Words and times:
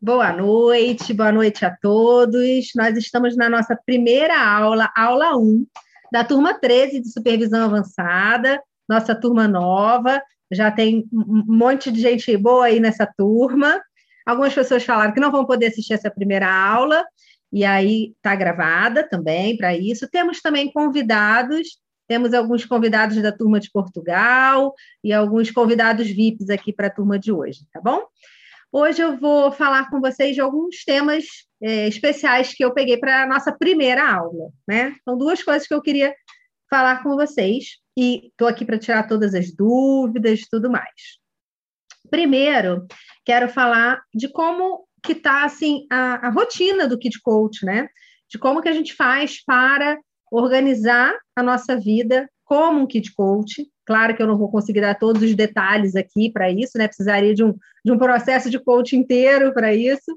Boa 0.00 0.30
noite, 0.30 1.14
boa 1.14 1.32
noite 1.32 1.64
a 1.64 1.74
todos. 1.74 2.70
Nós 2.76 2.94
estamos 2.98 3.34
na 3.34 3.48
nossa 3.48 3.74
primeira 3.74 4.38
aula, 4.38 4.92
aula 4.94 5.34
1, 5.38 5.66
da 6.12 6.22
turma 6.22 6.52
13 6.52 7.00
de 7.00 7.10
supervisão 7.10 7.64
avançada, 7.64 8.62
nossa 8.86 9.14
turma 9.14 9.48
nova. 9.48 10.22
Já 10.52 10.70
tem 10.70 11.08
um 11.10 11.44
monte 11.46 11.90
de 11.90 11.98
gente 12.02 12.36
boa 12.36 12.66
aí 12.66 12.78
nessa 12.78 13.06
turma. 13.06 13.80
Algumas 14.26 14.52
pessoas 14.52 14.84
falaram 14.84 15.14
que 15.14 15.20
não 15.20 15.32
vão 15.32 15.46
poder 15.46 15.68
assistir 15.68 15.94
essa 15.94 16.10
primeira 16.10 16.46
aula, 16.46 17.02
e 17.50 17.64
aí 17.64 18.12
está 18.16 18.36
gravada 18.36 19.02
também 19.02 19.56
para 19.56 19.74
isso. 19.74 20.06
Temos 20.10 20.42
também 20.42 20.70
convidados, 20.70 21.78
temos 22.06 22.34
alguns 22.34 22.66
convidados 22.66 23.20
da 23.22 23.32
turma 23.32 23.58
de 23.58 23.70
Portugal 23.70 24.74
e 25.02 25.10
alguns 25.10 25.50
convidados 25.50 26.06
VIPs 26.06 26.50
aqui 26.50 26.70
para 26.70 26.88
a 26.88 26.94
turma 26.94 27.18
de 27.18 27.32
hoje, 27.32 27.60
tá 27.72 27.80
bom? 27.80 28.02
Hoje 28.72 29.02
eu 29.02 29.16
vou 29.16 29.52
falar 29.52 29.88
com 29.88 30.00
vocês 30.00 30.34
de 30.34 30.40
alguns 30.40 30.84
temas 30.84 31.24
é, 31.62 31.88
especiais 31.88 32.52
que 32.52 32.64
eu 32.64 32.74
peguei 32.74 32.98
para 32.98 33.22
a 33.22 33.26
nossa 33.26 33.52
primeira 33.56 34.06
aula, 34.08 34.50
né? 34.68 34.94
São 35.04 35.16
duas 35.16 35.42
coisas 35.42 35.66
que 35.66 35.74
eu 35.74 35.80
queria 35.80 36.14
falar 36.68 37.02
com 37.02 37.14
vocês 37.14 37.78
e 37.96 38.26
estou 38.28 38.48
aqui 38.48 38.64
para 38.64 38.78
tirar 38.78 39.06
todas 39.06 39.34
as 39.34 39.54
dúvidas 39.54 40.40
e 40.40 40.48
tudo 40.50 40.70
mais. 40.70 41.18
Primeiro, 42.10 42.86
quero 43.24 43.48
falar 43.48 44.02
de 44.14 44.28
como 44.28 44.86
que 45.02 45.12
está 45.12 45.44
assim 45.44 45.86
a, 45.90 46.26
a 46.26 46.30
rotina 46.30 46.86
do 46.86 46.98
Kid 46.98 47.20
Coach, 47.22 47.64
né? 47.64 47.88
De 48.28 48.38
como 48.38 48.60
que 48.60 48.68
a 48.68 48.72
gente 48.72 48.94
faz 48.94 49.42
para 49.44 49.98
organizar 50.30 51.16
a 51.36 51.42
nossa 51.42 51.78
vida 51.78 52.28
como 52.46 52.80
um 52.80 52.86
Kid 52.86 53.12
Coach. 53.12 53.68
Claro 53.84 54.16
que 54.16 54.22
eu 54.22 54.26
não 54.26 54.38
vou 54.38 54.50
conseguir 54.50 54.80
dar 54.80 54.94
todos 54.94 55.22
os 55.22 55.34
detalhes 55.34 55.94
aqui 55.94 56.30
para 56.32 56.50
isso, 56.50 56.78
né? 56.78 56.86
Precisaria 56.86 57.34
de 57.34 57.44
um, 57.44 57.54
de 57.84 57.92
um 57.92 57.98
processo 57.98 58.48
de 58.48 58.58
coach 58.58 58.96
inteiro 58.96 59.52
para 59.52 59.74
isso. 59.74 60.16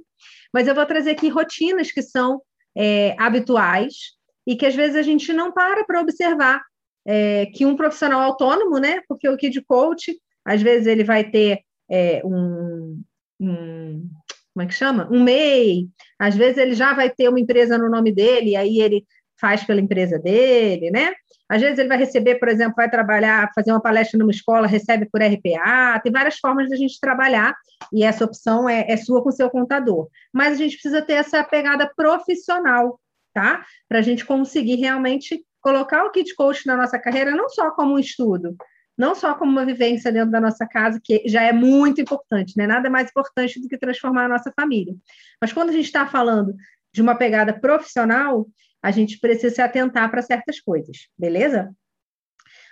Mas 0.53 0.68
eu 0.68 0.76
vou 0.76 0.86
trazer 0.86 1.12
aqui 1.12 1.28
rotinas 1.28 1.92
que 1.92 2.02
são 2.02 2.42
é, 2.78 3.16
habituais 3.20 4.14
e 4.48 4.56
que 4.56 4.66
às 4.66 4.76
vezes 4.76 4.95
a 4.95 5.02
gente 5.02 5.34
não 5.34 5.52
para 5.52 5.84
para 5.84 6.02
observar 6.02 6.62
é, 7.06 7.48
que 7.48 7.66
um 7.66 7.76
profissional 7.76 8.22
autônomo, 8.22 8.78
né? 8.78 9.02
Porque 9.08 9.28
o 9.28 9.38
Kid 9.38 9.62
Coach, 9.64 10.16
às 10.46 10.62
vezes 10.62 10.88
ele 10.88 11.03
vai 11.03 11.23
ter 11.30 11.59
é, 11.90 12.22
um, 12.23 13.02
um 13.40 14.09
como 14.53 14.64
é 14.64 14.68
que 14.68 14.73
chama? 14.73 15.08
Um 15.12 15.23
MEI, 15.23 15.88
às 16.20 16.36
vezes 16.36 16.58
ele 16.58 16.73
já 16.73 16.94
vai 16.94 17.09
ter 17.09 17.30
uma 17.30 17.40
empresa 17.40 17.78
no 17.78 17.90
nome 17.90 18.12
dele, 18.12 18.52
e 18.52 18.56
aí 18.56 18.81
ele 18.81 19.06
faz 19.40 19.64
pela 19.64 19.82
empresa 19.82 20.20
dele, 20.20 20.92
né? 20.92 21.14
Às 21.50 21.62
vezes 21.62 21.80
ele 21.80 21.90
vai 21.90 21.98
receber, 21.98 22.36
por 22.36 22.48
exemplo, 22.48 22.76
vai 22.76 22.90
trabalhar, 22.90 23.50
fazer 23.56 23.72
uma 23.72 23.81
palestra 23.81 24.20
numa 24.20 24.31
escola, 24.31 24.68
recebe 24.68 25.09
por 25.12 25.20
RPA, 25.20 26.00
tem 26.04 26.12
várias 26.12 26.38
formas 26.38 26.68
de 26.68 26.76
a 26.76 26.78
gente 26.78 27.00
trabalhar, 27.00 27.56
e 27.92 28.04
essa 28.04 28.23
opção 28.23 28.70
é, 28.70 28.86
é 28.88 28.96
sua 28.96 29.23
com 29.23 29.30
o 29.30 29.34
seu 29.34 29.50
contador. 29.50 30.08
Mas 30.31 30.54
a 30.54 30.58
gente 30.58 30.73
precisa 30.73 31.02
ter 31.02 31.14
essa 31.14 31.44
pegada 31.44 31.92
profissional, 31.96 33.00
tá? 33.34 33.66
Para 33.88 33.98
a 33.98 34.02
gente 34.04 34.23
conseguir 34.23 34.76
realmente 34.76 35.44
colocar 35.59 36.06
o 36.06 36.12
Kit 36.12 36.36
Coach 36.36 36.68
na 36.68 36.78
nossa 36.78 37.00
carreira, 37.00 37.31
não 37.31 37.50
só 37.50 37.72
como 37.72 37.96
um 37.96 38.00
estudo, 38.00 38.56
não 38.96 39.16
só 39.16 39.34
como 39.34 39.52
uma 39.52 39.66
vivência 39.66 40.12
dentro 40.12 40.30
da 40.30 40.40
nossa 40.40 40.68
casa, 40.68 41.00
que 41.03 41.24
já 41.26 41.42
é 41.42 41.52
muito 41.52 42.00
importante, 42.00 42.53
né? 42.58 42.68
Nada 42.68 42.90
mais 42.90 43.09
importante 43.09 43.59
do 43.59 43.68
que 43.68 43.78
transformar 43.78 44.26
a 44.26 44.30
nossa 44.30 44.52
família. 44.56 44.94
Mas 45.42 45.52
quando 45.52 45.70
a 45.70 45.74
gente 45.74 45.86
está 45.86 46.06
falando 46.06 46.53
de 46.94 47.02
uma 47.02 47.16
pegada 47.16 47.53
profissional, 47.53 48.46
a 48.81 48.91
gente 48.91 49.19
precisa 49.19 49.53
se 49.53 49.61
atentar 49.61 50.09
para 50.09 50.22
certas 50.22 50.59
coisas, 50.59 51.08
beleza? 51.17 51.73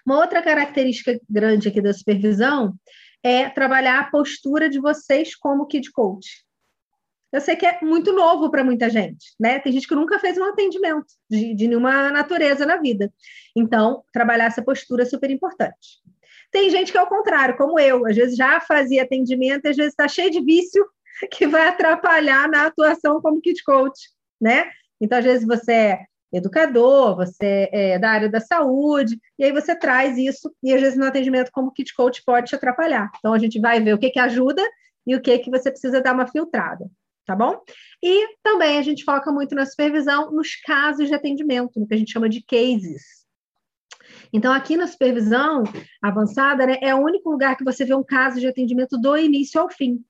Uma 0.05 0.19
outra 0.19 0.41
característica 0.41 1.19
grande 1.29 1.67
aqui 1.67 1.81
da 1.81 1.93
supervisão 1.93 2.73
é 3.21 3.49
trabalhar 3.49 3.99
a 3.99 4.09
postura 4.09 4.69
de 4.69 4.79
vocês 4.79 5.35
como 5.35 5.67
kid 5.67 5.91
coach. 5.91 6.45
Eu 7.31 7.41
sei 7.41 7.57
que 7.57 7.65
é 7.65 7.81
muito 7.81 8.13
novo 8.13 8.49
para 8.49 8.63
muita 8.63 8.89
gente, 8.89 9.35
né? 9.37 9.59
Tem 9.59 9.73
gente 9.73 9.87
que 9.87 9.95
nunca 9.95 10.17
fez 10.17 10.37
um 10.37 10.45
atendimento 10.45 11.07
de, 11.29 11.53
de 11.53 11.67
nenhuma 11.67 12.09
natureza 12.09 12.65
na 12.65 12.77
vida. 12.77 13.11
Então, 13.55 14.01
trabalhar 14.13 14.45
essa 14.45 14.63
postura 14.63 15.03
é 15.03 15.05
super 15.05 15.29
importante. 15.29 16.01
Tem 16.51 16.69
gente 16.69 16.91
que 16.91 16.97
é 16.97 17.01
o 17.01 17.07
contrário, 17.07 17.57
como 17.57 17.77
eu, 17.77 18.05
às 18.05 18.15
vezes 18.15 18.37
já 18.37 18.61
fazia 18.61 19.03
atendimento, 19.03 19.67
às 19.67 19.75
vezes 19.75 19.91
está 19.91 20.07
cheio 20.07 20.31
de 20.31 20.41
vício 20.41 20.85
que 21.31 21.45
vai 21.45 21.67
atrapalhar 21.67 22.47
na 22.47 22.67
atuação 22.67 23.21
como 23.21 23.41
kit 23.41 23.61
coach, 23.63 24.09
né? 24.39 24.71
Então, 24.99 25.17
às 25.17 25.23
vezes 25.23 25.45
você 25.45 25.71
é 25.71 26.05
educador, 26.31 27.15
você 27.15 27.69
é 27.71 27.97
da 27.97 28.09
área 28.09 28.29
da 28.29 28.39
saúde, 28.39 29.19
e 29.39 29.45
aí 29.45 29.51
você 29.51 29.75
traz 29.75 30.17
isso, 30.17 30.53
e 30.61 30.73
às 30.73 30.81
vezes 30.81 30.97
no 30.97 31.05
atendimento 31.05 31.51
como 31.51 31.71
kit 31.71 31.93
coach 31.93 32.23
pode 32.25 32.47
te 32.47 32.55
atrapalhar. 32.55 33.09
Então, 33.17 33.33
a 33.33 33.39
gente 33.39 33.59
vai 33.59 33.79
ver 33.81 33.93
o 33.93 33.97
que, 33.97 34.09
que 34.09 34.19
ajuda 34.19 34.61
e 35.05 35.15
o 35.15 35.21
que, 35.21 35.39
que 35.39 35.49
você 35.49 35.71
precisa 35.71 36.01
dar 36.01 36.13
uma 36.13 36.27
filtrada, 36.27 36.85
tá 37.25 37.35
bom? 37.35 37.61
E 38.03 38.27
também 38.43 38.77
a 38.77 38.81
gente 38.81 39.03
foca 39.03 39.31
muito 39.31 39.55
na 39.55 39.65
supervisão 39.65 40.31
nos 40.31 40.55
casos 40.55 41.07
de 41.07 41.15
atendimento, 41.15 41.79
no 41.79 41.87
que 41.87 41.93
a 41.93 41.97
gente 41.97 42.11
chama 42.11 42.27
de 42.27 42.43
cases. 42.43 43.25
Então, 44.31 44.51
aqui 44.53 44.75
na 44.75 44.87
supervisão 44.87 45.63
avançada, 46.01 46.65
né, 46.65 46.77
é 46.81 46.93
o 46.93 46.99
único 46.99 47.29
lugar 47.29 47.55
que 47.55 47.63
você 47.63 47.85
vê 47.85 47.95
um 47.95 48.03
caso 48.03 48.39
de 48.39 48.47
atendimento 48.47 48.97
do 48.97 49.17
início 49.17 49.59
ao 49.59 49.69
fim. 49.69 50.03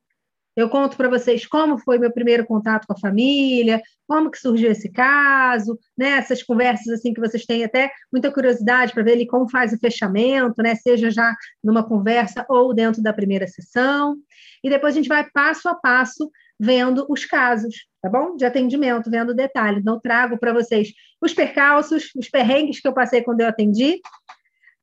Eu 0.58 0.68
conto 0.70 0.98
para 0.98 1.08
vocês 1.08 1.46
como 1.46 1.78
foi 1.78 2.00
meu 2.00 2.12
primeiro 2.12 2.44
contato 2.44 2.88
com 2.88 2.94
a 2.94 3.00
família, 3.00 3.80
como 4.08 4.32
que 4.32 4.40
surgiu 4.40 4.72
esse 4.72 4.92
caso, 4.92 5.78
né? 5.96 6.14
Essas 6.14 6.42
conversas 6.42 6.88
assim 6.88 7.14
que 7.14 7.22
vocês 7.22 7.46
têm 7.46 7.64
até 7.64 7.92
muita 8.12 8.32
curiosidade 8.32 8.92
para 8.92 9.04
ver 9.04 9.12
ali 9.12 9.28
como 9.28 9.48
faz 9.48 9.72
o 9.72 9.78
fechamento, 9.78 10.64
né? 10.64 10.74
Seja 10.74 11.12
já 11.12 11.36
numa 11.64 11.88
conversa 11.88 12.44
ou 12.50 12.74
dentro 12.74 13.04
da 13.04 13.14
primeira 13.14 13.46
sessão. 13.46 14.18
E 14.64 14.70
depois 14.70 14.96
a 14.96 14.98
gente 14.98 15.08
vai 15.08 15.30
passo 15.30 15.70
a 15.70 15.76
passo 15.76 16.32
vendo 16.60 17.06
os 17.08 17.24
casos, 17.24 17.86
tá 18.02 18.10
bom? 18.10 18.36
De 18.36 18.44
atendimento, 18.44 19.12
vendo 19.12 19.36
detalhes. 19.36 19.82
Então, 19.82 20.00
trago 20.00 20.40
para 20.40 20.54
vocês 20.54 20.92
os 21.22 21.36
percalços, 21.36 22.10
os 22.16 22.30
perrengues 22.30 22.80
que 22.80 22.88
eu 22.88 22.94
passei 22.96 23.22
quando 23.22 23.42
eu 23.42 23.48
atendi, 23.48 24.02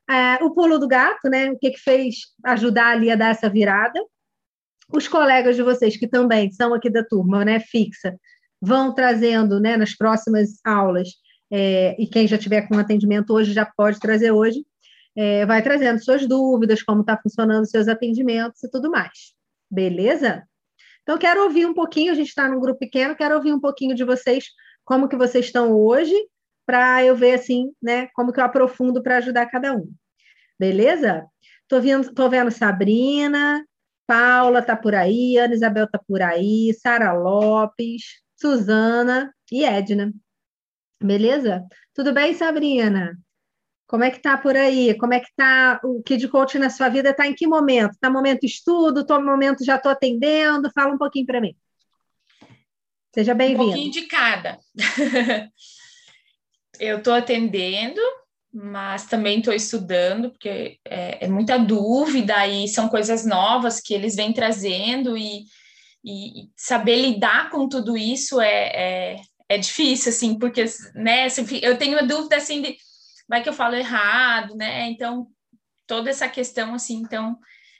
é, 0.08 0.36
o 0.44 0.54
pulo 0.54 0.78
do 0.78 0.86
gato, 0.86 1.28
né? 1.28 1.50
O 1.50 1.58
que, 1.58 1.72
que 1.72 1.80
fez 1.80 2.14
ajudar 2.44 2.92
ali 2.92 3.10
a 3.10 3.16
dar 3.16 3.30
essa 3.30 3.48
virada. 3.48 3.98
Os 4.92 5.08
colegas 5.08 5.56
de 5.56 5.62
vocês, 5.62 5.96
que 5.96 6.06
também 6.06 6.50
são 6.52 6.74
aqui 6.74 6.90
da 6.90 7.04
turma, 7.04 7.44
né? 7.44 7.60
Fixa, 7.60 8.16
vão 8.60 8.94
trazendo, 8.94 9.60
né, 9.60 9.76
nas 9.76 9.94
próximas 9.94 10.58
aulas, 10.64 11.08
é, 11.50 11.94
e 11.98 12.06
quem 12.06 12.26
já 12.26 12.38
tiver 12.38 12.62
com 12.62 12.78
atendimento 12.78 13.32
hoje 13.32 13.52
já 13.52 13.66
pode 13.66 14.00
trazer 14.00 14.32
hoje, 14.32 14.64
é, 15.16 15.46
vai 15.46 15.62
trazendo 15.62 16.02
suas 16.02 16.26
dúvidas, 16.26 16.82
como 16.82 17.02
está 17.02 17.16
funcionando 17.16 17.66
seus 17.66 17.86
atendimentos 17.86 18.62
e 18.62 18.70
tudo 18.70 18.90
mais. 18.90 19.34
Beleza? 19.70 20.42
Então, 21.02 21.18
quero 21.18 21.44
ouvir 21.44 21.66
um 21.66 21.74
pouquinho, 21.74 22.10
a 22.10 22.14
gente 22.14 22.28
está 22.28 22.48
num 22.48 22.60
grupo 22.60 22.78
pequeno, 22.78 23.14
quero 23.14 23.36
ouvir 23.36 23.52
um 23.52 23.60
pouquinho 23.60 23.94
de 23.94 24.04
vocês, 24.04 24.46
como 24.84 25.08
que 25.08 25.16
vocês 25.16 25.46
estão 25.46 25.72
hoje, 25.72 26.14
para 26.66 27.04
eu 27.04 27.14
ver, 27.14 27.34
assim, 27.34 27.70
né, 27.82 28.08
como 28.14 28.32
que 28.32 28.40
eu 28.40 28.44
aprofundo 28.44 29.02
para 29.02 29.18
ajudar 29.18 29.46
cada 29.46 29.74
um. 29.76 29.92
Beleza? 30.58 31.26
Estou 31.62 31.80
vendo, 31.80 32.12
tô 32.14 32.28
vendo 32.28 32.50
Sabrina, 32.50 33.64
Paula 34.06 34.60
está 34.60 34.76
por 34.76 34.94
aí, 34.94 35.36
Ana 35.36 35.54
Isabel 35.54 35.84
está 35.84 35.98
por 35.98 36.22
aí, 36.22 36.72
Sara 36.74 37.12
Lopes, 37.12 38.22
Suzana 38.36 39.34
e 39.50 39.64
Edna. 39.64 40.12
Beleza? 41.02 41.64
Tudo 41.94 42.12
bem, 42.12 42.34
Sabrina? 42.34 43.18
Como 43.86 44.02
é 44.02 44.10
que 44.10 44.20
tá 44.20 44.36
por 44.36 44.56
aí? 44.56 44.96
Como 44.96 45.14
é 45.14 45.20
que 45.20 45.28
tá 45.36 45.80
o 45.84 46.02
Kid 46.02 46.26
Coach 46.28 46.58
na 46.58 46.70
sua 46.70 46.88
vida? 46.88 47.10
Está 47.10 47.26
em 47.26 47.34
que 47.34 47.46
momento? 47.46 47.92
Está 47.92 48.10
momento 48.10 48.44
estudo? 48.44 49.00
Está 49.00 49.20
momento 49.20 49.64
já 49.64 49.76
estou 49.76 49.92
atendendo? 49.92 50.70
Fala 50.72 50.94
um 50.94 50.98
pouquinho 50.98 51.26
para 51.26 51.40
mim. 51.40 51.54
Seja 53.14 53.34
bem-vindo. 53.34 53.62
Um 53.62 53.66
pouquinho 53.66 53.92
de 53.92 54.02
cada. 54.02 54.58
Eu 56.80 56.98
estou 56.98 57.14
atendendo, 57.14 58.00
mas 58.54 59.06
também 59.06 59.38
estou 59.38 59.52
estudando, 59.52 60.30
porque 60.30 60.78
é, 60.84 61.24
é, 61.24 61.28
muita 61.28 61.58
dúvida 61.58 62.46
e 62.46 62.68
são 62.68 62.88
coisas 62.88 63.26
novas 63.26 63.80
que 63.80 63.92
eles 63.92 64.14
vêm 64.14 64.32
trazendo 64.32 65.16
e, 65.16 65.44
e 66.04 66.48
saber 66.56 67.02
lidar 67.02 67.50
com 67.50 67.68
tudo 67.68 67.96
isso 67.96 68.40
é, 68.40 68.46
é, 68.46 69.16
é 69.48 69.58
difícil, 69.58 70.10
assim, 70.10 70.38
porque 70.38 70.64
né, 70.94 71.26
eu 71.62 71.76
tenho 71.76 71.98
a 71.98 72.02
dúvida 72.02 72.36
assim 72.36 72.62
de 72.62 72.76
vai 73.28 73.42
que 73.42 73.48
eu 73.48 73.54
falo 73.54 73.74
errado, 73.74 74.54
né? 74.54 74.88
Então, 74.88 75.26
toda 75.86 76.10
essa 76.10 76.28
questão, 76.28 76.74
assim, 76.74 76.96
então, 76.96 77.36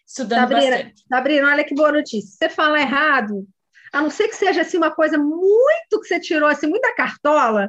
estudando 0.07 0.49
Sabrina, 0.49 0.71
bastante. 0.71 1.05
Sabrina, 1.09 1.49
olha 1.51 1.65
que 1.65 1.75
boa 1.75 1.93
notícia. 1.93 2.31
Você 2.37 2.49
fala 2.49 2.81
errado, 2.81 3.47
a 3.93 4.01
não 4.01 4.11
ser 4.11 4.29
que 4.29 4.37
seja, 4.37 4.63
assim, 4.63 4.79
uma 4.79 4.91
coisa 4.91 5.19
muito 5.19 6.01
que 6.01 6.09
você 6.09 6.19
tirou, 6.19 6.49
assim, 6.49 6.67
muita 6.67 6.95
cartola, 6.95 7.69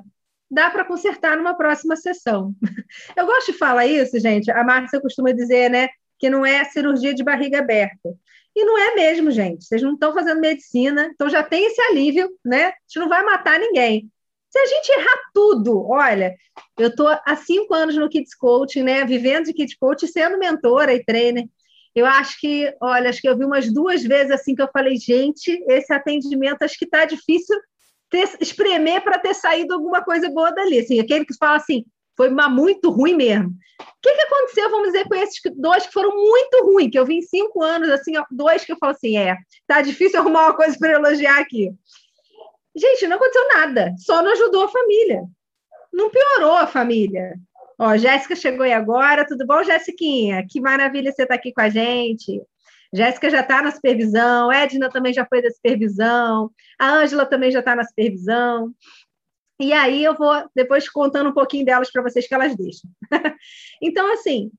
dá 0.55 0.69
para 0.69 0.85
consertar 0.85 1.35
numa 1.37 1.53
próxima 1.53 1.97
sessão. 1.97 2.55
Eu 3.15 3.25
gosto 3.25 3.51
de 3.51 3.57
falar 3.57 3.85
isso, 3.85 4.17
gente. 4.19 4.49
A 4.49 4.63
Márcia 4.63 5.01
costuma 5.01 5.33
dizer, 5.33 5.69
né, 5.69 5.89
que 6.17 6.29
não 6.29 6.45
é 6.45 6.63
cirurgia 6.63 7.13
de 7.13 7.23
barriga 7.23 7.59
aberta. 7.59 8.15
E 8.55 8.63
não 8.63 8.77
é 8.77 8.95
mesmo, 8.95 9.29
gente. 9.31 9.65
Vocês 9.65 9.81
não 9.81 9.95
estão 9.95 10.13
fazendo 10.13 10.39
medicina, 10.39 11.11
então 11.13 11.29
já 11.29 11.43
tem 11.43 11.65
esse 11.65 11.81
alívio, 11.81 12.29
né? 12.43 12.67
A 12.67 12.73
gente 12.87 12.99
não 12.99 13.09
vai 13.09 13.21
matar 13.25 13.59
ninguém. 13.59 14.09
Se 14.49 14.57
a 14.57 14.65
gente 14.65 14.89
errar 14.93 15.19
tudo, 15.33 15.85
olha, 15.89 16.33
eu 16.79 16.87
estou 16.87 17.09
há 17.09 17.35
cinco 17.35 17.73
anos 17.73 17.97
no 17.97 18.07
Kids 18.07 18.33
Coaching, 18.33 18.83
né? 18.83 19.03
Vivendo 19.03 19.47
de 19.47 19.53
Kids 19.53 19.75
Coaching, 19.75 20.07
sendo 20.07 20.39
mentora 20.39 20.93
e 20.93 21.03
trainer. 21.03 21.43
Eu 21.93 22.05
acho 22.05 22.39
que, 22.39 22.73
olha, 22.81 23.09
acho 23.09 23.21
que 23.21 23.27
eu 23.27 23.37
vi 23.37 23.43
umas 23.43 23.69
duas 23.73 24.01
vezes 24.03 24.31
assim 24.31 24.55
que 24.55 24.61
eu 24.61 24.69
falei, 24.71 24.95
gente, 24.95 25.51
esse 25.67 25.91
atendimento 25.91 26.63
acho 26.63 26.77
que 26.79 26.85
está 26.85 27.03
difícil 27.03 27.57
ter, 28.09 28.29
espremer 28.39 29.03
para 29.03 29.19
ter 29.19 29.33
saído 29.33 29.73
alguma 29.73 30.03
coisa 30.03 30.29
boa 30.29 30.51
dali. 30.51 30.79
Assim, 30.79 30.99
aquele 30.99 31.25
que 31.25 31.35
fala 31.37 31.57
assim, 31.57 31.85
foi 32.15 32.29
uma 32.29 32.49
muito 32.49 32.89
ruim 32.89 33.15
mesmo. 33.15 33.49
O 33.49 33.85
que, 34.01 34.13
que 34.13 34.21
aconteceu, 34.21 34.69
vamos 34.69 34.87
dizer, 34.87 35.07
com 35.07 35.15
esses 35.15 35.39
dois 35.55 35.85
que 35.85 35.93
foram 35.93 36.15
muito 36.15 36.63
ruins, 36.65 36.91
que 36.91 36.97
eu 36.97 37.05
vi 37.05 37.17
em 37.17 37.21
cinco 37.21 37.61
anos, 37.61 37.89
assim, 37.89 38.13
dois 38.31 38.63
que 38.63 38.71
eu 38.71 38.77
falo 38.77 38.93
assim, 38.93 39.17
é, 39.17 39.35
tá 39.67 39.81
difícil 39.81 40.19
arrumar 40.21 40.47
uma 40.47 40.55
coisa 40.55 40.77
para 40.77 40.93
elogiar 40.93 41.39
aqui. 41.39 41.71
Gente, 42.75 43.07
não 43.07 43.17
aconteceu 43.17 43.47
nada, 43.53 43.93
só 43.97 44.21
não 44.21 44.31
ajudou 44.31 44.63
a 44.63 44.69
família. 44.69 45.23
Não 45.93 46.09
piorou 46.09 46.55
a 46.55 46.67
família. 46.67 47.35
Ó, 47.79 47.95
Jéssica 47.97 48.35
chegou 48.35 48.63
aí 48.63 48.73
agora, 48.73 49.25
tudo 49.25 49.45
bom, 49.45 49.63
Jéssiquinha? 49.63 50.45
Que 50.49 50.61
maravilha 50.61 51.11
você 51.11 51.23
estar 51.23 51.35
tá 51.35 51.39
aqui 51.39 51.53
com 51.53 51.61
a 51.61 51.69
gente. 51.69 52.41
Jéssica 52.95 53.29
já 53.29 53.41
está 53.41 53.61
na 53.61 53.71
supervisão, 53.71 54.51
Edna 54.51 54.89
também 54.89 55.13
já 55.13 55.25
foi 55.25 55.41
da 55.41 55.49
supervisão, 55.49 56.49
a 56.79 56.91
Ângela 56.93 57.25
também 57.25 57.51
já 57.51 57.59
está 57.59 57.75
na 57.75 57.83
supervisão. 57.83 58.73
E 59.59 59.73
aí 59.73 60.03
eu 60.03 60.15
vou 60.15 60.49
depois 60.55 60.89
contando 60.89 61.29
um 61.29 61.33
pouquinho 61.33 61.65
delas 61.65 61.91
para 61.91 62.01
vocês 62.01 62.27
que 62.27 62.33
elas 62.33 62.55
deixam. 62.55 62.89
então, 63.81 64.11
assim, 64.13 64.51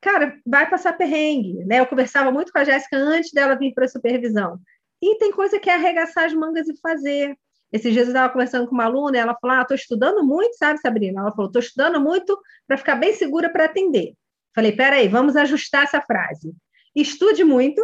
cara, 0.00 0.38
vai 0.46 0.68
passar 0.68 0.94
perrengue, 0.94 1.64
né? 1.64 1.80
Eu 1.80 1.86
conversava 1.86 2.30
muito 2.30 2.52
com 2.52 2.58
a 2.58 2.64
Jéssica 2.64 2.96
antes 2.96 3.32
dela 3.32 3.56
vir 3.56 3.72
para 3.74 3.84
a 3.84 3.88
supervisão. 3.88 4.58
E 5.00 5.16
tem 5.18 5.32
coisa 5.32 5.58
que 5.58 5.68
é 5.70 5.74
arregaçar 5.74 6.24
as 6.24 6.34
mangas 6.34 6.68
e 6.68 6.78
fazer. 6.80 7.36
Esses 7.72 7.92
dias 7.92 8.06
eu 8.06 8.12
estava 8.12 8.32
conversando 8.32 8.66
com 8.68 8.74
uma 8.74 8.84
aluna, 8.84 9.18
ela 9.18 9.36
falou: 9.40 9.56
Ah, 9.56 9.62
estou 9.62 9.74
estudando 9.74 10.22
muito, 10.22 10.56
sabe, 10.56 10.78
Sabrina? 10.80 11.20
Ela 11.20 11.32
falou: 11.32 11.46
estou 11.46 11.60
estudando 11.60 12.00
muito 12.00 12.38
para 12.66 12.76
ficar 12.76 12.96
bem 12.96 13.14
segura 13.14 13.50
para 13.50 13.64
atender. 13.64 14.14
Falei: 14.54 14.72
peraí, 14.72 15.08
vamos 15.08 15.34
ajustar 15.36 15.84
essa 15.84 16.00
frase. 16.00 16.54
Estude 16.94 17.44
muito, 17.44 17.82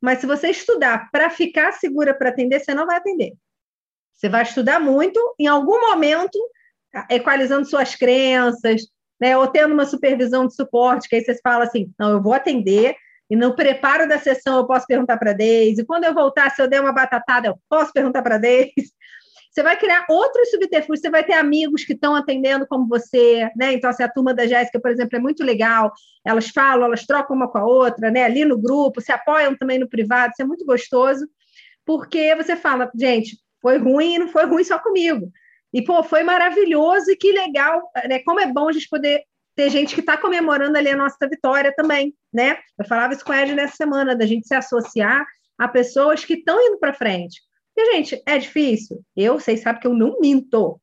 mas 0.00 0.18
se 0.18 0.26
você 0.26 0.50
estudar 0.50 1.10
para 1.10 1.30
ficar 1.30 1.72
segura 1.72 2.14
para 2.14 2.30
atender, 2.30 2.60
você 2.60 2.74
não 2.74 2.86
vai 2.86 2.96
atender. 2.96 3.32
Você 4.14 4.28
vai 4.28 4.42
estudar 4.42 4.80
muito, 4.80 5.18
em 5.38 5.46
algum 5.46 5.80
momento, 5.90 6.38
equalizando 7.10 7.66
suas 7.66 7.94
crenças, 7.94 8.82
né, 9.20 9.36
ou 9.36 9.46
tendo 9.46 9.72
uma 9.72 9.86
supervisão 9.86 10.46
de 10.46 10.54
suporte, 10.54 11.08
que 11.08 11.16
aí 11.16 11.24
você 11.24 11.38
fala 11.42 11.64
assim: 11.64 11.92
não, 11.98 12.10
eu 12.10 12.22
vou 12.22 12.32
atender, 12.32 12.96
e 13.30 13.36
no 13.36 13.54
preparo 13.54 14.08
da 14.08 14.18
sessão 14.18 14.58
eu 14.58 14.66
posso 14.66 14.86
perguntar 14.86 15.16
para 15.16 15.30
a 15.30 15.34
Deise, 15.34 15.84
quando 15.84 16.04
eu 16.04 16.14
voltar, 16.14 16.50
se 16.50 16.60
eu 16.60 16.68
der 16.68 16.80
uma 16.80 16.92
batatada, 16.92 17.48
eu 17.48 17.58
posso 17.68 17.92
perguntar 17.92 18.22
para 18.22 18.34
a 18.34 18.38
Deise. 18.38 18.92
Você 19.52 19.62
vai 19.62 19.76
criar 19.76 20.06
outros 20.08 20.50
subterfúgios, 20.50 21.00
você 21.00 21.10
vai 21.10 21.22
ter 21.22 21.34
amigos 21.34 21.84
que 21.84 21.92
estão 21.92 22.14
atendendo 22.14 22.66
como 22.66 22.88
você, 22.88 23.50
né? 23.54 23.74
Então, 23.74 23.90
assim, 23.90 24.02
a 24.02 24.08
turma 24.08 24.32
da 24.32 24.46
Jéssica, 24.46 24.80
por 24.80 24.90
exemplo, 24.90 25.18
é 25.18 25.20
muito 25.20 25.44
legal. 25.44 25.92
Elas 26.24 26.48
falam, 26.48 26.86
elas 26.86 27.04
trocam 27.04 27.36
uma 27.36 27.46
com 27.46 27.58
a 27.58 27.66
outra, 27.66 28.10
né? 28.10 28.24
Ali 28.24 28.46
no 28.46 28.58
grupo, 28.58 29.02
se 29.02 29.12
apoiam 29.12 29.54
também 29.54 29.78
no 29.78 29.86
privado, 29.86 30.32
isso 30.32 30.40
é 30.40 30.46
muito 30.46 30.64
gostoso, 30.64 31.28
porque 31.84 32.34
você 32.34 32.56
fala, 32.56 32.90
gente, 32.98 33.36
foi 33.60 33.76
ruim 33.76 34.14
e 34.14 34.18
não 34.20 34.28
foi 34.28 34.46
ruim 34.46 34.64
só 34.64 34.78
comigo. 34.78 35.30
E, 35.70 35.82
pô, 35.82 36.02
foi 36.02 36.22
maravilhoso 36.22 37.10
e 37.10 37.16
que 37.16 37.30
legal, 37.30 37.90
né? 38.08 38.20
Como 38.20 38.40
é 38.40 38.46
bom 38.46 38.68
a 38.68 38.72
gente 38.72 38.88
poder 38.88 39.22
ter 39.54 39.68
gente 39.68 39.94
que 39.94 40.00
está 40.00 40.16
comemorando 40.16 40.78
ali 40.78 40.88
a 40.88 40.96
nossa 40.96 41.28
vitória 41.28 41.74
também, 41.76 42.14
né? 42.32 42.56
Eu 42.78 42.86
falava 42.86 43.12
isso 43.12 43.24
com 43.24 43.32
a 43.32 43.42
Ed 43.42 43.54
nessa 43.54 43.76
semana, 43.76 44.16
da 44.16 44.24
gente 44.24 44.48
se 44.48 44.54
associar 44.54 45.26
a 45.58 45.68
pessoas 45.68 46.24
que 46.24 46.34
estão 46.34 46.58
indo 46.58 46.78
para 46.78 46.94
frente. 46.94 47.38
E, 47.76 47.92
gente, 47.92 48.22
é 48.26 48.38
difícil? 48.38 49.02
Eu, 49.16 49.38
vocês 49.38 49.60
sabem 49.60 49.80
que 49.80 49.86
eu 49.86 49.94
não 49.94 50.18
minto. 50.20 50.80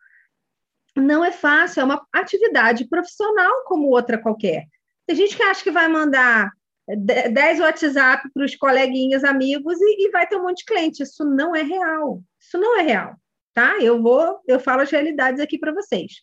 Não 0.95 1.23
é 1.23 1.31
fácil, 1.31 1.81
é 1.81 1.83
uma 1.83 2.05
atividade 2.13 2.87
profissional 2.87 3.63
como 3.65 3.89
outra 3.89 4.17
qualquer. 4.17 4.65
Tem 5.05 5.15
gente 5.15 5.35
que 5.35 5.43
acha 5.43 5.63
que 5.63 5.71
vai 5.71 5.87
mandar 5.87 6.51
10 6.87 7.59
WhatsApp 7.59 8.29
para 8.33 8.45
os 8.45 8.55
coleguinhas, 8.55 9.23
amigos, 9.23 9.79
e, 9.79 10.07
e, 10.07 10.11
vai 10.11 10.27
ter 10.27 10.35
um 10.35 10.43
monte 10.43 10.59
de 10.59 10.65
cliente. 10.65 11.03
Isso 11.03 11.23
não 11.23 11.55
é 11.55 11.61
real. 11.61 12.21
Isso 12.39 12.57
não 12.57 12.79
é 12.79 12.81
real, 12.81 13.15
tá? 13.53 13.77
Eu 13.79 14.01
vou, 14.01 14.39
eu 14.47 14.59
falo 14.59 14.81
as 14.81 14.89
realidades 14.89 15.39
aqui 15.39 15.57
para 15.57 15.71
vocês. 15.71 16.13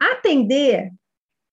Atender 0.00 0.90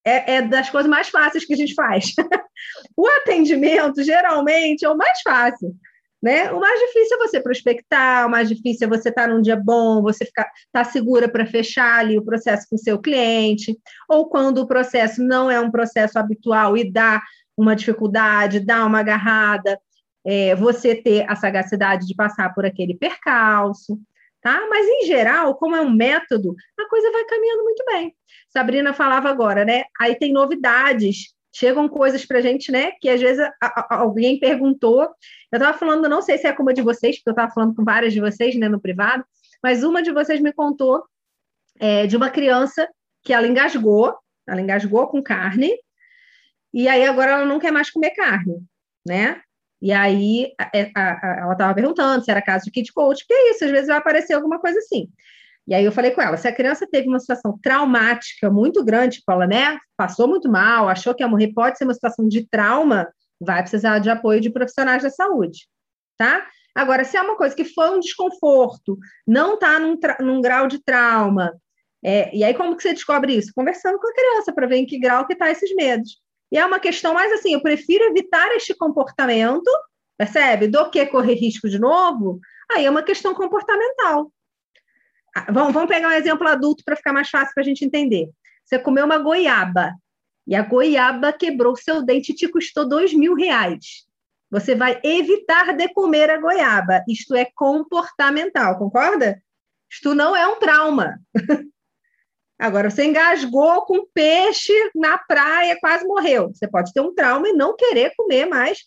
é, 0.05 0.35
é, 0.35 0.41
das 0.41 0.69
coisas 0.69 0.89
mais 0.89 1.09
fáceis 1.09 1.45
que 1.45 1.53
a 1.53 1.57
gente 1.57 1.73
faz. 1.73 2.13
o 2.95 3.07
atendimento, 3.07 4.03
geralmente, 4.03 4.85
é 4.85 4.89
o 4.89 4.97
mais 4.97 5.19
fácil. 5.21 5.75
Né? 6.21 6.51
O 6.51 6.59
mais 6.59 6.79
difícil 6.79 7.17
é 7.17 7.27
você 7.27 7.39
prospectar, 7.39 8.25
o 8.25 8.31
mais 8.31 8.49
difícil 8.49 8.87
é 8.87 8.89
você 8.89 9.09
estar 9.09 9.23
tá 9.23 9.27
num 9.27 9.41
dia 9.41 9.55
bom, 9.55 10.01
você 10.01 10.25
ficar 10.25 10.49
tá 10.71 10.83
segura 10.83 11.29
para 11.29 11.45
fechar 11.45 11.99
ali 11.99 12.17
o 12.17 12.25
processo 12.25 12.65
com 12.69 12.75
o 12.75 12.79
seu 12.79 12.99
cliente, 12.99 13.77
ou 14.09 14.27
quando 14.27 14.59
o 14.59 14.67
processo 14.67 15.21
não 15.21 15.51
é 15.51 15.59
um 15.59 15.69
processo 15.69 16.17
habitual 16.17 16.75
e 16.75 16.89
dá 16.91 17.21
uma 17.55 17.75
dificuldade, 17.75 18.59
dá 18.59 18.85
uma 18.85 18.99
agarrada, 18.99 19.79
é, 20.25 20.55
você 20.55 20.95
ter 20.95 21.29
a 21.29 21.35
sagacidade 21.35 22.07
de 22.07 22.15
passar 22.15 22.53
por 22.55 22.65
aquele 22.65 22.97
percalço, 22.97 23.99
tá? 24.41 24.67
Mas 24.69 24.87
em 24.87 25.05
geral, 25.05 25.55
como 25.55 25.75
é 25.75 25.81
um 25.81 25.93
método, 25.93 26.55
a 26.79 26.89
coisa 26.89 27.11
vai 27.11 27.23
caminhando 27.25 27.63
muito 27.63 27.85
bem. 27.85 28.15
Sabrina 28.49 28.93
falava 28.93 29.29
agora, 29.29 29.63
né? 29.63 29.83
Aí 29.99 30.15
tem 30.15 30.33
novidades 30.33 31.34
chegam 31.55 31.87
coisas 31.87 32.25
para 32.25 32.39
a 32.39 32.41
gente, 32.41 32.69
né? 32.69 32.91
Que 32.99 33.07
às 33.07 33.21
vezes 33.21 33.39
a, 33.39 33.51
a, 33.61 33.95
alguém 33.99 34.37
perguntou. 34.37 35.03
Eu 35.03 35.57
estava 35.57 35.77
falando, 35.77 36.09
não 36.09 36.21
sei 36.21 36.37
se 36.37 36.45
é 36.45 36.51
como 36.51 36.69
a 36.69 36.73
de 36.73 36.81
vocês, 36.81 37.15
porque 37.15 37.29
eu 37.29 37.31
estava 37.31 37.53
falando 37.53 37.73
com 37.73 37.83
várias 37.85 38.11
de 38.11 38.19
vocês, 38.19 38.55
né, 38.55 38.67
no 38.67 38.79
privado, 38.79 39.23
mas 39.63 39.81
uma 39.81 40.03
de 40.03 40.11
vocês 40.11 40.41
me 40.41 40.51
contou 40.51 41.01
é, 41.79 42.07
de 42.07 42.17
uma 42.17 42.29
criança 42.29 42.89
que 43.23 43.33
ela 43.33 43.47
engasgou, 43.47 44.13
ela 44.45 44.59
engasgou 44.59 45.07
com 45.07 45.23
carne, 45.23 45.71
e 46.73 46.89
aí 46.89 47.05
agora 47.05 47.31
ela 47.31 47.45
não 47.45 47.57
quer 47.57 47.71
mais 47.71 47.89
comer 47.89 48.11
carne, 48.11 48.61
né? 49.07 49.41
E 49.81 49.93
aí 49.93 50.53
a, 50.59 50.69
a, 50.93 51.37
ela 51.39 51.53
estava 51.53 51.73
perguntando 51.73 52.23
se 52.23 52.29
era 52.29 52.41
caso 52.41 52.65
de 52.65 52.71
kit 52.71 52.91
coach, 52.91 53.19
porque 53.25 53.33
é 53.33 53.51
isso, 53.51 53.63
às 53.63 53.71
vezes 53.71 53.87
vai 53.87 53.97
aparecer 53.97 54.33
alguma 54.33 54.59
coisa 54.59 54.77
assim. 54.79 55.09
E 55.67 55.73
aí 55.73 55.83
eu 55.83 55.91
falei 55.91 56.11
com 56.11 56.21
ela, 56.21 56.37
se 56.37 56.47
a 56.47 56.53
criança 56.53 56.87
teve 56.89 57.07
uma 57.07 57.19
situação 57.19 57.57
traumática 57.61 58.51
muito 58.51 58.83
grande, 58.83 59.17
tipo, 59.17 59.31
ela, 59.31 59.47
né, 59.47 59.79
passou 59.97 60.27
muito 60.27 60.49
mal, 60.49 60.87
achou 60.87 61.13
que 61.15 61.23
ia 61.23 61.27
morrer, 61.27 61.53
pode 61.53 61.77
ser 61.77 61.85
uma 61.85 61.93
situação 61.93 62.27
de 62.27 62.47
trauma, 62.47 63.07
vai 63.39 63.61
precisar 63.61 63.99
de 63.99 64.09
apoio 64.09 64.39
de 64.39 64.51
profissionais 64.51 65.01
da 65.01 65.09
saúde, 65.09 65.67
tá? 66.17 66.45
Agora, 66.75 67.03
se 67.03 67.17
é 67.17 67.21
uma 67.21 67.35
coisa 67.35 67.55
que 67.55 67.65
foi 67.65 67.89
um 67.89 67.99
desconforto, 67.99 68.97
não 69.25 69.55
está 69.55 69.79
num, 69.79 69.97
num, 70.19 70.41
grau 70.41 70.67
de 70.67 70.83
trauma, 70.83 71.51
é, 72.03 72.35
e 72.35 72.43
aí 72.43 72.53
como 72.53 72.75
que 72.75 72.83
você 72.83 72.93
descobre 72.93 73.35
isso? 73.35 73.51
Conversando 73.55 73.97
com 73.97 74.07
a 74.07 74.13
criança, 74.13 74.53
para 74.53 74.67
ver 74.67 74.77
em 74.77 74.85
que 74.85 74.99
grau 74.99 75.25
que 75.25 75.33
está 75.33 75.49
esses 75.49 75.73
medos. 75.73 76.19
E 76.51 76.57
é 76.57 76.65
uma 76.65 76.79
questão 76.79 77.13
mais 77.13 77.31
assim, 77.31 77.53
eu 77.53 77.61
prefiro 77.61 78.03
evitar 78.05 78.51
este 78.55 78.75
comportamento, 78.75 79.69
percebe? 80.17 80.67
Do 80.67 80.89
que 80.91 81.05
correr 81.07 81.33
risco 81.33 81.67
de 81.67 81.79
novo, 81.79 82.39
aí 82.71 82.85
é 82.85 82.89
uma 82.89 83.01
questão 83.03 83.33
comportamental. 83.33 84.31
Ah, 85.35 85.51
vamos, 85.51 85.73
vamos 85.73 85.89
pegar 85.89 86.07
um 86.07 86.13
exemplo 86.13 86.47
adulto 86.47 86.81
para 86.85 86.95
ficar 86.95 87.11
mais 87.11 87.29
fácil 87.29 87.53
para 87.53 87.61
a 87.61 87.65
gente 87.65 87.83
entender. 87.83 88.29
Você 88.63 88.79
comeu 88.79 89.03
uma 89.05 89.17
goiaba 89.17 89.93
e 90.47 90.55
a 90.55 90.61
goiaba 90.61 91.33
quebrou 91.33 91.75
seu 91.75 92.01
dente 92.01 92.31
e 92.31 92.35
te 92.35 92.47
custou 92.47 92.87
dois 92.87 93.13
mil 93.13 93.35
reais. 93.35 94.05
Você 94.49 94.75
vai 94.75 94.97
evitar 95.03 95.75
de 95.75 95.89
comer 95.89 96.29
a 96.29 96.39
goiaba. 96.39 97.03
Isto 97.09 97.35
é 97.35 97.45
comportamental, 97.53 98.77
concorda? 98.77 99.41
Isto 99.91 100.15
não 100.15 100.33
é 100.33 100.47
um 100.47 100.57
trauma. 100.57 101.19
Agora, 102.57 102.89
você 102.89 103.03
engasgou 103.03 103.85
com 103.85 104.07
peixe 104.13 104.71
na 104.95 105.17
praia, 105.17 105.77
quase 105.81 106.07
morreu. 106.07 106.53
Você 106.53 106.65
pode 106.65 106.93
ter 106.93 107.01
um 107.01 107.13
trauma 107.13 107.49
e 107.49 107.53
não 107.53 107.75
querer 107.75 108.13
comer 108.15 108.45
mais 108.45 108.79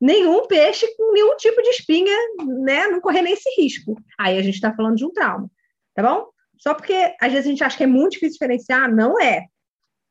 nenhum 0.00 0.46
peixe 0.46 0.86
com 0.96 1.12
nenhum 1.12 1.34
tipo 1.36 1.60
de 1.60 1.70
espinha, 1.70 2.16
né? 2.60 2.86
Não 2.86 3.00
correr 3.00 3.22
nesse 3.22 3.50
risco. 3.60 4.00
Aí 4.16 4.38
a 4.38 4.42
gente 4.42 4.54
está 4.54 4.72
falando 4.72 4.94
de 4.94 5.04
um 5.04 5.10
trauma 5.10 5.50
tá 5.96 6.02
bom? 6.02 6.28
Só 6.58 6.74
porque 6.74 7.16
às 7.20 7.32
vezes 7.32 7.46
a 7.46 7.50
gente 7.50 7.64
acha 7.64 7.76
que 7.76 7.82
é 7.82 7.86
muito 7.86 8.12
difícil 8.12 8.34
diferenciar, 8.34 8.94
não 8.94 9.20
é. 9.20 9.46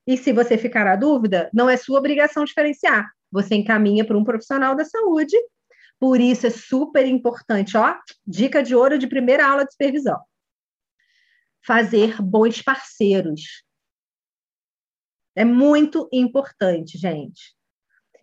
E 0.07 0.17
se 0.17 0.33
você 0.33 0.57
ficar 0.57 0.85
na 0.85 0.95
dúvida, 0.95 1.49
não 1.53 1.69
é 1.69 1.77
sua 1.77 1.99
obrigação 1.99 2.43
diferenciar. 2.43 3.09
Você 3.31 3.55
encaminha 3.55 4.05
para 4.05 4.17
um 4.17 4.23
profissional 4.23 4.75
da 4.75 4.83
saúde. 4.83 5.35
Por 5.99 6.19
isso 6.19 6.45
é 6.45 6.49
super 6.49 7.05
importante, 7.05 7.77
ó, 7.77 7.95
dica 8.27 8.61
de 8.61 8.75
ouro 8.75 8.99
de 8.99 9.07
primeira 9.07 9.47
aula 9.47 9.63
de 9.63 9.71
supervisão. 9.71 10.19
Fazer 11.65 12.21
bons 12.21 12.61
parceiros. 12.61 13.63
É 15.35 15.45
muito 15.45 16.07
importante, 16.11 16.97
gente. 16.97 17.55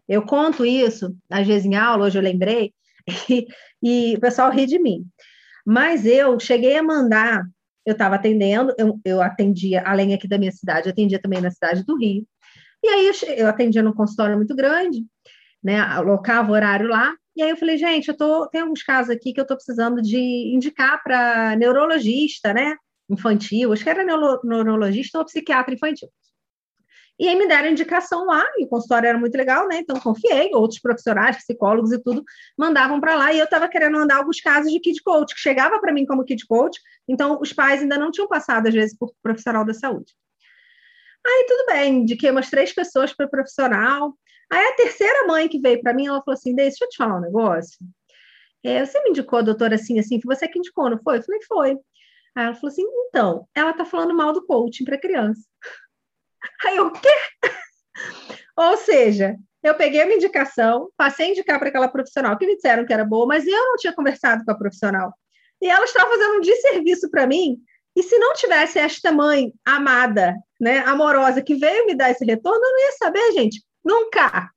Eu 0.06 0.24
conto 0.24 0.64
isso, 0.64 1.16
às 1.30 1.46
vezes 1.46 1.64
em 1.64 1.74
aula, 1.74 2.06
hoje 2.06 2.18
eu 2.18 2.22
lembrei, 2.22 2.74
e, 3.30 3.46
e 3.82 4.16
o 4.16 4.20
pessoal 4.20 4.50
ri 4.50 4.66
de 4.66 4.78
mim. 4.78 5.06
Mas 5.64 6.06
eu 6.06 6.38
cheguei 6.40 6.76
a 6.76 6.82
mandar, 6.82 7.44
eu 7.86 7.92
estava 7.92 8.16
atendendo, 8.16 8.74
eu, 8.78 9.00
eu 9.04 9.22
atendia, 9.22 9.82
além 9.84 10.14
aqui 10.14 10.28
da 10.28 10.38
minha 10.38 10.52
cidade, 10.52 10.88
eu 10.88 10.92
atendia 10.92 11.20
também 11.20 11.40
na 11.40 11.50
cidade 11.50 11.84
do 11.84 11.96
Rio. 11.96 12.26
E 12.82 12.88
aí 12.88 13.06
eu, 13.06 13.14
eu 13.36 13.46
atendia 13.46 13.82
num 13.82 13.92
consultório 13.92 14.36
muito 14.36 14.54
grande, 14.56 15.04
né? 15.62 15.78
Alocava 15.78 16.50
o 16.50 16.54
horário 16.54 16.88
lá. 16.88 17.14
E 17.36 17.42
aí 17.42 17.50
eu 17.50 17.56
falei, 17.56 17.78
gente, 17.78 18.08
eu 18.08 18.16
tô, 18.16 18.48
tem 18.48 18.60
alguns 18.60 18.82
casos 18.82 19.10
aqui 19.10 19.32
que 19.32 19.40
eu 19.40 19.42
estou 19.42 19.56
precisando 19.56 20.02
de 20.02 20.18
indicar 20.54 21.02
para 21.02 21.56
neurologista, 21.56 22.52
né? 22.52 22.76
Infantil, 23.08 23.72
acho 23.72 23.84
que 23.84 23.90
era 23.90 24.04
neuro, 24.04 24.40
neurologista 24.44 25.18
ou 25.18 25.24
psiquiatra 25.24 25.74
infantil. 25.74 26.08
E 27.18 27.28
aí 27.28 27.36
me 27.36 27.46
deram 27.46 27.68
indicação 27.68 28.24
lá, 28.26 28.44
e 28.56 28.64
o 28.64 28.68
consultório 28.68 29.08
era 29.08 29.18
muito 29.18 29.36
legal, 29.36 29.68
né? 29.68 29.78
Então 29.78 30.00
confiei, 30.00 30.50
outros 30.54 30.80
profissionais, 30.80 31.36
psicólogos 31.36 31.92
e 31.92 32.02
tudo, 32.02 32.24
mandavam 32.56 33.00
para 33.00 33.14
lá, 33.14 33.32
e 33.32 33.38
eu 33.38 33.44
estava 33.44 33.68
querendo 33.68 33.98
mandar 33.98 34.16
alguns 34.16 34.40
casos 34.40 34.72
de 34.72 34.80
kid 34.80 35.00
coach, 35.02 35.34
que 35.34 35.40
chegava 35.40 35.78
para 35.80 35.92
mim 35.92 36.06
como 36.06 36.24
kid 36.24 36.44
coach, 36.46 36.80
então 37.06 37.38
os 37.40 37.52
pais 37.52 37.82
ainda 37.82 37.98
não 37.98 38.10
tinham 38.10 38.26
passado, 38.26 38.66
às 38.66 38.74
vezes, 38.74 38.96
por 38.96 39.12
profissional 39.22 39.64
da 39.64 39.74
saúde. 39.74 40.12
Aí 41.24 41.46
tudo 41.48 41.66
bem, 41.66 42.00
indiquei 42.00 42.30
umas 42.30 42.50
três 42.50 42.72
pessoas 42.72 43.12
para 43.14 43.28
profissional. 43.28 44.14
Aí 44.50 44.66
a 44.66 44.74
terceira 44.74 45.26
mãe 45.26 45.48
que 45.48 45.60
veio 45.60 45.80
para 45.80 45.94
mim, 45.94 46.06
ela 46.06 46.22
falou 46.22 46.34
assim: 46.34 46.54
deixa 46.54 46.84
eu 46.84 46.88
te 46.88 46.96
falar 46.96 47.16
um 47.18 47.20
negócio. 47.20 47.78
É, 48.64 48.84
você 48.84 49.00
me 49.02 49.10
indicou 49.10 49.38
a 49.38 49.42
doutora 49.42 49.74
assim, 49.76 49.98
assim, 49.98 50.20
que 50.20 50.26
você 50.26 50.48
que 50.48 50.58
indicou, 50.58 50.90
não 50.90 51.00
foi? 51.02 51.18
Eu 51.18 51.22
falei, 51.22 51.40
foi. 51.42 51.70
Aí 52.34 52.46
ela 52.46 52.54
falou 52.54 52.68
assim: 52.68 52.82
então, 53.08 53.46
ela 53.54 53.72
tá 53.72 53.84
falando 53.84 54.14
mal 54.14 54.32
do 54.32 54.44
coaching 54.46 54.84
para 54.84 54.98
criança. 54.98 55.42
Aí 56.64 56.76
eu, 56.76 56.86
o 56.86 56.92
quê? 56.92 57.08
Ou 58.56 58.76
seja, 58.76 59.36
eu 59.62 59.74
peguei 59.74 60.02
uma 60.02 60.14
indicação, 60.14 60.90
passei 60.96 61.26
a 61.26 61.30
indicar 61.30 61.58
para 61.58 61.68
aquela 61.68 61.88
profissional 61.88 62.36
que 62.36 62.46
me 62.46 62.56
disseram 62.56 62.84
que 62.84 62.92
era 62.92 63.04
boa, 63.04 63.26
mas 63.26 63.46
eu 63.46 63.52
não 63.52 63.76
tinha 63.76 63.94
conversado 63.94 64.44
com 64.44 64.50
a 64.50 64.58
profissional. 64.58 65.12
E 65.60 65.68
ela 65.68 65.84
estava 65.84 66.10
fazendo 66.10 66.36
um 66.36 66.40
desserviço 66.40 67.10
para 67.10 67.26
mim. 67.26 67.58
E 67.94 68.02
se 68.02 68.18
não 68.18 68.34
tivesse 68.34 68.78
esta 68.78 69.12
mãe 69.12 69.52
amada, 69.64 70.34
né, 70.60 70.78
amorosa, 70.78 71.42
que 71.42 71.54
veio 71.54 71.86
me 71.86 71.94
dar 71.94 72.10
esse 72.10 72.24
retorno, 72.24 72.64
eu 72.64 72.72
não 72.72 72.80
ia 72.80 72.92
saber, 72.92 73.32
gente. 73.32 73.62
Nunca. 73.84 74.50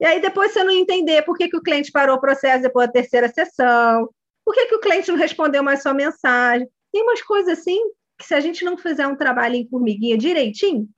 E 0.00 0.04
aí 0.04 0.20
depois 0.20 0.52
você 0.52 0.62
não 0.62 0.72
entender 0.72 1.22
por 1.22 1.36
que, 1.36 1.48
que 1.48 1.56
o 1.56 1.62
cliente 1.62 1.90
parou 1.90 2.16
o 2.16 2.20
processo 2.20 2.62
depois 2.62 2.86
da 2.88 2.92
terceira 2.92 3.28
sessão, 3.28 4.10
por 4.44 4.54
que, 4.54 4.66
que 4.66 4.74
o 4.74 4.80
cliente 4.80 5.10
não 5.10 5.16
respondeu 5.16 5.62
mais 5.62 5.82
sua 5.82 5.94
mensagem. 5.94 6.68
Tem 6.92 7.02
umas 7.02 7.22
coisas 7.22 7.58
assim 7.58 7.80
que 8.18 8.24
se 8.24 8.34
a 8.34 8.40
gente 8.40 8.64
não 8.64 8.76
fizer 8.76 9.06
um 9.06 9.16
trabalho 9.16 9.54
em 9.54 9.68
formiguinha 9.68 10.16
direitinho, 10.16 10.88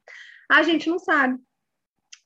a 0.51 0.63
gente 0.63 0.89
não 0.89 0.99
sabe. 0.99 1.39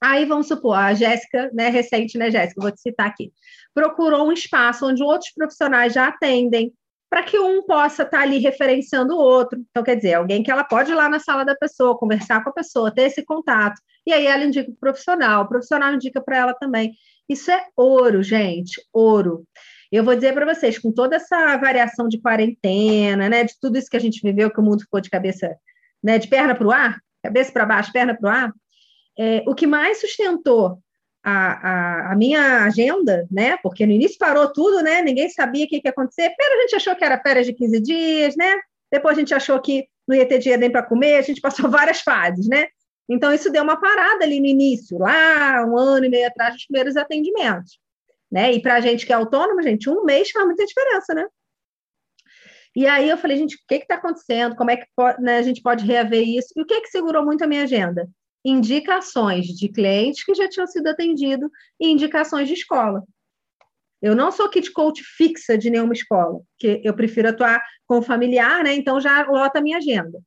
Aí 0.03 0.25
vamos 0.25 0.49
supor, 0.49 0.77
a 0.77 0.95
Jéssica, 0.95 1.51
né, 1.55 1.69
recente, 1.69 2.19
né, 2.19 2.31
Jéssica, 2.31 2.61
vou 2.61 2.73
te 2.73 2.81
citar 2.81 3.07
aqui, 3.07 3.33
procurou 3.73 4.27
um 4.27 4.33
espaço 4.33 4.87
onde 4.87 5.03
outros 5.03 5.31
profissionais 5.33 5.93
já 5.93 6.09
atendem, 6.09 6.73
para 7.09 7.23
que 7.23 7.39
um 7.39 7.63
possa 7.65 8.05
estar 8.05 8.17
tá 8.17 8.23
ali 8.23 8.39
referenciando 8.39 9.15
o 9.15 9.19
outro. 9.19 9.63
Então, 9.71 9.83
quer 9.83 9.97
dizer, 9.97 10.15
alguém 10.15 10.43
que 10.43 10.51
ela 10.51 10.65
pode 10.65 10.91
ir 10.91 10.95
lá 10.95 11.11
na 11.11 11.21
sala 11.21 11.45
da 11.45 11.55
pessoa, 11.55 11.97
conversar 11.97 12.43
com 12.43 12.49
a 12.49 12.55
pessoa, 12.55 12.91
ter 12.91 13.03
esse 13.03 13.23
contato, 13.23 13.81
e 14.07 14.13
aí 14.13 14.27
ela 14.27 14.43
indica 14.43 14.71
o 14.71 14.75
profissional, 14.75 15.45
o 15.45 15.49
profissional 15.49 15.93
indica 15.93 16.23
para 16.23 16.39
ela 16.39 16.55
também. 16.55 16.95
Isso 17.29 17.51
é 17.51 17.67
ouro, 17.77 18.23
gente, 18.23 18.83
ouro. 18.93 19.47
Eu 19.93 20.03
vou 20.03 20.15
dizer 20.15 20.33
para 20.33 20.47
vocês, 20.47 20.79
com 20.79 20.91
toda 20.91 21.17
essa 21.17 21.55
variação 21.59 22.09
de 22.09 22.19
quarentena, 22.19 23.29
né, 23.29 23.45
de 23.45 23.53
tudo 23.61 23.77
isso 23.77 23.91
que 23.91 23.97
a 23.97 24.01
gente 24.01 24.23
viveu, 24.23 24.51
que 24.51 24.59
o 24.59 24.63
mundo 24.63 24.81
ficou 24.81 25.03
de 25.03 25.11
cabeça, 25.11 25.55
né, 26.03 26.19
de 26.19 26.29
perna 26.29 26.55
para 26.55 26.67
o 26.67 26.73
ar, 26.73 26.99
cabeça 27.23 27.53
para 27.53 27.67
baixo, 27.67 27.93
perna 27.93 28.17
para 28.19 28.27
o 28.27 28.33
ar, 28.33 28.53
é, 29.19 29.45
o 29.47 29.55
que 29.55 29.67
mais 29.67 30.01
sustentou 30.01 30.79
a, 31.23 31.33
a, 31.33 32.13
a, 32.13 32.17
minha 32.17 32.65
agenda, 32.65 33.27
né, 33.31 33.59
porque 33.63 33.85
no 33.85 33.93
início 33.93 34.17
parou 34.19 34.51
tudo, 34.51 34.83
né, 34.83 35.03
ninguém 35.03 35.29
sabia 35.29 35.67
o 35.67 35.69
que, 35.69 35.83
ia 35.85 35.91
acontecer, 35.91 36.35
primeiro 36.35 36.59
a 36.59 36.63
gente 36.63 36.77
achou 36.77 36.97
que 36.97 37.05
era 37.05 37.21
férias 37.21 37.45
de 37.45 37.53
15 37.53 37.81
dias, 37.81 38.35
né, 38.35 38.61
depois 38.91 39.15
a 39.15 39.21
gente 39.21 39.35
achou 39.35 39.61
que 39.61 39.87
não 40.09 40.17
ia 40.17 40.27
ter 40.27 40.39
dia 40.39 40.57
nem 40.57 40.73
para 40.73 40.83
comer, 40.83 41.19
a 41.19 41.23
gente 41.23 41.43
passou 41.43 41.69
várias 41.71 42.01
fases, 42.01 42.49
né, 42.49 42.67
então 43.11 43.31
isso 43.31 43.53
deu 43.53 43.63
uma 43.63 43.79
parada 43.79 44.25
ali 44.25 44.41
no 44.41 44.47
início, 44.47 44.99
lá 44.99 45.67
um 45.67 45.77
ano 45.77 46.07
e 46.07 46.09
meio 46.09 46.27
atrás, 46.27 46.55
dos 46.55 46.65
primeiros 46.65 46.97
atendimentos 46.97 47.82
né? 48.33 48.51
E 48.51 48.63
para 48.63 48.77
a 48.77 48.81
gente 48.81 49.05
que 49.05 49.13
é 49.13 49.17
autônomo, 49.17 49.63
gente, 49.63 49.91
um 49.91 50.05
mês 50.05 50.31
faz 50.31 50.47
muita 50.47 50.65
diferença, 50.65 51.13
né? 51.13 51.27
E 52.75 52.87
aí 52.87 53.11
eu 53.11 53.19
falei, 53.19 53.37
gente, 53.37 53.57
o 53.57 53.59
que 53.69 53.75
está 53.75 53.97
acontecendo? 53.97 54.57
Como 54.57 54.71
é 54.71 54.79
que 54.79 54.87
pode, 54.97 55.23
né, 55.23 55.37
a 55.37 55.43
gente 55.43 55.61
pode 55.61 55.85
reaver 55.85 56.27
isso? 56.27 56.49
E 56.57 56.63
o 56.63 56.67
que, 56.67 56.81
que 56.81 56.89
segurou 56.89 57.23
muito 57.23 57.45
a 57.45 57.47
minha 57.47 57.65
agenda? 57.65 58.09
Indicações 58.43 59.45
de 59.47 59.69
clientes 59.69 60.25
que 60.25 60.35
já 60.35 60.49
tinham 60.49 60.67
sido 60.67 60.87
atendidos 60.87 61.51
e 61.79 61.89
indicações 61.89 62.49
de 62.49 62.55
escola. 62.55 63.05
Eu 64.01 64.17
não 64.17 64.33
sou 64.33 64.49
kit 64.49 64.73
coach 64.73 65.03
fixa 65.05 65.57
de 65.57 65.69
nenhuma 65.69 65.93
escola, 65.93 66.41
que 66.59 66.81
eu 66.83 66.95
prefiro 66.95 67.29
atuar 67.29 67.63
com 67.87 68.01
familiar, 68.01 68.65
né? 68.65 68.75
Então 68.75 68.99
já 68.99 69.23
lota 69.27 69.59
a 69.59 69.63
minha 69.63 69.77
agenda. 69.77 70.19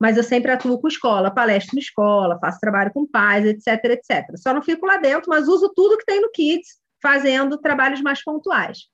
Mas 0.00 0.16
eu 0.16 0.24
sempre 0.24 0.50
atuo 0.50 0.80
com 0.80 0.88
escola, 0.88 1.30
palestro 1.30 1.76
na 1.76 1.80
escola, 1.80 2.38
faço 2.40 2.58
trabalho 2.58 2.90
com 2.92 3.06
pais, 3.06 3.44
etc, 3.44 3.84
etc. 3.84 4.36
Só 4.36 4.52
não 4.54 4.62
fico 4.62 4.86
lá 4.86 4.96
dentro, 4.96 5.28
mas 5.28 5.46
uso 5.46 5.70
tudo 5.76 5.98
que 5.98 6.06
tem 6.06 6.20
no 6.20 6.30
Kids 6.30 6.81
fazendo 7.02 7.58
trabalhos 7.58 8.00
mais 8.00 8.22
pontuais. 8.22 8.88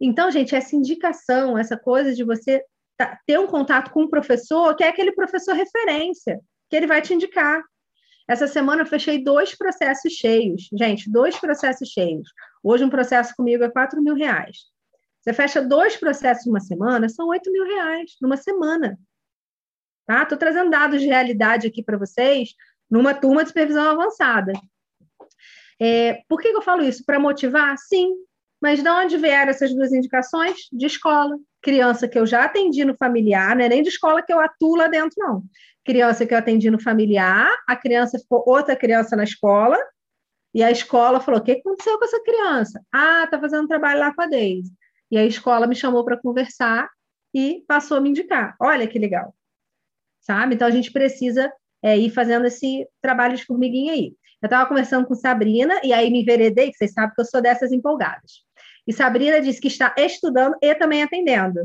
Então, 0.00 0.30
gente, 0.30 0.54
essa 0.54 0.76
indicação, 0.76 1.56
essa 1.56 1.76
coisa 1.76 2.12
de 2.12 2.24
você 2.24 2.62
ter 3.26 3.38
um 3.38 3.46
contato 3.46 3.90
com 3.90 4.02
um 4.02 4.10
professor, 4.10 4.74
que 4.74 4.84
é 4.84 4.88
aquele 4.88 5.12
professor 5.12 5.54
referência, 5.54 6.40
que 6.68 6.76
ele 6.76 6.86
vai 6.86 7.00
te 7.00 7.14
indicar. 7.14 7.62
Essa 8.28 8.48
semana 8.48 8.82
eu 8.82 8.86
fechei 8.86 9.22
dois 9.22 9.56
processos 9.56 10.12
cheios. 10.12 10.68
Gente, 10.72 11.10
dois 11.10 11.38
processos 11.38 11.88
cheios. 11.88 12.28
Hoje 12.62 12.84
um 12.84 12.90
processo 12.90 13.34
comigo 13.36 13.62
é 13.62 13.70
4 13.70 14.02
mil 14.02 14.14
reais. 14.14 14.58
Você 15.20 15.32
fecha 15.32 15.62
dois 15.62 15.96
processos 15.96 16.46
numa 16.46 16.60
semana, 16.60 17.08
são 17.08 17.28
8 17.28 17.50
mil 17.50 17.64
reais 17.64 18.16
numa 18.20 18.36
semana. 18.36 18.98
Tá? 20.06 20.22
Estou 20.22 20.38
trazendo 20.38 20.70
dados 20.70 21.00
de 21.00 21.06
realidade 21.06 21.66
aqui 21.66 21.82
para 21.82 21.98
vocês 21.98 22.54
numa 22.90 23.14
turma 23.14 23.42
de 23.42 23.48
supervisão 23.48 23.90
avançada. 23.90 24.52
É, 25.80 26.22
por 26.28 26.40
que, 26.40 26.48
eu 26.48 26.62
falo 26.62 26.82
isso? 26.82 27.04
Para 27.04 27.18
motivar? 27.18 27.76
Sim. 27.78 28.14
Mas 28.60 28.82
de 28.82 28.88
onde 28.88 29.16
vieram 29.18 29.50
essas 29.50 29.74
duas 29.74 29.92
indicações? 29.92 30.56
De 30.72 30.86
escola. 30.86 31.36
Criança 31.62 32.08
que 32.08 32.18
eu 32.18 32.26
já 32.26 32.44
atendi 32.44 32.84
no 32.84 32.96
familiar, 32.96 33.54
não 33.54 33.64
é 33.64 33.68
nem 33.68 33.82
de 33.82 33.88
escola 33.88 34.22
que 34.22 34.32
eu 34.32 34.40
atuo 34.40 34.76
lá 34.76 34.88
dentro, 34.88 35.14
não. 35.18 35.42
Criança 35.84 36.24
que 36.24 36.32
eu 36.32 36.38
atendi 36.38 36.70
no 36.70 36.80
familiar, 36.80 37.52
a 37.66 37.76
criança 37.76 38.18
ficou 38.18 38.42
outra 38.46 38.74
criança 38.74 39.14
na 39.14 39.24
escola, 39.24 39.78
e 40.56 40.62
a 40.62 40.70
escola 40.70 41.20
falou: 41.20 41.40
o 41.40 41.44
que 41.44 41.52
aconteceu 41.52 41.98
com 41.98 42.04
essa 42.06 42.22
criança? 42.22 42.82
Ah, 42.90 43.26
tá 43.30 43.38
fazendo 43.38 43.68
trabalho 43.68 44.00
lá 44.00 44.14
com 44.14 44.22
a 44.22 44.26
Deise. 44.26 44.72
E 45.10 45.18
a 45.18 45.24
escola 45.26 45.66
me 45.66 45.74
chamou 45.74 46.02
para 46.02 46.16
conversar 46.16 46.88
e 47.34 47.62
passou 47.68 47.98
a 47.98 48.00
me 48.00 48.08
indicar. 48.08 48.56
Olha 48.58 48.88
que 48.88 48.98
legal. 48.98 49.34
Sabe? 50.20 50.54
Então 50.54 50.66
a 50.66 50.70
gente 50.70 50.90
precisa 50.90 51.52
é, 51.82 51.98
ir 51.98 52.08
fazendo 52.10 52.46
esse 52.46 52.88
trabalho 53.02 53.36
de 53.36 53.44
formiguinha 53.44 53.92
aí. 53.92 54.16
Eu 54.42 54.46
estava 54.46 54.68
conversando 54.68 55.06
com 55.06 55.14
Sabrina 55.14 55.80
e 55.82 55.92
aí 55.92 56.10
me 56.10 56.22
enveredei, 56.22 56.70
que 56.70 56.76
vocês 56.76 56.92
sabem 56.92 57.14
que 57.14 57.20
eu 57.20 57.24
sou 57.24 57.40
dessas 57.40 57.72
empolgadas. 57.72 58.44
E 58.86 58.92
Sabrina 58.92 59.40
disse 59.40 59.60
que 59.60 59.68
está 59.68 59.94
estudando 59.96 60.56
e 60.62 60.74
também 60.74 61.02
atendendo. 61.02 61.60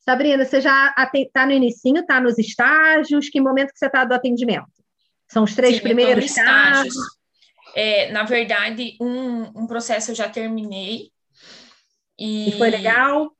Sabrina, 0.00 0.44
você 0.44 0.60
já 0.60 0.94
está 1.14 1.46
no 1.46 1.52
inicinho, 1.52 2.00
está 2.00 2.20
nos 2.20 2.38
estágios? 2.38 3.28
Que 3.28 3.40
momento 3.40 3.72
que 3.72 3.78
você 3.78 3.86
está 3.86 4.04
do 4.04 4.14
atendimento? 4.14 4.70
São 5.28 5.44
os 5.44 5.54
três 5.54 5.76
Sim, 5.76 5.82
primeiros 5.82 6.24
estágios? 6.24 6.94
É, 7.74 8.10
na 8.12 8.22
verdade, 8.22 8.96
um, 9.00 9.62
um 9.62 9.66
processo 9.66 10.10
eu 10.10 10.14
já 10.14 10.28
terminei. 10.28 11.10
E... 12.18 12.50
e 12.50 12.52
foi 12.52 12.70
legal? 12.70 13.32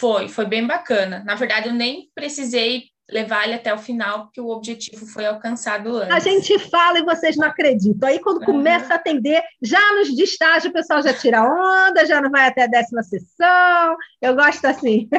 Foi, 0.00 0.28
foi 0.28 0.46
bem 0.46 0.66
bacana. 0.66 1.22
Na 1.24 1.34
verdade, 1.34 1.68
eu 1.68 1.74
nem 1.74 2.10
precisei 2.14 2.84
levar 3.10 3.44
ele 3.44 3.54
até 3.54 3.72
o 3.72 3.78
final, 3.78 4.24
porque 4.24 4.40
o 4.40 4.48
objetivo 4.48 5.06
foi 5.06 5.24
alcançado 5.24 5.96
antes. 5.96 6.14
A 6.14 6.18
gente 6.18 6.58
fala 6.58 6.98
e 6.98 7.04
vocês 7.04 7.36
não 7.36 7.46
acreditam. 7.48 8.08
Aí, 8.08 8.18
quando 8.18 8.40
uhum. 8.40 8.46
começa 8.46 8.92
a 8.92 8.96
atender, 8.96 9.42
já 9.62 9.80
nos 9.94 10.14
de 10.14 10.22
estágio, 10.22 10.70
o 10.70 10.72
pessoal 10.72 11.02
já 11.02 11.14
tira 11.14 11.42
onda, 11.42 12.06
já 12.06 12.20
não 12.20 12.30
vai 12.30 12.46
até 12.46 12.64
a 12.64 12.66
décima 12.66 13.02
sessão. 13.02 13.96
Eu 14.20 14.34
gosto 14.34 14.64
assim. 14.66 15.08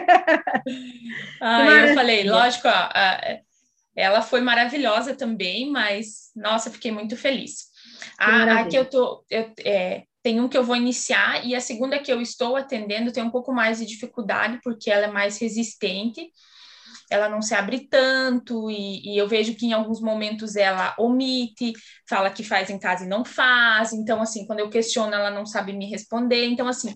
Ah, 1.42 1.64
eu 1.64 1.96
falei, 1.96 2.30
lógico, 2.30 2.68
ó, 2.68 2.90
ela 3.96 4.22
foi 4.22 4.42
maravilhosa 4.42 5.16
também, 5.16 5.72
mas, 5.72 6.32
nossa, 6.36 6.70
fiquei 6.70 6.92
muito 6.92 7.16
feliz. 7.16 7.70
A, 8.18 8.60
a 8.60 8.68
que 8.68 8.78
eu 8.78 8.86
tô, 8.86 9.24
eu, 9.30 9.52
é, 9.64 10.04
tem 10.22 10.40
um 10.40 10.50
que 10.50 10.58
eu 10.58 10.64
vou 10.64 10.76
iniciar 10.76 11.46
e 11.46 11.56
a 11.56 11.62
segunda 11.62 12.00
que 12.00 12.12
eu 12.12 12.22
estou 12.22 12.56
atendendo 12.56 13.12
tem 13.12 13.24
um 13.24 13.30
pouco 13.30 13.54
mais 13.54 13.80
de 13.80 13.86
dificuldade, 13.86 14.60
porque 14.64 14.92
ela 14.92 15.06
é 15.06 15.12
mais 15.12 15.40
resistente 15.40 16.30
ela 17.10 17.28
não 17.28 17.42
se 17.42 17.54
abre 17.56 17.88
tanto, 17.90 18.70
e, 18.70 19.14
e, 19.14 19.18
eu 19.18 19.28
vejo 19.28 19.56
que 19.56 19.66
em 19.66 19.74
alguns 19.74 20.02
momentos 20.02 20.56
ela 20.56 20.96
omite, 20.98 21.74
fala 22.08 22.30
que 22.30 22.44
faz 22.44 22.70
em 22.70 22.80
casa 22.80 23.06
e 23.06 23.08
não 23.08 23.26
faz, 23.26 23.94
então, 23.94 24.22
assim, 24.22 24.46
quando 24.46 24.60
eu 24.60 24.70
questiono, 24.70 25.14
ela 25.14 25.32
não 25.32 25.46
sabe 25.46 25.74
me 25.74 25.90
responder, 25.90 26.46
então, 26.46 26.68
assim. 26.68 26.96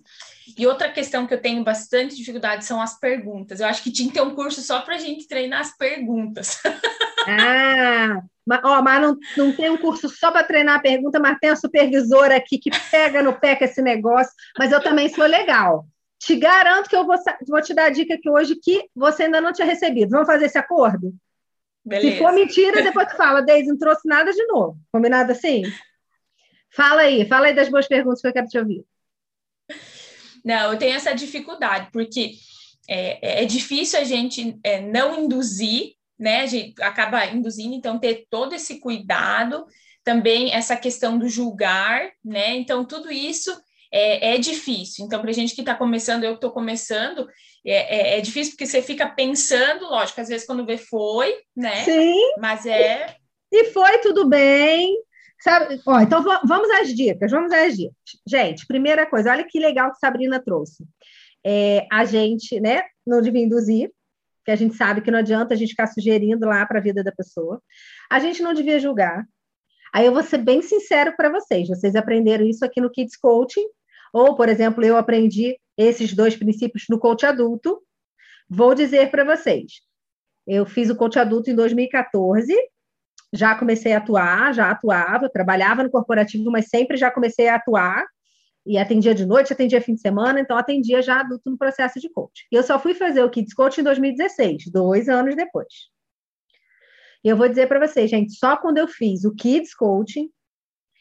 E 0.57 0.67
outra 0.67 0.91
questão 0.91 1.25
que 1.25 1.33
eu 1.33 1.41
tenho 1.41 1.63
bastante 1.63 2.15
dificuldade 2.15 2.65
são 2.65 2.81
as 2.81 2.99
perguntas. 2.99 3.59
Eu 3.59 3.67
acho 3.67 3.81
que 3.81 3.91
tinha 3.91 4.07
que 4.09 4.13
ter 4.13 4.21
um 4.21 4.35
curso 4.35 4.61
só 4.61 4.81
para 4.81 4.95
a 4.95 4.99
gente 4.99 5.27
treinar 5.27 5.61
as 5.61 5.75
perguntas. 5.77 6.59
Ah, 7.25 8.21
mas, 8.45 8.59
ó, 8.65 8.81
mas 8.81 9.01
não, 9.01 9.17
não 9.37 9.55
tem 9.55 9.69
um 9.69 9.77
curso 9.77 10.09
só 10.09 10.29
para 10.29 10.43
treinar 10.43 10.75
a 10.75 10.81
pergunta, 10.81 11.19
mas 11.19 11.37
tem 11.39 11.49
a 11.49 11.55
supervisora 11.55 12.35
aqui 12.35 12.57
que 12.57 12.69
pega 12.91 13.23
no 13.23 13.33
pé 13.39 13.55
com 13.55 13.63
esse 13.63 13.81
negócio, 13.81 14.33
mas 14.59 14.71
eu 14.73 14.83
também 14.83 15.07
sou 15.07 15.25
legal. 15.25 15.85
Te 16.25 16.35
garanto 16.35 16.89
que 16.89 16.95
eu 16.95 17.05
vou, 17.05 17.15
vou 17.47 17.61
te 17.61 17.73
dar 17.73 17.85
a 17.85 17.89
dica 17.89 18.13
aqui 18.13 18.29
hoje 18.29 18.55
que 18.55 18.89
você 18.95 19.23
ainda 19.23 19.41
não 19.41 19.51
tinha 19.51 19.67
recebido. 19.67 20.11
Vamos 20.11 20.27
fazer 20.27 20.45
esse 20.45 20.57
acordo? 20.57 21.13
Beleza. 21.83 22.13
Se 22.13 22.17
for 22.17 22.31
mentira, 22.33 22.81
depois 22.81 23.09
tu 23.09 23.15
fala, 23.17 23.41
Deise, 23.41 23.67
não 23.67 23.77
trouxe 23.77 24.07
nada 24.07 24.31
de 24.31 24.45
novo. 24.47 24.77
Combinado 24.91 25.31
assim? 25.31 25.63
Fala 26.73 27.01
aí, 27.01 27.27
fala 27.27 27.47
aí 27.47 27.55
das 27.55 27.69
boas 27.69 27.87
perguntas 27.87 28.21
que 28.21 28.27
eu 28.27 28.33
quero 28.33 28.47
te 28.47 28.57
ouvir. 28.57 28.85
Não, 30.43 30.71
eu 30.71 30.79
tenho 30.79 30.95
essa 30.95 31.13
dificuldade, 31.13 31.89
porque 31.91 32.33
é, 32.89 33.43
é 33.43 33.45
difícil 33.45 33.99
a 33.99 34.03
gente 34.03 34.57
é, 34.63 34.81
não 34.81 35.23
induzir 35.23 35.95
né? 36.23 36.41
A 36.41 36.45
gente 36.45 36.81
acaba 36.81 37.25
induzindo, 37.25 37.75
então, 37.75 37.99
ter 37.99 38.27
todo 38.29 38.53
esse 38.53 38.79
cuidado, 38.79 39.65
também 40.03 40.53
essa 40.53 40.75
questão 40.75 41.17
do 41.17 41.27
julgar, 41.27 42.11
né? 42.23 42.55
Então, 42.55 42.85
tudo 42.85 43.11
isso 43.11 43.51
é, 43.93 44.33
é 44.33 44.37
difícil. 44.39 45.05
Então, 45.05 45.21
para 45.21 45.31
gente 45.31 45.53
que 45.53 45.61
está 45.61 45.75
começando, 45.75 46.23
eu 46.23 46.31
que 46.31 46.37
estou 46.37 46.51
começando, 46.51 47.29
é, 47.63 48.15
é, 48.15 48.17
é, 48.17 48.21
difícil 48.21 48.53
porque 48.53 48.65
você 48.65 48.81
fica 48.81 49.07
pensando, 49.07 49.85
lógico, 49.85 50.19
às 50.19 50.27
vezes 50.27 50.47
quando 50.47 50.65
vê 50.65 50.77
foi, 50.77 51.31
né? 51.55 51.83
Sim. 51.83 52.15
Mas 52.39 52.65
é. 52.65 53.15
E 53.51 53.65
foi 53.65 53.99
tudo 53.99 54.27
bem. 54.27 54.97
Sabe? 55.39 55.79
Ó, 55.85 55.99
então 55.99 56.23
vamos 56.23 56.69
às 56.71 56.93
dicas, 56.93 57.29
vamos 57.29 57.51
às 57.51 57.75
dicas. 57.75 57.95
Gente, 58.25 58.65
primeira 58.65 59.05
coisa, 59.05 59.29
olha 59.29 59.45
que 59.47 59.59
legal 59.59 59.91
que 59.91 59.99
Sabrina 59.99 60.41
trouxe. 60.41 60.85
É, 61.45 61.85
a 61.91 62.05
gente, 62.05 62.61
né, 62.61 62.81
não 63.05 63.21
devia 63.21 63.43
induzir, 63.43 63.91
que 64.45 64.51
a 64.51 64.55
gente 64.55 64.75
sabe 64.75 65.01
que 65.01 65.11
não 65.11 65.19
adianta 65.19 65.53
a 65.53 65.57
gente 65.57 65.71
ficar 65.71 65.87
sugerindo 65.87 66.45
lá 66.47 66.65
para 66.65 66.79
a 66.79 66.81
vida 66.81 67.03
da 67.03 67.11
pessoa. 67.11 67.61
A 68.09 68.19
gente 68.19 68.41
não 68.41 68.53
devia 68.53 68.79
julgar. 68.79 69.25
Aí 69.93 70.05
eu 70.05 70.13
vou 70.13 70.23
ser 70.23 70.39
bem 70.39 70.61
sincero 70.61 71.13
para 71.15 71.29
vocês. 71.29 71.67
Vocês 71.67 71.95
aprenderam 71.95 72.45
isso 72.45 72.65
aqui 72.65 72.81
no 72.81 72.89
Kids 72.89 73.17
Coaching, 73.17 73.65
ou, 74.13 74.35
por 74.35 74.47
exemplo, 74.47 74.85
eu 74.85 74.95
aprendi 74.95 75.57
esses 75.75 76.13
dois 76.13 76.35
princípios 76.35 76.85
no 76.87 76.99
coach 76.99 77.25
adulto. 77.25 77.81
Vou 78.47 78.75
dizer 78.75 79.09
para 79.09 79.23
vocês. 79.23 79.81
Eu 80.45 80.65
fiz 80.65 80.89
o 80.89 80.95
coach 80.95 81.17
adulto 81.17 81.49
em 81.49 81.55
2014, 81.55 82.53
já 83.33 83.55
comecei 83.57 83.93
a 83.93 83.97
atuar, 83.97 84.53
já 84.53 84.69
atuava, 84.69 85.29
trabalhava 85.29 85.83
no 85.83 85.89
corporativo, 85.89 86.51
mas 86.51 86.67
sempre 86.67 86.95
já 86.95 87.09
comecei 87.09 87.47
a 87.47 87.55
atuar 87.55 88.05
e 88.65 88.77
atendia 88.77 89.15
de 89.15 89.25
noite, 89.25 89.51
atendia 89.51 89.81
fim 89.81 89.95
de 89.95 90.01
semana, 90.01 90.39
então 90.39 90.57
atendia 90.57 91.01
já 91.01 91.21
adulto 91.21 91.49
no 91.49 91.57
processo 91.57 91.99
de 91.99 92.09
coach. 92.09 92.45
E 92.51 92.55
eu 92.55 92.63
só 92.63 92.79
fui 92.79 92.93
fazer 92.93 93.23
o 93.23 93.29
Kids 93.29 93.53
Coach 93.53 93.81
em 93.81 93.83
2016, 93.83 94.71
dois 94.71 95.09
anos 95.09 95.35
depois. 95.35 95.91
E 97.23 97.29
eu 97.29 97.37
vou 97.37 97.47
dizer 97.49 97.67
para 97.67 97.85
vocês, 97.85 98.09
gente, 98.09 98.33
só 98.33 98.57
quando 98.57 98.77
eu 98.77 98.87
fiz 98.87 99.23
o 99.23 99.33
Kids 99.33 99.73
Coaching 99.73 100.29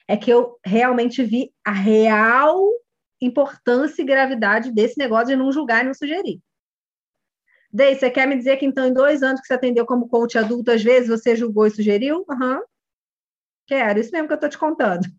é 0.09 0.17
que 0.17 0.31
eu 0.31 0.57
realmente 0.65 1.23
vi 1.23 1.53
a 1.65 1.73
real 1.73 2.65
importância 3.25 4.03
e 4.03 4.05
gravidade 4.05 4.73
desse 4.73 4.99
negócio 4.99 5.29
de 5.29 5.37
não 5.37 5.53
julgar 5.53 5.83
e 5.83 5.87
não 5.87 5.95
sugerir. 5.95 6.41
Dei, 7.73 7.95
você 7.95 8.11
quer 8.11 8.27
me 8.27 8.37
dizer 8.37 8.59
que 8.59 8.67
então 8.67 8.87
em 8.87 8.93
dois 8.93 9.23
anos 9.23 9.41
que 9.41 9.47
você 9.47 9.55
atendeu 9.55 9.87
como 9.87 10.09
coach 10.09 10.37
adulto, 10.37 10.71
às 10.71 10.83
vezes 10.83 11.09
você 11.09 11.35
julgou 11.35 11.67
e 11.67 11.71
sugeriu? 11.71 12.25
Aham. 12.29 12.57
Uhum. 12.57 12.63
Quero, 13.67 14.01
isso 14.01 14.11
mesmo 14.13 14.27
que 14.27 14.35
eu 14.35 14.37
estou 14.37 14.51
te 14.51 14.59
contando. 14.59 15.07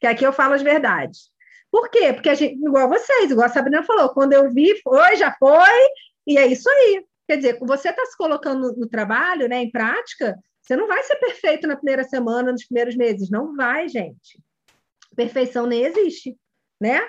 Que 0.00 0.06
aqui 0.06 0.24
eu 0.24 0.32
falo 0.32 0.54
as 0.54 0.62
verdades. 0.62 1.32
Por 1.68 1.90
quê? 1.90 2.12
Porque 2.12 2.28
a 2.28 2.34
gente, 2.34 2.54
igual 2.64 2.88
vocês, 2.88 3.28
igual 3.28 3.46
a 3.46 3.50
Sabrina 3.50 3.82
falou, 3.82 4.10
quando 4.10 4.32
eu 4.32 4.48
vi, 4.52 4.80
foi, 4.82 5.16
já 5.16 5.34
foi, 5.36 5.88
e 6.24 6.38
é 6.38 6.46
isso 6.46 6.70
aí. 6.70 7.04
Quer 7.26 7.38
dizer, 7.38 7.58
você 7.58 7.88
está 7.88 8.06
se 8.06 8.16
colocando 8.16 8.68
no, 8.68 8.76
no 8.76 8.88
trabalho, 8.88 9.48
né, 9.48 9.56
em 9.56 9.70
prática, 9.72 10.38
você 10.62 10.76
não 10.76 10.86
vai 10.86 11.02
ser 11.02 11.16
perfeito 11.16 11.66
na 11.66 11.74
primeira 11.74 12.04
semana, 12.04 12.52
nos 12.52 12.64
primeiros 12.64 12.94
meses. 12.94 13.28
Não 13.28 13.56
vai, 13.56 13.88
gente. 13.88 14.40
Perfeição 15.16 15.66
nem 15.66 15.82
existe, 15.82 16.38
né? 16.80 17.00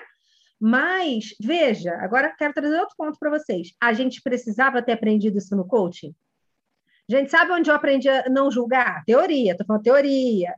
Mas, 0.60 1.34
veja, 1.40 1.94
agora 1.96 2.34
quero 2.36 2.54
trazer 2.54 2.80
outro 2.80 2.94
ponto 2.96 3.18
para 3.18 3.30
vocês. 3.30 3.74
A 3.80 3.92
gente 3.92 4.22
precisava 4.22 4.82
ter 4.82 4.92
aprendido 4.92 5.36
isso 5.36 5.54
no 5.54 5.66
coaching? 5.66 6.14
Gente, 7.08 7.30
sabe 7.30 7.52
onde 7.52 7.70
eu 7.70 7.74
aprendi 7.74 8.08
a 8.08 8.28
não 8.28 8.50
julgar? 8.50 9.04
Teoria, 9.04 9.52
estou 9.52 9.66
falando 9.66 9.82
teoria. 9.82 10.54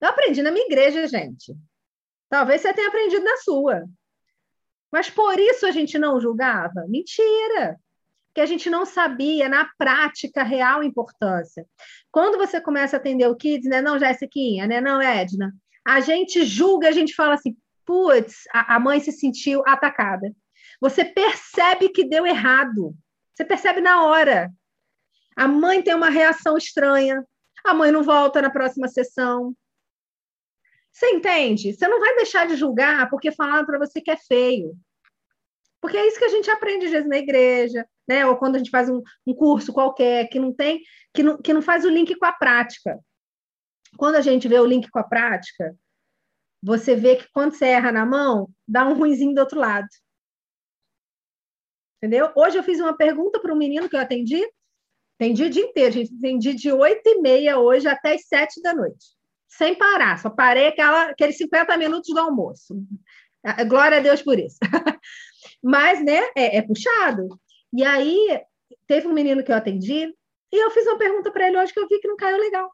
Eu 0.00 0.08
aprendi 0.08 0.42
na 0.42 0.50
minha 0.50 0.66
igreja, 0.66 1.06
gente. 1.08 1.56
Talvez 2.28 2.60
você 2.60 2.72
tenha 2.72 2.88
aprendido 2.88 3.24
na 3.24 3.36
sua. 3.38 3.84
Mas 4.90 5.08
por 5.08 5.38
isso 5.38 5.66
a 5.66 5.70
gente 5.70 5.98
não 5.98 6.20
julgava? 6.20 6.84
Mentira! 6.86 7.78
Que 8.34 8.40
a 8.40 8.46
gente 8.46 8.70
não 8.70 8.86
sabia 8.86 9.48
na 9.48 9.68
prática 9.76 10.42
a 10.42 10.44
real 10.44 10.82
importância. 10.82 11.66
Quando 12.10 12.38
você 12.38 12.60
começa 12.60 12.96
a 12.96 12.98
atender 13.00 13.26
o 13.26 13.36
Kids, 13.36 13.68
né? 13.68 13.80
Não, 13.82 13.98
Jéssiquinha, 13.98 14.66
né? 14.66 14.80
Não, 14.80 15.00
Edna. 15.00 15.52
A 15.84 16.00
gente 16.00 16.44
julga, 16.44 16.88
a 16.88 16.92
gente 16.92 17.14
fala 17.14 17.34
assim, 17.34 17.56
putz, 17.84 18.44
a, 18.52 18.76
a 18.76 18.80
mãe 18.80 19.00
se 19.00 19.12
sentiu 19.12 19.62
atacada. 19.66 20.34
Você 20.80 21.04
percebe 21.04 21.88
que 21.88 22.04
deu 22.04 22.26
errado. 22.26 22.94
Você 23.34 23.44
percebe 23.44 23.80
na 23.80 24.04
hora. 24.04 24.52
A 25.36 25.48
mãe 25.48 25.82
tem 25.82 25.94
uma 25.94 26.10
reação 26.10 26.56
estranha. 26.56 27.24
A 27.64 27.72
mãe 27.72 27.92
não 27.92 28.02
volta 28.02 28.42
na 28.42 28.50
próxima 28.50 28.88
sessão. 28.88 29.54
Você 30.92 31.06
entende? 31.10 31.72
Você 31.72 31.88
não 31.88 32.00
vai 32.00 32.16
deixar 32.16 32.46
de 32.46 32.56
julgar 32.56 33.08
porque 33.08 33.32
falaram 33.32 33.64
para 33.64 33.78
você 33.78 34.00
que 34.00 34.10
é 34.10 34.16
feio. 34.16 34.76
Porque 35.80 35.96
é 35.96 36.06
isso 36.06 36.18
que 36.18 36.24
a 36.24 36.28
gente 36.28 36.50
aprende 36.50 36.86
às 36.86 36.92
vezes 36.92 37.08
na 37.08 37.16
igreja, 37.16 37.86
né? 38.06 38.26
Ou 38.26 38.36
quando 38.36 38.56
a 38.56 38.58
gente 38.58 38.70
faz 38.70 38.88
um, 38.90 39.02
um 39.26 39.34
curso 39.34 39.72
qualquer 39.72 40.28
que 40.28 40.38
não 40.38 40.52
tem, 40.52 40.80
que 41.14 41.22
não, 41.22 41.40
que 41.40 41.52
não 41.52 41.62
faz 41.62 41.84
o 41.84 41.88
link 41.88 42.14
com 42.14 42.26
a 42.26 42.32
prática. 42.32 43.00
Quando 43.96 44.16
a 44.16 44.20
gente 44.20 44.46
vê 44.46 44.58
o 44.60 44.66
link 44.66 44.88
com 44.90 44.98
a 44.98 45.04
prática, 45.04 45.74
você 46.62 46.94
vê 46.94 47.16
que 47.16 47.28
quando 47.32 47.54
você 47.54 47.66
erra 47.66 47.90
na 47.90 48.06
mão, 48.06 48.48
dá 48.66 48.86
um 48.86 48.94
ruinzinho 48.94 49.34
do 49.34 49.40
outro 49.40 49.58
lado. 49.58 49.88
Entendeu? 51.98 52.30
Hoje 52.36 52.56
eu 52.56 52.62
fiz 52.62 52.78
uma 52.80 52.96
pergunta 52.96 53.40
para 53.40 53.52
um 53.52 53.56
menino 53.56 53.88
que 53.88 53.96
eu 53.96 54.00
atendi. 54.00 54.42
Atendi 55.18 55.44
o 55.44 55.50
dia 55.50 55.64
inteiro, 55.64 55.92
gente. 55.92 56.14
Atendi 56.14 56.54
de 56.54 56.72
8 56.72 57.00
e 57.04 57.20
meia 57.20 57.58
hoje 57.58 57.88
até 57.88 58.14
as 58.14 58.26
7 58.26 58.62
da 58.62 58.74
noite. 58.74 59.06
Sem 59.48 59.74
parar. 59.74 60.18
Só 60.18 60.30
parei 60.30 60.68
aquela, 60.68 61.10
aqueles 61.10 61.36
50 61.36 61.76
minutos 61.76 62.12
do 62.12 62.20
almoço. 62.20 62.74
Glória 63.68 63.98
a 63.98 64.00
Deus 64.00 64.22
por 64.22 64.38
isso. 64.38 64.58
Mas, 65.62 66.02
né, 66.04 66.20
é, 66.36 66.58
é 66.58 66.62
puxado. 66.62 67.28
E 67.72 67.84
aí, 67.84 68.40
teve 68.86 69.06
um 69.06 69.12
menino 69.12 69.42
que 69.44 69.50
eu 69.50 69.56
atendi 69.56 70.12
e 70.52 70.64
eu 70.64 70.70
fiz 70.70 70.86
uma 70.86 70.98
pergunta 70.98 71.30
para 71.30 71.48
ele 71.48 71.58
hoje 71.58 71.72
que 71.72 71.80
eu 71.80 71.88
vi 71.88 71.98
que 71.98 72.08
não 72.08 72.16
caiu 72.16 72.38
legal. 72.38 72.70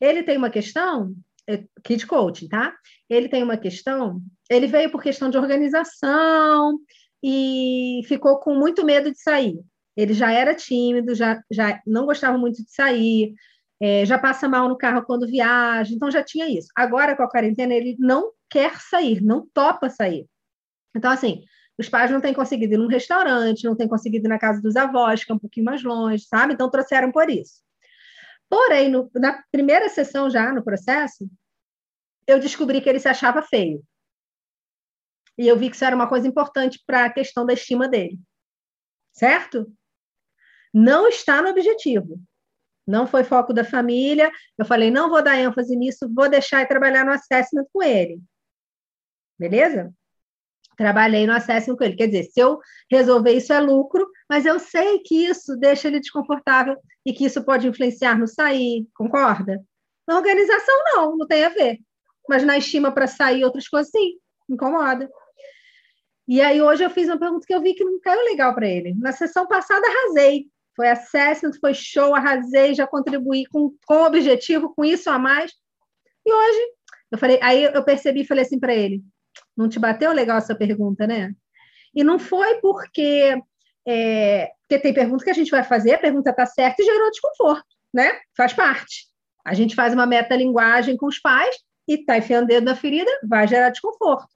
Ele 0.00 0.22
tem 0.22 0.36
uma 0.36 0.50
questão 0.50 1.14
é, 1.14 1.33
Kid 1.82 2.06
Coaching, 2.06 2.48
tá? 2.48 2.74
Ele 3.08 3.28
tem 3.28 3.42
uma 3.42 3.56
questão, 3.56 4.20
ele 4.50 4.66
veio 4.66 4.90
por 4.90 5.02
questão 5.02 5.30
de 5.30 5.36
organização 5.36 6.78
e 7.22 8.00
ficou 8.06 8.38
com 8.38 8.54
muito 8.54 8.84
medo 8.84 9.10
de 9.10 9.20
sair. 9.20 9.58
Ele 9.96 10.12
já 10.12 10.32
era 10.32 10.54
tímido, 10.54 11.14
já, 11.14 11.40
já 11.50 11.80
não 11.86 12.06
gostava 12.06 12.36
muito 12.36 12.62
de 12.62 12.70
sair, 12.70 13.34
é, 13.80 14.04
já 14.04 14.18
passa 14.18 14.48
mal 14.48 14.68
no 14.68 14.76
carro 14.76 15.04
quando 15.04 15.26
viaja, 15.26 15.94
então 15.94 16.10
já 16.10 16.22
tinha 16.22 16.48
isso. 16.48 16.68
Agora, 16.76 17.16
com 17.16 17.22
a 17.22 17.30
quarentena, 17.30 17.74
ele 17.74 17.96
não 17.98 18.32
quer 18.50 18.80
sair, 18.80 19.20
não 19.22 19.46
topa 19.52 19.88
sair. 19.90 20.26
Então, 20.96 21.10
assim, 21.10 21.42
os 21.78 21.88
pais 21.88 22.10
não 22.10 22.20
têm 22.20 22.32
conseguido 22.32 22.74
ir 22.74 22.78
num 22.78 22.86
restaurante, 22.86 23.64
não 23.64 23.76
têm 23.76 23.88
conseguido 23.88 24.26
ir 24.26 24.28
na 24.28 24.38
casa 24.38 24.60
dos 24.62 24.76
avós, 24.76 25.24
que 25.24 25.32
é 25.32 25.34
um 25.34 25.38
pouquinho 25.38 25.66
mais 25.66 25.82
longe, 25.82 26.24
sabe? 26.24 26.54
Então, 26.54 26.70
trouxeram 26.70 27.10
por 27.10 27.28
isso. 27.28 27.62
Porém, 28.54 28.88
no, 28.88 29.10
na 29.16 29.42
primeira 29.50 29.88
sessão 29.88 30.30
já, 30.30 30.52
no 30.52 30.62
processo, 30.62 31.28
eu 32.24 32.38
descobri 32.38 32.80
que 32.80 32.88
ele 32.88 33.00
se 33.00 33.08
achava 33.08 33.42
feio. 33.42 33.84
E 35.36 35.48
eu 35.48 35.58
vi 35.58 35.68
que 35.68 35.74
isso 35.74 35.84
era 35.84 35.96
uma 35.96 36.08
coisa 36.08 36.28
importante 36.28 36.80
para 36.86 37.04
a 37.04 37.12
questão 37.12 37.44
da 37.44 37.52
estima 37.52 37.88
dele. 37.88 38.16
Certo? 39.12 39.66
Não 40.72 41.08
está 41.08 41.42
no 41.42 41.48
objetivo. 41.48 42.20
Não 42.86 43.08
foi 43.08 43.24
foco 43.24 43.52
da 43.52 43.64
família. 43.64 44.30
Eu 44.56 44.64
falei, 44.64 44.88
não 44.88 45.10
vou 45.10 45.20
dar 45.20 45.36
ênfase 45.36 45.74
nisso, 45.74 46.08
vou 46.14 46.28
deixar 46.28 46.62
e 46.62 46.68
trabalhar 46.68 47.04
no 47.04 47.10
assessment 47.10 47.66
com 47.72 47.82
ele. 47.82 48.22
Beleza? 49.36 49.92
trabalhei 50.76 51.26
no 51.26 51.32
assessment 51.32 51.76
com 51.76 51.84
ele. 51.84 51.96
Quer 51.96 52.06
dizer, 52.06 52.24
se 52.24 52.40
eu 52.40 52.60
resolver 52.88 53.32
isso 53.32 53.52
é 53.52 53.60
lucro, 53.60 54.08
mas 54.28 54.46
eu 54.46 54.58
sei 54.58 55.00
que 55.00 55.26
isso 55.26 55.56
deixa 55.56 55.88
ele 55.88 56.00
desconfortável 56.00 56.76
e 57.04 57.12
que 57.12 57.24
isso 57.24 57.44
pode 57.44 57.66
influenciar 57.66 58.18
no 58.18 58.26
sair, 58.26 58.86
concorda? 58.94 59.62
Na 60.06 60.16
organização, 60.16 60.74
não, 60.94 61.16
não 61.16 61.26
tem 61.26 61.44
a 61.44 61.48
ver. 61.48 61.78
Mas 62.28 62.42
na 62.42 62.56
estima 62.56 62.92
para 62.92 63.06
sair, 63.06 63.44
outras 63.44 63.68
coisas, 63.68 63.90
sim, 63.90 64.18
incomoda. 64.48 65.10
E 66.26 66.40
aí, 66.40 66.62
hoje 66.62 66.82
eu 66.82 66.90
fiz 66.90 67.06
uma 67.08 67.18
pergunta 67.18 67.46
que 67.46 67.54
eu 67.54 67.60
vi 67.60 67.74
que 67.74 67.84
não 67.84 68.00
caiu 68.00 68.24
legal 68.24 68.54
para 68.54 68.66
ele. 68.66 68.94
Na 68.94 69.12
sessão 69.12 69.46
passada, 69.46 69.86
arrasei. 69.86 70.46
Foi 70.74 70.88
assessment, 70.88 71.52
foi 71.60 71.74
show, 71.74 72.14
arrasei, 72.14 72.74
já 72.74 72.86
contribuí 72.86 73.44
com, 73.46 73.74
com 73.86 74.02
objetivo, 74.02 74.74
com 74.74 74.84
isso 74.84 75.08
a 75.10 75.18
mais. 75.18 75.52
E 76.26 76.32
hoje, 76.32 76.60
eu 77.12 77.18
falei, 77.18 77.38
aí 77.42 77.64
eu 77.64 77.84
percebi 77.84 78.22
e 78.22 78.26
falei 78.26 78.44
assim 78.44 78.58
para 78.58 78.74
ele: 78.74 79.02
não 79.56 79.68
te 79.68 79.78
bateu 79.78 80.12
legal 80.12 80.38
essa 80.38 80.54
pergunta, 80.54 81.06
né? 81.06 81.32
E 81.94 82.02
não 82.02 82.18
foi 82.18 82.60
porque, 82.60 83.40
é, 83.86 84.50
porque 84.62 84.78
tem 84.78 84.94
pergunta 84.94 85.24
que 85.24 85.30
a 85.30 85.34
gente 85.34 85.50
vai 85.50 85.62
fazer, 85.62 85.94
a 85.94 85.98
pergunta 85.98 86.30
está 86.30 86.46
certa 86.46 86.82
e 86.82 86.84
gerou 86.84 87.10
desconforto, 87.10 87.66
né? 87.92 88.18
Faz 88.36 88.52
parte. 88.52 89.06
A 89.44 89.54
gente 89.54 89.74
faz 89.74 89.92
uma 89.92 90.06
metalinguagem 90.06 90.96
com 90.96 91.06
os 91.06 91.18
pais 91.18 91.56
e 91.86 91.94
está 91.94 92.16
enfiando 92.16 92.44
o 92.44 92.48
dedo 92.48 92.64
na 92.64 92.74
ferida, 92.74 93.10
vai 93.28 93.46
gerar 93.46 93.70
desconforto. 93.70 94.28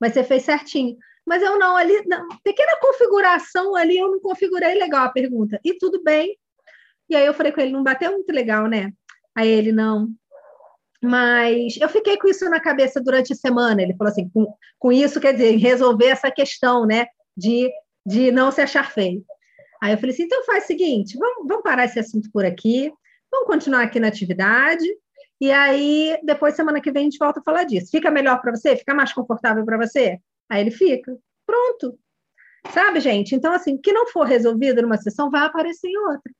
Mas 0.00 0.12
você 0.12 0.22
fez 0.22 0.44
certinho. 0.44 0.96
Mas 1.26 1.42
eu 1.42 1.58
não, 1.58 1.76
ali, 1.76 2.06
na 2.06 2.24
pequena 2.42 2.78
configuração 2.80 3.74
ali, 3.74 3.98
eu 3.98 4.10
não 4.10 4.20
configurei 4.20 4.74
legal 4.74 5.06
a 5.06 5.12
pergunta. 5.12 5.60
E 5.64 5.74
tudo 5.74 6.02
bem. 6.02 6.36
E 7.08 7.16
aí 7.16 7.26
eu 7.26 7.34
falei 7.34 7.52
com 7.52 7.60
ele, 7.60 7.72
não 7.72 7.82
bateu 7.82 8.12
muito 8.12 8.32
legal, 8.32 8.66
né? 8.66 8.92
Aí 9.34 9.48
ele, 9.48 9.72
não, 9.72 10.08
mas 11.02 11.76
eu 11.78 11.88
fiquei 11.88 12.16
com 12.16 12.28
isso 12.28 12.48
na 12.48 12.60
cabeça 12.60 13.00
durante 13.02 13.32
a 13.32 13.36
semana. 13.36 13.82
Ele 13.82 13.96
falou 13.96 14.12
assim: 14.12 14.28
com, 14.28 14.54
com 14.78 14.92
isso, 14.92 15.20
quer 15.20 15.32
dizer, 15.32 15.56
resolver 15.56 16.06
essa 16.06 16.30
questão, 16.30 16.86
né, 16.86 17.06
de, 17.36 17.68
de 18.04 18.30
não 18.30 18.50
se 18.50 18.60
achar 18.60 18.90
feio. 18.90 19.24
Aí 19.82 19.92
eu 19.92 19.98
falei 19.98 20.14
assim: 20.14 20.24
então 20.24 20.44
faz 20.44 20.64
o 20.64 20.66
seguinte, 20.66 21.18
vamos, 21.18 21.46
vamos 21.46 21.62
parar 21.62 21.84
esse 21.84 21.98
assunto 21.98 22.30
por 22.32 22.44
aqui, 22.44 22.92
vamos 23.30 23.46
continuar 23.46 23.82
aqui 23.82 23.98
na 23.98 24.08
atividade, 24.08 24.86
e 25.40 25.50
aí 25.50 26.16
depois, 26.22 26.54
semana 26.54 26.80
que 26.80 26.92
vem, 26.92 27.02
a 27.02 27.04
gente 27.04 27.18
volta 27.18 27.40
a 27.40 27.42
falar 27.42 27.64
disso. 27.64 27.90
Fica 27.90 28.12
melhor 28.12 28.40
para 28.40 28.54
você? 28.54 28.76
Fica 28.76 28.94
mais 28.94 29.12
confortável 29.12 29.64
para 29.64 29.76
você? 29.76 30.18
Aí 30.48 30.60
ele 30.60 30.70
fica. 30.70 31.16
Pronto. 31.44 31.98
Sabe, 32.70 33.00
gente? 33.00 33.34
Então, 33.34 33.52
assim, 33.52 33.74
o 33.74 33.80
que 33.80 33.92
não 33.92 34.06
for 34.06 34.24
resolvido 34.24 34.82
numa 34.82 34.96
sessão 34.96 35.30
vai 35.30 35.44
aparecer 35.44 35.88
em 35.88 35.98
outra. 35.98 36.32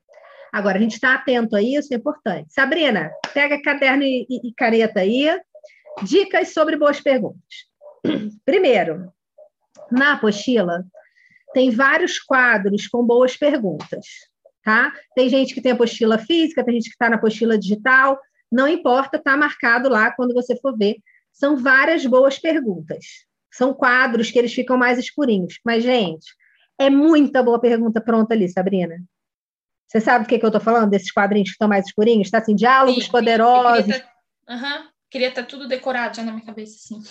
Agora, 0.52 0.78
a 0.78 0.80
gente 0.80 0.92
está 0.92 1.14
atento 1.14 1.56
a 1.56 1.62
isso, 1.62 1.92
é 1.92 1.96
importante. 1.96 2.52
Sabrina, 2.52 3.10
pega 3.34 3.60
caderno 3.60 4.04
e, 4.04 4.24
e, 4.30 4.48
e 4.48 4.54
caneta 4.54 5.00
aí. 5.00 5.28
Dicas 6.04 6.52
sobre 6.52 6.76
boas 6.76 7.00
perguntas. 7.00 7.66
Primeiro, 8.44 9.12
na 9.90 10.12
apostila, 10.12 10.84
tem 11.52 11.70
vários 11.70 12.18
quadros 12.18 12.86
com 12.86 13.04
boas 13.04 13.36
perguntas, 13.36 14.06
tá? 14.64 14.92
Tem 15.14 15.28
gente 15.28 15.54
que 15.54 15.60
tem 15.60 15.72
apostila 15.72 16.18
física, 16.18 16.64
tem 16.64 16.74
gente 16.74 16.88
que 16.88 16.94
está 16.94 17.08
na 17.08 17.16
apostila 17.16 17.58
digital, 17.58 18.18
não 18.50 18.68
importa, 18.68 19.16
está 19.16 19.36
marcado 19.36 19.88
lá 19.88 20.12
quando 20.12 20.34
você 20.34 20.56
for 20.56 20.76
ver. 20.76 20.96
São 21.32 21.56
várias 21.56 22.04
boas 22.04 22.38
perguntas. 22.38 23.04
São 23.50 23.72
quadros 23.72 24.30
que 24.30 24.38
eles 24.38 24.52
ficam 24.52 24.76
mais 24.76 24.98
escurinhos. 24.98 25.58
Mas, 25.64 25.82
gente, 25.82 26.26
é 26.78 26.90
muita 26.90 27.42
boa 27.42 27.58
pergunta 27.58 28.00
pronta 28.00 28.34
ali, 28.34 28.48
Sabrina. 28.48 29.02
Você 29.88 30.00
sabe 30.00 30.24
do 30.24 30.28
que, 30.28 30.38
que 30.38 30.44
eu 30.44 30.48
estou 30.48 30.60
falando, 30.60 30.90
desses 30.90 31.10
quadrinhos 31.10 31.50
que 31.50 31.54
estão 31.54 31.68
mais 31.68 31.86
escurinhos? 31.86 32.26
Está 32.26 32.38
assim, 32.38 32.54
diálogos 32.54 33.04
sim, 33.04 33.10
poderosos. 33.10 34.02
Queria 35.10 35.28
estar 35.28 35.42
tá, 35.42 35.46
tá 35.46 35.48
tudo 35.50 35.68
decorado 35.68 36.16
já 36.16 36.22
na 36.22 36.32
minha 36.32 36.46
cabeça, 36.46 36.76
assim. 36.76 37.02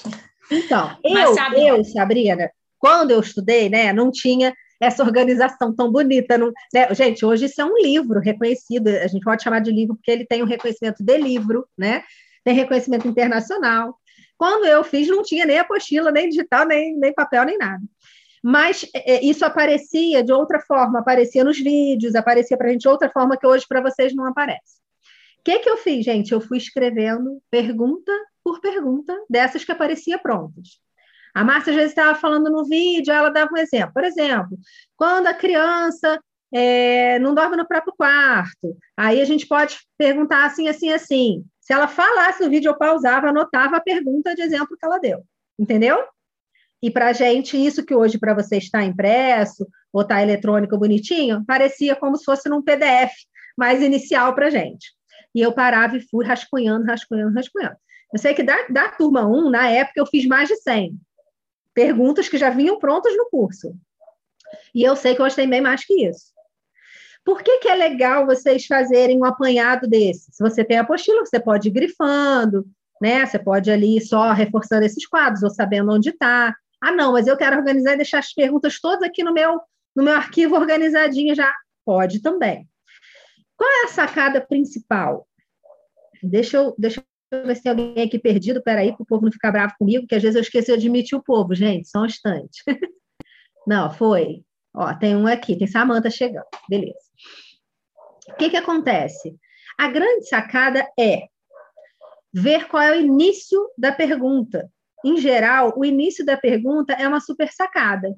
Então, 0.51 0.97
eu, 1.03 1.35
sabe, 1.35 1.67
eu, 1.67 1.83
Sabrina, 1.83 2.51
quando 2.81 3.11
eu 3.11 3.19
estudei, 3.21 3.69
né, 3.69 3.93
não 3.93 4.11
tinha 4.11 4.53
essa 4.81 5.03
organização 5.03 5.73
tão 5.73 5.91
bonita. 5.91 6.37
Não, 6.39 6.51
né? 6.73 6.93
Gente, 6.95 7.23
hoje 7.23 7.45
isso 7.45 7.61
é 7.61 7.65
um 7.65 7.77
livro 7.77 8.19
reconhecido, 8.19 8.87
a 8.87 9.07
gente 9.07 9.23
pode 9.23 9.43
chamar 9.43 9.59
de 9.59 9.71
livro 9.71 9.95
porque 9.95 10.09
ele 10.09 10.25
tem 10.25 10.41
um 10.41 10.47
reconhecimento 10.47 11.03
de 11.03 11.17
livro, 11.17 11.67
né? 11.77 12.03
Tem 12.43 12.55
reconhecimento 12.55 13.07
internacional. 13.07 13.95
Quando 14.35 14.65
eu 14.65 14.83
fiz, 14.83 15.07
não 15.07 15.21
tinha 15.21 15.45
nem 15.45 15.59
apostila, 15.59 16.11
nem 16.11 16.27
digital, 16.27 16.65
nem, 16.65 16.97
nem 16.97 17.13
papel, 17.13 17.45
nem 17.45 17.59
nada. 17.59 17.83
Mas 18.43 18.89
é, 18.95 19.23
isso 19.23 19.45
aparecia 19.45 20.23
de 20.23 20.33
outra 20.33 20.59
forma, 20.59 20.99
aparecia 20.99 21.43
nos 21.43 21.59
vídeos, 21.59 22.15
aparecia 22.15 22.57
para 22.57 22.69
a 22.69 22.71
gente 22.71 22.81
de 22.81 22.89
outra 22.89 23.07
forma 23.11 23.37
que 23.37 23.45
hoje 23.45 23.67
para 23.69 23.81
vocês 23.81 24.15
não 24.15 24.25
aparece. 24.25 24.81
O 25.37 25.43
que, 25.43 25.59
que 25.59 25.69
eu 25.69 25.77
fiz, 25.77 26.03
gente? 26.03 26.31
Eu 26.31 26.41
fui 26.41 26.57
escrevendo 26.57 27.39
pergunta 27.51 28.11
por 28.43 28.59
pergunta 28.59 29.15
dessas 29.29 29.63
que 29.63 29.71
aparecia 29.71 30.17
prontas. 30.17 30.79
A 31.33 31.43
Márcia 31.43 31.73
vezes 31.73 31.91
estava 31.91 32.17
falando 32.17 32.49
no 32.49 32.65
vídeo, 32.65 33.13
ela 33.13 33.29
dava 33.29 33.51
um 33.53 33.57
exemplo. 33.57 33.93
Por 33.93 34.03
exemplo, 34.03 34.57
quando 34.95 35.27
a 35.27 35.33
criança 35.33 36.19
é, 36.53 37.17
não 37.19 37.33
dorme 37.33 37.55
no 37.55 37.67
próprio 37.67 37.93
quarto, 37.95 38.77
aí 38.97 39.21
a 39.21 39.25
gente 39.25 39.47
pode 39.47 39.79
perguntar 39.97 40.45
assim, 40.45 40.67
assim, 40.67 40.91
assim. 40.91 41.43
Se 41.59 41.73
ela 41.73 41.87
falasse 41.87 42.43
no 42.43 42.49
vídeo, 42.49 42.69
eu 42.69 42.77
pausava, 42.77 43.29
anotava 43.29 43.77
a 43.77 43.81
pergunta 43.81 44.35
de 44.35 44.41
exemplo 44.41 44.77
que 44.77 44.85
ela 44.85 44.99
deu. 44.99 45.23
Entendeu? 45.57 46.03
E 46.83 46.89
para 46.89 47.09
a 47.09 47.13
gente, 47.13 47.63
isso 47.63 47.85
que 47.85 47.93
hoje 47.93 48.17
para 48.17 48.33
você 48.33 48.57
está 48.57 48.83
impresso 48.83 49.67
ou 49.93 50.01
está 50.01 50.21
eletrônico 50.21 50.77
bonitinho, 50.77 51.45
parecia 51.45 51.95
como 51.95 52.17
se 52.17 52.25
fosse 52.25 52.49
num 52.49 52.61
PDF 52.61 53.13
mais 53.57 53.81
inicial 53.81 54.33
para 54.33 54.47
a 54.47 54.49
gente. 54.49 54.91
E 55.33 55.41
eu 55.41 55.53
parava 55.53 55.95
e 55.95 56.01
fui 56.09 56.25
rascunhando, 56.25 56.85
rascunhando, 56.85 57.33
rascunhando. 57.33 57.75
Eu 58.11 58.19
sei 58.19 58.33
que 58.33 58.43
da, 58.43 58.67
da 58.67 58.89
turma 58.89 59.25
1, 59.25 59.49
na 59.49 59.69
época, 59.69 59.99
eu 59.99 60.05
fiz 60.05 60.25
mais 60.25 60.49
de 60.49 60.55
100 60.57 60.99
perguntas 61.73 62.29
que 62.29 62.37
já 62.37 62.49
vinham 62.49 62.79
prontas 62.79 63.15
no 63.15 63.29
curso. 63.29 63.73
E 64.73 64.83
eu 64.83 64.95
sei 64.95 65.15
que 65.15 65.21
hoje 65.21 65.35
tem 65.35 65.49
bem 65.49 65.61
mais 65.61 65.85
que 65.85 66.07
isso. 66.07 66.31
Por 67.23 67.43
que, 67.43 67.59
que 67.59 67.69
é 67.69 67.75
legal 67.75 68.25
vocês 68.25 68.65
fazerem 68.65 69.19
um 69.19 69.25
apanhado 69.25 69.87
desse? 69.87 70.31
Se 70.31 70.43
você 70.43 70.63
tem 70.63 70.77
apostila, 70.77 71.23
você 71.25 71.39
pode 71.39 71.69
ir 71.69 71.71
grifando, 71.71 72.65
né? 72.99 73.25
Você 73.25 73.37
pode 73.37 73.69
ali 73.69 74.01
só 74.01 74.31
reforçando 74.31 74.85
esses 74.85 75.07
quadros 75.07 75.43
ou 75.43 75.49
sabendo 75.49 75.91
onde 75.91 76.09
está. 76.09 76.55
Ah, 76.81 76.91
não, 76.91 77.13
mas 77.13 77.27
eu 77.27 77.37
quero 77.37 77.57
organizar 77.57 77.93
e 77.93 77.97
deixar 77.97 78.19
as 78.19 78.33
perguntas 78.33 78.79
todas 78.79 79.03
aqui 79.03 79.23
no 79.23 79.33
meu, 79.33 79.61
no 79.95 80.03
meu 80.03 80.13
arquivo 80.13 80.55
organizadinho 80.55 81.35
já. 81.35 81.53
Pode 81.85 82.21
também. 82.21 82.67
Qual 83.55 83.69
é 83.69 83.85
a 83.85 83.89
sacada 83.89 84.41
principal? 84.41 85.27
Deixa 86.23 86.57
eu, 86.57 86.75
deixa 86.77 87.03
ver 87.31 87.55
se 87.55 87.63
tem 87.63 87.69
alguém 87.71 88.03
aqui 88.05 88.19
perdido, 88.19 88.61
peraí, 88.61 88.93
para 88.93 89.03
o 89.03 89.05
povo 89.05 89.25
não 89.25 89.31
ficar 89.31 89.51
bravo 89.51 89.73
comigo, 89.79 90.05
que 90.05 90.15
às 90.15 90.21
vezes 90.21 90.35
eu 90.35 90.41
esqueci 90.41 90.67
de 90.67 90.73
admitir 90.73 91.17
o 91.17 91.23
povo, 91.23 91.55
gente, 91.55 91.87
só 91.87 92.01
um 92.01 92.05
instante. 92.05 92.61
não, 93.65 93.89
foi. 93.89 94.43
Ó, 94.73 94.93
tem 94.95 95.15
um 95.15 95.27
aqui, 95.27 95.57
tem 95.57 95.67
Samanta 95.67 96.09
chegando, 96.09 96.45
beleza. 96.69 96.99
O 98.29 98.35
que, 98.35 98.49
que 98.49 98.57
acontece? 98.57 99.35
A 99.77 99.87
grande 99.87 100.27
sacada 100.27 100.87
é 100.99 101.27
ver 102.33 102.67
qual 102.67 102.83
é 102.83 102.91
o 102.91 102.99
início 103.01 103.59
da 103.77 103.91
pergunta. 103.91 104.69
Em 105.03 105.17
geral, 105.17 105.73
o 105.75 105.83
início 105.83 106.25
da 106.25 106.37
pergunta 106.37 106.93
é 106.93 107.07
uma 107.07 107.19
super 107.19 107.51
sacada, 107.51 108.15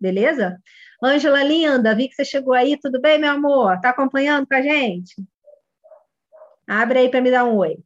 beleza? 0.00 0.58
Ângela 1.02 1.42
linda, 1.44 1.94
vi 1.94 2.08
que 2.08 2.14
você 2.14 2.24
chegou 2.24 2.52
aí, 2.54 2.78
tudo 2.78 3.00
bem, 3.00 3.18
meu 3.18 3.30
amor? 3.30 3.80
Tá 3.80 3.90
acompanhando 3.90 4.46
com 4.46 4.54
a 4.54 4.62
gente? 4.62 5.14
Abre 6.66 6.98
aí 6.98 7.10
para 7.10 7.20
me 7.20 7.30
dar 7.30 7.44
um 7.44 7.56
oi. 7.56 7.78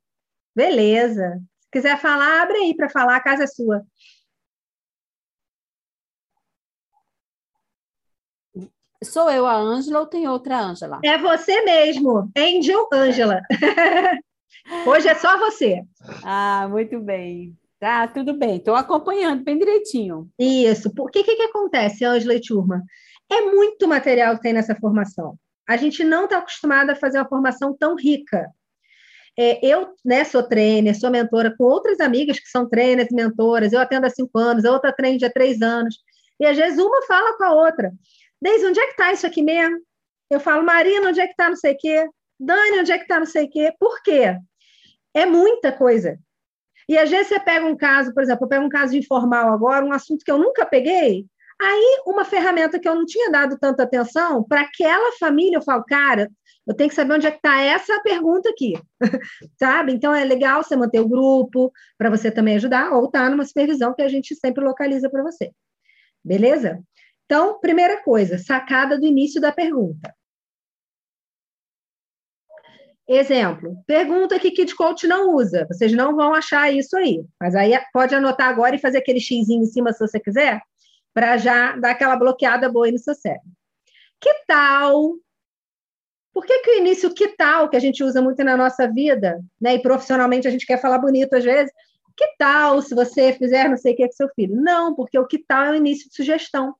Beleza. 0.55 1.41
Se 1.61 1.69
quiser 1.71 1.99
falar, 1.99 2.43
abre 2.43 2.59
aí 2.59 2.77
para 2.77 2.89
falar, 2.89 3.17
a 3.17 3.23
casa 3.23 3.45
é 3.45 3.47
sua. 3.47 3.83
Sou 9.03 9.29
eu 9.31 9.47
a 9.47 9.57
Ângela 9.57 10.01
ou 10.01 10.07
tem 10.07 10.29
outra 10.29 10.61
Ângela? 10.61 11.01
É 11.05 11.19
você 11.19 11.63
mesmo, 11.63 12.31
Angel 12.37 12.89
Ângela. 12.93 13.41
Hoje 14.87 15.09
é 15.09 15.15
só 15.15 15.39
você. 15.39 15.83
Ah, 16.23 16.69
muito 16.71 17.01
bem. 17.01 17.57
Tá, 17.81 18.07
tudo 18.07 18.39
bem. 18.39 18.59
Estou 18.59 18.77
acompanhando 18.77 19.43
bem 19.43 19.59
direitinho. 19.59 20.31
Isso. 20.39 20.95
Por 20.95 21.11
que 21.11 21.25
que, 21.25 21.35
que 21.35 21.43
acontece, 21.43 22.05
Ângela 22.05 22.35
e 22.35 22.41
turma? 22.41 22.81
É 23.29 23.41
muito 23.41 23.89
material 23.89 24.37
que 24.37 24.43
tem 24.43 24.53
nessa 24.53 24.77
formação. 24.77 25.37
A 25.69 25.77
gente 25.77 26.05
não 26.05 26.25
está 26.25 26.39
acostumado 26.39 26.91
a 26.91 26.95
fazer 26.95 27.19
uma 27.19 27.29
formação 27.29 27.77
tão 27.77 27.97
rica. 27.97 28.49
É, 29.39 29.65
eu 29.67 29.95
né, 30.05 30.25
sou 30.25 30.43
trainer, 30.43 30.99
sou 30.99 31.11
mentora 31.11 31.55
com 31.57 31.65
outras 31.65 32.01
amigas 32.01 32.39
que 32.39 32.49
são 32.49 32.69
trainers 32.69 33.09
mentoras. 33.11 33.73
Eu 33.73 33.81
atendo 33.81 34.07
há 34.07 34.11
cinco 34.11 34.39
anos, 34.39 34.65
a 34.65 34.73
outra 34.73 34.93
treina 34.93 35.27
há 35.27 35.31
três 35.31 35.63
anos. 35.63 35.97
E 36.39 36.47
às 36.47 36.57
vezes 36.57 36.79
uma 36.79 37.03
fala 37.07 37.37
com 37.37 37.45
a 37.45 37.53
outra. 37.55 37.93
Deise, 38.41 38.67
onde 38.67 38.81
é 38.81 38.87
que 38.87 38.93
está 38.93 39.13
isso 39.13 39.27
aqui 39.27 39.43
mesmo? 39.43 39.79
Eu 40.29 40.41
falo, 40.41 40.65
Marina, 40.65 41.09
onde 41.09 41.21
é 41.21 41.27
que 41.27 41.33
está 41.33 41.49
não 41.49 41.57
sei 41.57 41.75
o 41.75 41.79
quê? 41.79 42.09
Dani, 42.39 42.81
onde 42.81 42.93
é 42.93 42.99
que 42.99 43.05
está 43.05 43.19
não 43.19 43.27
sei 43.27 43.45
o 43.45 43.51
quê? 43.51 43.73
Por 43.79 44.03
quê? 44.03 44.37
É 45.15 45.25
muita 45.25 45.71
coisa. 45.71 46.19
E 46.89 46.99
às 46.99 47.09
vezes 47.09 47.29
você 47.29 47.39
pega 47.39 47.65
um 47.65 47.77
caso, 47.77 48.13
por 48.13 48.23
exemplo, 48.23 48.45
eu 48.45 48.49
pego 48.49 48.65
um 48.65 48.69
caso 48.69 48.97
informal 48.97 49.53
agora, 49.53 49.85
um 49.85 49.93
assunto 49.93 50.25
que 50.25 50.31
eu 50.31 50.39
nunca 50.39 50.67
peguei, 50.67 51.25
aí 51.61 52.03
uma 52.07 52.25
ferramenta 52.25 52.79
que 52.79 52.89
eu 52.89 52.95
não 52.95 53.07
tinha 53.07 53.31
dado 53.31 53.57
tanta 53.59 53.85
atenção, 53.85 54.43
para 54.43 54.63
aquela 54.63 55.13
família, 55.13 55.59
eu 55.59 55.63
falo, 55.63 55.85
cara, 55.85 56.29
eu 56.67 56.75
tenho 56.75 56.89
que 56.89 56.95
saber 56.95 57.15
onde 57.15 57.27
é 57.27 57.31
que 57.31 57.39
está 57.39 57.61
essa 57.61 58.01
pergunta 58.03 58.49
aqui, 58.49 58.75
sabe? 59.59 59.93
Então 59.93 60.15
é 60.15 60.25
legal 60.25 60.63
você 60.63 60.77
manter 60.77 61.01
o 61.01 61.09
grupo 61.09 61.73
para 61.99 62.11
você 62.11 62.31
também 62.31 62.57
ajudar, 62.57 62.93
ou 62.93 63.07
estar 63.07 63.25
tá 63.25 63.31
numa 63.31 63.45
supervisão 63.45 63.95
que 63.95 64.03
a 64.03 64.09
gente 64.09 64.35
sempre 64.37 64.65
localiza 64.65 65.11
para 65.11 65.23
você. 65.23 65.53
Beleza? 66.25 66.81
Então, 67.25 67.59
primeira 67.61 68.03
coisa, 68.03 68.39
sacada 68.39 68.99
do 68.99 69.07
início 69.07 69.41
da 69.41 69.51
pergunta. 69.51 70.15
Exemplo, 73.09 73.77
pergunta 73.87 74.39
que 74.39 74.53
Kid 74.53 74.75
Coach 74.77 75.07
não 75.07 75.35
usa. 75.35 75.67
Vocês 75.67 75.93
não 75.93 76.15
vão 76.15 76.33
achar 76.33 76.73
isso 76.73 76.97
aí. 76.97 77.25
Mas 77.41 77.55
aí 77.55 77.73
pode 77.93 78.15
anotar 78.15 78.49
agora 78.49 78.77
e 78.77 78.79
fazer 78.79 78.99
aquele 78.99 79.19
xizinho 79.21 79.63
em 79.63 79.67
cima 79.67 79.93
se 79.93 79.99
você 79.99 80.21
quiser, 80.21 80.63
para 81.13 81.37
já 81.37 81.77
dar 81.77 81.91
aquela 81.91 82.17
bloqueada 82.17 82.71
boa 82.71 82.87
aí 82.87 82.93
no 82.93 82.99
seu 82.99 83.15
cérebro. 83.15 83.51
Que 84.21 84.33
tal 84.47 85.17
por 86.33 86.47
que, 86.47 86.61
que 86.61 86.71
o 86.71 86.79
início 86.79 87.13
que 87.13 87.29
tal, 87.37 87.69
que 87.69 87.77
a 87.77 87.81
gente 87.81 88.03
usa 88.03 88.23
muito 88.23 88.43
na 88.43 88.57
nossa 88.57 88.91
vida, 88.91 89.41
né? 89.61 89.75
E 89.75 89.83
profissionalmente 89.83 90.49
a 90.49 90.51
gente 90.51 90.67
quer 90.67 90.81
falar 90.81 90.99
bonito 90.99 91.35
às 91.35 91.45
vezes, 91.45 91.73
que 92.17 92.27
tal 92.39 92.81
se 92.81 92.95
você 92.95 93.33
fizer 93.33 93.69
não 93.69 93.77
sei 93.77 93.93
o 93.93 93.97
que 93.97 94.07
com 94.07 94.13
seu 94.13 94.29
filho? 94.35 94.55
Não, 94.57 94.95
porque 94.95 95.19
o 95.19 95.27
que 95.27 95.39
tal 95.39 95.65
é 95.65 95.71
o 95.71 95.75
início 95.75 96.09
de 96.09 96.15
sugestão. 96.15 96.75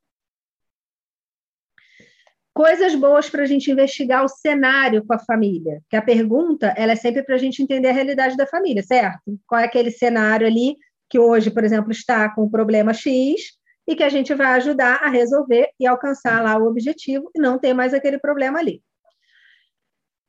Coisas 2.55 2.95
boas 2.95 3.31
para 3.31 3.43
a 3.43 3.47
gente 3.47 3.71
investigar 3.71 4.25
o 4.25 4.29
cenário 4.29 5.05
com 5.07 5.15
a 5.15 5.19
família, 5.19 5.81
que 5.89 5.97
a 5.97 6.03
pergunta 6.03 6.75
ela 6.77 6.93
é 6.93 6.97
sempre 6.97 7.23
para 7.23 7.35
a 7.35 7.39
gente 7.39 7.63
entender 7.63 7.89
a 7.89 7.93
realidade 7.93 8.37
da 8.37 8.47
família, 8.47 8.83
certo? 8.83 9.39
Qual 9.47 9.59
é 9.59 9.65
aquele 9.65 9.91
cenário 9.91 10.47
ali 10.47 10.77
que 11.09 11.19
hoje, 11.19 11.51
por 11.51 11.65
exemplo, 11.65 11.91
está 11.91 12.29
com 12.35 12.43
o 12.43 12.51
problema 12.51 12.93
X 12.93 13.53
e 13.87 13.97
que 13.97 14.03
a 14.03 14.09
gente 14.09 14.35
vai 14.35 14.49
ajudar 14.49 14.97
a 15.03 15.09
resolver 15.09 15.69
e 15.81 15.87
alcançar 15.87 16.43
lá 16.43 16.57
o 16.59 16.67
objetivo 16.67 17.31
e 17.35 17.41
não 17.41 17.59
ter 17.59 17.73
mais 17.73 17.95
aquele 17.95 18.19
problema 18.19 18.59
ali. 18.59 18.83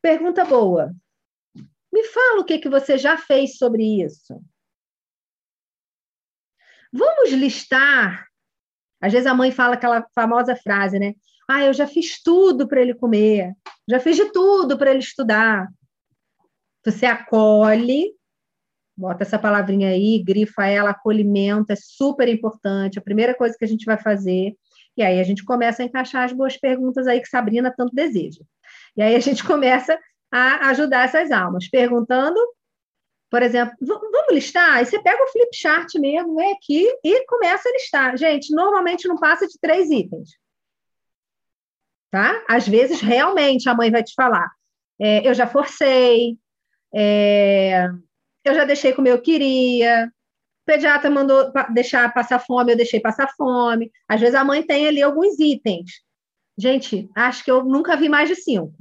Pergunta 0.03 0.43
boa. 0.43 0.93
Me 1.89 2.03
fala 2.03 2.41
o 2.41 2.43
que, 2.43 2.59
que 2.59 2.67
você 2.67 2.97
já 2.97 3.17
fez 3.17 3.57
sobre 3.57 4.03
isso. 4.03 4.37
Vamos 6.91 7.31
listar. 7.31 8.27
Às 9.01 9.13
vezes 9.13 9.25
a 9.25 9.33
mãe 9.33 9.49
fala 9.49 9.75
aquela 9.75 10.05
famosa 10.13 10.57
frase, 10.57 10.99
né? 10.99 11.13
Ah, 11.49 11.63
eu 11.63 11.73
já 11.73 11.87
fiz 11.87 12.21
tudo 12.21 12.67
para 12.67 12.81
ele 12.81 12.93
comer, 12.93 13.53
já 13.87 13.99
fiz 13.99 14.17
de 14.17 14.29
tudo 14.31 14.77
para 14.77 14.91
ele 14.91 14.99
estudar. 14.99 15.69
Você 16.83 17.05
acolhe, 17.05 18.13
bota 18.95 19.23
essa 19.23 19.39
palavrinha 19.39 19.89
aí, 19.89 20.21
grifa 20.21 20.65
ela, 20.65 20.89
acolhimento, 20.89 21.71
é 21.71 21.75
super 21.77 22.27
importante, 22.27 22.99
a 22.99 23.01
primeira 23.01 23.33
coisa 23.33 23.55
que 23.57 23.63
a 23.63 23.67
gente 23.67 23.85
vai 23.85 23.97
fazer. 23.97 24.53
E 24.97 25.01
aí 25.01 25.19
a 25.19 25.23
gente 25.23 25.45
começa 25.45 25.81
a 25.81 25.85
encaixar 25.85 26.25
as 26.25 26.33
boas 26.33 26.57
perguntas 26.57 27.07
aí 27.07 27.21
que 27.21 27.27
Sabrina 27.27 27.73
tanto 27.75 27.95
deseja. 27.95 28.43
E 28.95 29.01
aí 29.01 29.15
a 29.15 29.19
gente 29.19 29.43
começa 29.47 29.99
a 30.31 30.69
ajudar 30.69 31.05
essas 31.05 31.31
almas, 31.31 31.69
perguntando, 31.69 32.39
por 33.29 33.41
exemplo, 33.41 33.75
vamos 33.81 34.31
listar? 34.31 34.73
Aí 34.73 34.85
você 34.85 35.01
pega 35.01 35.23
o 35.23 35.27
flip 35.27 35.55
chart 35.55 35.93
mesmo, 35.95 36.35
vem 36.35 36.51
aqui 36.53 36.87
e 37.03 37.25
começa 37.25 37.67
a 37.67 37.71
listar. 37.71 38.17
Gente, 38.17 38.53
normalmente 38.53 39.07
não 39.07 39.17
passa 39.17 39.47
de 39.47 39.59
três 39.59 39.89
itens. 39.89 40.29
Tá? 42.11 42.43
Às 42.47 42.67
vezes, 42.67 43.01
realmente, 43.01 43.67
a 43.67 43.73
mãe 43.73 43.89
vai 43.89 44.03
te 44.03 44.13
falar, 44.13 44.51
é, 44.99 45.27
eu 45.27 45.33
já 45.33 45.47
forcei, 45.47 46.37
é, 46.93 47.87
eu 48.45 48.53
já 48.53 48.65
deixei 48.65 48.93
como 48.93 49.07
eu 49.07 49.19
queria, 49.19 50.11
o 50.63 50.65
pediatra 50.65 51.09
mandou 51.09 51.51
deixar 51.73 52.13
passar 52.13 52.39
fome, 52.39 52.71
eu 52.71 52.77
deixei 52.77 52.99
passar 52.99 53.27
fome. 53.35 53.91
Às 54.07 54.21
vezes 54.21 54.35
a 54.35 54.45
mãe 54.45 54.63
tem 54.65 54.87
ali 54.87 55.01
alguns 55.01 55.39
itens. 55.39 56.03
Gente, 56.57 57.09
acho 57.15 57.43
que 57.43 57.51
eu 57.51 57.63
nunca 57.63 57.95
vi 57.95 58.07
mais 58.07 58.29
de 58.29 58.35
cinco. 58.35 58.73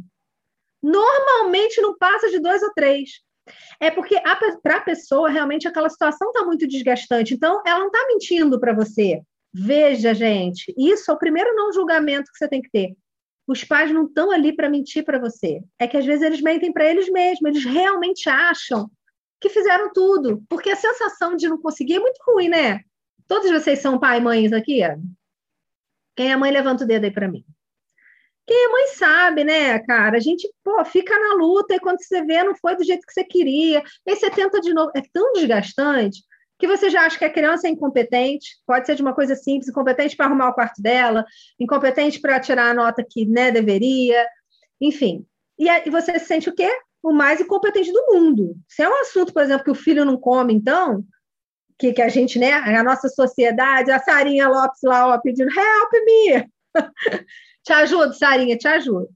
Normalmente 0.83 1.81
não 1.81 1.97
passa 1.97 2.29
de 2.31 2.39
dois 2.39 2.63
ou 2.63 2.73
três. 2.75 3.11
É 3.81 3.91
porque 3.91 4.21
para 4.63 4.77
a 4.77 4.81
pessoa 4.81 5.29
realmente 5.29 5.67
aquela 5.67 5.89
situação 5.89 6.29
está 6.29 6.45
muito 6.45 6.67
desgastante. 6.67 7.35
Então, 7.35 7.63
ela 7.67 7.81
não 7.81 7.87
está 7.87 8.07
mentindo 8.09 8.59
para 8.61 8.75
você. 8.75 9.21
Veja, 9.53 10.15
gente, 10.15 10.73
isso 10.79 11.11
é 11.11 11.15
o 11.15 11.19
primeiro 11.19 11.55
não 11.55 11.73
julgamento 11.73 12.31
que 12.31 12.39
você 12.39 12.49
tem 12.49 12.63
que 12.63 12.71
ter. 12.71 12.97
Os 13.47 13.65
pais 13.65 13.93
não 13.93 14.07
estão 14.07 14.31
ali 14.31 14.55
para 14.55 14.71
mentir 14.71 15.05
para 15.05 15.19
você. 15.19 15.61
É 15.79 15.87
que 15.87 15.97
às 15.97 16.07
vezes 16.07 16.23
eles 16.23 16.41
mentem 16.41 16.73
para 16.73 16.89
eles 16.89 17.11
mesmos. 17.11 17.51
Eles 17.51 17.65
realmente 17.65 18.29
acham 18.29 18.91
que 19.41 19.49
fizeram 19.49 19.93
tudo, 19.93 20.43
porque 20.49 20.71
a 20.71 20.77
sensação 20.77 21.37
de 21.37 21.49
não 21.49 21.61
conseguir 21.61 21.95
é 21.95 22.01
muito 22.01 22.23
ruim, 22.27 22.49
né? 22.49 22.81
Todos 23.27 23.51
vocês 23.51 23.81
são 23.81 23.99
pai 23.99 24.19
e 24.19 24.21
mães 24.21 24.53
aqui? 24.53 24.81
Quem 26.15 26.31
é 26.31 26.37
mãe, 26.37 26.53
levanta 26.53 26.85
o 26.85 26.87
dedo 26.87 27.05
aí 27.05 27.11
para 27.11 27.29
mim. 27.29 27.45
Quem 28.47 28.65
é 28.65 28.69
mãe 28.69 28.87
sabe, 28.89 29.45
né, 29.45 29.79
cara? 29.81 30.17
A 30.17 30.21
gente, 30.21 30.49
pô, 30.65 30.85
fica 30.85 31.17
na 31.19 31.35
luta 31.35 31.75
e 31.75 31.81
quando 31.81 32.03
você 32.03 32.25
vê, 32.25 32.43
não 32.43 32.57
foi 32.57 32.77
do 32.77 32.85
jeito 32.85 33.07
que 33.07 33.13
você 33.13 33.25
queria. 33.25 33.83
Aí 34.09 34.17
você 34.17 34.31
tenta 34.31 34.61
de 34.61 34.75
novo. 34.75 34.91
É 34.95 35.03
tão 35.13 35.33
desgastante 35.33 36.23
que 36.59 36.67
você 36.67 36.91
já 36.91 37.03
acha 37.03 37.19
que 37.19 37.25
a 37.25 37.33
criança 37.33 37.67
é 37.67 37.71
incompetente. 37.71 38.57
Pode 38.67 38.87
ser 38.87 38.95
de 38.95 39.03
uma 39.03 39.15
coisa 39.15 39.35
simples, 39.35 39.69
incompetente 39.69 40.17
para 40.17 40.27
arrumar 40.27 40.51
o 40.51 40.55
quarto 40.55 40.83
dela, 40.83 41.25
incompetente 41.59 42.21
para 42.21 42.41
tirar 42.41 42.71
a 42.71 42.75
nota 42.75 43.05
que 43.09 43.27
né, 43.27 43.51
deveria. 43.51 44.27
Enfim. 44.81 45.25
E 45.59 45.69
aí 45.69 45.89
você 45.89 46.19
se 46.19 46.27
sente 46.27 46.49
o 46.49 46.55
quê? 46.55 46.71
o 47.03 47.13
mais 47.13 47.41
incompetente 47.41 47.93
do 47.93 48.07
mundo. 48.13 48.55
Se 48.69 48.83
é 48.83 48.89
um 48.89 49.01
assunto, 49.01 49.33
por 49.33 49.43
exemplo, 49.43 49.65
que 49.65 49.71
o 49.71 49.75
filho 49.75 50.05
não 50.05 50.17
come, 50.17 50.55
então, 50.55 51.05
que, 51.79 51.93
que 51.93 52.01
a 52.01 52.09
gente, 52.09 52.39
né, 52.39 52.53
a 52.53 52.83
nossa 52.83 53.09
sociedade, 53.09 53.91
a 53.91 53.99
Sarinha 53.99 54.49
Lopes 54.49 54.81
lá, 54.85 55.09
ó, 55.09 55.19
pedindo, 55.19 55.51
help 55.51 55.93
me! 56.05 56.49
te 57.65 57.73
ajudo, 57.73 58.15
Sarinha, 58.15 58.57
te 58.57 58.69
ajudo. 58.69 59.09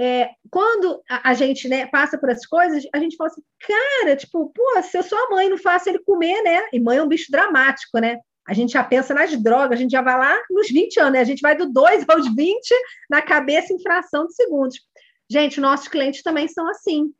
É, 0.00 0.30
quando 0.48 1.02
a, 1.10 1.30
a, 1.30 1.34
gente 1.34 1.68
né, 1.68 1.86
passa 1.86 2.16
por 2.16 2.28
essas 2.28 2.46
coisas, 2.46 2.84
a 2.94 2.98
gente 2.98 3.16
fala 3.16 3.30
assim, 3.30 3.42
cara, 3.58 4.14
tipo, 4.14 4.50
pô, 4.50 4.82
se 4.82 4.96
eu 4.96 5.02
sou 5.02 5.18
a 5.18 5.30
mãe, 5.30 5.48
não 5.48 5.58
faço 5.58 5.88
ele 5.88 5.98
comer, 5.98 6.40
né? 6.42 6.68
E 6.72 6.78
mãe 6.78 6.98
é 6.98 7.02
um 7.02 7.08
bicho 7.08 7.32
dramático, 7.32 7.98
né? 7.98 8.18
A 8.46 8.54
gente 8.54 8.72
já 8.72 8.84
pensa 8.84 9.12
nas 9.12 9.36
drogas, 9.36 9.78
a 9.78 9.82
gente 9.82 9.90
já 9.90 10.00
vai 10.00 10.16
lá 10.16 10.40
nos 10.50 10.68
20 10.68 11.00
anos, 11.00 11.12
né? 11.14 11.20
A 11.20 11.24
gente 11.24 11.40
vai 11.40 11.56
do 11.56 11.70
2 11.70 12.04
aos 12.08 12.32
20 12.34 12.74
na 13.10 13.20
cabeça 13.20 13.72
em 13.72 13.82
fração 13.82 14.26
de 14.26 14.34
segundos. 14.34 14.80
Gente, 15.28 15.60
nossos 15.60 15.88
clientes 15.88 16.22
também 16.22 16.46
são 16.46 16.68
assim. 16.70 17.12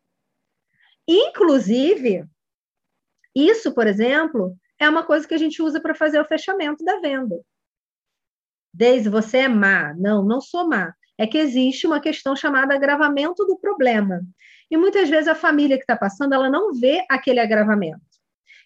Inclusive, 1.07 2.25
isso, 3.35 3.75
por 3.75 3.87
exemplo, 3.87 4.57
é 4.79 4.89
uma 4.89 5.03
coisa 5.03 5.27
que 5.27 5.35
a 5.35 5.39
gente 5.39 5.61
usa 5.61 5.81
para 5.81 5.95
fazer 5.95 6.21
o 6.21 6.25
fechamento 6.25 6.85
da 6.85 7.01
venda. 7.01 7.37
Desde 8.73 9.09
você 9.09 9.39
é 9.39 9.49
má. 9.49 9.95
Não, 9.95 10.25
não 10.25 10.41
sou 10.41 10.69
má. 10.69 10.93
É 11.17 11.27
que 11.27 11.39
existe 11.39 11.87
uma 11.87 12.01
questão 12.01 12.37
chamada 12.37 12.75
agravamento 12.75 13.45
do 13.45 13.59
problema. 13.59 14.23
E 14.71 14.77
muitas 14.77 15.09
vezes 15.09 15.29
a 15.29 15.35
família 15.35 15.77
que 15.77 15.83
está 15.83 15.97
passando, 15.97 16.35
ela 16.35 16.51
não 16.51 16.73
vê 16.75 17.05
aquele 17.09 17.41
agravamento. 17.41 18.01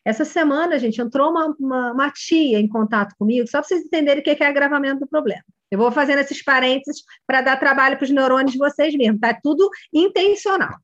Essa 0.05 0.25
semana, 0.25 0.79
gente, 0.79 1.01
entrou 1.01 1.31
uma, 1.31 1.55
uma, 1.59 1.93
uma 1.93 2.11
tia 2.11 2.59
em 2.59 2.69
contato 2.69 3.15
comigo, 3.17 3.47
só 3.47 3.59
para 3.61 3.69
vocês 3.69 3.85
entenderem 3.85 4.21
o 4.21 4.25
que 4.25 4.31
é 4.31 4.47
agravamento 4.47 5.01
do 5.01 5.07
problema. 5.07 5.45
Eu 5.71 5.79
vou 5.79 5.93
fazendo 5.93 6.19
esses 6.19 6.43
parênteses 6.43 7.03
para 7.27 7.41
dar 7.41 7.57
trabalho 7.59 7.97
para 7.97 8.05
os 8.05 8.11
neurônios 8.11 8.53
de 8.53 8.59
vocês 8.59 8.95
mesmo, 8.95 9.19
tá? 9.19 9.29
É 9.29 9.39
tudo 9.43 9.71
intencional. 9.93 10.77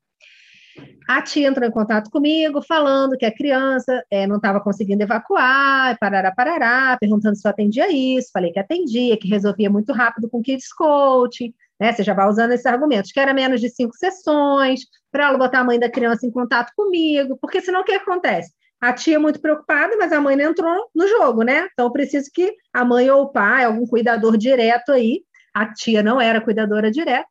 A 1.07 1.23
tia 1.23 1.47
entrou 1.47 1.67
em 1.67 1.71
contato 1.71 2.11
comigo, 2.11 2.61
falando 2.61 3.17
que 3.17 3.25
a 3.25 3.33
criança 3.33 4.03
é, 4.11 4.27
não 4.27 4.35
estava 4.35 4.61
conseguindo 4.61 5.01
evacuar, 5.01 5.97
parará, 5.99 6.31
parará, 6.31 6.97
perguntando 6.99 7.35
se 7.35 7.47
eu 7.47 7.49
atendia 7.49 7.91
isso. 7.91 8.29
Falei 8.31 8.51
que 8.51 8.59
atendia, 8.59 9.17
que 9.17 9.27
resolvia 9.27 9.69
muito 9.69 9.91
rápido 9.91 10.29
com 10.29 10.41
Kids 10.41 10.71
Coaching, 10.71 11.51
né? 11.79 11.91
Você 11.91 12.03
já 12.03 12.13
vai 12.13 12.27
usando 12.27 12.51
esses 12.51 12.65
argumentos, 12.65 13.11
que 13.11 13.19
era 13.19 13.33
menos 13.33 13.59
de 13.59 13.69
cinco 13.69 13.95
sessões, 13.95 14.81
para 15.11 15.27
ela 15.27 15.37
botar 15.37 15.61
a 15.61 15.63
mãe 15.63 15.79
da 15.79 15.89
criança 15.89 16.27
em 16.27 16.31
contato 16.31 16.71
comigo, 16.75 17.37
porque 17.41 17.59
senão 17.59 17.81
o 17.81 17.83
que 17.83 17.93
acontece? 17.93 18.53
A 18.79 18.93
tia 18.93 19.15
é 19.15 19.19
muito 19.19 19.41
preocupada, 19.41 19.97
mas 19.97 20.13
a 20.13 20.21
mãe 20.21 20.35
não 20.35 20.51
entrou 20.51 20.89
no 20.95 21.07
jogo, 21.07 21.43
né? 21.43 21.67
Então, 21.73 21.91
preciso 21.91 22.29
que 22.33 22.53
a 22.71 22.85
mãe 22.85 23.09
ou 23.09 23.23
o 23.23 23.31
pai, 23.31 23.65
algum 23.65 23.85
cuidador 23.85 24.37
direto 24.37 24.91
aí, 24.91 25.23
a 25.53 25.73
tia 25.73 26.01
não 26.01 26.21
era 26.21 26.39
cuidadora 26.39 26.91
direta, 26.91 27.27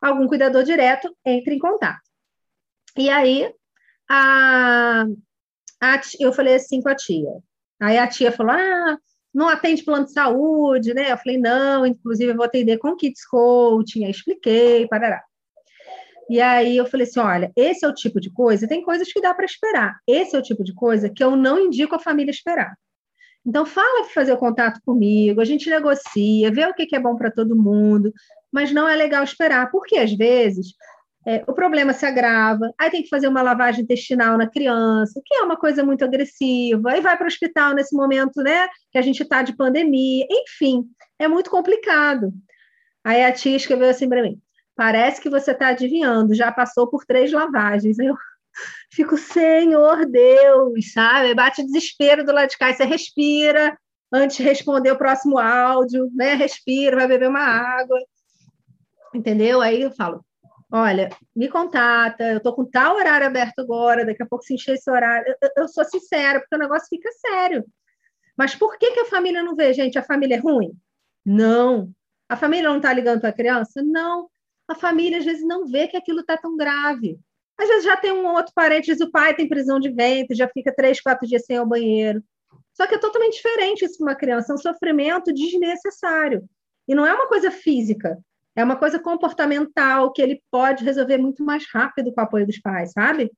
algum 0.00 0.28
cuidador 0.28 0.62
direto 0.62 1.12
entre 1.24 1.54
em 1.54 1.58
contato. 1.58 2.07
E 2.96 3.08
aí, 3.08 3.52
a, 4.08 5.04
a, 5.80 6.00
eu 6.18 6.32
falei 6.32 6.54
assim 6.54 6.80
com 6.80 6.88
a 6.88 6.94
tia. 6.94 7.30
Aí 7.80 7.98
a 7.98 8.06
tia 8.06 8.32
falou: 8.32 8.52
ah, 8.52 8.98
não 9.32 9.48
atende 9.48 9.84
plano 9.84 10.06
de 10.06 10.12
saúde, 10.12 10.94
né? 10.94 11.12
Eu 11.12 11.18
falei: 11.18 11.38
não, 11.38 11.86
inclusive 11.86 12.32
eu 12.32 12.36
vou 12.36 12.44
atender 12.46 12.78
com 12.78 12.96
Kids 12.96 13.24
Coaching. 13.26 14.04
Aí 14.04 14.10
expliquei, 14.10 14.86
parará. 14.88 15.22
E 16.28 16.40
aí 16.40 16.76
eu 16.76 16.86
falei 16.86 17.06
assim: 17.06 17.20
olha, 17.20 17.52
esse 17.56 17.84
é 17.84 17.88
o 17.88 17.94
tipo 17.94 18.20
de 18.20 18.30
coisa, 18.30 18.68
tem 18.68 18.82
coisas 18.82 19.12
que 19.12 19.20
dá 19.20 19.34
para 19.34 19.44
esperar. 19.44 19.98
Esse 20.06 20.36
é 20.36 20.38
o 20.38 20.42
tipo 20.42 20.64
de 20.64 20.74
coisa 20.74 21.08
que 21.08 21.22
eu 21.22 21.36
não 21.36 21.58
indico 21.58 21.94
a 21.94 22.00
família 22.00 22.30
esperar. 22.30 22.76
Então, 23.46 23.64
fala 23.64 24.02
para 24.02 24.12
fazer 24.12 24.32
o 24.32 24.36
contato 24.36 24.80
comigo, 24.84 25.40
a 25.40 25.44
gente 25.44 25.70
negocia, 25.70 26.52
vê 26.52 26.66
o 26.66 26.74
que 26.74 26.94
é 26.94 27.00
bom 27.00 27.16
para 27.16 27.30
todo 27.30 27.56
mundo, 27.56 28.12
mas 28.52 28.72
não 28.72 28.86
é 28.86 28.94
legal 28.94 29.24
esperar, 29.24 29.70
porque 29.70 29.96
às 29.96 30.12
vezes 30.12 30.74
é, 31.28 31.44
o 31.46 31.52
problema 31.52 31.92
se 31.92 32.06
agrava, 32.06 32.72
aí 32.80 32.90
tem 32.90 33.02
que 33.02 33.10
fazer 33.10 33.28
uma 33.28 33.42
lavagem 33.42 33.84
intestinal 33.84 34.38
na 34.38 34.48
criança, 34.48 35.20
que 35.22 35.34
é 35.34 35.42
uma 35.42 35.58
coisa 35.58 35.84
muito 35.84 36.02
agressiva, 36.02 36.90
aí 36.90 37.02
vai 37.02 37.18
para 37.18 37.24
o 37.24 37.28
hospital 37.28 37.74
nesse 37.74 37.94
momento, 37.94 38.42
né, 38.42 38.66
que 38.90 38.96
a 38.96 39.02
gente 39.02 39.22
está 39.22 39.42
de 39.42 39.54
pandemia, 39.54 40.26
enfim, 40.30 40.84
é 41.18 41.28
muito 41.28 41.50
complicado. 41.50 42.32
Aí 43.04 43.22
a 43.22 43.30
tia 43.30 43.56
escreveu 43.56 43.90
assim 43.90 44.08
para 44.08 44.22
mim: 44.22 44.40
Parece 44.74 45.20
que 45.20 45.28
você 45.28 45.50
está 45.50 45.68
adivinhando, 45.68 46.34
já 46.34 46.50
passou 46.50 46.88
por 46.88 47.04
três 47.04 47.30
lavagens. 47.30 47.98
Eu 47.98 48.14
fico, 48.90 49.18
Senhor 49.18 50.06
Deus, 50.06 50.92
sabe? 50.92 51.34
Bate 51.34 51.62
desespero 51.62 52.24
do 52.24 52.32
lado 52.32 52.48
de 52.48 52.56
cá, 52.56 52.72
você 52.72 52.84
respira 52.84 53.76
antes 54.10 54.38
de 54.38 54.42
responder 54.42 54.92
o 54.92 54.98
próximo 54.98 55.38
áudio, 55.38 56.08
né? 56.14 56.34
Respira, 56.34 56.96
vai 56.96 57.06
beber 57.06 57.28
uma 57.28 57.40
água, 57.40 57.98
entendeu? 59.14 59.60
Aí 59.60 59.82
eu 59.82 59.90
falo, 59.90 60.24
olha, 60.70 61.10
me 61.34 61.48
contata, 61.48 62.24
eu 62.24 62.40
tô 62.40 62.54
com 62.54 62.64
tal 62.64 62.96
horário 62.96 63.26
aberto 63.26 63.60
agora, 63.60 64.04
daqui 64.04 64.22
a 64.22 64.26
pouco 64.26 64.44
se 64.44 64.54
encher 64.54 64.74
esse 64.74 64.90
horário. 64.90 65.34
Eu, 65.42 65.50
eu, 65.58 65.68
sou 65.68 65.84
sincera, 65.84 66.40
porque 66.40 66.54
o 66.54 66.58
negócio 66.58 66.88
fica 66.88 67.10
sério. 67.12 67.64
Mas 68.36 68.54
por 68.54 68.78
que, 68.78 68.92
que 68.92 69.00
a 69.00 69.06
família 69.06 69.42
não 69.42 69.56
vê, 69.56 69.72
gente? 69.72 69.98
A 69.98 70.02
família 70.02 70.36
é 70.36 70.38
ruim? 70.38 70.72
Não. 71.24 71.90
A 72.28 72.36
família 72.36 72.68
não 72.68 72.76
está 72.76 72.92
ligando 72.92 73.20
para 73.20 73.30
a 73.30 73.34
criança? 73.34 73.82
Não 73.82 74.28
a 74.68 74.74
família 74.74 75.18
às 75.18 75.24
vezes 75.24 75.44
não 75.44 75.66
vê 75.66 75.88
que 75.88 75.96
aquilo 75.96 76.20
está 76.20 76.36
tão 76.36 76.56
grave. 76.56 77.18
Às 77.56 77.66
vezes 77.66 77.84
já 77.84 77.96
tem 77.96 78.12
um 78.12 78.26
outro 78.26 78.52
parente, 78.54 78.92
diz 78.92 79.00
o 79.00 79.10
pai 79.10 79.34
tem 79.34 79.48
prisão 79.48 79.80
de 79.80 79.90
ventre, 79.90 80.36
já 80.36 80.46
fica 80.46 80.72
três, 80.72 81.00
quatro 81.00 81.26
dias 81.26 81.44
sem 81.44 81.56
ir 81.56 81.58
ao 81.58 81.66
banheiro. 81.66 82.22
Só 82.74 82.86
que 82.86 82.94
é 82.94 82.98
totalmente 82.98 83.36
diferente 83.36 83.84
isso 83.84 83.96
para 83.98 84.12
uma 84.12 84.14
criança, 84.14 84.52
é 84.52 84.54
um 84.54 84.58
sofrimento 84.58 85.32
desnecessário. 85.32 86.44
E 86.86 86.94
não 86.94 87.06
é 87.06 87.12
uma 87.12 87.26
coisa 87.26 87.50
física, 87.50 88.18
é 88.58 88.64
uma 88.64 88.76
coisa 88.76 88.98
comportamental 88.98 90.12
que 90.12 90.22
ele 90.22 90.42
pode 90.50 90.84
resolver 90.84 91.18
muito 91.18 91.44
mais 91.44 91.64
rápido 91.72 92.12
com 92.12 92.20
o 92.20 92.24
apoio 92.24 92.46
dos 92.46 92.58
pais, 92.60 92.92
sabe? 92.92 93.30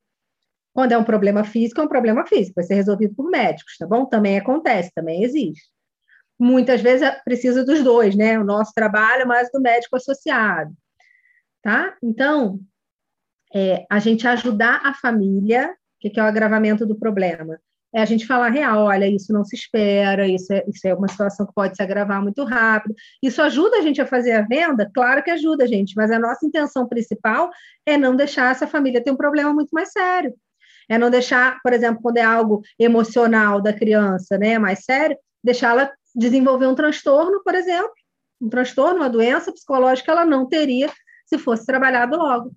Quando 0.72 0.92
é 0.92 0.98
um 0.98 1.04
problema 1.04 1.44
físico, 1.44 1.80
é 1.80 1.84
um 1.84 1.88
problema 1.88 2.26
físico, 2.26 2.54
vai 2.56 2.64
ser 2.64 2.74
resolvido 2.74 3.14
por 3.14 3.28
médicos, 3.28 3.76
tá 3.76 3.86
bom? 3.86 4.06
Também 4.06 4.38
acontece, 4.38 4.90
também 4.94 5.22
existe. 5.22 5.68
Muitas 6.38 6.80
vezes 6.80 7.02
é, 7.02 7.20
precisa 7.24 7.64
dos 7.64 7.82
dois, 7.82 8.16
né? 8.16 8.38
O 8.38 8.44
nosso 8.44 8.72
trabalho 8.74 9.26
mais 9.26 9.50
do 9.52 9.60
médico 9.60 9.96
associado 9.96 10.72
tá? 11.62 11.96
Então, 12.02 12.60
é, 13.54 13.86
a 13.90 13.98
gente 13.98 14.26
ajudar 14.26 14.80
a 14.84 14.94
família, 14.94 15.74
que, 15.98 16.10
que 16.10 16.18
é 16.18 16.22
o 16.22 16.26
agravamento 16.26 16.86
do 16.86 16.98
problema, 16.98 17.60
é 17.92 18.00
a 18.00 18.04
gente 18.04 18.26
falar 18.26 18.50
real, 18.50 18.84
olha, 18.84 19.08
isso 19.08 19.32
não 19.32 19.44
se 19.44 19.56
espera, 19.56 20.26
isso 20.26 20.52
é, 20.52 20.64
isso 20.68 20.86
é 20.86 20.94
uma 20.94 21.08
situação 21.08 21.46
que 21.46 21.52
pode 21.52 21.74
se 21.74 21.82
agravar 21.82 22.22
muito 22.22 22.44
rápido. 22.44 22.94
Isso 23.22 23.42
ajuda 23.42 23.78
a 23.78 23.82
gente 23.82 24.00
a 24.00 24.06
fazer 24.06 24.32
a 24.32 24.42
venda? 24.42 24.88
Claro 24.94 25.22
que 25.22 25.30
ajuda, 25.30 25.66
gente, 25.66 25.94
mas 25.96 26.10
a 26.10 26.18
nossa 26.18 26.46
intenção 26.46 26.86
principal 26.86 27.50
é 27.84 27.96
não 27.96 28.14
deixar 28.14 28.52
essa 28.52 28.66
família 28.66 29.02
ter 29.02 29.10
um 29.10 29.16
problema 29.16 29.52
muito 29.52 29.70
mais 29.70 29.90
sério. 29.90 30.32
É 30.88 30.98
não 30.98 31.10
deixar, 31.10 31.60
por 31.62 31.72
exemplo, 31.72 32.00
quando 32.02 32.18
é 32.18 32.22
algo 32.22 32.62
emocional 32.78 33.60
da 33.60 33.72
criança, 33.72 34.38
né, 34.38 34.58
mais 34.58 34.84
sério, 34.84 35.16
deixá-la 35.42 35.90
desenvolver 36.14 36.66
um 36.66 36.74
transtorno, 36.74 37.42
por 37.42 37.54
exemplo, 37.54 37.92
um 38.40 38.48
transtorno, 38.48 38.96
uma 38.96 39.10
doença 39.10 39.52
psicológica, 39.52 40.10
ela 40.10 40.24
não 40.24 40.48
teria 40.48 40.90
se 41.26 41.38
fosse 41.38 41.66
trabalhado 41.66 42.16
logo. 42.16 42.52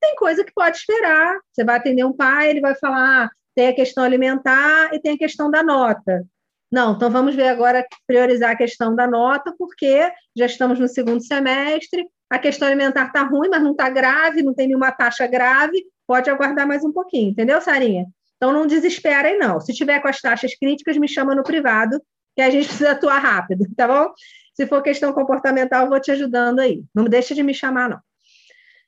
Tem 0.00 0.14
coisa 0.16 0.44
que 0.44 0.52
pode 0.52 0.76
esperar. 0.76 1.38
Você 1.52 1.64
vai 1.64 1.76
atender 1.76 2.04
um 2.04 2.12
pai, 2.12 2.50
ele 2.50 2.60
vai 2.60 2.74
falar, 2.74 3.24
ah, 3.24 3.30
tem 3.56 3.68
a 3.68 3.74
questão 3.74 4.04
alimentar 4.04 4.90
e 4.92 5.00
tem 5.00 5.14
a 5.14 5.18
questão 5.18 5.50
da 5.50 5.62
nota. 5.62 6.24
Não, 6.70 6.92
então 6.92 7.10
vamos 7.10 7.34
ver 7.34 7.48
agora 7.48 7.86
priorizar 8.06 8.50
a 8.50 8.56
questão 8.56 8.94
da 8.94 9.06
nota, 9.08 9.54
porque 9.58 10.10
já 10.36 10.46
estamos 10.46 10.78
no 10.78 10.86
segundo 10.86 11.24
semestre, 11.24 12.06
a 12.28 12.38
questão 12.38 12.68
alimentar 12.68 13.06
está 13.06 13.22
ruim, 13.22 13.48
mas 13.48 13.62
não 13.62 13.70
está 13.70 13.88
grave, 13.88 14.42
não 14.42 14.52
tem 14.52 14.66
nenhuma 14.66 14.92
taxa 14.92 15.26
grave, 15.26 15.82
pode 16.06 16.28
aguardar 16.28 16.66
mais 16.66 16.84
um 16.84 16.92
pouquinho, 16.92 17.30
entendeu, 17.30 17.60
Sarinha? 17.60 18.04
Então 18.36 18.52
não 18.52 18.66
desesperem, 18.66 19.38
não. 19.38 19.58
Se 19.60 19.72
tiver 19.72 20.00
com 20.00 20.08
as 20.08 20.20
taxas 20.20 20.54
críticas, 20.54 20.98
me 20.98 21.08
chama 21.08 21.34
no 21.34 21.42
privado, 21.42 21.98
que 22.34 22.42
a 22.42 22.50
gente 22.50 22.66
precisa 22.66 22.90
atuar 22.90 23.18
rápido, 23.18 23.64
tá 23.74 23.88
bom? 23.88 24.12
Se 24.54 24.66
for 24.66 24.82
questão 24.82 25.12
comportamental, 25.12 25.84
eu 25.84 25.90
vou 25.90 26.00
te 26.00 26.10
ajudando 26.10 26.60
aí. 26.60 26.84
Não 26.94 27.04
deixe 27.04 27.34
de 27.34 27.42
me 27.42 27.54
chamar, 27.54 27.88
não. 27.88 28.00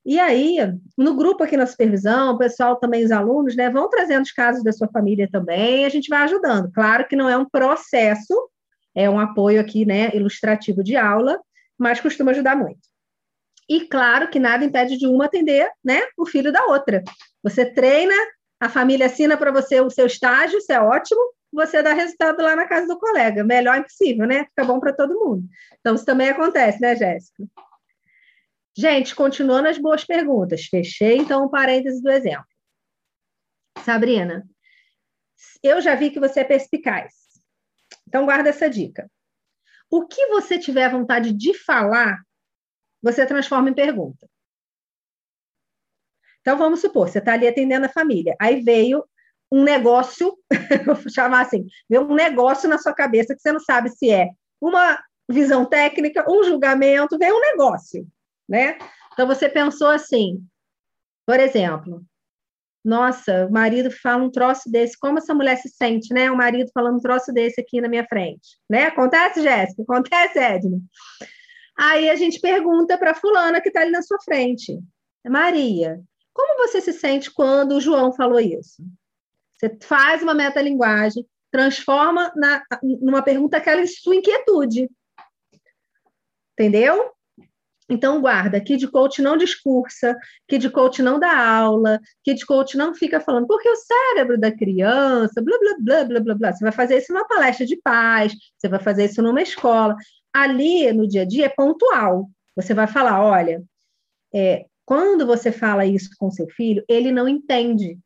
E 0.09 0.19
aí, 0.19 0.57
no 0.97 1.15
grupo 1.15 1.45
aqui 1.45 1.55
na 1.55 1.67
supervisão, 1.67 2.33
o 2.33 2.39
pessoal 2.39 2.77
também, 2.77 3.05
os 3.05 3.11
alunos, 3.11 3.55
né, 3.55 3.69
vão 3.69 3.91
trazendo 3.91 4.23
os 4.23 4.33
casos 4.33 4.65
da 4.65 4.73
sua 4.73 4.89
família 4.89 5.29
também, 5.31 5.83
e 5.83 5.85
a 5.85 5.91
gente 5.91 6.09
vai 6.09 6.23
ajudando. 6.23 6.73
Claro 6.73 7.07
que 7.07 7.15
não 7.15 7.29
é 7.29 7.37
um 7.37 7.45
processo, 7.45 8.49
é 8.95 9.11
um 9.11 9.21
apoio 9.21 9.61
aqui, 9.61 9.85
né, 9.85 10.09
ilustrativo 10.15 10.83
de 10.83 10.97
aula, 10.97 11.39
mas 11.77 12.01
costuma 12.01 12.31
ajudar 12.31 12.57
muito. 12.57 12.81
E 13.69 13.83
claro 13.83 14.31
que 14.31 14.39
nada 14.39 14.65
impede 14.65 14.97
de 14.97 15.07
uma 15.07 15.27
atender, 15.27 15.71
né, 15.85 16.01
o 16.17 16.25
filho 16.25 16.51
da 16.51 16.65
outra. 16.65 17.05
Você 17.43 17.67
treina, 17.67 18.15
a 18.59 18.71
família 18.71 19.05
assina 19.05 19.37
para 19.37 19.53
você 19.53 19.79
o 19.79 19.91
seu 19.91 20.07
estágio, 20.07 20.57
isso 20.57 20.73
é 20.73 20.81
ótimo, 20.81 21.21
você 21.53 21.83
dá 21.83 21.93
resultado 21.93 22.43
lá 22.43 22.57
na 22.57 22.67
casa 22.67 22.87
do 22.87 22.99
colega. 22.99 23.45
Melhor 23.45 23.77
impossível, 23.77 24.27
né? 24.27 24.45
Fica 24.47 24.65
bom 24.65 24.81
para 24.81 24.93
todo 24.93 25.19
mundo. 25.19 25.45
Então, 25.81 25.95
isso 25.95 26.05
também 26.05 26.29
acontece, 26.29 26.81
né, 26.81 26.97
Jéssica? 26.97 27.45
Gente, 28.79 29.13
continuando 29.13 29.67
as 29.67 29.77
boas 29.77 30.05
perguntas. 30.05 30.67
Fechei, 30.67 31.17
então, 31.17 31.45
o 31.45 31.51
parênteses 31.51 32.01
do 32.01 32.09
exemplo. 32.09 32.47
Sabrina, 33.85 34.49
eu 35.65 35.81
já 35.81 35.97
vi 35.97 36.13
que 36.13 36.21
você 36.21 36.41
é 36.41 36.45
perspicaz. 36.45 37.13
Então, 38.07 38.25
guarda 38.25 38.51
essa 38.51 38.71
dica. 38.71 39.11
O 39.91 40.07
que 40.07 40.29
você 40.29 40.61
tiver 40.61 40.89
vontade 40.93 41.33
de 41.33 41.55
falar, 41.55 42.23
você 43.03 43.27
transforma 43.27 43.69
em 43.69 43.75
pergunta. 43.75 44.31
Então, 46.41 46.57
vamos 46.57 46.81
supor, 46.81 47.09
você 47.09 47.19
está 47.19 47.33
ali 47.33 47.49
atendendo 47.49 47.87
a 47.87 47.93
família. 47.93 48.37
Aí 48.41 48.63
veio 48.63 49.05
um 49.51 49.65
negócio, 49.65 50.39
vou 50.87 51.11
chamar 51.11 51.41
assim, 51.41 51.67
veio 51.91 52.03
um 52.03 52.15
negócio 52.15 52.69
na 52.69 52.79
sua 52.79 52.95
cabeça 52.95 53.35
que 53.35 53.41
você 53.41 53.51
não 53.51 53.59
sabe 53.59 53.91
se 53.91 54.09
é 54.09 54.29
uma 54.61 55.03
visão 55.29 55.67
técnica, 55.69 56.25
um 56.31 56.45
julgamento, 56.45 57.19
veio 57.19 57.37
um 57.37 57.41
negócio 57.41 58.09
né? 58.49 58.79
Então 59.13 59.27
você 59.27 59.49
pensou 59.49 59.89
assim, 59.89 60.43
por 61.27 61.39
exemplo, 61.39 62.03
nossa, 62.85 63.47
o 63.47 63.53
marido 63.53 63.91
fala 63.91 64.23
um 64.23 64.31
troço 64.31 64.71
desse, 64.71 64.99
como 64.99 65.19
essa 65.19 65.35
mulher 65.35 65.57
se 65.57 65.69
sente, 65.69 66.15
né? 66.15 66.31
O 66.31 66.37
marido 66.37 66.71
falando 66.73 66.97
um 66.97 67.01
troço 67.01 67.33
desse 67.33 67.61
aqui 67.61 67.81
na 67.81 67.89
minha 67.89 68.07
frente, 68.07 68.59
né? 68.71 68.85
Acontece, 68.85 69.43
Jéssica? 69.43 69.83
Acontece, 69.83 70.39
Edna? 70.39 70.79
Aí 71.77 72.09
a 72.09 72.17
gente 72.17 72.41
pergunta 72.41 72.97
para 72.97 73.15
fulana 73.15 73.61
que 73.61 73.69
está 73.69 73.83
ali 73.83 73.91
na 73.91 74.03
sua 74.03 74.19
frente, 74.21 74.79
Maria, 75.27 76.01
como 76.33 76.67
você 76.67 76.81
se 76.81 76.93
sente 76.93 77.31
quando 77.33 77.73
o 77.73 77.81
João 77.81 78.13
falou 78.13 78.41
isso? 78.41 78.83
Você 79.55 79.77
faz 79.83 80.23
uma 80.23 80.35
metalinguagem, 80.35 81.27
transforma 81.51 82.33
na, 82.37 82.63
numa 82.83 83.23
pergunta 83.23 83.57
aquela 83.57 83.85
sua 83.87 84.15
inquietude. 84.15 84.89
Entendeu? 86.53 87.13
Então, 87.89 88.21
guarda, 88.21 88.61
Kid 88.61 88.87
Coach 88.89 89.23
não 89.23 89.37
discursa, 89.37 90.15
Kid 90.47 90.69
Coach 90.71 91.03
não 91.03 91.19
dá 91.19 91.35
aula, 91.39 91.99
Kid 92.23 92.45
Coach 92.45 92.77
não 92.77 92.95
fica 92.95 93.19
falando, 93.19 93.47
porque 93.47 93.69
o 93.69 93.77
cérebro 93.77 94.39
da 94.39 94.53
criança, 94.53 95.41
blá, 95.41 95.57
blá, 95.59 95.77
blá, 95.81 96.05
blá, 96.05 96.21
blá, 96.21 96.35
blá. 96.35 96.53
Você 96.53 96.65
vai 96.65 96.73
fazer 96.73 96.99
isso 96.99 97.13
numa 97.13 97.27
palestra 97.27 97.65
de 97.65 97.77
paz, 97.77 98.35
você 98.59 98.69
vai 98.69 98.79
fazer 98.79 99.07
isso 99.07 99.23
numa 99.23 99.41
escola. 99.41 99.97
Ali, 100.33 100.93
no 100.93 101.09
dia 101.09 101.23
a 101.23 101.25
dia, 101.25 101.47
é 101.47 101.49
pontual. 101.49 102.29
Você 102.55 102.75
vai 102.75 102.87
falar, 102.87 103.23
olha, 103.23 103.63
é, 104.35 104.67
quando 104.85 105.27
você 105.27 105.51
fala 105.51 105.87
isso 105.87 106.11
com 106.19 106.31
seu 106.31 106.47
filho, 106.49 106.85
ele 106.89 107.11
não 107.11 107.27
entende, 107.27 107.99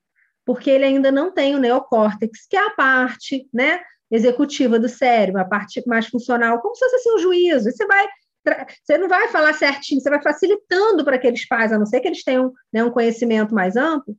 porque 0.45 0.71
ele 0.71 0.85
ainda 0.85 1.11
não 1.11 1.33
tem 1.33 1.55
o 1.57 1.59
neocórtex, 1.59 2.47
que 2.49 2.57
é 2.57 2.67
a 2.67 2.71
parte, 2.71 3.49
né, 3.53 3.81
executiva 4.11 4.79
do 4.79 4.89
cérebro, 4.89 5.41
a 5.41 5.45
parte 5.45 5.83
mais 5.87 6.07
funcional, 6.07 6.61
como 6.61 6.75
se 6.75 6.85
fosse 6.85 6.97
assim, 6.97 7.15
um 7.15 7.19
juízo. 7.19 7.71
Você 7.71 7.87
vai 7.87 8.07
você 8.85 8.99
não 8.99 9.09
vai 9.09 9.29
falar 9.29 9.53
certinho, 9.55 10.01
você 10.01 10.11
vai 10.11 10.23
facilitando 10.23 11.05
para 11.05 11.17
aqueles 11.17 11.47
pais, 11.47 11.73
a 11.73 11.79
não 11.79 11.87
ser 11.87 12.01
que 12.01 12.09
eles 12.09 12.25
tenham 12.25 12.53
né, 12.73 12.83
um 12.83 12.91
conhecimento 12.91 13.55
mais 13.55 13.77
amplo. 13.77 14.17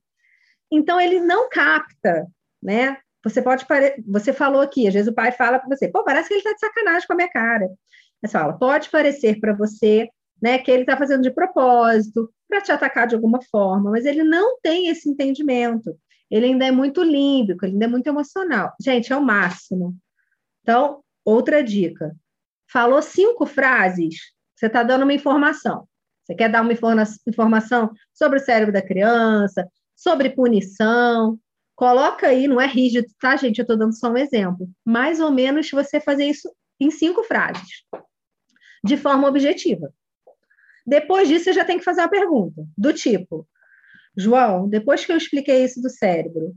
Então, 0.71 0.99
ele 0.99 1.19
não 1.19 1.49
capta, 1.49 2.25
né? 2.61 2.97
Você 3.23 3.41
pode 3.41 3.65
pare... 3.65 3.95
você 4.07 4.33
falou 4.33 4.61
aqui, 4.61 4.87
às 4.87 4.93
vezes 4.93 5.09
o 5.09 5.15
pai 5.15 5.31
fala 5.31 5.59
para 5.59 5.75
você, 5.75 5.87
pô, 5.87 6.03
parece 6.03 6.27
que 6.27 6.33
ele 6.33 6.39
está 6.41 6.53
de 6.53 6.59
sacanagem 6.59 7.07
com 7.07 7.13
a 7.13 7.15
minha 7.15 7.29
cara. 7.29 7.69
Você 8.21 8.31
fala, 8.31 8.57
pode 8.57 8.89
parecer 8.89 9.39
para 9.39 9.53
você, 9.53 10.09
né, 10.41 10.57
que 10.57 10.71
ele 10.71 10.81
está 10.81 10.97
fazendo 10.97 11.21
de 11.21 11.31
propósito 11.31 12.29
para 12.49 12.61
te 12.61 12.71
atacar 12.71 13.07
de 13.07 13.15
alguma 13.15 13.39
forma, 13.49 13.91
mas 13.91 14.05
ele 14.05 14.23
não 14.23 14.59
tem 14.61 14.87
esse 14.87 15.09
entendimento. 15.09 15.97
Ele 16.29 16.47
ainda 16.47 16.65
é 16.65 16.71
muito 16.71 17.03
límbico, 17.03 17.65
ele 17.65 17.73
ainda 17.73 17.85
é 17.85 17.89
muito 17.89 18.07
emocional. 18.07 18.73
Gente, 18.81 19.13
é 19.13 19.15
o 19.15 19.21
máximo. 19.21 19.95
Então, 20.61 21.01
outra 21.23 21.63
dica: 21.63 22.15
falou 22.73 23.03
cinco 23.03 23.45
frases, 23.45 24.15
você 24.55 24.65
está 24.65 24.81
dando 24.81 25.03
uma 25.03 25.13
informação. 25.13 25.87
Você 26.23 26.33
quer 26.33 26.49
dar 26.49 26.63
uma 26.63 26.73
informação 26.73 27.91
sobre 28.13 28.39
o 28.39 28.41
cérebro 28.41 28.73
da 28.73 28.81
criança, 28.81 29.69
sobre 29.95 30.31
punição. 30.31 31.39
Coloca 31.75 32.27
aí, 32.27 32.47
não 32.47 32.59
é 32.59 32.65
rígido, 32.65 33.07
tá, 33.19 33.35
gente? 33.35 33.59
Eu 33.59 33.63
estou 33.63 33.77
dando 33.77 33.95
só 33.95 34.09
um 34.09 34.17
exemplo. 34.17 34.67
Mais 34.83 35.19
ou 35.19 35.31
menos 35.31 35.69
você 35.69 35.99
fazer 35.99 36.25
isso 36.25 36.51
em 36.79 36.89
cinco 36.89 37.23
frases, 37.23 37.83
de 38.83 38.97
forma 38.97 39.27
objetiva. 39.27 39.93
Depois 40.85 41.27
disso, 41.27 41.45
você 41.45 41.53
já 41.53 41.63
tem 41.63 41.77
que 41.77 41.83
fazer 41.83 42.01
uma 42.01 42.09
pergunta, 42.09 42.65
do 42.77 42.91
tipo: 42.91 43.47
João, 44.17 44.67
depois 44.67 45.05
que 45.05 45.11
eu 45.11 45.17
expliquei 45.17 45.63
isso 45.63 45.81
do 45.81 45.89
cérebro, 45.89 46.55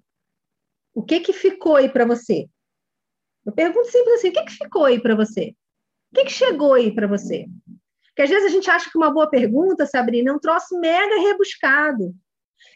o 0.95 1.03
que 1.03 1.21
que 1.21 1.33
ficou 1.33 1.77
aí 1.77 1.89
para 1.89 2.05
você? 2.05 2.49
Eu 3.45 3.53
pergunto 3.53 3.91
simples 3.91 4.15
assim: 4.15 4.29
o 4.29 4.33
que 4.33 4.45
que 4.45 4.53
ficou 4.53 4.85
aí 4.85 5.01
para 5.01 5.15
você? 5.15 5.55
O 6.17 6.19
que, 6.19 6.25
que 6.25 6.33
chegou 6.33 6.73
aí 6.73 6.95
para 6.95 7.07
você? 7.07 7.47
Porque 8.07 8.23
às 8.23 8.31
vezes 8.31 8.47
a 8.47 8.49
gente 8.49 8.71
acha 8.71 8.91
que 8.91 8.97
uma 8.97 9.11
boa 9.11 9.29
pergunta, 9.29 9.85
Sabrina, 9.85 10.31
é 10.31 10.33
um 10.33 10.39
troço 10.39 10.81
mega 10.81 11.21
rebuscado. 11.21 12.15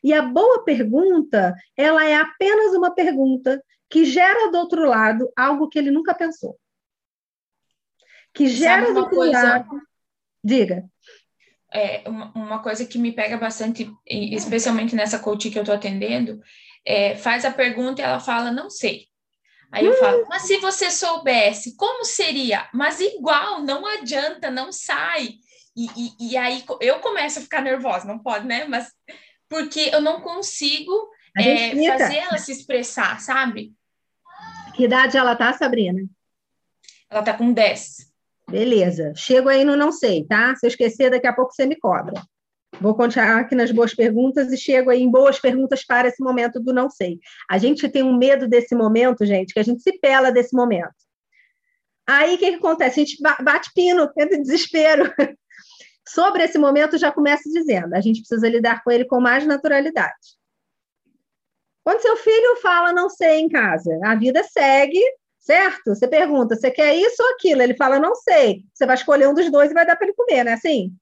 E 0.04 0.12
a 0.12 0.20
boa 0.20 0.62
pergunta, 0.62 1.54
ela 1.74 2.04
é 2.04 2.16
apenas 2.16 2.74
uma 2.74 2.94
pergunta 2.94 3.58
que 3.88 4.04
gera 4.04 4.50
do 4.50 4.58
outro 4.58 4.84
lado 4.84 5.32
algo 5.34 5.70
que 5.70 5.78
ele 5.78 5.90
nunca 5.90 6.14
pensou. 6.14 6.60
Que 8.34 8.46
gera 8.46 8.92
do 8.92 9.00
outro 9.00 9.16
coisa? 9.16 9.42
lado. 9.42 9.80
Diga. 10.44 10.84
É, 11.72 12.06
uma, 12.06 12.32
uma 12.34 12.62
coisa 12.62 12.84
que 12.84 12.98
me 12.98 13.10
pega 13.10 13.38
bastante, 13.38 13.90
especialmente 14.06 14.94
nessa 14.94 15.18
coach 15.18 15.48
que 15.48 15.58
eu 15.58 15.62
estou 15.62 15.74
atendendo, 15.74 16.38
é, 16.84 17.16
faz 17.16 17.46
a 17.46 17.50
pergunta 17.50 18.02
e 18.02 18.04
ela 18.04 18.20
fala, 18.20 18.52
não 18.52 18.68
sei. 18.68 19.09
Aí 19.72 19.86
eu 19.86 19.94
falo, 19.94 20.26
mas 20.28 20.42
se 20.42 20.56
você 20.58 20.90
soubesse, 20.90 21.76
como 21.76 22.04
seria? 22.04 22.68
Mas 22.74 23.00
igual, 23.00 23.62
não 23.62 23.86
adianta, 23.86 24.50
não 24.50 24.72
sai. 24.72 25.34
E, 25.76 25.86
e, 25.96 26.32
e, 26.32 26.36
aí 26.36 26.64
eu 26.80 26.98
começo 26.98 27.38
a 27.38 27.42
ficar 27.42 27.62
nervosa, 27.62 28.06
não 28.06 28.18
pode, 28.18 28.46
né? 28.46 28.64
Mas 28.64 28.92
porque 29.48 29.90
eu 29.92 30.00
não 30.00 30.20
consigo 30.20 30.92
é, 31.38 31.70
fazer 31.86 32.16
ela 32.16 32.38
se 32.38 32.50
expressar, 32.50 33.20
sabe? 33.20 33.72
Que 34.74 34.84
idade 34.84 35.16
ela 35.16 35.36
tá, 35.36 35.52
Sabrina? 35.52 36.02
Ela 37.08 37.22
tá 37.22 37.34
com 37.34 37.52
10. 37.52 38.10
Beleza. 38.50 39.12
Chego 39.14 39.48
aí 39.48 39.64
no 39.64 39.76
não 39.76 39.92
sei, 39.92 40.24
tá? 40.24 40.54
Se 40.56 40.66
eu 40.66 40.68
esquecer, 40.68 41.10
daqui 41.10 41.26
a 41.26 41.32
pouco 41.32 41.52
você 41.52 41.66
me 41.66 41.76
cobra. 41.76 42.20
Vou 42.80 42.94
continuar 42.94 43.40
aqui 43.40 43.54
nas 43.54 43.70
boas 43.70 43.94
perguntas 43.94 44.50
e 44.50 44.56
chego 44.56 44.88
aí 44.88 45.02
em 45.02 45.10
boas 45.10 45.38
perguntas 45.38 45.84
para 45.84 46.08
esse 46.08 46.22
momento 46.22 46.58
do 46.58 46.72
não 46.72 46.88
sei. 46.88 47.18
A 47.48 47.58
gente 47.58 47.86
tem 47.90 48.02
um 48.02 48.16
medo 48.16 48.48
desse 48.48 48.74
momento, 48.74 49.26
gente, 49.26 49.52
que 49.52 49.60
a 49.60 49.62
gente 49.62 49.82
se 49.82 49.98
pela 49.98 50.30
desse 50.30 50.56
momento. 50.56 50.94
Aí 52.08 52.34
o 52.34 52.38
que, 52.38 52.50
que 52.50 52.56
acontece? 52.56 53.00
A 53.00 53.04
gente 53.04 53.22
bate 53.42 53.70
pino, 53.74 54.10
entra 54.18 54.36
em 54.36 54.42
desespero. 54.42 55.12
Sobre 56.08 56.42
esse 56.42 56.58
momento, 56.58 56.96
já 56.96 57.12
começo 57.12 57.50
dizendo: 57.52 57.94
a 57.94 58.00
gente 58.00 58.20
precisa 58.20 58.48
lidar 58.48 58.82
com 58.82 58.90
ele 58.90 59.04
com 59.04 59.20
mais 59.20 59.46
naturalidade. 59.46 60.40
Quando 61.84 62.00
seu 62.00 62.16
filho 62.16 62.56
fala 62.62 62.92
não 62.92 63.10
sei 63.10 63.40
em 63.40 63.48
casa, 63.48 63.90
a 64.04 64.14
vida 64.14 64.42
segue, 64.42 65.00
certo? 65.38 65.94
Você 65.94 66.08
pergunta, 66.08 66.56
você 66.56 66.70
quer 66.70 66.94
isso 66.94 67.22
ou 67.22 67.30
aquilo? 67.30 67.62
Ele 67.62 67.76
fala 67.76 67.98
não 67.98 68.14
sei. 68.14 68.64
Você 68.72 68.86
vai 68.86 68.96
escolher 68.96 69.28
um 69.28 69.34
dos 69.34 69.50
dois 69.50 69.70
e 69.70 69.74
vai 69.74 69.86
dar 69.86 69.96
para 69.96 70.06
ele 70.06 70.16
comer, 70.16 70.44
né? 70.44 70.54
Assim. 70.54 70.94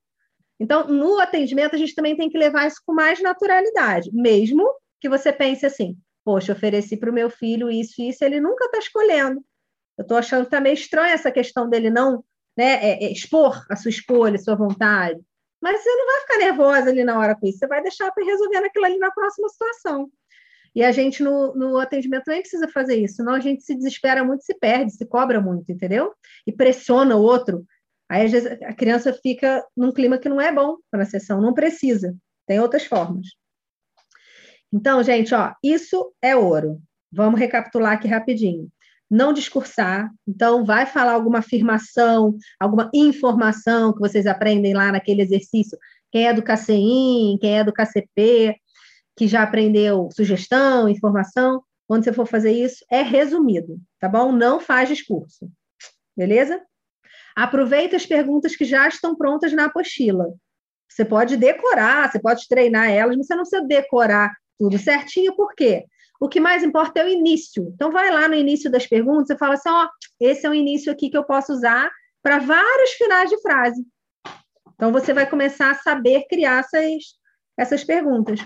Então, 0.60 0.88
no 0.88 1.18
atendimento, 1.20 1.74
a 1.74 1.78
gente 1.78 1.94
também 1.94 2.16
tem 2.16 2.28
que 2.28 2.38
levar 2.38 2.66
isso 2.66 2.82
com 2.84 2.92
mais 2.92 3.20
naturalidade, 3.22 4.10
mesmo 4.12 4.64
que 5.00 5.08
você 5.08 5.32
pense 5.32 5.64
assim: 5.64 5.96
poxa, 6.24 6.52
ofereci 6.52 6.96
para 6.96 7.10
o 7.10 7.14
meu 7.14 7.30
filho 7.30 7.70
isso 7.70 8.00
e 8.02 8.10
isso, 8.10 8.24
ele 8.24 8.40
nunca 8.40 8.64
está 8.64 8.78
escolhendo. 8.78 9.42
Eu 9.96 10.02
estou 10.02 10.16
achando 10.16 10.42
que 10.42 10.48
está 10.48 10.60
meio 10.60 10.74
estranha 10.74 11.14
essa 11.14 11.30
questão 11.30 11.68
dele 11.68 11.90
não 11.90 12.24
né, 12.56 12.74
é, 12.84 13.04
é, 13.04 13.12
expor 13.12 13.64
a 13.70 13.76
sua 13.76 13.88
escolha, 13.88 14.36
a 14.36 14.38
sua 14.38 14.56
vontade. 14.56 15.20
Mas 15.60 15.80
você 15.80 15.88
não 15.88 16.06
vai 16.06 16.20
ficar 16.20 16.38
nervosa 16.38 16.90
ali 16.90 17.04
na 17.04 17.18
hora 17.18 17.34
com 17.34 17.46
isso, 17.46 17.58
você 17.58 17.66
vai 17.66 17.82
deixar 17.82 18.10
para 18.12 18.24
resolver 18.24 18.58
aquilo 18.58 18.84
ali 18.84 18.98
na 18.98 19.10
próxima 19.10 19.48
situação. 19.48 20.10
E 20.74 20.84
a 20.84 20.92
gente 20.92 21.22
no, 21.22 21.54
no 21.54 21.78
atendimento 21.78 22.24
nem 22.28 22.40
precisa 22.40 22.68
fazer 22.68 22.96
isso, 22.96 23.16
senão 23.16 23.34
a 23.34 23.40
gente 23.40 23.62
se 23.62 23.74
desespera 23.74 24.22
muito, 24.24 24.44
se 24.44 24.54
perde, 24.54 24.92
se 24.92 25.06
cobra 25.06 25.40
muito, 25.40 25.70
entendeu? 25.72 26.12
E 26.46 26.52
pressiona 26.52 27.16
o 27.16 27.22
outro. 27.22 27.64
Aí, 28.08 28.24
às 28.24 28.32
vezes, 28.32 28.50
a 28.62 28.72
criança 28.72 29.12
fica 29.12 29.64
num 29.76 29.92
clima 29.92 30.18
que 30.18 30.28
não 30.28 30.40
é 30.40 30.52
bom 30.52 30.76
para 30.90 31.02
a 31.02 31.06
sessão, 31.06 31.40
não 31.40 31.52
precisa, 31.52 32.16
tem 32.46 32.58
outras 32.58 32.84
formas. 32.84 33.26
Então, 34.72 35.02
gente, 35.02 35.34
ó, 35.34 35.52
isso 35.62 36.12
é 36.22 36.36
ouro. 36.36 36.80
Vamos 37.10 37.40
recapitular 37.40 37.92
aqui 37.92 38.06
rapidinho. 38.06 38.68
Não 39.10 39.32
discursar, 39.32 40.10
então 40.26 40.64
vai 40.64 40.84
falar 40.84 41.12
alguma 41.12 41.38
afirmação, 41.38 42.36
alguma 42.60 42.90
informação 42.94 43.92
que 43.94 44.00
vocês 44.00 44.26
aprendem 44.26 44.74
lá 44.74 44.92
naquele 44.92 45.22
exercício. 45.22 45.78
Quem 46.10 46.26
é 46.26 46.34
do 46.34 46.42
KCIM, 46.42 47.38
quem 47.40 47.58
é 47.58 47.64
do 47.64 47.72
KCP, 47.72 48.54
que 49.16 49.26
já 49.26 49.42
aprendeu 49.42 50.08
sugestão, 50.12 50.88
informação, 50.88 51.62
quando 51.86 52.04
você 52.04 52.12
for 52.12 52.26
fazer 52.26 52.52
isso, 52.52 52.84
é 52.90 53.00
resumido, 53.00 53.80
tá 53.98 54.08
bom? 54.08 54.30
Não 54.30 54.60
faz 54.60 54.90
discurso. 54.90 55.50
Beleza? 56.14 56.60
Aproveita 57.38 57.94
as 57.94 58.04
perguntas 58.04 58.56
que 58.56 58.64
já 58.64 58.88
estão 58.88 59.14
prontas 59.14 59.52
na 59.52 59.66
apostila. 59.66 60.26
Você 60.88 61.04
pode 61.04 61.36
decorar, 61.36 62.10
você 62.10 62.18
pode 62.18 62.48
treinar 62.48 62.90
elas, 62.90 63.16
mas 63.16 63.28
você 63.28 63.34
não 63.36 63.42
precisa 63.42 63.64
decorar 63.64 64.34
tudo 64.58 64.76
certinho, 64.76 65.36
por 65.36 65.54
quê? 65.54 65.84
O 66.20 66.28
que 66.28 66.40
mais 66.40 66.64
importa 66.64 66.98
é 66.98 67.04
o 67.04 67.08
início. 67.08 67.70
Então, 67.72 67.92
vai 67.92 68.10
lá 68.10 68.26
no 68.26 68.34
início 68.34 68.68
das 68.68 68.88
perguntas 68.88 69.30
e 69.30 69.38
fala 69.38 69.54
assim: 69.54 69.68
ó, 69.68 69.88
esse 70.18 70.48
é 70.48 70.50
um 70.50 70.54
início 70.54 70.90
aqui 70.90 71.08
que 71.08 71.16
eu 71.16 71.22
posso 71.22 71.52
usar 71.52 71.88
para 72.20 72.40
vários 72.40 72.90
finais 72.94 73.30
de 73.30 73.40
frase. 73.40 73.86
Então, 74.74 74.90
você 74.90 75.12
vai 75.12 75.30
começar 75.30 75.70
a 75.70 75.76
saber 75.76 76.26
criar 76.28 76.58
essas, 76.58 77.04
essas 77.56 77.84
perguntas. 77.84 78.40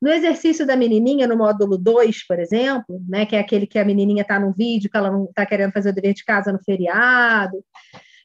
No 0.00 0.08
exercício 0.08 0.66
da 0.66 0.74
menininha, 0.74 1.26
no 1.26 1.36
módulo 1.36 1.76
2, 1.76 2.26
por 2.26 2.38
exemplo, 2.38 2.98
né, 3.06 3.26
que 3.26 3.36
é 3.36 3.40
aquele 3.40 3.66
que 3.66 3.78
a 3.78 3.84
menininha 3.84 4.22
está 4.22 4.40
no 4.40 4.54
vídeo, 4.54 4.88
que 4.88 4.96
ela 4.96 5.10
não 5.10 5.26
está 5.26 5.44
querendo 5.44 5.72
fazer 5.72 5.90
o 5.90 5.94
dever 5.94 6.14
de 6.14 6.24
casa 6.24 6.50
no 6.50 6.64
feriado, 6.64 7.62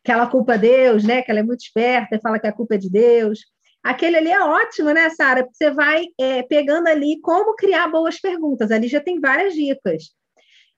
que 0.03 0.11
ela 0.11 0.27
culpa 0.27 0.57
Deus, 0.57 1.03
né, 1.03 1.21
que 1.21 1.31
ela 1.31 1.39
é 1.39 1.43
muito 1.43 1.61
esperta 1.61 2.15
e 2.15 2.21
fala 2.21 2.39
que 2.39 2.47
a 2.47 2.53
culpa 2.53 2.75
é 2.75 2.77
de 2.77 2.89
Deus. 2.89 3.39
Aquele 3.83 4.17
ali 4.17 4.31
é 4.31 4.41
ótimo, 4.41 4.91
né, 4.91 5.09
Sara? 5.09 5.47
Você 5.51 5.71
vai 5.71 6.05
é, 6.19 6.43
pegando 6.43 6.87
ali 6.87 7.19
como 7.21 7.55
criar 7.55 7.87
boas 7.89 8.19
perguntas. 8.19 8.71
Ali 8.71 8.87
já 8.87 9.01
tem 9.01 9.19
várias 9.19 9.53
dicas. 9.53 10.11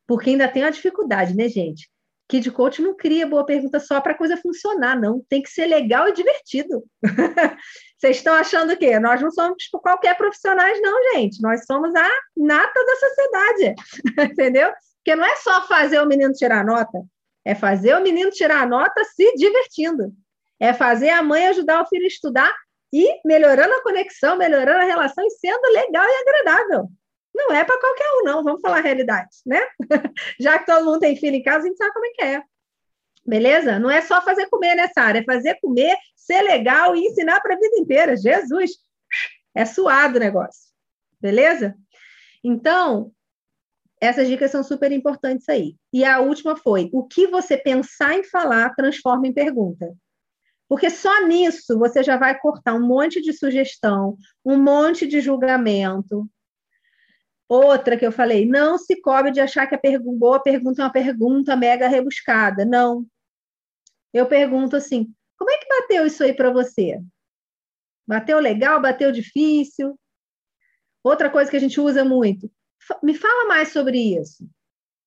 Porque 0.08 0.32
ainda 0.32 0.48
tem 0.48 0.64
uma 0.64 0.72
dificuldade, 0.72 1.36
né, 1.36 1.48
gente? 1.48 1.90
Kid 2.28 2.50
Coach 2.52 2.82
não 2.82 2.96
cria 2.96 3.28
boa 3.28 3.46
pergunta 3.46 3.80
só 3.80 4.02
para 4.02 4.14
a 4.14 4.18
coisa 4.18 4.38
funcionar, 4.38 5.00
não. 5.00 5.24
Tem 5.30 5.42
que 5.42 5.50
ser 5.50 5.68
legal 5.68 6.08
e 6.08 6.14
divertido. 6.14 6.84
Vocês 7.98 8.18
estão 8.18 8.34
achando 8.34 8.74
o 8.74 8.78
quê? 8.78 9.00
Nós 9.00 9.22
não 9.22 9.32
somos 9.32 9.58
tipo, 9.58 9.80
qualquer 9.80 10.18
profissionais, 10.18 10.82
não, 10.82 11.14
gente. 11.14 11.42
Nós 11.42 11.64
somos 11.66 11.94
a 11.96 12.10
nata 12.36 12.86
da 12.86 12.96
sociedade, 12.96 13.76
entendeu? 14.32 14.72
Porque 14.98 15.16
não 15.16 15.26
é 15.26 15.36
só 15.36 15.68
fazer 15.68 16.00
o 16.02 16.08
menino 16.08 16.34
tirar 16.34 16.66
nota, 16.66 17.00
é 17.46 17.54
fazer 17.54 17.96
o 17.96 18.02
menino 18.02 18.32
tirar 18.32 18.68
nota 18.68 19.04
se 19.04 19.36
divertindo. 19.36 20.12
É 20.60 20.74
fazer 20.74 21.10
a 21.10 21.22
mãe 21.22 21.48
ajudar 21.48 21.84
o 21.84 21.88
filho 21.88 22.06
a 22.06 22.08
estudar 22.08 22.54
e 22.92 23.22
melhorando 23.24 23.74
a 23.74 23.84
conexão, 23.84 24.38
melhorando 24.38 24.80
a 24.80 24.86
relação 24.86 25.24
e 25.26 25.30
sendo 25.30 25.72
legal 25.72 26.06
e 26.06 26.22
agradável. 26.22 26.90
Não 27.36 27.54
é 27.54 27.64
para 27.64 27.80
qualquer 27.80 28.10
um, 28.14 28.24
não. 28.24 28.44
Vamos 28.44 28.62
falar 28.62 28.78
a 28.78 28.82
realidade, 28.82 29.38
né? 29.46 29.62
Já 30.40 30.58
que 30.58 30.66
todo 30.66 30.86
mundo 30.86 31.00
tem 31.00 31.16
filho 31.18 31.36
em 31.36 31.44
casa, 31.44 31.66
a 31.66 31.68
gente 31.68 31.78
sabe 31.78 31.94
como 31.94 32.06
é 32.06 32.10
que 32.10 32.22
é. 32.24 32.44
Beleza? 33.26 33.78
Não 33.80 33.92
é 33.92 34.02
só 34.02 34.22
fazer 34.22 34.48
comer 34.48 34.76
nessa 34.76 35.02
área, 35.02 35.20
é 35.20 35.24
fazer 35.24 35.60
comer, 35.62 35.96
ser 36.16 36.42
legal 36.42 36.96
e 36.96 37.06
ensinar 37.06 37.42
para 37.42 37.56
a 37.56 37.60
vida 37.60 37.78
inteira. 37.78 38.16
Jesus! 38.16 38.72
É 39.54 39.66
suado 39.66 40.18
o 40.18 40.20
negócio. 40.20 40.72
Beleza? 41.20 41.76
Então, 42.44 43.12
essas 44.02 44.28
dicas 44.28 44.52
são 44.52 44.64
super 44.64 44.92
importantes 44.92 45.48
aí. 45.50 45.76
E 45.92 46.04
a 46.04 46.20
última 46.20 46.56
foi: 46.56 46.90
o 46.94 47.04
que 47.06 47.28
você 47.28 47.58
pensar 47.58 48.16
em 48.16 48.24
falar 48.24 48.74
transforma 48.76 49.28
em 49.28 49.34
pergunta. 49.34 49.96
Porque 50.68 50.90
só 50.90 51.26
nisso 51.28 51.78
você 51.78 52.04
já 52.04 52.18
vai 52.18 52.38
cortar 52.40 52.74
um 52.74 52.86
monte 52.86 53.22
de 53.22 53.34
sugestão, 53.34 54.18
um 54.44 54.58
monte 54.58 55.06
de 55.08 55.22
julgamento. 55.22 56.28
Outra 57.48 57.96
que 57.96 58.06
eu 58.06 58.12
falei, 58.12 58.48
não 58.48 58.78
se 58.78 59.00
cobre 59.00 59.32
de 59.32 59.40
achar 59.40 59.68
que 59.68 59.76
a 59.76 59.80
boa 60.00 60.42
pergunta 60.42 60.82
é 60.82 60.86
uma 60.86 60.92
pergunta 60.92 61.56
mega 61.56 61.88
rebuscada. 61.88 62.66
Não. 62.66 63.06
Eu 64.12 64.26
pergunto 64.26 64.76
assim: 64.76 65.14
como 65.38 65.52
é 65.52 65.58
que 65.58 65.68
bateu 65.68 66.06
isso 66.06 66.24
aí 66.24 66.34
para 66.34 66.52
você? 66.52 67.00
Bateu 68.08 68.40
legal? 68.40 68.82
Bateu 68.82 69.12
difícil? 69.12 70.00
Outra 71.04 71.30
coisa 71.30 71.52
que 71.52 71.58
a 71.58 71.60
gente 71.60 71.80
usa 71.80 72.04
muito. 72.04 72.52
Me 73.02 73.14
fala 73.14 73.48
mais 73.48 73.70
sobre 73.70 73.98
isso. 73.98 74.48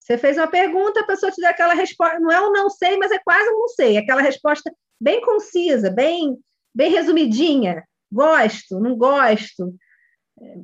Você 0.00 0.16
fez 0.16 0.38
uma 0.38 0.46
pergunta, 0.46 1.00
a 1.00 1.06
pessoa 1.06 1.30
te 1.30 1.40
dá 1.40 1.50
aquela 1.50 1.74
resposta. 1.74 2.18
Não 2.18 2.30
é 2.30 2.40
um 2.40 2.52
não 2.52 2.70
sei, 2.70 2.96
mas 2.96 3.10
é 3.10 3.18
quase 3.18 3.48
um 3.50 3.58
não 3.58 3.68
sei. 3.68 3.98
Aquela 3.98 4.22
resposta 4.22 4.72
bem 5.00 5.20
concisa, 5.20 5.90
bem, 5.90 6.36
bem 6.74 6.90
resumidinha. 6.90 7.84
Gosto, 8.10 8.80
não 8.80 8.96
gosto, 8.96 9.74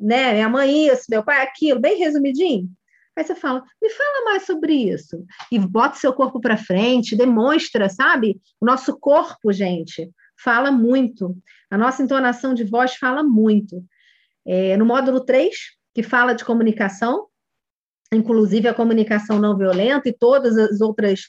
né? 0.00 0.32
Minha 0.32 0.48
mãe 0.48 0.86
isso, 0.86 1.04
meu 1.10 1.22
pai 1.22 1.42
aquilo, 1.42 1.78
bem 1.78 1.98
resumidinho. 1.98 2.70
Aí 3.16 3.22
você 3.22 3.34
fala, 3.34 3.62
me 3.80 3.90
fala 3.90 4.24
mais 4.24 4.44
sobre 4.44 4.72
isso. 4.72 5.24
E 5.52 5.58
bota 5.58 5.96
seu 5.96 6.12
corpo 6.12 6.40
para 6.40 6.56
frente, 6.56 7.16
demonstra, 7.16 7.88
sabe? 7.88 8.40
O 8.60 8.66
nosso 8.66 8.98
corpo, 8.98 9.52
gente, 9.52 10.10
fala 10.42 10.72
muito. 10.72 11.36
A 11.70 11.78
nossa 11.78 12.02
entonação 12.02 12.54
de 12.54 12.64
voz 12.64 12.96
fala 12.96 13.22
muito. 13.22 13.84
É, 14.46 14.76
no 14.76 14.84
módulo 14.84 15.24
3, 15.24 15.54
que 15.94 16.02
fala 16.02 16.34
de 16.34 16.44
comunicação, 16.44 17.28
inclusive 18.12 18.68
a 18.68 18.74
comunicação 18.74 19.38
não 19.38 19.56
violenta 19.56 20.08
e 20.08 20.12
todas 20.12 20.56
as 20.58 20.80
outras 20.80 21.20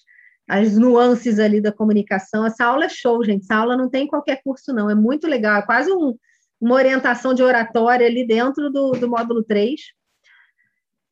as 0.48 0.78
nuances 0.78 1.40
ali 1.40 1.60
da 1.60 1.72
comunicação. 1.72 2.46
Essa 2.46 2.66
aula 2.66 2.86
é 2.86 2.90
show, 2.90 3.24
gente. 3.24 3.44
Essa 3.44 3.56
aula 3.56 3.76
não 3.76 3.90
tem 3.90 4.08
qualquer 4.08 4.42
curso, 4.44 4.74
não. 4.74 4.90
É 4.90 4.96
muito 4.96 5.28
legal. 5.28 5.58
É 5.58 5.66
quase 5.66 5.92
um, 5.92 6.16
uma 6.62 6.76
orientação 6.76 7.34
de 7.34 7.42
oratória 7.42 8.06
ali 8.06 8.26
dentro 8.26 8.70
do, 8.72 8.92
do 8.92 9.10
módulo 9.10 9.44
3. 9.44 9.82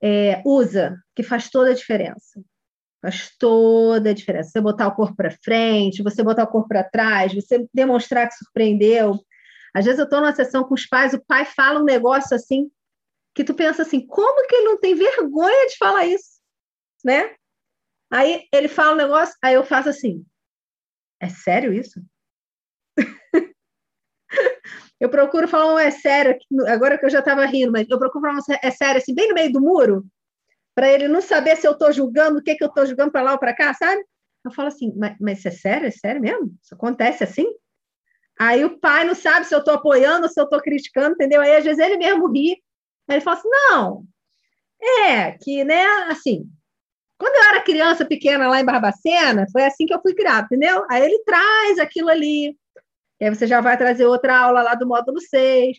É, 0.02 0.42
usa, 0.46 0.98
que 1.16 1.24
faz 1.24 1.50
toda 1.50 1.72
a 1.72 1.74
diferença. 1.74 2.44
Faz 3.02 3.32
toda 3.40 4.12
a 4.12 4.14
diferença. 4.14 4.52
Você 4.52 4.62
botar 4.62 4.88
o 4.88 4.96
corpo 4.96 5.16
para 5.16 5.32
frente, 5.44 6.04
você 6.04 6.22
botar 6.22 6.44
o 6.44 6.48
corpo 6.48 6.68
para 6.68 6.84
trás, 6.84 7.34
você 7.34 7.68
demonstrar 7.74 8.28
que 8.28 8.36
surpreendeu. 8.36 9.20
Às 9.74 9.86
vezes 9.86 10.00
eu 10.00 10.06
estou 10.06 10.22
numa 10.22 10.36
sessão 10.36 10.64
com 10.64 10.76
os 10.76 10.86
pais, 10.86 11.14
o 11.14 11.26
pai 11.26 11.46
fala 11.46 11.82
um 11.82 11.86
negócio 11.86 12.36
assim, 12.36 12.70
que 13.34 13.44
tu 13.44 13.54
pensa 13.54 13.82
assim, 13.82 14.06
como 14.06 14.48
que 14.48 14.56
ele 14.56 14.66
não 14.66 14.80
tem 14.80 14.96
vergonha 14.96 15.68
de 15.68 15.78
falar 15.78 16.06
isso? 16.06 16.42
Né? 17.04 17.36
Aí 18.12 18.48
ele 18.52 18.68
fala 18.68 18.94
um 18.94 18.98
negócio, 18.98 19.36
aí 19.44 19.56
eu 19.56 19.64
faço 19.64 19.90
assim: 19.90 20.26
é 21.20 21.30
sério 21.30 21.74
isso? 21.74 22.00
eu 25.00 25.10
procuro 25.10 25.48
falar 25.48 25.74
um 25.74 25.80
é 25.80 25.90
sério, 25.90 26.38
agora 26.68 26.98
que 26.98 27.06
eu 27.06 27.10
já 27.10 27.20
estava 27.20 27.46
rindo, 27.46 27.72
mas 27.72 27.90
eu 27.90 27.98
procuro 27.98 28.22
falar 28.22 28.36
um 28.36 28.54
é 28.62 28.72
sério, 28.72 29.02
assim, 29.02 29.16
bem 29.16 29.30
no 29.30 29.34
meio 29.34 29.52
do 29.52 29.60
muro, 29.60 30.06
para 30.76 30.92
ele 30.92 31.08
não 31.08 31.22
saber 31.22 31.56
se 31.58 31.68
eu 31.68 31.74
estou 31.74 31.92
julgando, 31.92 32.40
o 32.40 32.44
que, 32.44 32.56
que 32.56 32.64
eu 32.64 32.68
estou 32.68 32.86
julgando 32.86 33.12
para 33.12 33.22
lá 33.22 33.32
ou 33.34 33.40
para 33.40 33.56
cá, 33.56 33.74
sabe? 33.74 34.04
Eu 34.46 34.52
falo 34.52 34.68
assim, 34.68 34.94
mas, 34.96 35.16
mas 35.20 35.40
isso 35.40 35.48
é 35.48 35.52
sério? 35.52 35.88
É 35.88 35.92
sério 35.92 36.22
mesmo? 36.22 36.56
Isso 36.62 36.76
acontece 36.76 37.24
assim? 37.24 37.48
Aí 38.40 38.66
o 38.66 38.80
pai 38.80 39.04
não 39.04 39.16
sabe 39.16 39.46
se 39.46 39.54
eu 39.54 39.60
estou 39.60 39.74
apoiando 39.76 40.28
se 40.28 40.40
eu 40.40 40.46
estou 40.46 40.60
criticando, 40.62 41.14
entendeu? 41.14 41.42
Aí 41.42 41.56
às 41.56 41.64
vezes 41.64 41.80
ele 41.80 41.98
mesmo 41.98 42.32
ri. 42.32 42.63
Aí 43.08 43.18
ele 43.18 43.22
fala 43.22 43.38
assim: 43.38 43.50
não, 43.50 44.06
é 44.82 45.32
que, 45.32 45.64
né, 45.64 45.84
assim, 46.10 46.50
quando 47.18 47.36
eu 47.36 47.44
era 47.52 47.64
criança 47.64 48.06
pequena 48.06 48.48
lá 48.48 48.60
em 48.60 48.66
Barbacena, 48.66 49.46
foi 49.52 49.64
assim 49.64 49.86
que 49.86 49.94
eu 49.94 50.02
fui 50.02 50.14
criada, 50.14 50.46
entendeu? 50.46 50.86
Aí 50.90 51.04
ele 51.04 51.24
traz 51.24 51.80
aquilo 51.80 52.10
ali, 52.10 52.58
aí 53.22 53.30
você 53.30 53.48
já 53.48 53.62
vai 53.62 53.78
trazer 53.78 54.06
outra 54.06 54.38
aula 54.38 54.62
lá 54.62 54.76
do 54.76 54.88
módulo 54.88 55.20
6. 55.22 55.78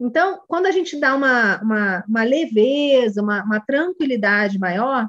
Então, 0.00 0.40
quando 0.48 0.66
a 0.66 0.70
gente 0.70 0.98
dá 0.98 1.14
uma, 1.14 1.60
uma, 1.60 2.04
uma 2.08 2.22
leveza, 2.22 3.20
uma, 3.20 3.42
uma 3.44 3.60
tranquilidade 3.60 4.58
maior, 4.58 5.08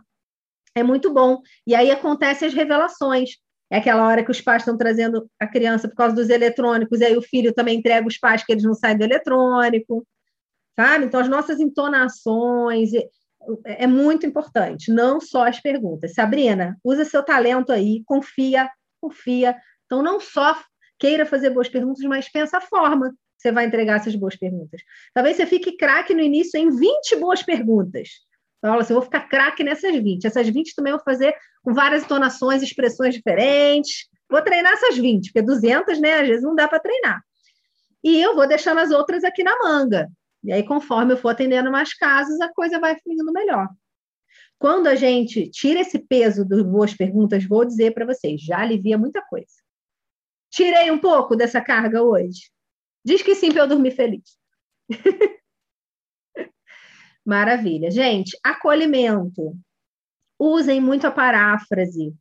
é 0.75 0.83
muito 0.83 1.13
bom. 1.13 1.41
E 1.65 1.75
aí 1.75 1.91
acontecem 1.91 2.47
as 2.47 2.53
revelações. 2.53 3.37
É 3.71 3.77
aquela 3.77 4.07
hora 4.07 4.23
que 4.23 4.31
os 4.31 4.41
pais 4.41 4.63
estão 4.63 4.75
trazendo 4.75 5.29
a 5.39 5.47
criança 5.47 5.87
por 5.87 5.95
causa 5.95 6.15
dos 6.15 6.29
eletrônicos, 6.29 7.01
e 7.01 7.05
aí 7.05 7.15
o 7.15 7.21
filho 7.21 7.53
também 7.53 7.77
entrega 7.77 8.07
os 8.07 8.17
pais 8.17 8.43
que 8.43 8.51
eles 8.51 8.63
não 8.63 8.73
saem 8.73 8.97
do 8.97 9.03
eletrônico, 9.03 10.05
sabe? 10.75 11.05
Então, 11.05 11.19
as 11.19 11.29
nossas 11.29 11.59
entonações, 11.59 12.91
é 13.65 13.87
muito 13.87 14.25
importante, 14.25 14.91
não 14.91 15.19
só 15.19 15.47
as 15.47 15.59
perguntas. 15.59 16.13
Sabrina, 16.13 16.77
usa 16.83 17.05
seu 17.05 17.23
talento 17.23 17.71
aí, 17.71 18.03
confia, 18.05 18.69
confia. 19.01 19.55
Então, 19.85 20.03
não 20.03 20.19
só 20.19 20.59
queira 20.97 21.25
fazer 21.25 21.49
boas 21.49 21.69
perguntas, 21.69 22.03
mas 22.05 22.29
pensa 22.29 22.57
a 22.57 22.61
forma 22.61 23.09
que 23.09 23.15
você 23.37 23.51
vai 23.51 23.65
entregar 23.65 23.95
essas 23.95 24.15
boas 24.15 24.35
perguntas. 24.35 24.81
Talvez 25.13 25.37
você 25.37 25.45
fique 25.45 25.77
craque 25.77 26.13
no 26.13 26.21
início 26.21 26.59
em 26.59 26.69
20 26.69 27.15
boas 27.15 27.41
perguntas. 27.41 28.09
Então, 28.57 28.77
assim, 28.77 28.93
eu 28.93 28.99
vou 28.99 29.05
ficar 29.05 29.21
craque 29.29 29.63
nessas 29.63 29.95
20. 29.95 30.25
Essas 30.25 30.47
20 30.49 30.75
também 30.75 30.91
eu 30.91 30.97
vou 30.97 31.05
fazer 31.05 31.33
com 31.63 31.73
várias 31.73 32.03
entonações, 32.03 32.61
expressões 32.61 33.15
diferentes. 33.15 34.09
Vou 34.29 34.41
treinar 34.41 34.73
essas 34.73 34.97
20, 34.97 35.31
porque 35.31 35.41
200, 35.41 35.99
né, 35.99 36.19
às 36.19 36.27
vezes 36.27 36.43
não 36.43 36.53
dá 36.53 36.67
para 36.67 36.79
treinar. 36.79 37.21
E 38.03 38.21
eu 38.21 38.35
vou 38.35 38.47
deixando 38.47 38.79
as 38.79 38.91
outras 38.91 39.23
aqui 39.23 39.43
na 39.43 39.57
manga. 39.57 40.07
E 40.43 40.51
aí, 40.51 40.63
conforme 40.63 41.13
eu 41.13 41.17
for 41.17 41.29
atendendo 41.29 41.71
mais 41.71 41.93
casos, 41.93 42.39
a 42.41 42.51
coisa 42.53 42.79
vai 42.79 42.97
fluindo 42.99 43.31
melhor. 43.31 43.67
Quando 44.57 44.87
a 44.87 44.95
gente 44.95 45.49
tira 45.49 45.79
esse 45.79 45.99
peso 45.99 46.45
das 46.45 46.61
boas 46.63 46.93
perguntas, 46.93 47.45
vou 47.45 47.65
dizer 47.65 47.93
para 47.93 48.05
vocês, 48.05 48.41
já 48.41 48.59
alivia 48.59 48.97
muita 48.97 49.21
coisa. 49.21 49.47
Tirei 50.49 50.91
um 50.91 50.97
pouco 50.97 51.35
dessa 51.35 51.61
carga 51.61 52.01
hoje? 52.01 52.51
Diz 53.03 53.21
que 53.21 53.35
sim 53.35 53.51
para 53.51 53.63
eu 53.63 53.67
dormir 53.67 53.91
feliz. 53.91 54.37
Maravilha. 57.25 57.91
Gente, 57.91 58.37
acolhimento. 58.43 59.55
Usem 60.37 60.81
muito 60.81 61.05
a 61.05 61.11
paráfrase. 61.11 62.13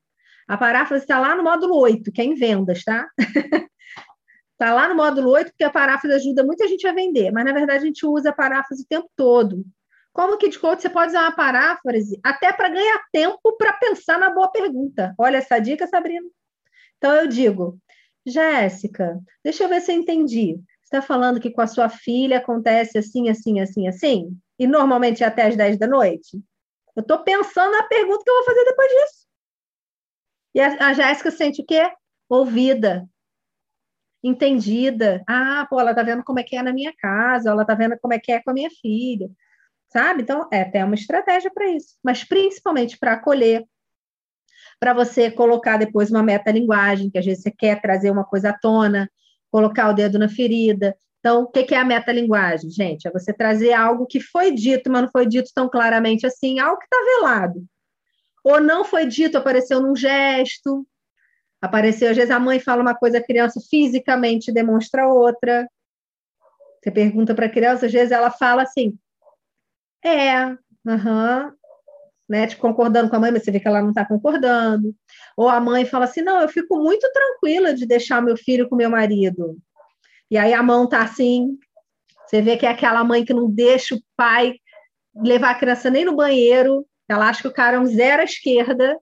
A 0.46 0.56
paráfrase 0.56 1.04
está 1.04 1.18
lá 1.18 1.34
no 1.34 1.42
módulo 1.42 1.76
8, 1.76 2.12
que 2.12 2.20
é 2.20 2.24
em 2.24 2.34
vendas, 2.34 2.84
tá? 2.84 3.08
Está 4.58 4.74
lá 4.74 4.88
no 4.88 4.96
módulo 4.96 5.30
8, 5.30 5.50
porque 5.50 5.62
a 5.62 5.70
paráfrase 5.70 6.16
ajuda 6.16 6.42
muita 6.42 6.66
gente 6.66 6.84
a 6.84 6.92
vender, 6.92 7.30
mas 7.30 7.44
na 7.44 7.52
verdade 7.52 7.84
a 7.84 7.86
gente 7.86 8.04
usa 8.04 8.30
a 8.30 8.32
paráfrase 8.32 8.82
o 8.82 8.86
tempo 8.88 9.08
todo. 9.14 9.64
Como 10.12 10.36
que 10.36 10.48
de 10.48 10.58
coach 10.58 10.82
você 10.82 10.90
pode 10.90 11.10
usar 11.10 11.22
uma 11.22 11.36
paráfrase 11.36 12.18
até 12.24 12.52
para 12.52 12.68
ganhar 12.68 13.00
tempo 13.12 13.56
para 13.56 13.74
pensar 13.74 14.18
na 14.18 14.30
boa 14.30 14.50
pergunta. 14.50 15.14
Olha 15.16 15.36
essa 15.36 15.60
dica, 15.60 15.86
Sabrina. 15.86 16.26
Então 16.96 17.14
eu 17.14 17.28
digo, 17.28 17.78
Jéssica, 18.26 19.20
deixa 19.44 19.62
eu 19.62 19.68
ver 19.68 19.80
se 19.80 19.92
eu 19.92 19.96
entendi. 19.96 20.54
Você 20.82 20.96
está 20.96 21.02
falando 21.02 21.38
que 21.38 21.52
com 21.52 21.60
a 21.60 21.68
sua 21.68 21.88
filha 21.88 22.38
acontece 22.38 22.98
assim, 22.98 23.28
assim, 23.28 23.60
assim, 23.60 23.86
assim? 23.86 24.36
E 24.58 24.66
normalmente 24.66 25.22
é 25.22 25.26
até 25.28 25.46
às 25.46 25.54
10 25.54 25.78
da 25.78 25.86
noite? 25.86 26.42
Eu 26.96 27.02
estou 27.02 27.18
pensando 27.20 27.70
na 27.70 27.84
pergunta 27.84 28.24
que 28.24 28.30
eu 28.30 28.34
vou 28.34 28.44
fazer 28.44 28.64
depois 28.64 28.88
disso. 28.88 29.26
E 30.56 30.60
a, 30.60 30.88
a 30.88 30.92
Jéssica 30.94 31.30
sente 31.30 31.62
o 31.62 31.64
quê? 31.64 31.88
Ouvida, 32.28 33.08
entendida. 34.22 35.22
Ah, 35.28 35.66
pô, 35.68 35.80
ela 35.80 35.94
tá 35.94 36.02
vendo 36.02 36.24
como 36.24 36.40
é 36.40 36.42
que 36.42 36.56
é 36.56 36.62
na 36.62 36.72
minha 36.72 36.92
casa, 36.96 37.50
ela 37.50 37.64
tá 37.64 37.74
vendo 37.74 37.96
como 38.00 38.14
é 38.14 38.18
que 38.18 38.32
é 38.32 38.42
com 38.42 38.50
a 38.50 38.54
minha 38.54 38.70
filha, 38.70 39.30
sabe? 39.88 40.22
Então, 40.22 40.48
é 40.52 40.62
até 40.62 40.84
uma 40.84 40.94
estratégia 40.94 41.50
para 41.52 41.68
isso, 41.68 41.96
mas 42.02 42.24
principalmente 42.24 42.98
para 42.98 43.14
acolher, 43.14 43.64
para 44.80 44.92
você 44.94 45.30
colocar 45.30 45.76
depois 45.76 46.10
uma 46.10 46.22
metalinguagem, 46.22 47.10
que 47.10 47.18
às 47.18 47.24
vezes 47.24 47.42
você 47.42 47.50
quer 47.50 47.80
trazer 47.80 48.10
uma 48.10 48.24
coisa 48.24 48.50
à 48.50 48.58
tona, 48.58 49.10
colocar 49.50 49.88
o 49.88 49.92
dedo 49.92 50.18
na 50.18 50.28
ferida. 50.28 50.96
Então, 51.18 51.42
o 51.42 51.46
que 51.48 51.74
é 51.74 51.78
a 51.78 51.84
metalinguagem, 51.84 52.70
gente? 52.70 53.08
É 53.08 53.10
você 53.10 53.32
trazer 53.32 53.72
algo 53.72 54.06
que 54.06 54.20
foi 54.20 54.52
dito, 54.52 54.90
mas 54.90 55.02
não 55.02 55.10
foi 55.10 55.26
dito 55.26 55.50
tão 55.54 55.68
claramente 55.68 56.26
assim, 56.26 56.60
algo 56.60 56.78
que 56.78 56.84
está 56.84 56.96
velado. 57.04 57.64
Ou 58.44 58.60
não 58.60 58.84
foi 58.84 59.04
dito, 59.04 59.36
apareceu 59.36 59.80
num 59.80 59.96
gesto, 59.96 60.86
Apareceu, 61.60 62.10
às 62.10 62.16
vezes 62.16 62.30
a 62.30 62.38
mãe 62.38 62.60
fala 62.60 62.82
uma 62.82 62.94
coisa, 62.94 63.18
a 63.18 63.24
criança 63.24 63.60
fisicamente 63.68 64.52
demonstra 64.52 65.08
outra. 65.08 65.68
Você 66.80 66.90
pergunta 66.90 67.34
para 67.34 67.46
a 67.46 67.50
criança, 67.50 67.86
às 67.86 67.92
vezes 67.92 68.12
ela 68.12 68.30
fala 68.30 68.62
assim, 68.62 68.96
é, 70.04 70.56
aham, 70.86 71.52
né, 72.28 72.46
tipo, 72.46 72.60
concordando 72.60 73.08
com 73.08 73.16
a 73.16 73.20
mãe, 73.20 73.32
mas 73.32 73.42
você 73.42 73.50
vê 73.50 73.58
que 73.58 73.66
ela 73.66 73.80
não 73.80 73.88
está 73.88 74.04
concordando. 74.04 74.94
Ou 75.36 75.48
a 75.48 75.58
mãe 75.60 75.84
fala 75.84 76.04
assim, 76.04 76.22
não, 76.22 76.40
eu 76.40 76.48
fico 76.48 76.76
muito 76.76 77.10
tranquila 77.12 77.74
de 77.74 77.86
deixar 77.86 78.22
meu 78.22 78.36
filho 78.36 78.68
com 78.68 78.76
meu 78.76 78.90
marido. 78.90 79.58
E 80.30 80.36
aí 80.36 80.52
a 80.52 80.62
mão 80.62 80.84
está 80.84 81.02
assim, 81.02 81.58
você 82.26 82.42
vê 82.42 82.56
que 82.56 82.66
é 82.66 82.70
aquela 82.70 83.02
mãe 83.02 83.24
que 83.24 83.32
não 83.32 83.50
deixa 83.50 83.94
o 83.94 84.02
pai 84.14 84.54
levar 85.16 85.50
a 85.50 85.58
criança 85.58 85.90
nem 85.90 86.04
no 86.04 86.14
banheiro, 86.14 86.86
ela 87.08 87.28
acha 87.28 87.40
que 87.40 87.48
o 87.48 87.52
cara 87.52 87.78
é 87.78 87.80
um 87.80 87.86
zero 87.86 88.20
à 88.20 88.24
esquerda, 88.24 88.96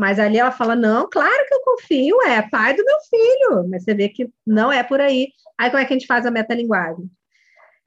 mas 0.00 0.18
ali 0.18 0.38
ela 0.38 0.50
fala: 0.50 0.74
não, 0.74 1.06
claro 1.10 1.44
que 1.46 1.54
eu 1.54 1.60
confio, 1.60 2.22
é 2.22 2.40
pai 2.48 2.74
do 2.74 2.82
meu 2.82 2.96
filho. 3.10 3.68
Mas 3.68 3.84
você 3.84 3.92
vê 3.92 4.08
que 4.08 4.30
não 4.46 4.72
é 4.72 4.82
por 4.82 4.98
aí. 4.98 5.28
Aí 5.58 5.68
como 5.68 5.82
é 5.82 5.84
que 5.84 5.92
a 5.92 5.98
gente 5.98 6.06
faz 6.06 6.24
a 6.24 6.30
metalinguagem? 6.30 7.04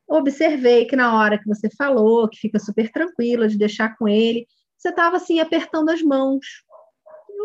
Observei 0.08 0.86
que 0.86 0.96
na 0.96 1.18
hora 1.18 1.40
que 1.40 1.48
você 1.48 1.68
falou, 1.76 2.30
que 2.30 2.38
fica 2.38 2.60
super 2.60 2.92
tranquila 2.92 3.48
de 3.48 3.58
deixar 3.58 3.98
com 3.98 4.08
ele, 4.08 4.46
você 4.78 4.90
estava 4.90 5.16
assim 5.16 5.40
apertando 5.40 5.90
as 5.90 6.04
mãos. 6.04 6.46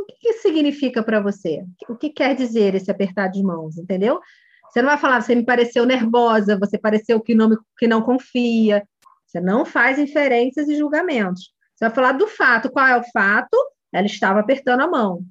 O 0.02 0.04
que, 0.04 0.18
que 0.20 0.32
significa 0.34 1.02
para 1.02 1.18
você? 1.18 1.64
O 1.88 1.96
que 1.96 2.10
quer 2.10 2.34
dizer 2.34 2.74
esse 2.74 2.90
apertar 2.90 3.28
de 3.28 3.42
mãos, 3.42 3.78
entendeu? 3.78 4.20
Você 4.68 4.82
não 4.82 4.90
vai 4.90 4.98
falar, 4.98 5.22
você 5.22 5.34
me 5.34 5.46
pareceu 5.46 5.86
nervosa, 5.86 6.58
você 6.58 6.76
pareceu 6.76 7.18
que 7.22 7.34
não, 7.34 7.56
que 7.78 7.88
não 7.88 8.02
confia. 8.02 8.86
Você 9.26 9.40
não 9.40 9.64
faz 9.64 9.98
inferências 9.98 10.68
e 10.68 10.76
julgamentos. 10.76 11.54
Você 11.74 11.86
vai 11.86 11.94
falar 11.94 12.12
do 12.12 12.26
fato. 12.26 12.70
Qual 12.70 12.86
é 12.86 12.98
o 12.98 13.04
fato? 13.10 13.56
Ela 13.92 14.06
estava 14.06 14.40
apertando 14.40 14.80
a 14.80 14.86
mão. 14.86 15.24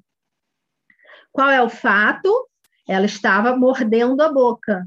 Qual 1.32 1.48
é 1.48 1.62
o 1.62 1.68
fato? 1.68 2.48
Ela 2.86 3.06
estava 3.06 3.56
mordendo 3.56 4.20
a 4.22 4.32
boca. 4.32 4.86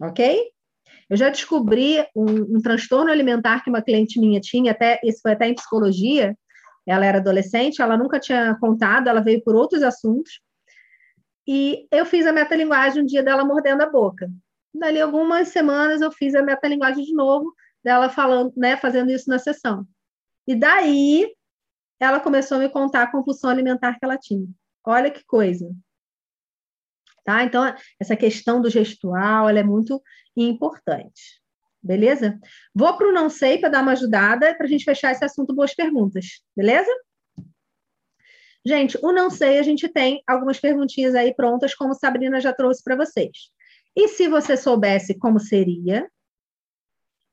Ok? 0.00 0.50
Eu 1.10 1.16
já 1.16 1.30
descobri 1.30 2.04
um, 2.14 2.56
um, 2.56 2.60
transtorno 2.60 3.10
alimentar 3.10 3.62
que 3.62 3.70
uma 3.70 3.82
cliente 3.82 4.20
minha 4.20 4.40
tinha, 4.40 4.72
até 4.72 5.00
isso 5.02 5.20
foi 5.22 5.32
até 5.32 5.48
em 5.48 5.54
psicologia. 5.54 6.36
Ela 6.86 7.06
era 7.06 7.18
adolescente, 7.18 7.80
ela 7.80 7.96
nunca 7.96 8.20
tinha 8.20 8.56
contado, 8.58 9.08
ela 9.08 9.20
veio 9.20 9.42
por 9.42 9.54
outros 9.54 9.82
assuntos. 9.82 10.40
E 11.46 11.86
eu 11.90 12.04
fiz 12.04 12.26
a 12.26 12.32
metalinguagem 12.32 13.02
um 13.02 13.06
dia 13.06 13.22
dela 13.22 13.44
mordendo 13.44 13.82
a 13.82 13.90
boca. 13.90 14.30
Dali 14.74 15.00
algumas 15.00 15.48
semanas 15.48 16.00
eu 16.00 16.12
fiz 16.12 16.34
a 16.34 16.42
metalinguagem 16.42 17.04
de 17.04 17.14
novo, 17.14 17.54
dela 17.82 18.10
falando, 18.10 18.52
né, 18.56 18.76
fazendo 18.76 19.10
isso 19.10 19.30
na 19.30 19.38
sessão. 19.38 19.86
E 20.48 20.54
daí 20.56 21.30
ela 22.00 22.20
começou 22.20 22.56
a 22.56 22.60
me 22.60 22.70
contar 22.70 23.02
a 23.02 23.12
compulsão 23.12 23.50
alimentar 23.50 23.98
que 23.98 24.04
ela 24.04 24.16
tinha. 24.16 24.48
Olha 24.82 25.10
que 25.10 25.22
coisa. 25.26 25.70
Tá? 27.22 27.44
Então, 27.44 27.62
essa 28.00 28.16
questão 28.16 28.58
do 28.58 28.70
gestual 28.70 29.50
é 29.50 29.62
muito 29.62 30.02
importante. 30.34 31.42
Beleza? 31.82 32.40
Vou 32.74 32.96
para 32.96 33.08
o 33.08 33.12
não 33.12 33.28
sei 33.28 33.58
para 33.58 33.68
dar 33.68 33.82
uma 33.82 33.92
ajudada 33.92 34.56
para 34.56 34.64
a 34.64 34.68
gente 34.68 34.86
fechar 34.86 35.12
esse 35.12 35.22
assunto. 35.22 35.54
Boas 35.54 35.74
perguntas. 35.74 36.42
Beleza? 36.56 36.90
Gente, 38.64 38.98
o 39.02 39.12
não 39.12 39.28
sei, 39.28 39.58
a 39.58 39.62
gente 39.62 39.86
tem 39.86 40.22
algumas 40.26 40.58
perguntinhas 40.58 41.14
aí 41.14 41.34
prontas, 41.34 41.74
como 41.74 41.92
Sabrina 41.92 42.40
já 42.40 42.54
trouxe 42.54 42.82
para 42.82 42.96
vocês. 42.96 43.50
E 43.94 44.08
se 44.08 44.28
você 44.28 44.56
soubesse 44.56 45.18
como 45.18 45.38
seria, 45.38 46.10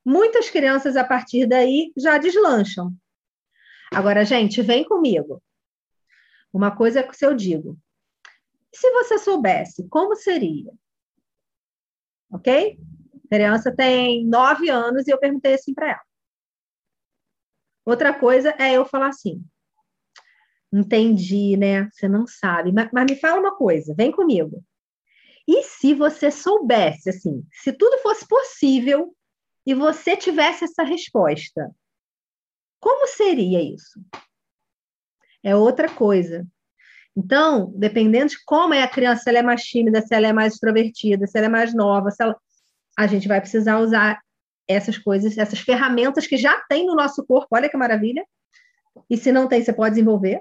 muitas 0.06 0.50
crianças 0.50 0.98
a 0.98 1.04
partir 1.04 1.48
daí 1.48 1.94
já 1.96 2.18
deslancham. 2.18 2.94
Agora, 3.94 4.26
gente, 4.26 4.62
vem 4.62 4.84
comigo. 4.84 5.42
Uma 6.54 6.76
coisa 6.76 7.04
que 7.04 7.26
eu 7.26 7.34
digo. 7.34 7.78
Se 8.74 8.90
você 8.92 9.18
soubesse, 9.18 9.88
como 9.90 10.16
seria? 10.16 10.72
Ok? 12.32 12.80
A 13.26 13.28
criança 13.36 13.76
tem 13.76 14.26
nove 14.26 14.70
anos 14.70 15.08
e 15.08 15.12
eu 15.12 15.18
perguntei 15.18 15.54
assim 15.54 15.74
para 15.74 15.92
ela. 15.92 16.04
Outra 17.86 18.14
coisa 18.14 18.54
é 18.58 18.74
eu 18.74 18.86
falar 18.86 19.10
assim. 19.10 19.44
Entendi, 20.74 21.56
né? 21.56 21.90
Você 21.92 22.08
não 22.08 22.26
sabe. 22.28 22.72
Mas, 22.72 22.90
mas 22.92 23.06
me 23.10 23.16
fala 23.16 23.40
uma 23.40 23.56
coisa, 23.56 23.94
vem 23.96 24.12
comigo. 24.12 24.64
E 25.48 25.64
se 25.64 25.94
você 25.94 26.32
soubesse, 26.32 27.10
assim, 27.10 27.46
se 27.52 27.72
tudo 27.72 28.00
fosse 28.00 28.28
possível 28.28 29.16
e 29.66 29.74
você 29.74 30.18
tivesse 30.18 30.66
essa 30.66 30.84
resposta, 30.84 31.70
como 32.86 33.08
seria 33.08 33.64
isso? 33.64 34.00
É 35.44 35.56
outra 35.56 35.90
coisa. 35.90 36.48
Então, 37.18 37.74
dependendo 37.76 38.30
de 38.30 38.44
como 38.46 38.76
é 38.76 38.84
a 38.84 38.88
criança, 38.88 39.24
se 39.24 39.30
ela 39.32 39.40
é 39.40 39.42
mais 39.42 39.64
tímida, 39.64 40.04
se 40.04 40.14
ela 40.14 40.28
é 40.28 40.32
mais 40.32 40.54
extrovertida, 40.54 41.26
se 41.26 41.36
ela 41.36 41.48
é 41.48 41.50
mais 41.50 41.74
nova, 41.74 42.12
se 42.12 42.22
ela... 42.22 42.40
a 42.96 43.08
gente 43.08 43.28
vai 43.28 43.42
precisar 43.42 43.80
usar 43.80 44.22
essas 44.68 45.00
coisas, 45.00 45.36
essas 45.36 45.58
ferramentas 45.58 46.28
que 46.28 46.38
já 46.38 46.62
tem 46.70 46.86
no 46.86 46.94
nosso 46.94 47.26
corpo. 47.26 47.48
Olha 47.56 47.68
que 47.68 47.76
maravilha. 47.76 48.24
E 49.10 49.18
se 49.18 49.32
não 49.32 49.48
tem, 49.48 49.64
você 49.64 49.74
pode 49.74 49.96
desenvolver. 49.96 50.40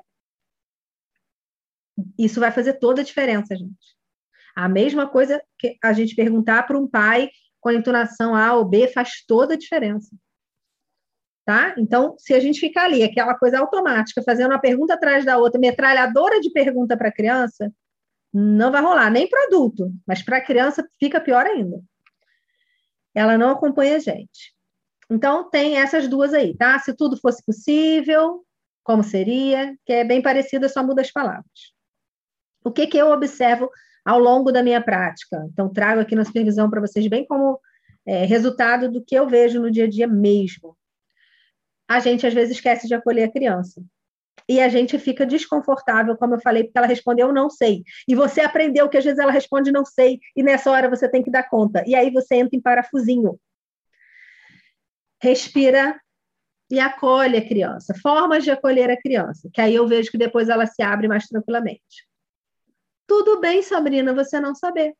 Isso 2.18 2.40
vai 2.40 2.52
fazer 2.52 2.74
toda 2.74 3.00
a 3.00 3.04
diferença, 3.04 3.56
gente. 3.56 3.96
A 4.54 4.68
mesma 4.68 5.08
coisa 5.08 5.42
que 5.58 5.78
a 5.82 5.94
gente 5.94 6.14
perguntar 6.14 6.64
para 6.64 6.78
um 6.78 6.86
pai 6.86 7.30
com 7.58 7.70
a 7.70 7.74
entonação 7.74 8.36
A 8.36 8.52
ou 8.52 8.66
B 8.66 8.86
faz 8.88 9.24
toda 9.26 9.54
a 9.54 9.58
diferença 9.58 10.14
tá? 11.44 11.74
Então, 11.78 12.14
se 12.18 12.32
a 12.34 12.40
gente 12.40 12.58
ficar 12.58 12.84
ali, 12.84 13.02
aquela 13.02 13.34
coisa 13.36 13.58
automática, 13.58 14.22
fazendo 14.22 14.52
uma 14.52 14.60
pergunta 14.60 14.94
atrás 14.94 15.24
da 15.24 15.36
outra, 15.36 15.60
metralhadora 15.60 16.40
de 16.40 16.50
pergunta 16.50 16.96
para 16.96 17.12
criança, 17.12 17.72
não 18.32 18.72
vai 18.72 18.82
rolar, 18.82 19.10
nem 19.10 19.28
para 19.28 19.44
adulto, 19.44 19.92
mas 20.06 20.22
para 20.22 20.40
criança 20.40 20.86
fica 20.98 21.20
pior 21.20 21.46
ainda. 21.46 21.80
Ela 23.14 23.38
não 23.38 23.50
acompanha 23.50 23.96
a 23.96 24.00
gente. 24.00 24.54
Então, 25.10 25.48
tem 25.50 25.78
essas 25.78 26.08
duas 26.08 26.32
aí, 26.32 26.56
tá? 26.56 26.78
Se 26.78 26.94
tudo 26.94 27.16
fosse 27.20 27.44
possível, 27.44 28.44
como 28.82 29.04
seria? 29.04 29.76
Que 29.84 29.92
é 29.92 30.04
bem 30.04 30.20
parecido, 30.20 30.68
só 30.68 30.82
muda 30.82 31.02
as 31.02 31.12
palavras. 31.12 31.72
O 32.64 32.72
que, 32.72 32.86
que 32.86 32.96
eu 32.96 33.10
observo 33.10 33.70
ao 34.04 34.18
longo 34.18 34.50
da 34.50 34.62
minha 34.62 34.82
prática? 34.82 35.46
Então, 35.52 35.68
trago 35.68 36.00
aqui 36.00 36.16
na 36.16 36.24
supervisão 36.24 36.68
para 36.70 36.80
vocês, 36.80 37.06
bem 37.06 37.26
como 37.26 37.60
é, 38.06 38.24
resultado 38.24 38.90
do 38.90 39.04
que 39.04 39.14
eu 39.14 39.28
vejo 39.28 39.60
no 39.60 39.70
dia 39.70 39.84
a 39.84 39.88
dia 39.88 40.08
mesmo. 40.08 40.76
A 41.94 42.00
gente, 42.00 42.26
às 42.26 42.34
vezes, 42.34 42.56
esquece 42.56 42.86
de 42.86 42.94
acolher 42.94 43.24
a 43.24 43.32
criança. 43.32 43.82
E 44.48 44.60
a 44.60 44.68
gente 44.68 44.98
fica 44.98 45.24
desconfortável, 45.24 46.16
como 46.16 46.34
eu 46.34 46.40
falei, 46.40 46.64
porque 46.64 46.76
ela 46.76 46.86
respondeu 46.86 47.32
não 47.32 47.48
sei. 47.48 47.82
E 48.06 48.14
você 48.14 48.40
aprendeu 48.40 48.88
que 48.88 48.98
às 48.98 49.04
vezes 49.04 49.18
ela 49.18 49.32
responde 49.32 49.72
não 49.72 49.84
sei, 49.84 50.18
e 50.36 50.42
nessa 50.42 50.70
hora 50.70 50.88
você 50.88 51.08
tem 51.08 51.22
que 51.22 51.30
dar 51.30 51.48
conta. 51.48 51.82
E 51.86 51.94
aí 51.94 52.10
você 52.10 52.34
entra 52.34 52.56
em 52.56 52.60
parafusinho 52.60 53.38
respira 55.24 55.98
e 56.70 56.78
acolhe 56.78 57.38
a 57.38 57.48
criança. 57.48 57.94
Formas 58.02 58.44
de 58.44 58.50
acolher 58.50 58.90
a 58.90 59.00
criança, 59.00 59.48
que 59.52 59.60
aí 59.60 59.74
eu 59.74 59.88
vejo 59.88 60.10
que 60.10 60.18
depois 60.18 60.50
ela 60.50 60.66
se 60.66 60.82
abre 60.82 61.08
mais 61.08 61.26
tranquilamente. 61.26 62.06
Tudo 63.06 63.40
bem, 63.40 63.62
Sabrina, 63.62 64.12
você 64.12 64.38
não 64.38 64.54
saber. 64.54 64.94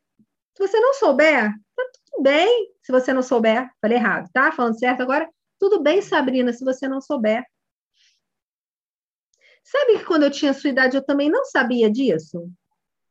Se 0.55 0.67
você 0.67 0.79
não 0.79 0.93
souber, 0.95 1.51
tá 1.75 1.83
tudo 1.93 2.23
bem. 2.23 2.71
Se 2.81 2.91
você 2.91 3.13
não 3.13 3.21
souber, 3.21 3.69
falei 3.81 3.97
errado, 3.97 4.29
tá? 4.33 4.51
Falando 4.51 4.79
certo 4.79 5.01
agora, 5.01 5.29
tudo 5.69 5.81
bem, 5.81 5.99
Sabrina, 5.99 6.53
se 6.53 6.63
você 6.63 6.87
não 6.87 7.01
souber. 7.01 7.43
Sabe 9.63 9.97
que 9.97 10.05
quando 10.05 10.23
eu 10.23 10.29
tinha 10.29 10.53
sua 10.53 10.69
idade 10.69 10.95
eu 10.95 11.03
também 11.03 11.27
não 11.27 11.43
sabia 11.45 11.89
disso? 11.89 12.51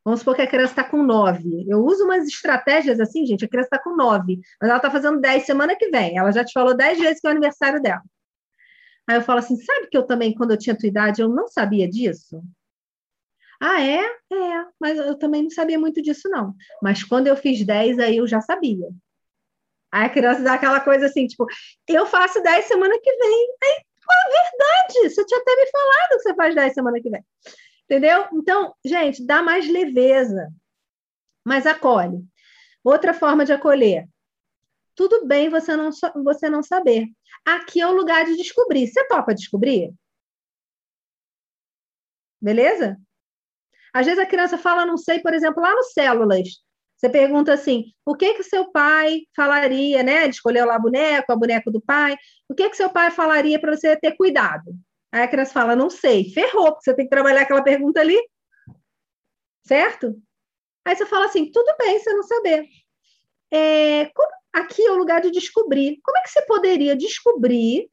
Vamos 0.04 0.20
supor 0.20 0.36
que 0.36 0.42
a 0.42 0.46
criança 0.46 0.70
está 0.70 0.84
com 0.84 1.02
nove. 1.02 1.66
Eu 1.68 1.84
uso 1.84 2.04
umas 2.04 2.28
estratégias 2.28 3.00
assim, 3.00 3.26
gente. 3.26 3.44
A 3.44 3.48
criança 3.48 3.70
está 3.72 3.82
com 3.82 3.96
nove, 3.96 4.40
mas 4.60 4.70
ela 4.70 4.76
está 4.76 4.88
fazendo 4.88 5.20
dez 5.20 5.44
semana 5.44 5.74
que 5.74 5.88
vem. 5.88 6.16
Ela 6.16 6.30
já 6.30 6.44
te 6.44 6.52
falou 6.52 6.76
dez 6.76 6.96
vezes 6.96 7.20
que 7.20 7.26
é 7.26 7.30
o 7.30 7.32
aniversário 7.32 7.82
dela. 7.82 8.02
Aí 9.08 9.16
eu 9.16 9.22
falo 9.22 9.40
assim: 9.40 9.56
sabe 9.56 9.88
que 9.88 9.96
eu 9.96 10.06
também, 10.06 10.32
quando 10.32 10.52
eu 10.52 10.58
tinha 10.58 10.78
tua 10.78 10.88
idade, 10.88 11.22
eu 11.22 11.28
não 11.28 11.48
sabia 11.48 11.88
disso? 11.88 12.40
Ah, 13.60 13.82
é? 13.82 14.00
É, 14.00 14.66
mas 14.78 14.98
eu 14.98 15.18
também 15.18 15.42
não 15.42 15.50
sabia 15.50 15.78
muito 15.78 16.00
disso, 16.00 16.28
não. 16.28 16.54
Mas 16.80 17.02
quando 17.02 17.26
eu 17.26 17.36
fiz 17.36 17.64
dez, 17.66 17.98
aí 17.98 18.18
eu 18.18 18.26
já 18.28 18.40
sabia. 18.40 18.88
Aí 19.94 20.06
a 20.06 20.10
criança 20.10 20.42
dá 20.42 20.54
aquela 20.54 20.80
coisa 20.80 21.06
assim, 21.06 21.24
tipo, 21.24 21.46
eu 21.86 22.04
faço 22.04 22.42
dez 22.42 22.64
semana 22.64 22.98
que 23.00 23.16
vem. 23.16 23.48
Aí, 23.62 23.84
é 24.10 24.42
verdade, 24.42 25.14
você 25.14 25.24
tinha 25.24 25.40
até 25.40 25.54
me 25.54 25.70
falado 25.70 26.08
que 26.08 26.18
você 26.18 26.34
faz 26.34 26.52
dez 26.52 26.74
semana 26.74 27.00
que 27.00 27.08
vem. 27.08 27.24
Entendeu? 27.84 28.26
Então, 28.32 28.74
gente, 28.84 29.24
dá 29.24 29.40
mais 29.40 29.68
leveza, 29.68 30.52
mas 31.44 31.64
acolhe. 31.64 32.24
Outra 32.82 33.14
forma 33.14 33.44
de 33.44 33.52
acolher. 33.52 34.08
Tudo 34.96 35.28
bem 35.28 35.48
você 35.48 35.76
não, 35.76 35.90
você 36.24 36.50
não 36.50 36.60
saber. 36.60 37.06
Aqui 37.44 37.80
é 37.80 37.86
o 37.86 37.94
lugar 37.94 38.24
de 38.24 38.36
descobrir. 38.36 38.88
Você 38.88 39.06
topa 39.06 39.32
descobrir? 39.32 39.94
Beleza? 42.40 42.96
Às 43.92 44.06
vezes 44.06 44.20
a 44.20 44.26
criança 44.26 44.58
fala, 44.58 44.84
não 44.84 44.96
sei, 44.96 45.20
por 45.20 45.32
exemplo, 45.32 45.62
lá 45.62 45.72
no 45.72 45.84
Células. 45.84 46.63
Você 46.96 47.08
pergunta 47.08 47.52
assim: 47.52 47.86
o 48.04 48.14
que 48.14 48.34
que 48.34 48.42
seu 48.42 48.70
pai 48.70 49.22
falaria, 49.34 50.02
né? 50.02 50.22
Ele 50.22 50.30
escolheu 50.30 50.66
lá 50.66 50.78
boneco, 50.78 51.32
a 51.32 51.36
boneco 51.36 51.70
do 51.70 51.80
pai. 51.80 52.16
O 52.48 52.54
que 52.54 52.68
que 52.70 52.76
seu 52.76 52.90
pai 52.90 53.10
falaria 53.10 53.60
para 53.60 53.76
você 53.76 53.96
ter 53.96 54.16
cuidado? 54.16 54.74
Aí 55.12 55.22
a 55.22 55.28
criança 55.28 55.52
fala, 55.52 55.76
não 55.76 55.88
sei, 55.88 56.30
ferrou, 56.32 56.72
porque 56.72 56.82
você 56.84 56.94
tem 56.94 57.04
que 57.06 57.10
trabalhar 57.10 57.42
aquela 57.42 57.62
pergunta 57.62 58.00
ali. 58.00 58.20
Certo? 59.64 60.20
Aí 60.84 60.96
você 60.96 61.06
fala 61.06 61.26
assim, 61.26 61.50
tudo 61.52 61.72
bem 61.78 61.98
você 61.98 62.12
não 62.12 62.22
saber. 62.24 62.66
É, 63.50 64.06
como, 64.06 64.28
aqui 64.52 64.84
é 64.84 64.90
o 64.90 64.96
lugar 64.96 65.20
de 65.20 65.30
descobrir. 65.30 66.00
Como 66.02 66.18
é 66.18 66.22
que 66.22 66.30
você 66.30 66.42
poderia 66.42 66.96
descobrir 66.96 67.88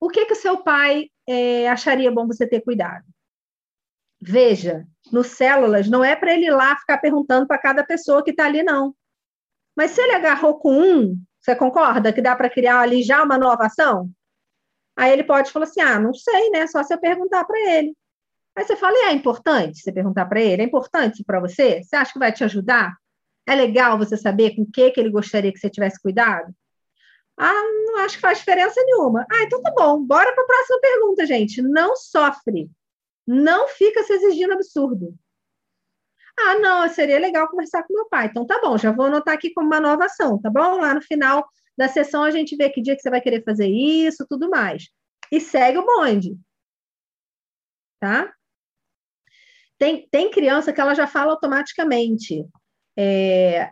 o 0.00 0.08
que 0.08 0.26
que 0.26 0.34
seu 0.34 0.64
pai 0.64 1.08
é, 1.28 1.68
acharia 1.68 2.10
bom 2.10 2.26
você 2.26 2.46
ter 2.46 2.60
cuidado? 2.60 3.04
Veja, 4.28 4.84
no 5.12 5.22
Células, 5.22 5.88
não 5.88 6.04
é 6.04 6.16
para 6.16 6.34
ele 6.34 6.46
ir 6.46 6.50
lá 6.50 6.76
ficar 6.76 6.98
perguntando 6.98 7.46
para 7.46 7.58
cada 7.58 7.84
pessoa 7.84 8.24
que 8.24 8.30
está 8.30 8.46
ali, 8.46 8.60
não. 8.60 8.92
Mas 9.76 9.92
se 9.92 10.00
ele 10.00 10.14
agarrou 10.14 10.58
com 10.58 10.72
um, 10.72 11.22
você 11.40 11.54
concorda 11.54 12.12
que 12.12 12.20
dá 12.20 12.34
para 12.34 12.50
criar 12.50 12.80
ali 12.80 13.04
já 13.04 13.22
uma 13.22 13.38
nova 13.38 13.66
ação? 13.66 14.10
Aí 14.96 15.12
ele 15.12 15.22
pode 15.22 15.52
falar 15.52 15.66
assim: 15.66 15.80
ah, 15.80 16.00
não 16.00 16.12
sei, 16.12 16.50
né? 16.50 16.66
Só 16.66 16.82
se 16.82 16.92
eu 16.92 16.98
perguntar 16.98 17.44
para 17.44 17.56
ele. 17.70 17.94
Aí 18.56 18.64
você 18.64 18.74
fala: 18.74 18.96
é 19.08 19.12
importante 19.12 19.78
você 19.78 19.92
perguntar 19.92 20.26
para 20.26 20.40
ele? 20.40 20.62
É 20.62 20.64
importante 20.64 21.22
para 21.24 21.38
você? 21.38 21.84
Você 21.84 21.94
acha 21.94 22.12
que 22.12 22.18
vai 22.18 22.32
te 22.32 22.42
ajudar? 22.42 22.96
É 23.46 23.54
legal 23.54 23.96
você 23.96 24.16
saber 24.16 24.56
com 24.56 24.62
o 24.62 24.70
que, 24.70 24.90
que 24.90 24.98
ele 24.98 25.10
gostaria 25.10 25.52
que 25.52 25.58
você 25.60 25.70
tivesse 25.70 26.02
cuidado? 26.02 26.52
Ah, 27.38 27.62
não 27.86 27.98
acho 27.98 28.16
que 28.16 28.22
faz 28.22 28.38
diferença 28.38 28.82
nenhuma. 28.84 29.24
Ah, 29.30 29.44
então 29.44 29.62
tá 29.62 29.70
bom. 29.70 30.02
Bora 30.02 30.32
para 30.32 30.42
a 30.42 30.46
próxima 30.46 30.80
pergunta, 30.80 31.26
gente. 31.26 31.62
Não 31.62 31.94
sofre. 31.94 32.68
Não 33.26 33.68
fica 33.68 34.02
se 34.02 34.12
exigindo 34.12 34.52
absurdo. 34.52 35.14
Ah, 36.38 36.58
não, 36.58 36.88
seria 36.88 37.18
legal 37.18 37.48
conversar 37.48 37.82
com 37.84 37.94
meu 37.94 38.08
pai. 38.08 38.26
Então 38.26 38.46
tá 38.46 38.60
bom, 38.60 38.76
já 38.76 38.92
vou 38.92 39.06
anotar 39.06 39.34
aqui 39.34 39.52
como 39.52 39.66
uma 39.66 39.80
nova 39.80 40.04
ação, 40.04 40.40
tá 40.40 40.50
bom? 40.50 40.80
Lá 40.80 40.94
no 40.94 41.00
final 41.00 41.46
da 41.76 41.88
sessão 41.88 42.22
a 42.22 42.30
gente 42.30 42.56
vê 42.56 42.70
que 42.70 42.82
dia 42.82 42.94
que 42.94 43.02
você 43.02 43.10
vai 43.10 43.20
querer 43.20 43.42
fazer 43.42 43.68
isso, 43.68 44.26
tudo 44.28 44.48
mais. 44.50 44.88
E 45.32 45.40
segue 45.40 45.78
o 45.78 45.84
bonde. 45.84 46.36
Tá? 47.98 48.32
Tem, 49.78 50.06
tem 50.10 50.30
criança 50.30 50.72
que 50.72 50.80
ela 50.80 50.94
já 50.94 51.06
fala 51.06 51.32
automaticamente. 51.32 52.46
É, 52.96 53.70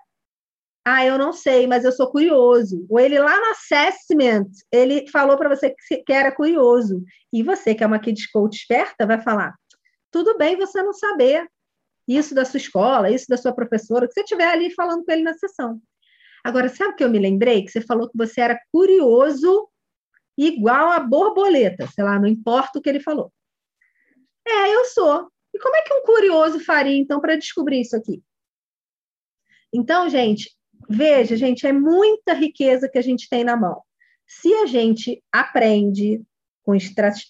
ah, 0.85 1.05
eu 1.05 1.17
não 1.17 1.33
sei, 1.33 1.67
mas 1.67 1.85
eu 1.85 1.93
sou 1.93 2.11
curioso. 2.11 2.87
Ou 2.91 3.01
ele 3.01 3.19
lá 3.19 3.35
no 3.41 3.47
assessment, 3.53 4.49
ele 4.71 5.09
falou 5.09 5.37
para 5.39 5.49
você 5.49 5.75
que, 6.05 6.13
era 6.13 6.31
curioso. 6.31 7.03
E 7.33 7.43
você, 7.43 7.75
que 7.75 7.83
é 7.83 7.87
uma 7.87 7.99
kids 7.99 8.31
coach 8.31 8.57
esperta, 8.57 9.07
vai 9.07 9.21
falar: 9.21 9.55
tudo 10.11 10.37
bem 10.37 10.57
você 10.57 10.83
não 10.83 10.93
saber 10.93 11.49
isso 12.07 12.35
da 12.35 12.45
sua 12.45 12.59
escola, 12.59 13.11
isso 13.11 13.27
da 13.29 13.37
sua 13.39 13.55
professora, 13.55 14.07
que 14.07 14.13
você 14.13 14.21
estiver 14.21 14.47
ali 14.47 14.71
falando 14.75 15.05
com 15.05 15.11
ele 15.11 15.23
na 15.23 15.33
sessão. 15.35 15.81
Agora, 16.45 16.69
sabe 16.69 16.93
o 16.93 16.97
que 16.97 17.05
eu 17.05 17.09
me 17.09 17.19
lembrei? 17.19 17.65
Que 17.65 17.71
você 17.71 17.81
falou 17.81 18.11
que 18.11 18.19
você 18.19 18.43
era 18.43 18.61
curioso 18.71 19.67
igual 20.37 20.91
a 20.91 21.01
borboleta, 21.01 21.89
sei 21.95 22.05
lá, 22.05 22.19
não 22.19 22.29
importa 22.29 22.79
o 22.79 22.83
que 22.83 22.91
ele 22.91 23.01
falou. 23.01 23.33
É, 24.47 24.75
eu 24.75 24.85
sou. 24.85 25.31
E 25.55 25.59
como 25.59 25.75
é 25.77 25.83
que 25.83 25.95
um 25.95 26.03
curioso 26.03 26.61
faria, 26.61 26.99
então, 26.99 27.21
para 27.21 27.37
descobrir 27.37 27.81
isso 27.81 27.97
aqui? 27.97 28.23
Então, 29.73 30.11
gente, 30.11 30.55
veja, 30.89 31.37
gente, 31.37 31.67
é 31.67 31.73
muita 31.73 32.35
riqueza 32.35 32.89
que 32.89 32.99
a 32.99 33.03
gente 33.03 33.29
tem 33.29 33.45
na 33.45 33.57
mão. 33.57 33.81
Se 34.27 34.53
a 34.55 34.67
gente 34.67 35.23
aprende 35.33 36.23
com, 36.63 36.73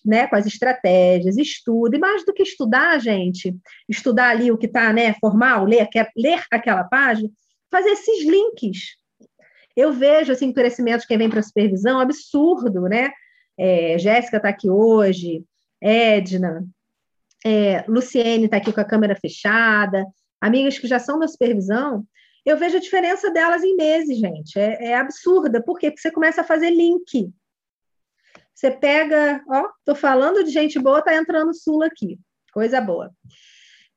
né, 0.04 0.26
com 0.26 0.36
as 0.36 0.46
estratégias, 0.46 1.36
estuda, 1.36 1.96
e 1.96 2.00
mais 2.00 2.24
do 2.24 2.32
que 2.32 2.42
estudar, 2.42 2.98
gente, 3.00 3.56
estudar 3.88 4.30
ali 4.30 4.52
o 4.52 4.58
que 4.58 4.66
está 4.66 4.92
né, 4.92 5.14
formal, 5.14 5.64
ler, 5.64 5.88
ler 6.16 6.42
aquela 6.50 6.84
página, 6.84 7.28
fazer 7.70 7.90
esses 7.90 8.24
links 8.24 8.96
eu 9.76 9.92
vejo 9.92 10.32
assim, 10.32 10.52
crescimento 10.52 11.00
de 11.02 11.06
quem 11.06 11.18
vem 11.18 11.28
para 11.28 11.40
a 11.40 11.42
supervisão 11.42 11.98
absurdo, 11.98 12.82
né? 12.82 13.10
É, 13.58 13.98
Jéssica 13.98 14.36
está 14.36 14.48
aqui 14.48 14.70
hoje, 14.70 15.44
Edna, 15.80 16.64
é, 17.44 17.84
Luciene 17.88 18.46
está 18.46 18.56
aqui 18.56 18.72
com 18.72 18.80
a 18.80 18.84
câmera 18.84 19.16
fechada, 19.16 20.06
amigas 20.40 20.78
que 20.78 20.86
já 20.86 20.98
são 20.98 21.18
da 21.18 21.28
supervisão, 21.28 22.04
eu 22.44 22.56
vejo 22.56 22.76
a 22.76 22.80
diferença 22.80 23.30
delas 23.30 23.62
em 23.62 23.76
meses, 23.76 24.18
gente. 24.18 24.58
É, 24.58 24.90
é 24.90 24.94
absurda. 24.96 25.62
Por 25.62 25.78
quê? 25.78 25.90
Porque 25.90 26.02
você 26.02 26.10
começa 26.10 26.42
a 26.42 26.44
fazer 26.44 26.70
link. 26.70 27.32
Você 28.54 28.70
pega, 28.70 29.42
ó, 29.48 29.68
tô 29.84 29.94
falando 29.94 30.44
de 30.44 30.50
gente 30.50 30.78
boa, 30.78 31.02
tá 31.02 31.14
entrando 31.14 31.54
Sula 31.54 31.86
aqui. 31.86 32.18
Coisa 32.52 32.80
boa 32.80 33.12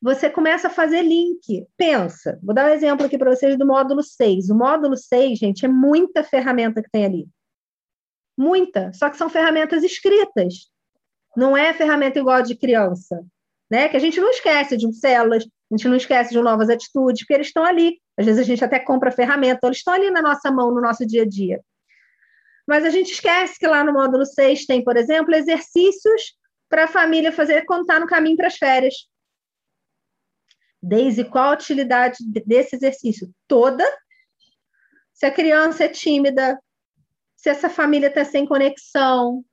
você 0.02 0.30
começa 0.30 0.68
a 0.68 0.72
fazer 0.72 1.02
link. 1.02 1.66
Pensa, 1.76 2.40
vou 2.44 2.54
dar 2.54 2.70
um 2.70 2.74
exemplo 2.74 3.06
aqui 3.06 3.18
para 3.18 3.34
vocês 3.34 3.58
do 3.58 3.66
módulo 3.66 4.04
6. 4.04 4.50
O 4.50 4.56
módulo 4.56 4.96
6, 4.96 5.40
gente, 5.40 5.66
é 5.66 5.68
muita 5.68 6.24
ferramenta 6.24 6.82
que 6.82 6.90
tem 6.90 7.06
ali. 7.06 7.28
Muita, 8.38 8.92
só 8.94 9.10
que 9.10 9.18
são 9.18 9.30
ferramentas 9.30 9.84
escritas. 9.84 10.70
Não 11.36 11.58
é 11.58 11.74
ferramenta 11.74 12.20
igual 12.20 12.42
de 12.42 12.56
criança, 12.56 13.26
né? 13.70 13.90
Que 13.90 13.98
a 13.98 14.00
gente 14.00 14.20
não 14.20 14.30
esquece 14.30 14.78
de 14.78 14.92
células, 14.94 15.48
a 15.72 15.76
gente 15.76 15.88
não 15.88 15.98
esquece 15.98 16.32
de 16.32 16.42
novas 16.42 16.70
atitudes, 16.70 17.22
porque 17.22 17.34
eles 17.34 17.48
estão 17.48 17.64
ali. 17.64 18.00
Às 18.18 18.26
vezes 18.26 18.42
a 18.42 18.46
gente 18.46 18.64
até 18.64 18.80
compra 18.80 19.12
ferramenta, 19.12 19.68
eles 19.68 19.78
estão 19.78 19.94
ali 19.94 20.10
na 20.10 20.22
nossa 20.22 20.50
mão, 20.50 20.74
no 20.74 20.82
nosso 20.82 21.06
dia 21.06 21.24
a 21.24 21.28
dia. 21.28 21.62
Mas 22.66 22.84
a 22.84 22.90
gente 22.90 23.12
esquece 23.12 23.58
que 23.58 23.68
lá 23.68 23.84
no 23.84 23.94
módulo 23.94 24.26
6 24.26 24.66
tem, 24.66 24.84
por 24.84 24.98
exemplo, 24.98 25.36
exercícios 25.36 26.38
para 26.70 26.86
a 26.86 26.88
família 26.88 27.32
fazer 27.32 27.66
quando 27.66 27.82
está 27.82 28.00
no 28.00 28.08
caminho 28.08 28.38
para 28.38 28.48
as 28.48 28.58
férias. 28.58 28.94
Desde 30.82 31.24
qual 31.26 31.52
a 31.52 31.54
utilidade 31.54 32.18
desse 32.46 32.76
exercício? 32.76 33.30
Toda. 33.48 33.84
Se 35.14 35.26
a 35.26 35.32
criança 35.32 35.86
é 35.86 35.88
tímida, 35.90 36.60
se 37.36 37.50
essa 37.50 37.70
família 37.70 38.08
está 38.08 38.24
sem 38.24 38.46
conexão, 38.46 39.44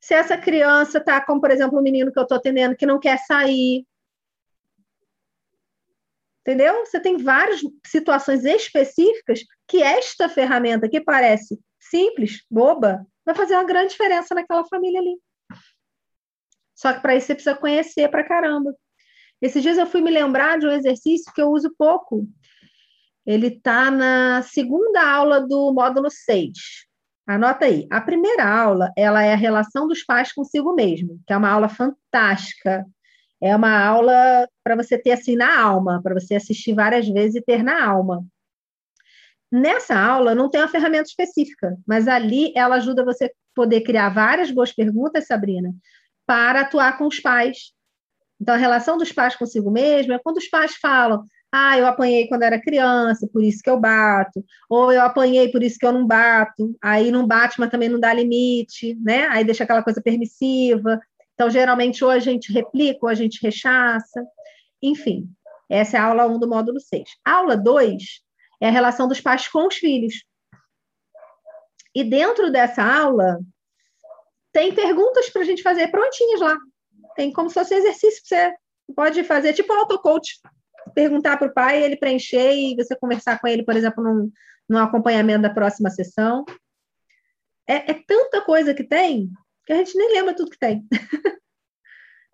se 0.00 0.14
essa 0.14 0.36
criança 0.36 0.98
está, 0.98 1.20
como 1.24 1.40
por 1.40 1.50
exemplo, 1.50 1.78
o 1.78 1.82
menino 1.82 2.12
que 2.12 2.18
eu 2.18 2.22
estou 2.22 2.36
atendendo 2.36 2.76
que 2.76 2.86
não 2.86 3.00
quer 3.00 3.18
sair. 3.18 3.84
Entendeu? 6.46 6.86
Você 6.86 7.00
tem 7.00 7.16
várias 7.16 7.60
situações 7.84 8.44
específicas 8.44 9.40
que 9.66 9.82
esta 9.82 10.28
ferramenta, 10.28 10.88
que 10.88 11.00
parece 11.00 11.58
simples, 11.80 12.44
boba, 12.48 13.04
vai 13.24 13.34
fazer 13.34 13.54
uma 13.54 13.64
grande 13.64 13.90
diferença 13.90 14.32
naquela 14.32 14.64
família 14.64 15.00
ali. 15.00 15.18
Só 16.72 16.92
que 16.92 17.00
para 17.00 17.16
isso 17.16 17.26
você 17.26 17.34
precisa 17.34 17.56
conhecer 17.56 18.08
para 18.08 18.22
caramba. 18.22 18.72
Esses 19.42 19.60
dias 19.60 19.76
eu 19.76 19.88
fui 19.88 20.00
me 20.00 20.10
lembrar 20.10 20.56
de 20.56 20.68
um 20.68 20.70
exercício 20.70 21.32
que 21.34 21.42
eu 21.42 21.50
uso 21.50 21.74
pouco. 21.76 22.28
Ele 23.26 23.48
está 23.48 23.90
na 23.90 24.40
segunda 24.42 25.02
aula 25.02 25.40
do 25.40 25.72
módulo 25.74 26.08
6. 26.08 26.52
Anota 27.26 27.64
aí. 27.64 27.88
A 27.90 28.00
primeira 28.00 28.48
aula, 28.48 28.92
ela 28.96 29.20
é 29.20 29.32
a 29.32 29.36
relação 29.36 29.88
dos 29.88 30.04
pais 30.04 30.32
consigo 30.32 30.72
mesmo, 30.76 31.20
que 31.26 31.32
é 31.32 31.36
uma 31.36 31.50
aula 31.50 31.68
fantástica. 31.68 32.86
É 33.40 33.54
uma 33.54 33.78
aula 33.78 34.48
para 34.64 34.76
você 34.76 34.98
ter 34.98 35.12
assim 35.12 35.36
na 35.36 35.60
alma, 35.60 36.00
para 36.02 36.14
você 36.14 36.34
assistir 36.34 36.74
várias 36.74 37.08
vezes 37.08 37.36
e 37.36 37.42
ter 37.42 37.62
na 37.62 37.84
alma. 37.84 38.24
Nessa 39.50 39.98
aula 39.98 40.34
não 40.34 40.50
tem 40.50 40.60
uma 40.60 40.68
ferramenta 40.68 41.08
específica, 41.08 41.76
mas 41.86 42.08
ali 42.08 42.52
ela 42.56 42.76
ajuda 42.76 43.04
você 43.04 43.26
a 43.26 43.30
poder 43.54 43.82
criar 43.82 44.08
várias 44.08 44.50
boas 44.50 44.72
perguntas, 44.72 45.26
Sabrina, 45.26 45.72
para 46.26 46.62
atuar 46.62 46.98
com 46.98 47.06
os 47.06 47.20
pais. 47.20 47.72
Então, 48.40 48.54
a 48.54 48.58
relação 48.58 48.98
dos 48.98 49.12
pais 49.12 49.36
consigo 49.36 49.70
mesmo 49.70 50.12
é 50.12 50.18
quando 50.18 50.38
os 50.38 50.48
pais 50.48 50.74
falam: 50.76 51.24
ah, 51.52 51.78
eu 51.78 51.86
apanhei 51.86 52.28
quando 52.28 52.42
era 52.42 52.60
criança, 52.60 53.28
por 53.32 53.42
isso 53.42 53.62
que 53.62 53.70
eu 53.70 53.78
bato, 53.80 54.44
ou 54.68 54.92
eu 54.92 55.00
apanhei, 55.00 55.50
por 55.50 55.62
isso 55.62 55.78
que 55.78 55.86
eu 55.86 55.92
não 55.92 56.06
bato, 56.06 56.76
aí 56.82 57.10
não 57.10 57.26
bate, 57.26 57.58
mas 57.58 57.70
também 57.70 57.88
não 57.88 58.00
dá 58.00 58.12
limite, 58.12 58.94
né? 58.96 59.26
Aí 59.28 59.44
deixa 59.44 59.64
aquela 59.64 59.82
coisa 59.82 60.02
permissiva. 60.02 61.00
Então, 61.36 61.50
geralmente, 61.50 62.02
ou 62.02 62.10
a 62.10 62.18
gente 62.18 62.50
replica, 62.50 63.00
ou 63.02 63.10
a 63.10 63.14
gente 63.14 63.42
rechaça. 63.42 64.26
Enfim, 64.82 65.28
essa 65.68 65.98
é 65.98 66.00
a 66.00 66.04
aula 66.04 66.26
1 66.26 66.38
do 66.38 66.48
módulo 66.48 66.80
6. 66.80 67.04
A 67.22 67.32
aula 67.32 67.56
2 67.58 68.02
é 68.62 68.68
a 68.68 68.70
relação 68.70 69.06
dos 69.06 69.20
pais 69.20 69.46
com 69.46 69.66
os 69.66 69.76
filhos. 69.76 70.24
E 71.94 72.02
dentro 72.02 72.50
dessa 72.50 72.82
aula, 72.82 73.38
tem 74.50 74.74
perguntas 74.74 75.28
para 75.28 75.42
a 75.42 75.44
gente 75.44 75.62
fazer 75.62 75.88
prontinhas 75.88 76.40
lá. 76.40 76.56
Tem 77.14 77.30
como 77.30 77.50
se 77.50 77.54
fosse 77.54 77.74
um 77.74 77.78
exercício 77.78 78.22
que 78.22 78.28
você 78.28 78.54
pode 78.94 79.22
fazer, 79.22 79.52
tipo 79.52 79.70
auto-coach. 79.74 80.40
Perguntar 80.94 81.36
para 81.36 81.48
o 81.48 81.52
pai, 81.52 81.82
ele 81.82 81.96
preencher 81.96 82.54
e 82.54 82.74
você 82.76 82.96
conversar 82.96 83.38
com 83.38 83.46
ele, 83.46 83.62
por 83.62 83.76
exemplo, 83.76 84.02
num, 84.02 84.32
num 84.66 84.78
acompanhamento 84.78 85.42
da 85.42 85.50
próxima 85.50 85.90
sessão. 85.90 86.46
É, 87.68 87.90
é 87.90 88.02
tanta 88.06 88.40
coisa 88.40 88.72
que 88.72 88.84
tem 88.84 89.30
que 89.66 89.72
a 89.72 89.76
gente 89.76 89.96
nem 89.98 90.12
lembra 90.12 90.34
tudo 90.34 90.50
que 90.50 90.58
tem. 90.58 90.86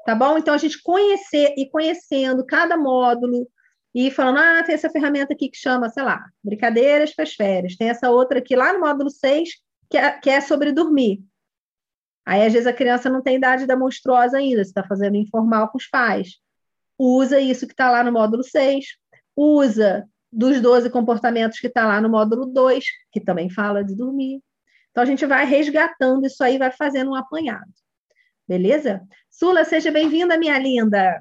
tá 0.05 0.15
bom? 0.15 0.37
Então, 0.37 0.53
a 0.55 0.59
gente 0.59 0.83
conhecer 0.83 1.55
e 1.57 1.69
conhecendo 1.71 2.45
cada 2.45 2.77
módulo 2.77 3.49
e 3.95 4.11
falando, 4.11 4.39
ah, 4.39 4.63
tem 4.63 4.75
essa 4.75 4.91
ferramenta 4.91 5.33
aqui 5.33 5.49
que 5.49 5.57
chama, 5.57 5.89
sei 5.89 6.03
lá, 6.03 6.25
brincadeiras 6.45 7.15
para 7.15 7.25
as 7.25 7.35
férias. 7.35 7.77
Tem 7.77 7.89
essa 7.89 8.11
outra 8.11 8.39
aqui 8.39 8.55
lá 8.55 8.73
no 8.73 8.81
módulo 8.81 9.11
6, 9.11 9.49
que 9.91 9.97
é, 9.97 10.11
que 10.13 10.31
é 10.31 10.41
sobre 10.41 10.73
dormir. 10.73 11.23
Aí, 12.25 12.47
às 12.47 12.53
vezes, 12.53 12.67
a 12.67 12.73
criança 12.73 13.11
não 13.11 13.23
tem 13.23 13.37
idade 13.37 13.67
da 13.67 13.77
monstruosa 13.77 14.39
ainda, 14.39 14.63
você 14.63 14.71
está 14.71 14.85
fazendo 14.85 15.17
informal 15.17 15.69
com 15.69 15.79
os 15.79 15.89
pais. 15.89 16.39
Usa 16.99 17.41
isso 17.41 17.67
que 17.67 17.73
está 17.73 17.91
lá 17.91 18.05
no 18.05 18.13
módulo 18.13 18.45
6, 18.45 18.85
usa 19.35 20.07
dos 20.31 20.61
12 20.61 20.89
comportamentos 20.91 21.59
que 21.59 21.67
está 21.67 21.87
lá 21.87 22.01
no 22.01 22.09
módulo 22.09 22.47
2, 22.47 22.85
que 23.11 23.21
também 23.21 23.51
fala 23.51 23.83
de 23.83 23.95
dormir. 23.95 24.41
Então, 24.93 25.03
a 25.03 25.07
gente 25.07 25.27
vai 25.27 25.45
resgatando 25.45 26.25
isso 26.27 26.45
aí, 26.45 26.59
vai 26.59 26.71
fazendo 26.71 27.11
um 27.11 27.15
apanhado. 27.15 27.73
Beleza? 28.47 29.03
Sula, 29.31 29.65
seja 29.65 29.91
bem-vinda, 29.91 30.39
minha 30.39 30.59
linda. 30.59 31.21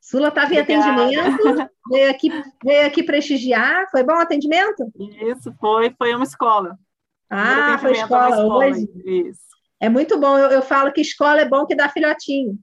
Sula 0.00 0.28
estava 0.28 0.54
em 0.54 0.58
atendimento, 0.58 1.70
veio 1.90 2.10
aqui, 2.10 2.30
veio 2.64 2.86
aqui 2.86 3.02
prestigiar. 3.02 3.90
Foi 3.90 4.02
bom 4.02 4.14
o 4.14 4.20
atendimento? 4.20 4.90
Isso, 5.20 5.52
foi, 5.60 5.94
foi 5.98 6.14
uma 6.14 6.24
escola. 6.24 6.78
Ah, 7.28 7.76
foi 7.78 7.92
escola, 7.92 8.30
escola 8.30 8.56
hoje? 8.56 8.88
Isso. 9.04 9.46
É 9.78 9.88
muito 9.88 10.18
bom. 10.18 10.38
Eu, 10.38 10.50
eu, 10.50 10.62
falo 10.62 10.92
que 10.92 11.00
escola 11.00 11.42
é 11.42 11.48
bom 11.48 11.66
que 11.66 11.74
dá 11.74 11.88
filhotinho. 11.88 12.58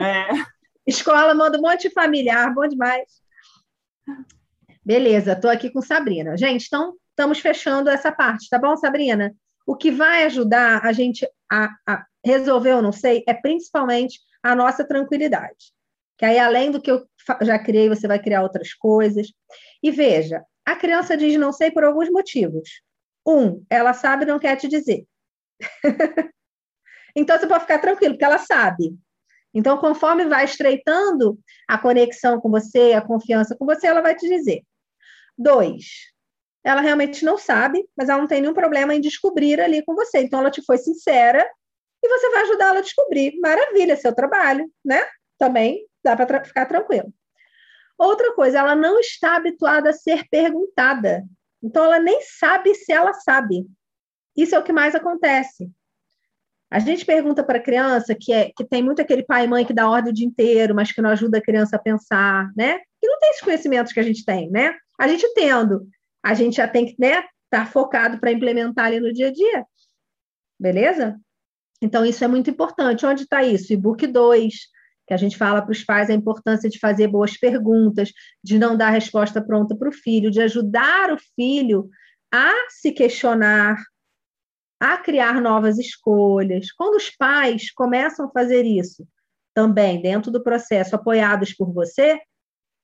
É. 0.00 0.28
escola 0.84 1.34
manda 1.34 1.58
um 1.58 1.62
monte 1.62 1.88
de 1.88 1.94
familiar, 1.94 2.52
bom 2.52 2.66
demais. 2.66 3.22
Beleza, 4.84 5.32
estou 5.32 5.50
aqui 5.50 5.70
com 5.70 5.80
Sabrina. 5.80 6.36
Gente, 6.36 6.66
então 6.66 6.96
estamos 7.10 7.38
fechando 7.38 7.88
essa 7.88 8.10
parte, 8.10 8.48
tá 8.50 8.58
bom, 8.58 8.76
Sabrina? 8.76 9.34
O 9.66 9.76
que 9.76 9.90
vai 9.90 10.24
ajudar 10.24 10.84
a 10.84 10.92
gente 10.92 11.26
a, 11.50 11.70
a 11.86 12.06
resolver, 12.24 12.72
eu 12.72 12.82
não 12.82 12.92
sei, 12.92 13.22
é 13.26 13.34
principalmente 13.34 14.20
a 14.42 14.54
nossa 14.54 14.86
tranquilidade. 14.86 15.72
Que 16.18 16.24
aí, 16.24 16.38
além 16.38 16.70
do 16.70 16.80
que 16.80 16.90
eu 16.90 17.06
já 17.42 17.58
criei, 17.58 17.88
você 17.88 18.06
vai 18.06 18.18
criar 18.18 18.42
outras 18.42 18.72
coisas. 18.74 19.32
E 19.82 19.90
veja, 19.90 20.44
a 20.64 20.76
criança 20.76 21.16
diz 21.16 21.36
não 21.38 21.52
sei 21.52 21.70
por 21.70 21.84
alguns 21.84 22.10
motivos. 22.10 22.82
Um, 23.26 23.64
ela 23.70 23.92
sabe 23.92 24.24
e 24.24 24.26
não 24.26 24.38
quer 24.38 24.56
te 24.56 24.68
dizer. 24.68 25.06
então 27.16 27.38
você 27.38 27.46
pode 27.46 27.62
ficar 27.62 27.78
tranquilo, 27.78 28.14
porque 28.14 28.24
ela 28.24 28.38
sabe. 28.38 28.96
Então, 29.52 29.78
conforme 29.78 30.26
vai 30.26 30.44
estreitando 30.44 31.38
a 31.68 31.78
conexão 31.78 32.40
com 32.40 32.50
você, 32.50 32.92
a 32.92 33.00
confiança 33.00 33.56
com 33.56 33.64
você, 33.64 33.86
ela 33.86 34.02
vai 34.02 34.16
te 34.16 34.28
dizer. 34.28 34.62
Dois, 35.38 36.12
ela 36.64 36.80
realmente 36.80 37.24
não 37.24 37.36
sabe, 37.36 37.86
mas 37.94 38.08
ela 38.08 38.20
não 38.20 38.26
tem 38.26 38.40
nenhum 38.40 38.54
problema 38.54 38.94
em 38.94 39.00
descobrir 39.00 39.60
ali 39.60 39.84
com 39.84 39.94
você. 39.94 40.20
Então, 40.20 40.40
ela 40.40 40.50
te 40.50 40.62
foi 40.64 40.78
sincera 40.78 41.46
e 42.02 42.08
você 42.08 42.30
vai 42.30 42.42
ajudar 42.42 42.68
ela 42.68 42.78
a 42.78 42.82
descobrir. 42.82 43.38
Maravilha, 43.38 43.96
seu 43.96 44.14
trabalho, 44.14 44.70
né? 44.82 45.04
Também 45.38 45.86
dá 46.02 46.16
para 46.16 46.26
tra 46.26 46.44
ficar 46.44 46.64
tranquilo. 46.66 47.12
Outra 47.98 48.34
coisa, 48.34 48.58
ela 48.58 48.74
não 48.74 48.98
está 48.98 49.36
habituada 49.36 49.90
a 49.90 49.92
ser 49.92 50.26
perguntada. 50.30 51.22
Então, 51.62 51.84
ela 51.84 52.00
nem 52.00 52.20
sabe 52.22 52.74
se 52.74 52.92
ela 52.92 53.12
sabe. 53.12 53.66
Isso 54.34 54.54
é 54.54 54.58
o 54.58 54.64
que 54.64 54.72
mais 54.72 54.94
acontece. 54.94 55.70
A 56.70 56.78
gente 56.78 57.04
pergunta 57.04 57.44
para 57.44 57.58
a 57.58 57.62
criança 57.62 58.16
que, 58.18 58.32
é, 58.32 58.50
que 58.56 58.64
tem 58.64 58.82
muito 58.82 59.00
aquele 59.00 59.22
pai 59.22 59.44
e 59.44 59.48
mãe 59.48 59.64
que 59.64 59.72
dá 59.72 59.88
ordem 59.88 60.10
o 60.10 60.14
dia 60.14 60.26
inteiro, 60.26 60.74
mas 60.74 60.90
que 60.90 61.00
não 61.00 61.10
ajuda 61.10 61.38
a 61.38 61.42
criança 61.42 61.76
a 61.76 61.78
pensar, 61.78 62.50
né? 62.56 62.78
Que 63.00 63.06
não 63.06 63.18
tem 63.18 63.30
esses 63.30 63.42
conhecimentos 63.42 63.92
que 63.92 64.00
a 64.00 64.02
gente 64.02 64.24
tem, 64.24 64.50
né? 64.50 64.74
A 64.98 65.06
gente 65.06 65.32
tendo, 65.34 65.86
a 66.24 66.32
gente 66.32 66.56
já 66.56 66.66
tem 66.66 66.86
que 66.86 66.94
né, 66.98 67.18
estar 67.18 67.28
tá 67.50 67.66
focado 67.66 68.18
para 68.18 68.32
implementar 68.32 68.86
ali 68.86 68.98
no 68.98 69.12
dia 69.12 69.28
a 69.28 69.32
dia. 69.32 69.66
Beleza? 70.58 71.20
Então, 71.82 72.04
isso 72.04 72.24
é 72.24 72.28
muito 72.28 72.48
importante. 72.48 73.04
Onde 73.04 73.24
está 73.24 73.42
isso? 73.42 73.72
E-book 73.72 74.06
2, 74.06 74.54
que 75.06 75.12
a 75.12 75.18
gente 75.18 75.36
fala 75.36 75.60
para 75.60 75.72
os 75.72 75.84
pais 75.84 76.08
a 76.08 76.14
importância 76.14 76.70
de 76.70 76.78
fazer 76.78 77.08
boas 77.08 77.36
perguntas, 77.36 78.10
de 78.42 78.58
não 78.58 78.74
dar 78.74 78.88
resposta 78.88 79.44
pronta 79.44 79.76
para 79.76 79.90
o 79.90 79.92
filho, 79.92 80.30
de 80.30 80.40
ajudar 80.40 81.12
o 81.12 81.18
filho 81.36 81.90
a 82.32 82.52
se 82.70 82.90
questionar, 82.90 83.76
a 84.80 84.96
criar 84.96 85.42
novas 85.42 85.78
escolhas. 85.78 86.72
Quando 86.72 86.96
os 86.96 87.10
pais 87.10 87.70
começam 87.70 88.26
a 88.26 88.30
fazer 88.30 88.64
isso, 88.64 89.06
também 89.52 90.00
dentro 90.00 90.30
do 90.30 90.42
processo, 90.42 90.96
apoiados 90.96 91.52
por 91.52 91.70
você, 91.70 92.18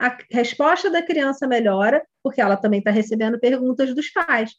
a 0.00 0.16
resposta 0.30 0.90
da 0.90 1.02
criança 1.02 1.46
melhora, 1.46 2.04
porque 2.22 2.40
ela 2.40 2.56
também 2.56 2.78
está 2.78 2.90
recebendo 2.90 3.38
perguntas 3.38 3.94
dos 3.94 4.10
pais. 4.10 4.52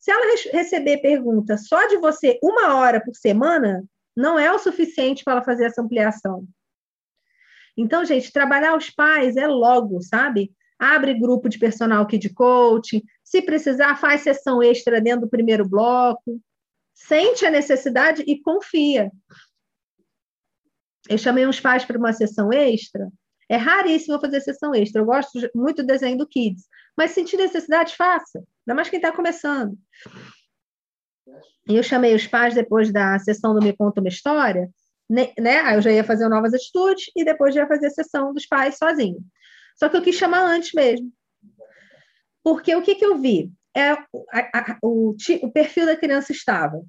Se 0.00 0.10
ela 0.10 0.34
receber 0.52 0.98
pergunta 0.98 1.56
só 1.58 1.86
de 1.88 1.96
você 1.98 2.38
uma 2.42 2.76
hora 2.76 3.00
por 3.00 3.14
semana, 3.14 3.84
não 4.16 4.38
é 4.38 4.52
o 4.52 4.58
suficiente 4.58 5.22
para 5.22 5.34
ela 5.34 5.44
fazer 5.44 5.66
essa 5.66 5.82
ampliação. 5.82 6.46
Então, 7.76 8.04
gente, 8.04 8.32
trabalhar 8.32 8.76
os 8.76 8.90
pais 8.90 9.36
é 9.36 9.46
logo, 9.46 10.00
sabe? 10.00 10.52
Abre 10.78 11.18
grupo 11.18 11.48
de 11.48 11.58
personal 11.58 12.06
kid 12.06 12.28
coach, 12.30 13.04
se 13.22 13.42
precisar, 13.42 13.96
faz 13.96 14.22
sessão 14.22 14.62
extra 14.62 15.00
dentro 15.00 15.22
do 15.22 15.28
primeiro 15.28 15.68
bloco 15.68 16.40
sente 16.98 17.46
a 17.46 17.50
necessidade 17.50 18.24
e 18.26 18.40
confia. 18.40 19.12
Eu 21.08 21.16
chamei 21.16 21.46
uns 21.46 21.60
pais 21.60 21.84
para 21.84 21.96
uma 21.98 22.12
sessão 22.12 22.52
extra. 22.52 23.08
É 23.48 23.56
raríssimo 23.56 24.20
fazer 24.20 24.40
sessão 24.40 24.74
extra. 24.74 25.00
Eu 25.00 25.06
gosto 25.06 25.38
muito 25.54 25.82
do 25.82 25.86
desenho 25.86 26.18
do 26.18 26.26
Kids. 26.26 26.64
Mas 26.96 27.12
sentir 27.12 27.36
necessidade, 27.36 27.96
faça. 27.96 28.38
Ainda 28.38 28.74
mais 28.74 28.90
quem 28.90 28.98
está 28.98 29.12
começando. 29.12 29.76
E 31.68 31.76
eu 31.76 31.82
chamei 31.82 32.14
os 32.14 32.26
pais 32.26 32.54
depois 32.54 32.92
da 32.92 33.18
sessão 33.18 33.54
do 33.54 33.60
Me 33.60 33.76
Conta 33.76 34.00
Uma 34.00 34.08
História, 34.08 34.68
né? 35.08 35.60
Aí 35.60 35.76
eu 35.76 35.82
já 35.82 35.92
ia 35.92 36.04
fazer 36.04 36.28
novas 36.28 36.54
atitudes 36.54 37.10
e 37.16 37.24
depois 37.24 37.54
já 37.54 37.62
ia 37.62 37.68
fazer 37.68 37.86
a 37.86 37.90
sessão 37.90 38.32
dos 38.32 38.46
pais 38.46 38.76
sozinho. 38.76 39.18
Só 39.76 39.88
que 39.88 39.96
eu 39.96 40.02
quis 40.02 40.16
chamar 40.16 40.42
antes 40.42 40.72
mesmo. 40.72 41.10
Porque 42.42 42.74
o 42.74 42.82
que, 42.82 42.94
que 42.94 43.04
eu 43.04 43.18
vi? 43.18 43.52
é, 43.78 43.90
a, 43.92 44.02
a, 44.32 44.78
o, 44.82 45.14
o 45.42 45.52
perfil 45.52 45.86
da 45.86 45.96
criança 45.96 46.32
estava 46.32 46.82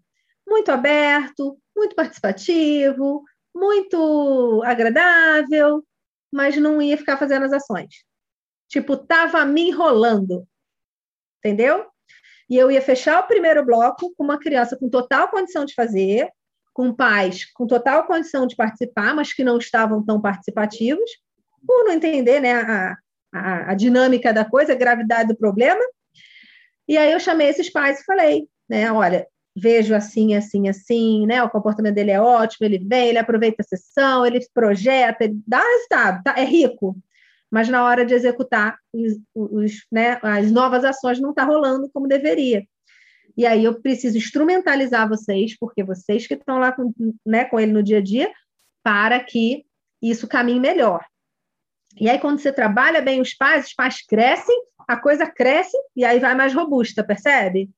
muito 0.48 0.72
aberto, 0.72 1.60
muito 1.76 1.96
participativo, 1.96 3.24
muito 3.56 4.64
agradável, 4.66 5.84
mas 6.32 6.58
não 6.58 6.82
ia 6.82 6.98
ficar 6.98 7.18
fazendo 7.18 7.46
as 7.46 7.54
ações. 7.54 8.04
Tipo, 8.68 8.98
tava 8.98 9.44
me 9.46 9.70
enrolando. 9.70 10.48
Entendeu? 11.40 11.88
E 12.50 12.58
eu 12.58 12.72
ia 12.72 12.82
fechar 12.82 13.20
o 13.20 13.28
primeiro 13.28 13.66
bloco 13.66 14.14
com 14.16 14.24
uma 14.24 14.40
criança 14.40 14.78
com 14.78 14.90
total 14.90 15.30
condição 15.30 15.66
de 15.66 15.74
fazer, 15.74 16.30
com 16.74 16.94
pais 16.94 17.46
com 17.54 17.68
total 17.68 18.06
condição 18.06 18.48
de 18.48 18.56
participar, 18.56 19.14
mas 19.14 19.34
que 19.34 19.44
não 19.44 19.58
estavam 19.58 20.04
tão 20.04 20.22
participativos, 20.22 21.10
por 21.66 21.86
não 21.86 21.94
entender 21.94 22.40
né, 22.40 22.54
a, 22.54 22.98
a, 23.34 23.72
a 23.72 23.74
dinâmica 23.74 24.34
da 24.34 24.46
coisa, 24.46 24.74
a 24.74 24.78
gravidade 24.78 25.30
do 25.30 25.38
problema, 25.38 25.84
e 26.90 26.98
aí 26.98 27.12
eu 27.12 27.20
chamei 27.20 27.48
esses 27.48 27.70
pais 27.70 28.00
e 28.00 28.04
falei: 28.04 28.50
né? 28.68 28.92
Olha, 28.92 29.28
vejo 29.60 29.94
assim, 29.96 30.36
assim, 30.36 30.68
assim, 30.70 31.26
né? 31.28 31.44
O 31.44 31.50
comportamento 31.50 31.96
dele 31.96 32.12
é 32.12 32.22
ótimo, 32.22 32.66
ele 32.66 32.80
vem, 32.80 33.10
ele 33.10 33.18
aproveita 33.18 33.62
a 33.62 33.66
sessão, 33.66 34.26
ele 34.26 34.40
projeta, 34.54 35.24
ele 35.24 35.40
dá 35.46 35.60
resultado, 35.60 36.24
tá? 36.24 36.36
é 36.38 36.44
rico. 36.44 36.98
Mas 37.52 37.68
na 37.68 37.84
hora 37.84 38.06
de 38.06 38.14
executar 38.14 38.78
os, 38.94 39.20
os, 39.34 39.86
né, 39.92 40.20
as 40.22 40.52
novas 40.52 40.86
ações 40.86 41.20
não 41.20 41.32
está 41.32 41.44
rolando 41.44 41.90
como 41.92 42.08
deveria. 42.08 42.64
E 43.36 43.46
aí 43.46 43.64
eu 43.64 43.82
preciso 43.82 44.18
instrumentalizar 44.18 45.08
vocês, 45.08 45.58
porque 45.58 45.84
vocês 45.84 46.28
que 46.28 46.36
estão 46.36 46.60
lá 46.60 46.72
com, 46.72 46.94
né, 47.26 47.46
com 47.46 47.60
ele 47.60 47.72
no 47.72 47.82
dia 47.82 47.98
a 47.98 48.02
dia, 48.02 48.32
para 48.84 49.20
que 49.20 49.66
isso 50.02 50.28
caminhe 50.28 50.60
melhor. 50.60 51.04
E 52.00 52.10
aí, 52.10 52.20
quando 52.20 52.40
você 52.40 52.52
trabalha 52.52 53.02
bem 53.02 53.20
os 53.20 53.34
pais, 53.34 53.68
os 53.68 53.74
pais 53.74 54.06
crescem, 54.06 54.56
a 54.88 54.98
coisa 54.98 55.26
cresce 55.26 55.78
e 55.96 56.06
aí 56.06 56.20
vai 56.20 56.36
mais 56.36 56.54
robusta, 56.54 57.04
percebe? 57.04 57.70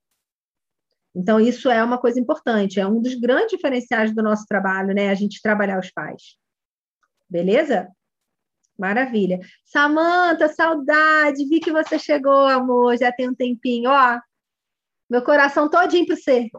Então, 1.16 1.40
isso 1.40 1.70
é 1.70 1.84
uma 1.84 1.98
coisa 1.98 2.20
importante, 2.20 2.80
é 2.80 2.88
um 2.88 3.02
dos 3.02 3.16
grandes 3.16 3.52
diferenciais 3.52 4.16
do 4.16 4.24
nosso 4.24 4.46
trabalho, 4.46 4.94
né? 4.94 5.10
A 5.10 5.14
gente 5.14 5.42
trabalhar 5.42 5.80
os 5.80 5.92
pais. 5.92 6.38
Beleza? 7.30 7.90
Maravilha. 8.78 9.40
Samanta, 9.66 10.48
saudade, 10.48 11.46
vi 11.48 11.60
que 11.60 11.72
você 11.72 12.00
chegou, 12.00 12.48
amor, 12.48 12.98
já 12.98 13.12
tem 13.12 13.30
um 13.30 13.36
tempinho, 13.36 13.90
ó. 13.90 14.20
Meu 15.10 15.22
coração 15.22 15.70
todinho 15.70 16.06
para 16.06 16.16
você. 16.16 16.50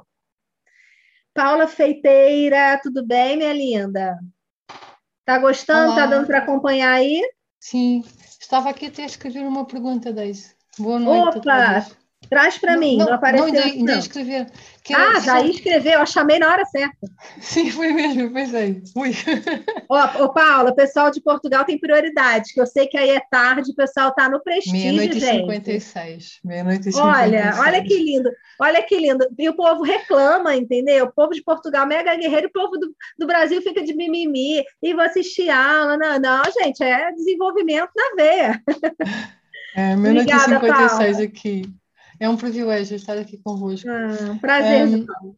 Paula 1.34 1.66
Feiteira, 1.66 2.78
tudo 2.82 3.07
bem, 3.07 3.38
minha 3.38 3.53
linda? 3.55 4.18
Tá 5.24 5.38
gostando? 5.38 5.94
Tá 5.94 5.94
Olá. 5.94 5.96
Tá 5.96 6.07
dando 6.07 6.26
para 6.26 6.38
acompanhar 6.38 6.92
aí? 6.92 7.22
Sim, 7.59 8.05
estava 8.40 8.68
aqui 8.68 8.86
até 8.86 9.05
escrever 9.05 9.46
uma 9.46 9.64
pergunta, 9.64 10.12
Deise. 10.12 10.55
Boa 10.78 10.98
noite. 10.98 11.38
Opa! 11.38 12.01
Traz 12.28 12.56
para 12.56 12.76
mim, 12.76 12.96
não, 12.96 13.06
não 13.06 13.14
apareceu. 13.14 13.46
Não, 13.46 13.54
ainda, 13.54 13.68
ainda 13.68 13.98
escrever. 13.98 14.46
ah, 14.94 15.20
já 15.20 15.40
ia 15.42 15.50
escrever, 15.50 15.94
eu 15.94 16.06
chamei 16.06 16.38
na 16.38 16.50
hora 16.50 16.64
certa. 16.64 17.06
Sim, 17.40 17.70
foi 17.70 17.92
mesmo, 17.92 18.32
pensei. 18.32 18.82
Ui. 18.96 19.12
Ó, 19.88 20.24
ô, 20.24 20.32
Paula, 20.32 20.70
o 20.70 20.74
pessoal 20.74 21.10
de 21.10 21.20
Portugal 21.20 21.64
tem 21.64 21.78
prioridade, 21.78 22.54
que 22.54 22.60
eu 22.60 22.66
sei 22.66 22.86
que 22.86 22.96
aí 22.96 23.10
é 23.10 23.20
tarde, 23.30 23.72
o 23.72 23.74
pessoal 23.74 24.08
está 24.08 24.28
no 24.28 24.42
prestígio, 24.42 24.78
Meia-noite 24.78 25.18
e 25.18 25.20
56. 25.20 26.40
Meia-noite 26.44 26.88
e 26.88 26.92
56. 26.92 27.04
Olha, 27.04 27.54
olha 27.58 27.84
que 27.84 27.98
lindo, 27.98 28.30
olha 28.58 28.82
que 28.82 28.96
lindo. 28.96 29.26
E 29.38 29.48
o 29.48 29.56
povo 29.56 29.82
reclama, 29.82 30.56
entendeu? 30.56 31.06
O 31.06 31.12
povo 31.12 31.34
de 31.34 31.42
Portugal 31.42 31.86
mega 31.86 32.14
guerreiro, 32.14 32.48
o 32.48 32.52
povo 32.52 32.78
do, 32.78 32.94
do 33.18 33.26
Brasil 33.26 33.60
fica 33.60 33.82
de 33.82 33.94
mimimi, 33.94 34.64
e 34.82 34.94
vou 34.94 35.04
assistir 35.04 35.50
aula. 35.50 35.98
Não, 35.98 36.18
não, 36.18 36.42
gente, 36.62 36.82
é 36.82 37.12
desenvolvimento 37.12 37.90
na 37.94 38.14
veia. 38.16 38.62
É, 39.74 39.96
meia-noite 39.96 40.34
e 40.34 40.38
56 40.38 41.10
Paula. 41.12 41.24
aqui. 41.24 41.82
É 42.22 42.28
um 42.28 42.36
privilégio 42.36 42.94
estar 42.94 43.18
aqui 43.18 43.36
convosco. 43.36 43.88
Ah, 43.90 44.38
prazer. 44.40 44.86
Um, 44.86 45.34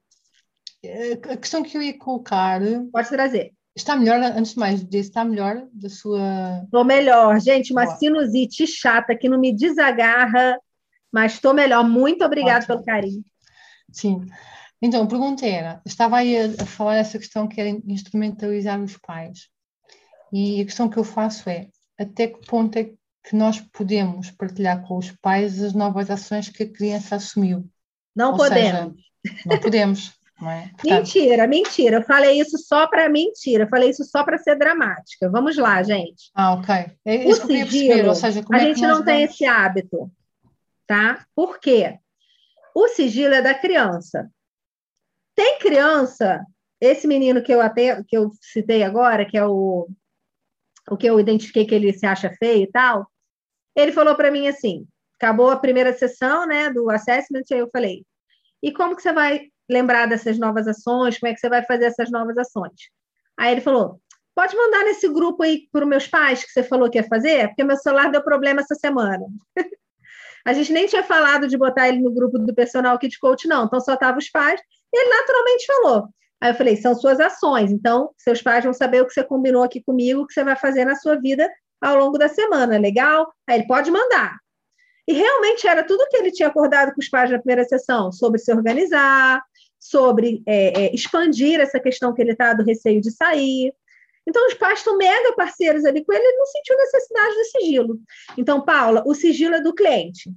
a 1.32 1.36
questão 1.38 1.62
que 1.62 1.74
eu 1.78 1.80
ia 1.80 1.98
colocar. 1.98 2.60
Pode 2.92 3.08
trazer. 3.08 3.54
Está 3.74 3.96
melhor, 3.96 4.20
antes 4.20 4.52
de 4.52 4.58
mais, 4.58 4.86
está 4.92 5.24
melhor 5.24 5.66
da 5.72 5.88
sua. 5.88 6.60
Estou 6.62 6.84
melhor. 6.84 7.40
Gente, 7.40 7.72
uma 7.72 7.86
Boa. 7.86 7.96
sinusite 7.96 8.66
chata 8.66 9.16
que 9.16 9.30
não 9.30 9.40
me 9.40 9.50
desagarra, 9.50 10.58
mas 11.10 11.32
estou 11.32 11.54
melhor. 11.54 11.88
Muito 11.88 12.22
obrigada 12.22 12.66
pelo 12.66 12.84
carinho. 12.84 13.24
Sim. 13.90 14.26
Então, 14.82 15.04
a 15.04 15.06
pergunta 15.06 15.46
era: 15.46 15.80
estava 15.86 16.18
aí 16.18 16.36
a, 16.36 16.64
a 16.64 16.66
falar 16.66 16.96
essa 16.96 17.18
questão 17.18 17.48
que 17.48 17.58
era 17.58 17.70
instrumentalizar 17.70 18.78
os 18.78 18.98
pais. 18.98 19.48
E 20.30 20.60
a 20.60 20.64
questão 20.66 20.90
que 20.90 20.98
eu 20.98 21.04
faço 21.04 21.48
é: 21.48 21.68
até 21.98 22.26
que 22.26 22.46
ponto 22.46 22.76
é 22.76 22.84
que 22.84 22.98
que 23.24 23.34
nós 23.34 23.58
podemos 23.58 24.30
partilhar 24.30 24.86
com 24.86 24.98
os 24.98 25.10
pais 25.10 25.62
as 25.62 25.72
novas 25.72 26.10
ações 26.10 26.50
que 26.50 26.62
a 26.62 26.70
criança 26.70 27.16
assumiu. 27.16 27.66
Não 28.14 28.32
Ou 28.32 28.36
podemos. 28.36 28.94
Seja, 29.26 29.42
não 29.46 29.58
podemos. 29.58 30.12
Não 30.40 30.50
é? 30.50 30.68
Portanto, 30.76 30.84
mentira, 30.84 31.46
mentira. 31.46 31.96
Eu 31.96 32.02
falei 32.02 32.38
isso 32.38 32.58
só 32.58 32.86
para 32.86 33.08
mentira. 33.08 33.64
Eu 33.64 33.68
falei 33.68 33.88
isso 33.88 34.04
só 34.04 34.22
para 34.22 34.36
ser 34.36 34.56
dramática. 34.56 35.30
Vamos 35.30 35.56
lá, 35.56 35.82
gente. 35.82 36.30
Ah, 36.34 36.52
ok. 36.52 36.74
É 37.04 37.24
isso 37.26 37.44
o 37.44 37.46
sigilo, 37.46 38.08
Ou 38.10 38.14
seja, 38.14 38.44
a 38.52 38.56
é 38.56 38.60
gente 38.60 38.82
não 38.82 39.02
tem 39.02 39.22
esse 39.22 39.46
hábito, 39.46 40.12
tá? 40.86 41.24
Por 41.34 41.58
quê? 41.58 41.98
O 42.74 42.88
sigilo 42.88 43.34
é 43.34 43.40
da 43.40 43.54
criança. 43.54 44.30
Tem 45.34 45.58
criança, 45.58 46.44
esse 46.80 47.06
menino 47.06 47.42
que 47.42 47.52
eu 47.52 47.60
até 47.60 48.02
que 48.04 48.16
eu 48.16 48.30
citei 48.40 48.82
agora, 48.82 49.24
que 49.24 49.38
é 49.38 49.46
o 49.46 49.88
o 50.90 50.98
que 50.98 51.06
eu 51.06 51.18
identifiquei 51.18 51.64
que 51.64 51.74
ele 51.74 51.94
se 51.94 52.04
acha 52.04 52.30
feio 52.38 52.64
e 52.64 52.66
tal, 52.70 53.10
ele 53.76 53.92
falou 53.92 54.14
para 54.14 54.30
mim 54.30 54.48
assim: 54.48 54.86
acabou 55.20 55.50
a 55.50 55.56
primeira 55.58 55.92
sessão, 55.92 56.46
né, 56.46 56.70
do 56.70 56.90
assessment, 56.90 57.42
aí 57.52 57.58
eu 57.58 57.68
falei: 57.72 58.04
e 58.62 58.72
como 58.72 58.96
que 58.96 59.02
você 59.02 59.12
vai 59.12 59.48
lembrar 59.68 60.06
dessas 60.06 60.38
novas 60.38 60.66
ações? 60.66 61.18
Como 61.18 61.30
é 61.30 61.34
que 61.34 61.40
você 61.40 61.48
vai 61.48 61.64
fazer 61.64 61.86
essas 61.86 62.10
novas 62.10 62.36
ações? 62.38 62.72
Aí 63.38 63.52
ele 63.52 63.60
falou: 63.60 64.00
pode 64.34 64.56
mandar 64.56 64.84
nesse 64.84 65.08
grupo 65.08 65.42
aí 65.42 65.68
para 65.70 65.82
os 65.84 65.88
meus 65.88 66.06
pais 66.06 66.44
que 66.44 66.50
você 66.50 66.62
falou 66.62 66.90
que 66.90 66.98
ia 66.98 67.04
fazer, 67.04 67.48
porque 67.48 67.64
meu 67.64 67.76
celular 67.76 68.10
deu 68.10 68.22
problema 68.22 68.60
essa 68.60 68.74
semana. 68.74 69.24
a 70.46 70.52
gente 70.52 70.72
nem 70.72 70.86
tinha 70.86 71.02
falado 71.02 71.48
de 71.48 71.56
botar 71.56 71.88
ele 71.88 72.00
no 72.00 72.12
grupo 72.12 72.38
do 72.38 72.54
personal 72.54 72.98
kit 72.98 73.18
coach, 73.18 73.46
não, 73.48 73.64
então 73.64 73.80
só 73.80 73.96
tava 73.96 74.18
os 74.18 74.30
pais. 74.30 74.60
E 74.92 74.98
ele 74.98 75.10
naturalmente 75.10 75.66
falou: 75.66 76.08
Aí 76.40 76.50
eu 76.50 76.54
falei, 76.54 76.76
são 76.76 76.94
suas 76.94 77.20
ações, 77.20 77.72
então 77.72 78.10
seus 78.18 78.42
pais 78.42 78.62
vão 78.64 78.72
saber 78.72 79.00
o 79.00 79.06
que 79.06 79.14
você 79.14 79.24
combinou 79.24 79.62
aqui 79.62 79.82
comigo, 79.82 80.20
o 80.20 80.26
que 80.26 80.34
você 80.34 80.44
vai 80.44 80.56
fazer 80.56 80.84
na 80.84 80.94
sua 80.94 81.18
vida 81.18 81.48
ao 81.84 81.98
longo 81.98 82.16
da 82.16 82.28
semana, 82.28 82.78
legal? 82.78 83.32
Aí 83.46 83.58
ele 83.58 83.66
pode 83.66 83.90
mandar. 83.90 84.38
E 85.06 85.12
realmente 85.12 85.66
era 85.66 85.84
tudo 85.84 86.08
que 86.08 86.16
ele 86.16 86.32
tinha 86.32 86.48
acordado 86.48 86.94
com 86.94 87.00
os 87.00 87.08
pais 87.08 87.30
na 87.30 87.38
primeira 87.38 87.64
sessão, 87.64 88.10
sobre 88.10 88.40
se 88.40 88.50
organizar, 88.52 89.42
sobre 89.78 90.42
é, 90.46 90.84
é, 90.84 90.94
expandir 90.94 91.60
essa 91.60 91.78
questão 91.78 92.14
que 92.14 92.22
ele 92.22 92.32
está 92.32 92.54
do 92.54 92.64
receio 92.64 93.02
de 93.02 93.10
sair. 93.10 93.72
Então, 94.26 94.46
os 94.46 94.54
pais 94.54 94.78
estão 94.78 94.96
mega 94.96 95.34
parceiros 95.34 95.84
ali 95.84 96.02
com 96.02 96.12
ele, 96.12 96.24
ele 96.24 96.38
não 96.38 96.46
sentiu 96.46 96.76
necessidade 96.76 97.34
do 97.34 97.44
sigilo. 97.44 97.98
Então, 98.38 98.64
Paula, 98.64 99.02
o 99.06 99.14
sigilo 99.14 99.54
é 99.54 99.60
do 99.60 99.74
cliente. 99.74 100.30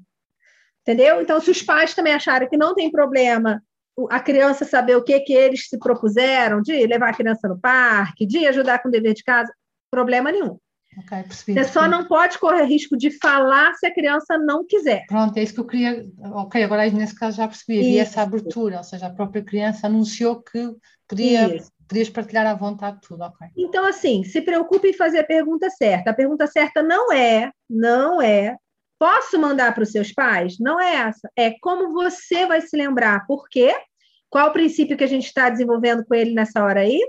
Entendeu? 0.81 1.21
Então, 1.21 1.39
se 1.39 1.49
os 1.49 1.61
pais 1.61 1.93
também 1.93 2.13
acharem 2.13 2.49
que 2.49 2.57
não 2.57 2.75
tem 2.75 2.91
problema 2.91 3.63
a 4.09 4.19
criança 4.19 4.63
saber 4.63 4.95
o 4.95 5.03
que, 5.03 5.19
que 5.21 5.33
eles 5.33 5.67
se 5.67 5.79
propuseram, 5.79 6.61
de 6.61 6.85
levar 6.85 7.09
a 7.09 7.15
criança 7.15 7.47
no 7.47 7.59
parque, 7.59 8.27
de 8.27 8.45
ajudar 8.45 8.79
com 8.79 8.89
o 8.89 8.91
dever 8.91 9.13
de 9.13 9.23
casa, 9.23 9.51
problema 9.89 10.31
nenhum. 10.31 10.59
Okay, 10.99 11.23
Você 11.29 11.63
só 11.65 11.87
não 11.87 12.07
pode 12.07 12.39
correr 12.39 12.63
risco 12.63 12.97
de 12.97 13.11
falar 13.19 13.73
se 13.75 13.85
a 13.85 13.93
criança 13.93 14.37
não 14.37 14.65
quiser. 14.65 15.05
Pronto, 15.07 15.37
é 15.37 15.43
isso 15.43 15.53
que 15.53 15.59
eu 15.59 15.67
queria. 15.67 16.05
Ok, 16.33 16.63
agora 16.63 16.89
nesse 16.89 17.13
caso 17.13 17.37
já 17.37 17.47
percebi. 17.47 17.79
Havia 17.79 18.01
essa 18.01 18.21
abertura, 18.23 18.77
ou 18.77 18.83
seja, 18.83 19.05
a 19.05 19.13
própria 19.13 19.43
criança 19.43 19.85
anunciou 19.85 20.41
que 20.41 20.73
podia, 21.07 21.63
podias 21.87 22.09
partilhar 22.09 22.47
à 22.47 22.55
vontade 22.55 22.99
tudo, 23.01 23.21
ok. 23.23 23.47
Então, 23.55 23.85
assim, 23.85 24.23
se 24.23 24.41
preocupe 24.41 24.89
em 24.89 24.93
fazer 24.93 25.19
a 25.19 25.23
pergunta 25.23 25.69
certa. 25.69 26.09
A 26.09 26.15
pergunta 26.15 26.47
certa 26.47 26.81
não 26.81 27.13
é, 27.13 27.51
não 27.69 28.19
é, 28.19 28.55
posso 28.97 29.39
mandar 29.39 29.75
para 29.75 29.83
os 29.83 29.91
seus 29.91 30.11
pais? 30.11 30.57
Não 30.59 30.79
é 30.79 30.95
essa. 30.95 31.29
É 31.35 31.51
como 31.61 31.93
você 31.93 32.47
vai 32.47 32.61
se 32.61 32.75
lembrar. 32.75 33.27
Por 33.27 33.47
quê? 33.49 33.75
Qual 34.29 34.49
o 34.49 34.53
princípio 34.53 34.97
que 34.97 35.03
a 35.03 35.07
gente 35.07 35.25
está 35.25 35.49
desenvolvendo 35.49 36.03
com 36.05 36.15
ele 36.15 36.33
nessa 36.33 36.63
hora 36.63 36.81
aí? 36.81 36.99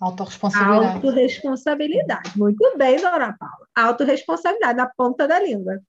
Autoresponsabilidade. 0.00 0.94
Autoresponsabilidade. 0.94 2.38
Muito 2.38 2.76
bem, 2.76 2.96
dona 2.96 3.36
Paula. 3.38 3.66
Autoresponsabilidade, 3.74 4.76
na 4.76 4.86
ponta 4.86 5.26
da 5.26 5.40
língua. 5.40 5.80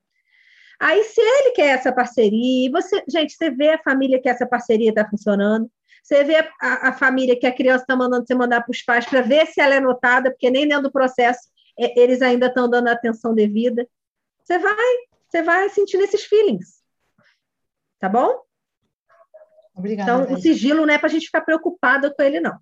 Aí, 0.79 1.03
se 1.03 1.19
ele 1.19 1.51
quer 1.51 1.75
essa 1.75 1.91
parceria, 1.91 2.71
você, 2.71 3.03
gente, 3.07 3.33
você 3.33 3.49
vê 3.51 3.69
a 3.69 3.83
família 3.83 4.21
que 4.21 4.29
essa 4.29 4.47
parceria 4.47 4.89
está 4.89 5.07
funcionando, 5.07 5.69
você 6.01 6.23
vê 6.23 6.37
a, 6.37 6.89
a, 6.89 6.93
família 6.93 7.37
que 7.37 7.45
a 7.45 7.53
criança 7.53 7.83
está 7.83 7.95
mandando 7.95 8.25
você 8.25 8.33
mandar 8.33 8.61
para 8.61 8.71
os 8.71 8.81
pais 8.81 9.05
para 9.05 9.21
ver 9.21 9.45
se 9.47 9.59
ela 9.59 9.75
é 9.75 9.79
notada, 9.79 10.31
porque 10.31 10.49
nem 10.49 10.67
dentro 10.67 10.83
do 10.83 10.91
processo 10.91 11.41
é, 11.77 11.99
eles 11.99 12.21
ainda 12.21 12.47
estão 12.47 12.69
dando 12.69 12.87
a 12.87 12.93
atenção 12.93 13.35
devida. 13.35 13.87
Você 14.43 14.57
vai, 14.57 14.95
você 15.27 15.43
vai 15.43 15.69
sentindo 15.69 16.03
esses 16.03 16.23
feelings. 16.23 16.81
Tá 17.99 18.09
bom? 18.09 18.41
Obrigada. 19.75 20.23
Então, 20.23 20.33
o 20.33 20.37
sigilo 20.39 20.85
não 20.85 20.93
é 20.93 20.97
para 20.97 21.07
a 21.07 21.11
gente 21.11 21.25
ficar 21.25 21.41
preocupada 21.41 22.13
com 22.13 22.23
ele, 22.23 22.39
não. 22.39 22.57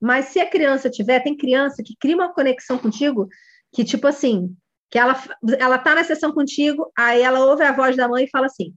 Mas 0.00 0.26
se 0.26 0.40
a 0.40 0.48
criança 0.48 0.88
tiver, 0.88 1.20
tem 1.20 1.36
criança 1.36 1.82
que 1.84 1.96
cria 1.98 2.14
uma 2.14 2.32
conexão 2.32 2.78
contigo, 2.78 3.28
que 3.72 3.84
tipo 3.84 4.06
assim, 4.06 4.56
que 4.90 4.98
ela 4.98 5.20
ela 5.58 5.78
tá 5.78 5.94
na 5.94 6.04
sessão 6.04 6.32
contigo, 6.32 6.90
aí 6.96 7.22
ela 7.22 7.44
ouve 7.44 7.62
a 7.64 7.72
voz 7.72 7.96
da 7.96 8.08
mãe 8.08 8.24
e 8.24 8.30
fala 8.30 8.46
assim: 8.46 8.72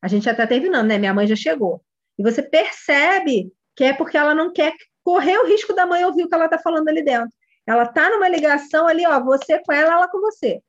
a 0.00 0.08
gente 0.08 0.24
já 0.24 0.32
está 0.32 0.46
terminando, 0.46 0.88
né? 0.88 0.98
Minha 0.98 1.14
mãe 1.14 1.26
já 1.26 1.36
chegou. 1.36 1.82
E 2.18 2.22
você 2.22 2.42
percebe 2.42 3.52
que 3.76 3.84
é 3.84 3.92
porque 3.92 4.16
ela 4.16 4.34
não 4.34 4.52
quer 4.52 4.72
correr 5.04 5.38
o 5.38 5.46
risco 5.46 5.72
da 5.74 5.86
mãe 5.86 6.04
ouvir 6.04 6.24
o 6.24 6.28
que 6.28 6.34
ela 6.34 6.46
está 6.46 6.58
falando 6.58 6.88
ali 6.88 7.02
dentro. 7.02 7.30
Ela 7.66 7.86
tá 7.86 8.10
numa 8.10 8.28
ligação 8.28 8.88
ali, 8.88 9.06
ó, 9.06 9.22
você 9.22 9.60
com 9.60 9.72
ela, 9.72 9.94
ela 9.94 10.08
com 10.08 10.20
você. 10.20 10.60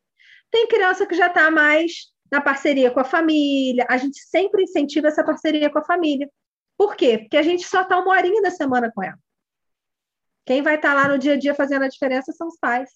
Tem 0.51 0.67
criança 0.67 1.05
que 1.05 1.15
já 1.15 1.27
está 1.27 1.49
mais 1.49 2.11
na 2.31 2.39
parceria 2.39 2.91
com 2.91 2.99
a 2.99 3.03
família. 3.03 3.85
A 3.89 3.97
gente 3.97 4.19
sempre 4.19 4.63
incentiva 4.63 5.07
essa 5.07 5.23
parceria 5.23 5.69
com 5.69 5.79
a 5.79 5.83
família. 5.83 6.29
Por 6.77 6.95
quê? 6.95 7.17
Porque 7.17 7.37
a 7.37 7.41
gente 7.41 7.65
só 7.65 7.81
está 7.81 7.99
uma 7.99 8.11
horinha 8.11 8.41
da 8.41 8.51
semana 8.51 8.91
com 8.93 9.03
ela. 9.03 9.17
Quem 10.45 10.61
vai 10.61 10.75
estar 10.75 10.89
tá 10.89 10.93
lá 10.93 11.07
no 11.07 11.17
dia 11.17 11.33
a 11.33 11.39
dia 11.39 11.55
fazendo 11.55 11.83
a 11.83 11.87
diferença 11.87 12.31
são 12.33 12.47
os 12.47 12.57
pais. 12.59 12.89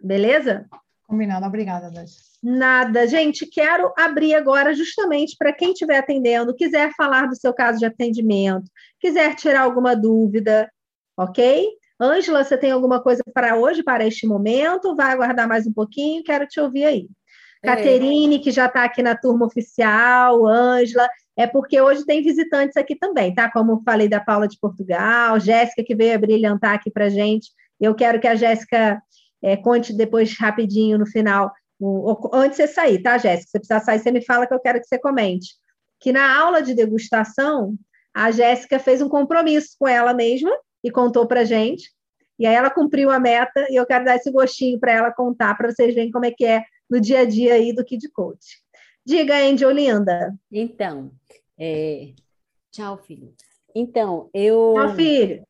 Beleza? 0.00 0.66
Combinado, 1.06 1.46
obrigada, 1.46 1.90
Dani. 1.90 2.08
Nada. 2.42 3.06
Gente, 3.06 3.46
quero 3.46 3.92
abrir 3.96 4.34
agora 4.34 4.74
justamente 4.74 5.36
para 5.38 5.52
quem 5.52 5.72
estiver 5.72 5.98
atendendo, 5.98 6.54
quiser 6.54 6.92
falar 6.94 7.26
do 7.26 7.36
seu 7.36 7.54
caso 7.54 7.78
de 7.78 7.86
atendimento, 7.86 8.70
quiser 8.98 9.34
tirar 9.34 9.62
alguma 9.62 9.94
dúvida, 9.94 10.70
ok? 11.16 11.68
Ângela, 12.00 12.42
você 12.42 12.58
tem 12.58 12.70
alguma 12.70 13.02
coisa 13.02 13.22
para 13.32 13.56
hoje, 13.56 13.82
para 13.82 14.06
este 14.06 14.26
momento? 14.26 14.96
Vai 14.96 15.12
aguardar 15.12 15.48
mais 15.48 15.66
um 15.66 15.72
pouquinho, 15.72 16.24
quero 16.24 16.46
te 16.46 16.60
ouvir 16.60 16.84
aí. 16.84 17.08
Caterine, 17.62 18.40
que 18.40 18.50
já 18.50 18.66
está 18.66 18.84
aqui 18.84 19.02
na 19.02 19.16
turma 19.16 19.46
oficial, 19.46 20.46
Ângela, 20.46 21.08
é 21.36 21.46
porque 21.46 21.80
hoje 21.80 22.04
tem 22.04 22.22
visitantes 22.22 22.76
aqui 22.76 22.94
também, 22.94 23.34
tá? 23.34 23.50
Como 23.50 23.82
falei 23.84 24.08
da 24.08 24.20
Paula 24.20 24.46
de 24.46 24.58
Portugal, 24.58 25.38
Jéssica, 25.40 25.82
que 25.82 25.94
veio 25.94 26.14
a 26.14 26.18
brilhantar 26.18 26.74
aqui 26.74 26.90
para 26.90 27.08
gente. 27.08 27.50
Eu 27.80 27.94
quero 27.94 28.20
que 28.20 28.28
a 28.28 28.34
Jéssica 28.34 29.02
é, 29.42 29.56
conte 29.56 29.92
depois 29.92 30.38
rapidinho 30.38 30.98
no 30.98 31.06
final 31.06 31.52
o, 31.80 32.30
antes 32.32 32.56
de 32.56 32.66
você 32.66 32.72
sair, 32.72 33.02
tá, 33.02 33.18
Jéssica? 33.18 33.50
Se 33.50 33.58
precisar 33.58 33.80
sair, 33.80 33.98
você 33.98 34.10
me 34.10 34.24
fala 34.24 34.46
que 34.46 34.54
eu 34.54 34.60
quero 34.60 34.80
que 34.80 34.86
você 34.86 34.98
comente. 34.98 35.54
Que 36.00 36.12
na 36.12 36.38
aula 36.38 36.62
de 36.62 36.74
degustação, 36.74 37.76
a 38.14 38.30
Jéssica 38.30 38.78
fez 38.78 39.02
um 39.02 39.08
compromisso 39.08 39.76
com 39.78 39.88
ela 39.88 40.14
mesma 40.14 40.50
e 40.82 40.90
contou 40.90 41.26
para 41.26 41.44
gente. 41.44 41.92
E 42.38 42.46
aí 42.46 42.54
ela 42.54 42.70
cumpriu 42.70 43.10
a 43.10 43.20
meta 43.20 43.66
e 43.70 43.76
eu 43.76 43.86
quero 43.86 44.04
dar 44.04 44.16
esse 44.16 44.30
gostinho 44.30 44.78
para 44.78 44.92
ela 44.92 45.12
contar, 45.12 45.56
para 45.56 45.70
vocês 45.70 45.94
verem 45.94 46.10
como 46.10 46.24
é 46.24 46.30
que 46.30 46.44
é 46.44 46.64
no 46.90 47.00
dia 47.00 47.20
a 47.20 47.24
dia 47.24 47.54
aí 47.54 47.72
do 47.72 47.84
Kid 47.84 48.08
Coach. 48.10 48.63
Diga, 49.06 49.36
Andy 49.36 49.66
Olinda. 49.66 50.34
Então, 50.50 51.12
é... 51.58 52.12
tchau, 52.70 52.96
filho. 52.98 53.34
Então, 53.74 54.30
eu. 54.32 54.74
Tchau, 54.74 54.94
filho. 54.94 55.46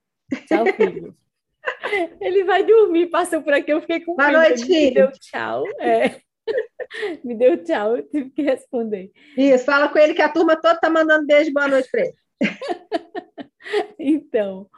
Tchau, 0.46 0.66
filho. 0.66 1.16
Ele 2.20 2.44
vai 2.44 2.64
dormir, 2.64 3.06
passou 3.06 3.42
por 3.42 3.52
aqui, 3.52 3.72
eu 3.72 3.80
fiquei 3.80 4.00
com 4.00 4.16
Boa 4.16 4.32
noite, 4.32 4.64
filho. 4.64 4.88
Me 4.88 4.94
deu 4.94 5.12
tchau. 5.12 5.64
É. 5.80 6.20
Me 7.24 7.34
deu 7.34 7.62
tchau, 7.62 7.96
eu 7.96 8.08
tive 8.08 8.30
que 8.30 8.42
responder. 8.42 9.10
Isso, 9.36 9.64
fala 9.64 9.88
com 9.88 9.98
ele 9.98 10.14
que 10.14 10.22
a 10.22 10.28
turma 10.28 10.56
toda 10.56 10.74
está 10.74 10.90
mandando 10.90 11.26
beijo, 11.26 11.52
boa 11.52 11.68
noite 11.68 11.88
para 11.90 12.00
ele. 12.02 12.14
então, 13.98 14.68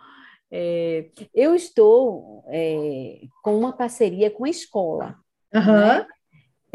é, 0.51 1.11
eu 1.35 1.55
estou 1.55 2.45
é, 2.49 3.21
com 3.43 3.59
uma 3.59 3.73
parceria 3.73 4.31
com 4.31 4.45
a 4.45 4.51
escola. 4.51 5.17
Uhum. 5.53 5.73
Né? 5.73 6.07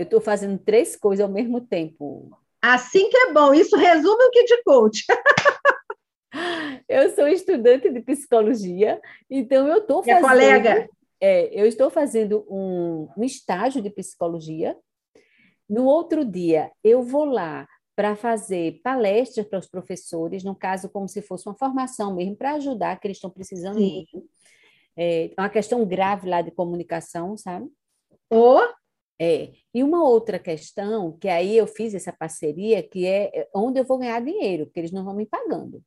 Eu 0.02 0.06
estou 0.06 0.20
fazendo 0.20 0.58
três 0.58 0.96
coisas 0.96 1.24
ao 1.24 1.32
mesmo 1.32 1.62
tempo. 1.62 2.36
Assim 2.60 3.08
que 3.08 3.18
é 3.18 3.34
bom, 3.34 3.54
isso 3.54 3.76
resume 3.78 4.24
o 4.24 4.32
Kid 4.32 4.64
Coach. 4.66 5.06
Eu 6.90 7.10
sou 7.14 7.28
estudante 7.28 7.90
de 7.90 8.00
psicologia, 8.02 9.02
então 9.30 9.68
eu 9.68 9.80
estou 9.80 10.02
fazendo. 10.02 10.22
colega. 10.22 10.90
É, 11.20 11.50
eu 11.54 11.66
estou 11.66 11.90
fazendo 11.90 12.46
um, 12.50 13.10
um 13.18 13.24
estágio 13.24 13.82
de 13.82 13.90
psicologia. 13.90 14.78
No 15.70 15.84
outro 15.86 16.24
dia, 16.24 16.72
eu 16.82 17.04
vou 17.04 17.26
lá 17.26 17.68
para 17.98 18.16
fazer 18.16 18.80
palestras 18.82 19.46
para 19.46 19.60
os 19.60 19.68
professores, 19.68 20.42
no 20.42 20.56
caso, 20.56 20.90
como 20.90 21.08
se 21.08 21.22
fosse 21.22 21.48
uma 21.48 21.56
formação 21.56 22.16
mesmo, 22.16 22.38
para 22.38 22.54
ajudar, 22.54 22.98
que 22.98 23.08
eles 23.08 23.18
estão 23.18 23.30
precisando 23.30 23.78
Sim. 23.78 24.06
muito. 24.14 24.26
É 24.98 25.32
uma 25.38 25.50
questão 25.50 25.86
grave 25.86 26.30
lá 26.30 26.42
de 26.42 26.52
comunicação, 26.52 27.36
sabe? 27.36 27.70
Oh. 28.30 28.62
É. 29.20 29.52
E 29.74 29.84
uma 29.84 30.04
outra 30.04 30.40
questão, 30.40 31.18
que 31.18 31.28
aí 31.28 31.56
eu 31.56 31.68
fiz 31.68 31.94
essa 31.94 32.12
parceria, 32.12 32.82
que 32.82 33.06
é 33.06 33.48
onde 33.54 33.80
eu 33.80 33.86
vou 33.86 34.00
ganhar 34.00 34.20
dinheiro, 34.22 34.66
porque 34.66 34.80
eles 34.80 34.92
não 34.92 35.06
vão 35.06 35.16
me 35.16 35.26
pagando 35.26 35.84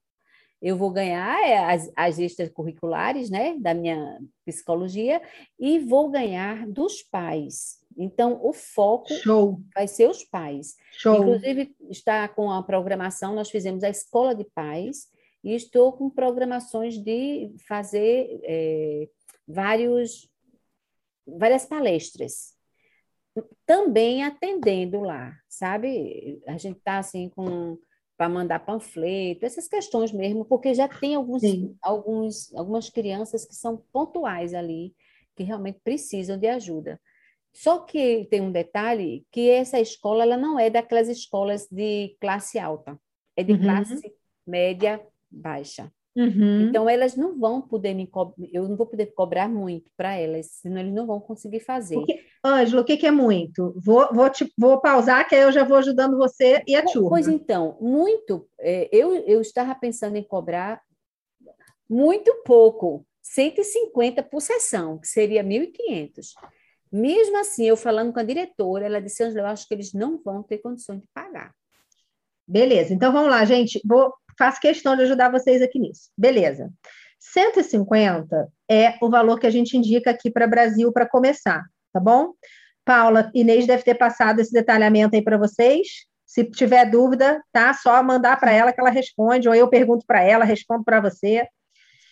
eu 0.64 0.78
vou 0.78 0.90
ganhar 0.90 1.38
é, 1.46 1.58
as, 1.58 1.92
as 1.94 2.18
extracurriculares, 2.18 3.28
né, 3.28 3.54
da 3.58 3.74
minha 3.74 4.18
psicologia, 4.46 5.20
e 5.60 5.78
vou 5.78 6.08
ganhar 6.08 6.66
dos 6.66 7.02
pais. 7.02 7.84
Então, 7.94 8.40
o 8.42 8.50
foco 8.50 9.12
Show. 9.12 9.60
vai 9.74 9.86
ser 9.86 10.08
os 10.08 10.24
pais. 10.24 10.74
Show. 10.92 11.16
Inclusive, 11.16 11.76
está 11.90 12.26
com 12.28 12.50
a 12.50 12.62
programação, 12.62 13.34
nós 13.34 13.50
fizemos 13.50 13.84
a 13.84 13.90
escola 13.90 14.34
de 14.34 14.44
pais, 14.54 15.06
e 15.44 15.54
estou 15.54 15.92
com 15.92 16.08
programações 16.08 16.96
de 16.96 17.54
fazer 17.68 18.40
é, 18.44 19.06
vários, 19.46 20.30
várias 21.26 21.66
palestras. 21.66 22.53
Também 23.66 24.22
atendendo 24.22 25.00
lá, 25.00 25.36
sabe? 25.48 26.40
A 26.46 26.56
gente 26.56 26.78
está 26.78 26.98
assim 26.98 27.28
com 27.28 27.78
para 28.16 28.28
mandar 28.28 28.60
panfleto, 28.60 29.44
essas 29.44 29.66
questões 29.66 30.12
mesmo, 30.12 30.44
porque 30.44 30.72
já 30.72 30.88
tem 30.88 31.16
alguns, 31.16 31.42
alguns, 31.82 32.54
algumas 32.54 32.88
crianças 32.88 33.44
que 33.44 33.54
são 33.54 33.82
pontuais 33.92 34.54
ali, 34.54 34.94
que 35.34 35.42
realmente 35.42 35.80
precisam 35.82 36.38
de 36.38 36.46
ajuda. 36.46 37.00
Só 37.52 37.80
que 37.80 38.26
tem 38.30 38.40
um 38.40 38.52
detalhe, 38.52 39.26
que 39.30 39.50
essa 39.50 39.80
escola 39.80 40.22
ela 40.22 40.36
não 40.36 40.58
é 40.58 40.70
daquelas 40.70 41.08
escolas 41.08 41.66
de 41.70 42.16
classe 42.20 42.58
alta, 42.58 42.98
é 43.36 43.42
de 43.42 43.52
uhum. 43.52 43.62
classe 43.62 44.14
média 44.46 45.04
baixa. 45.30 45.92
Uhum. 46.16 46.68
Então, 46.68 46.88
elas 46.88 47.16
não 47.16 47.38
vão 47.38 47.60
poder 47.60 47.92
me 47.92 48.08
eu 48.52 48.68
não 48.68 48.76
vou 48.76 48.86
poder 48.86 49.06
cobrar 49.06 49.48
muito 49.48 49.90
para 49.96 50.14
elas, 50.14 50.46
senão 50.46 50.80
eles 50.80 50.92
não 50.92 51.06
vão 51.06 51.20
conseguir 51.20 51.60
fazer. 51.60 51.98
Ângelo, 52.44 52.82
o 52.82 52.84
que, 52.84 52.96
que, 52.96 53.06
é 53.06 53.10
muito? 53.10 53.74
Vou, 53.84 54.08
vou, 54.12 54.30
te, 54.30 54.52
vou 54.56 54.80
pausar, 54.80 55.28
que 55.28 55.34
aí 55.34 55.42
eu 55.42 55.50
já 55.50 55.64
vou 55.64 55.76
ajudando 55.78 56.16
você 56.16 56.62
e 56.66 56.76
a 56.76 56.84
turma. 56.84 57.08
Pois 57.08 57.26
então, 57.26 57.76
muito, 57.80 58.46
é, 58.60 58.88
eu, 58.92 59.14
eu 59.26 59.40
estava 59.40 59.74
pensando 59.74 60.16
em 60.16 60.22
cobrar 60.22 60.80
muito 61.90 62.42
pouco, 62.44 63.04
150 63.22 64.22
por 64.22 64.40
sessão, 64.40 64.98
que 64.98 65.08
seria 65.08 65.42
1.500. 65.42 66.28
Mesmo 66.92 67.38
assim, 67.38 67.64
eu 67.64 67.76
falando 67.76 68.12
com 68.12 68.20
a 68.20 68.24
diretora, 68.24 68.86
ela 68.86 69.00
disse, 69.00 69.24
Ângela, 69.24 69.48
eu 69.48 69.52
acho 69.52 69.66
que 69.66 69.74
eles 69.74 69.92
não 69.92 70.22
vão 70.22 70.44
ter 70.44 70.58
condições 70.58 71.00
de 71.00 71.08
pagar. 71.12 71.52
Beleza, 72.46 72.94
então 72.94 73.12
vamos 73.12 73.30
lá, 73.30 73.44
gente. 73.44 73.80
Vou 73.84 74.14
faço 74.38 74.60
questão 74.60 74.96
de 74.96 75.02
ajudar 75.02 75.30
vocês 75.30 75.62
aqui 75.62 75.78
nisso. 75.78 76.10
Beleza. 76.16 76.70
150 77.18 78.48
é 78.70 78.96
o 79.00 79.08
valor 79.08 79.38
que 79.38 79.46
a 79.46 79.50
gente 79.50 79.76
indica 79.76 80.10
aqui 80.10 80.30
para 80.30 80.46
Brasil 80.46 80.92
para 80.92 81.08
começar, 81.08 81.64
tá 81.92 81.98
bom? 81.98 82.32
Paula, 82.84 83.30
Inês 83.34 83.66
deve 83.66 83.82
ter 83.82 83.94
passado 83.94 84.40
esse 84.40 84.52
detalhamento 84.52 85.16
aí 85.16 85.22
para 85.22 85.38
vocês. 85.38 85.88
Se 86.26 86.44
tiver 86.44 86.90
dúvida, 86.90 87.42
tá? 87.50 87.72
Só 87.72 88.02
mandar 88.02 88.38
para 88.38 88.52
ela 88.52 88.72
que 88.72 88.80
ela 88.80 88.90
responde, 88.90 89.48
ou 89.48 89.54
eu 89.54 89.68
pergunto 89.68 90.04
para 90.06 90.22
ela, 90.22 90.44
respondo 90.44 90.84
para 90.84 91.00
você. 91.00 91.46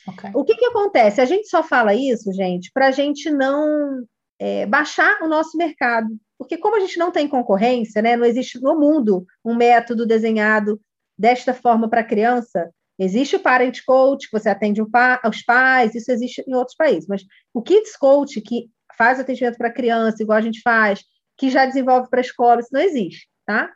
Okay. 0.08 0.30
O 0.34 0.44
que, 0.44 0.54
que 0.54 0.66
acontece? 0.66 1.20
A 1.20 1.24
gente 1.24 1.48
só 1.48 1.62
fala 1.62 1.94
isso, 1.94 2.32
gente, 2.32 2.70
para 2.72 2.88
a 2.88 2.90
gente 2.90 3.30
não 3.30 4.02
é, 4.38 4.66
baixar 4.66 5.22
o 5.22 5.28
nosso 5.28 5.56
mercado. 5.56 6.08
Porque 6.38 6.56
como 6.56 6.76
a 6.76 6.80
gente 6.80 6.98
não 6.98 7.12
tem 7.12 7.28
concorrência, 7.28 8.02
né, 8.02 8.16
não 8.16 8.24
existe 8.24 8.60
no 8.60 8.78
mundo 8.78 9.24
um 9.44 9.54
método 9.54 10.04
desenhado 10.04 10.80
desta 11.22 11.54
forma 11.54 11.88
para 11.88 12.00
a 12.00 12.04
criança, 12.04 12.68
existe 12.98 13.36
o 13.36 13.40
Parent 13.40 13.78
Coach, 13.86 14.28
que 14.28 14.36
você 14.36 14.48
atende 14.48 14.82
os 14.82 15.42
pais, 15.46 15.94
isso 15.94 16.10
existe 16.10 16.42
em 16.48 16.52
outros 16.52 16.76
países, 16.76 17.06
mas 17.08 17.22
o 17.54 17.62
Kids 17.62 17.96
Coach, 17.96 18.40
que 18.40 18.68
faz 18.98 19.20
atendimento 19.20 19.56
para 19.56 19.72
criança, 19.72 20.20
igual 20.20 20.38
a 20.38 20.42
gente 20.42 20.60
faz, 20.62 21.00
que 21.38 21.48
já 21.48 21.64
desenvolve 21.64 22.10
para 22.10 22.18
a 22.18 22.22
escola, 22.22 22.58
isso 22.60 22.70
não 22.72 22.80
existe, 22.80 23.28
tá? 23.46 23.70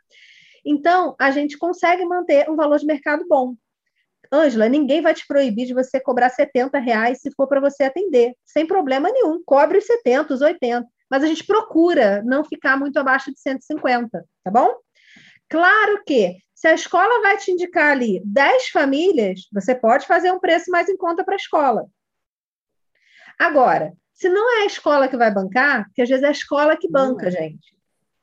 Então, 0.64 1.14
a 1.20 1.30
gente 1.30 1.56
consegue 1.56 2.04
manter 2.04 2.50
um 2.50 2.56
valor 2.56 2.80
de 2.80 2.84
mercado 2.84 3.24
bom. 3.28 3.54
Ângela, 4.32 4.68
ninguém 4.68 5.00
vai 5.00 5.14
te 5.14 5.24
proibir 5.24 5.68
de 5.68 5.72
você 5.72 6.00
cobrar 6.00 6.30
70 6.30 6.80
reais 6.80 7.20
se 7.20 7.30
for 7.30 7.46
para 7.46 7.60
você 7.60 7.84
atender, 7.84 8.34
sem 8.44 8.66
problema 8.66 9.08
nenhum. 9.08 9.40
Cobre 9.46 9.78
os 9.78 9.86
70, 9.86 10.34
os 10.34 10.40
80, 10.40 10.84
mas 11.08 11.22
a 11.22 11.28
gente 11.28 11.46
procura 11.46 12.24
não 12.24 12.44
ficar 12.44 12.76
muito 12.76 12.98
abaixo 12.98 13.32
de 13.32 13.40
150, 13.40 14.24
tá 14.42 14.50
bom? 14.50 14.74
Claro 15.48 16.02
que 16.04 16.44
se 16.56 16.66
a 16.66 16.72
escola 16.72 17.20
vai 17.20 17.36
te 17.36 17.52
indicar 17.52 17.92
ali 17.92 18.22
10 18.24 18.68
famílias, 18.68 19.46
você 19.52 19.74
pode 19.74 20.06
fazer 20.06 20.32
um 20.32 20.40
preço 20.40 20.70
mais 20.70 20.88
em 20.88 20.96
conta 20.96 21.22
para 21.22 21.34
a 21.34 21.36
escola. 21.36 21.86
Agora, 23.38 23.92
se 24.14 24.30
não 24.30 24.58
é 24.58 24.62
a 24.62 24.66
escola 24.66 25.06
que 25.06 25.18
vai 25.18 25.30
bancar, 25.30 25.84
porque 25.84 26.00
às 26.00 26.08
vezes 26.08 26.24
é 26.24 26.28
a 26.28 26.32
escola 26.32 26.74
que 26.74 26.90
banca, 26.90 27.28
é. 27.28 27.30
gente. 27.30 27.76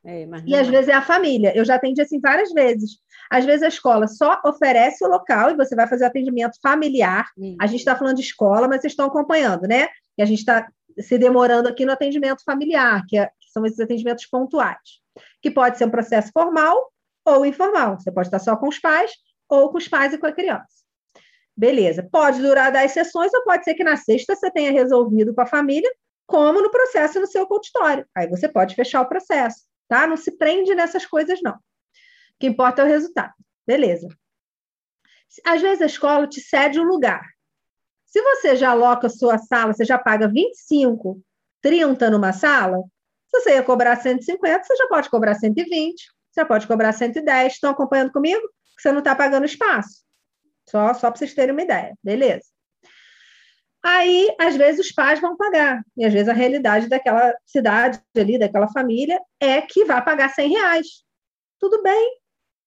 É, 0.03 0.27
e 0.45 0.55
às 0.55 0.67
é. 0.67 0.71
vezes 0.71 0.89
é 0.89 0.93
a 0.93 1.01
família. 1.03 1.55
Eu 1.55 1.63
já 1.63 1.75
atendi 1.75 2.01
assim 2.01 2.19
várias 2.19 2.51
vezes. 2.51 2.97
Às 3.29 3.45
vezes 3.45 3.61
a 3.61 3.67
escola 3.67 4.07
só 4.07 4.41
oferece 4.43 5.05
o 5.05 5.07
local 5.07 5.51
e 5.51 5.55
você 5.55 5.75
vai 5.75 5.87
fazer 5.87 6.03
o 6.03 6.07
atendimento 6.07 6.59
familiar. 6.59 7.29
Sim. 7.37 7.55
A 7.61 7.67
gente 7.67 7.79
está 7.81 7.95
falando 7.95 8.15
de 8.15 8.23
escola, 8.23 8.67
mas 8.67 8.81
vocês 8.81 8.93
estão 8.93 9.05
acompanhando, 9.05 9.67
né? 9.67 9.87
E 10.17 10.23
a 10.23 10.25
gente 10.25 10.39
está 10.39 10.67
se 10.99 11.19
demorando 11.19 11.69
aqui 11.69 11.85
no 11.85 11.91
atendimento 11.91 12.43
familiar, 12.43 13.05
que, 13.07 13.15
é, 13.15 13.27
que 13.27 13.51
são 13.51 13.63
esses 13.63 13.79
atendimentos 13.79 14.25
pontuais, 14.25 15.01
que 15.39 15.51
pode 15.51 15.77
ser 15.77 15.85
um 15.85 15.91
processo 15.91 16.31
formal 16.33 16.91
ou 17.25 17.45
informal. 17.45 17.99
Você 17.99 18.11
pode 18.11 18.27
estar 18.27 18.39
só 18.39 18.55
com 18.55 18.67
os 18.67 18.79
pais 18.79 19.11
ou 19.49 19.71
com 19.71 19.77
os 19.77 19.87
pais 19.87 20.13
e 20.13 20.17
com 20.17 20.27
a 20.27 20.31
criança. 20.31 20.83
Beleza. 21.55 22.07
Pode 22.11 22.41
durar 22.41 22.71
10 22.71 22.91
sessões 22.91 23.33
ou 23.33 23.43
pode 23.43 23.63
ser 23.63 23.75
que 23.75 23.83
na 23.83 23.95
sexta 23.95 24.35
você 24.35 24.49
tenha 24.51 24.71
resolvido 24.71 25.33
com 25.33 25.41
a 25.41 25.45
família, 25.45 25.89
como 26.25 26.61
no 26.61 26.71
processo 26.71 27.19
no 27.19 27.27
seu 27.27 27.45
consultório. 27.45 28.05
Aí 28.15 28.27
você 28.27 28.49
pode 28.49 28.75
fechar 28.75 29.01
o 29.01 29.07
processo, 29.07 29.63
tá? 29.87 30.07
Não 30.07 30.17
se 30.17 30.37
prende 30.37 30.73
nessas 30.73 31.05
coisas, 31.05 31.39
não. 31.43 31.53
O 31.53 31.59
que 32.39 32.47
importa 32.47 32.81
é 32.81 32.85
o 32.85 32.87
resultado. 32.87 33.33
Beleza. 33.65 34.07
Às 35.45 35.61
vezes 35.61 35.81
a 35.81 35.85
escola 35.85 36.27
te 36.27 36.41
cede 36.41 36.79
um 36.79 36.83
lugar. 36.83 37.23
Se 38.05 38.21
você 38.21 38.55
já 38.55 38.71
aloca 38.71 39.07
a 39.07 39.09
sua 39.09 39.37
sala, 39.37 39.73
você 39.73 39.83
já 39.83 39.97
paga 39.97 40.27
25, 40.27 41.21
30 41.61 42.09
numa 42.11 42.33
sala, 42.33 42.77
Se 43.27 43.41
você 43.41 43.53
ia 43.55 43.63
cobrar 43.63 43.95
150, 43.95 44.63
você 44.63 44.75
já 44.75 44.87
pode 44.87 45.09
cobrar 45.09 45.33
120, 45.33 46.05
você 46.33 46.43
pode 46.45 46.67
cobrar 46.67 46.91
110. 46.91 47.53
Estão 47.53 47.71
acompanhando 47.71 48.11
comigo? 48.11 48.41
Você 48.77 48.91
não 48.91 48.99
está 48.99 49.15
pagando 49.15 49.45
espaço. 49.45 50.03
Só, 50.67 50.93
só 50.93 51.11
para 51.11 51.19
vocês 51.19 51.33
terem 51.33 51.51
uma 51.51 51.61
ideia, 51.61 51.95
beleza? 52.03 52.45
Aí, 53.83 54.33
às 54.39 54.55
vezes, 54.55 54.85
os 54.85 54.91
pais 54.93 55.19
vão 55.19 55.35
pagar. 55.35 55.83
E 55.97 56.05
às 56.05 56.13
vezes 56.13 56.29
a 56.29 56.33
realidade 56.33 56.87
daquela 56.87 57.33
cidade 57.45 58.01
ali, 58.17 58.39
daquela 58.39 58.69
família, 58.69 59.19
é 59.39 59.61
que 59.61 59.83
vai 59.83 60.03
pagar 60.03 60.29
100 60.29 60.49
reais. 60.49 60.87
Tudo 61.59 61.83
bem, 61.83 62.17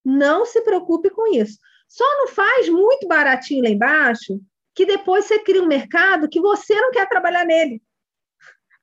não 0.04 0.44
se 0.44 0.60
preocupe 0.60 1.10
com 1.10 1.26
isso. 1.26 1.58
Só 1.88 2.04
não 2.18 2.28
faz 2.28 2.68
muito 2.68 3.08
baratinho 3.08 3.62
lá 3.62 3.70
embaixo, 3.70 4.40
que 4.74 4.84
depois 4.84 5.24
você 5.24 5.38
cria 5.38 5.62
um 5.62 5.66
mercado 5.66 6.28
que 6.28 6.40
você 6.40 6.74
não 6.74 6.90
quer 6.90 7.08
trabalhar 7.08 7.46
nele. 7.46 7.82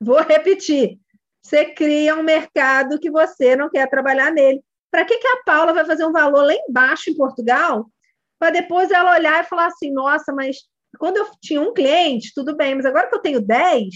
Vou 0.00 0.20
repetir. 0.20 0.98
Você 1.40 1.66
cria 1.66 2.16
um 2.16 2.22
mercado 2.22 2.98
que 2.98 3.10
você 3.10 3.54
não 3.54 3.70
quer 3.70 3.88
trabalhar 3.88 4.32
nele. 4.32 4.62
Para 4.94 5.04
que, 5.04 5.18
que 5.18 5.26
a 5.26 5.42
Paula 5.44 5.72
vai 5.72 5.84
fazer 5.84 6.06
um 6.06 6.12
valor 6.12 6.44
lá 6.44 6.54
embaixo 6.68 7.10
em 7.10 7.16
Portugal, 7.16 7.90
para 8.38 8.52
depois 8.52 8.92
ela 8.92 9.16
olhar 9.16 9.42
e 9.42 9.48
falar 9.48 9.66
assim: 9.66 9.92
nossa, 9.92 10.32
mas 10.32 10.58
quando 11.00 11.16
eu 11.16 11.26
tinha 11.42 11.60
um 11.60 11.74
cliente, 11.74 12.30
tudo 12.32 12.56
bem, 12.56 12.76
mas 12.76 12.86
agora 12.86 13.08
que 13.08 13.14
eu 13.16 13.20
tenho 13.20 13.40
10, 13.40 13.88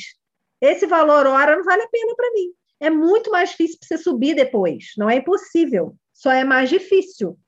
esse 0.61 0.87
valor 0.87 1.25
hora 1.25 1.55
não 1.55 1.63
vale 1.63 1.83
a 1.83 1.89
pena 1.89 2.17
para 2.17 2.33
mim. 2.33 2.51
É 2.81 2.91
muito 2.91 3.31
mais 3.31 3.51
difícil 3.51 3.79
para 3.79 3.87
você 3.87 4.03
subir 4.03 4.35
depois. 4.35 4.87
Não 4.99 5.09
é 5.09 5.15
impossível, 5.15 5.95
só 6.13 6.33
é 6.33 6.43
mais 6.43 6.69
difícil, 6.69 7.39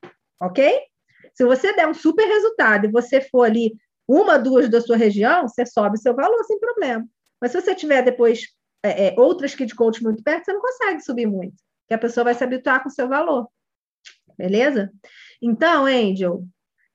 ok? 0.40 0.78
Se 1.34 1.44
você 1.44 1.72
der 1.72 1.88
um 1.88 1.94
super 1.94 2.28
resultado 2.28 2.86
e 2.86 2.92
você 2.92 3.20
for 3.20 3.46
ali 3.46 3.74
uma, 4.06 4.38
duas 4.38 4.68
da 4.68 4.80
sua 4.80 4.96
região, 4.96 5.48
você 5.48 5.66
sobe 5.66 5.98
seu 5.98 6.14
valor 6.14 6.44
sem 6.44 6.60
problema. 6.60 7.04
Mas 7.40 7.50
se 7.50 7.60
você 7.60 7.74
tiver 7.74 8.02
depois 8.02 8.42
é, 8.84 9.08
é, 9.08 9.14
outras 9.18 9.56
coach 9.76 10.04
muito 10.04 10.22
perto, 10.22 10.44
você 10.44 10.52
não 10.52 10.60
consegue 10.60 11.00
subir 11.00 11.26
muito, 11.26 11.56
que 11.90 11.94
a 11.94 11.98
pessoa 11.98 12.22
vai 12.22 12.34
se 12.34 12.44
habituar 12.44 12.84
com 12.84 12.88
o 12.88 12.92
seu 12.92 13.08
valor. 13.08 13.48
Beleza? 14.38 14.92
Então, 15.42 15.86
Angel, 15.86 16.44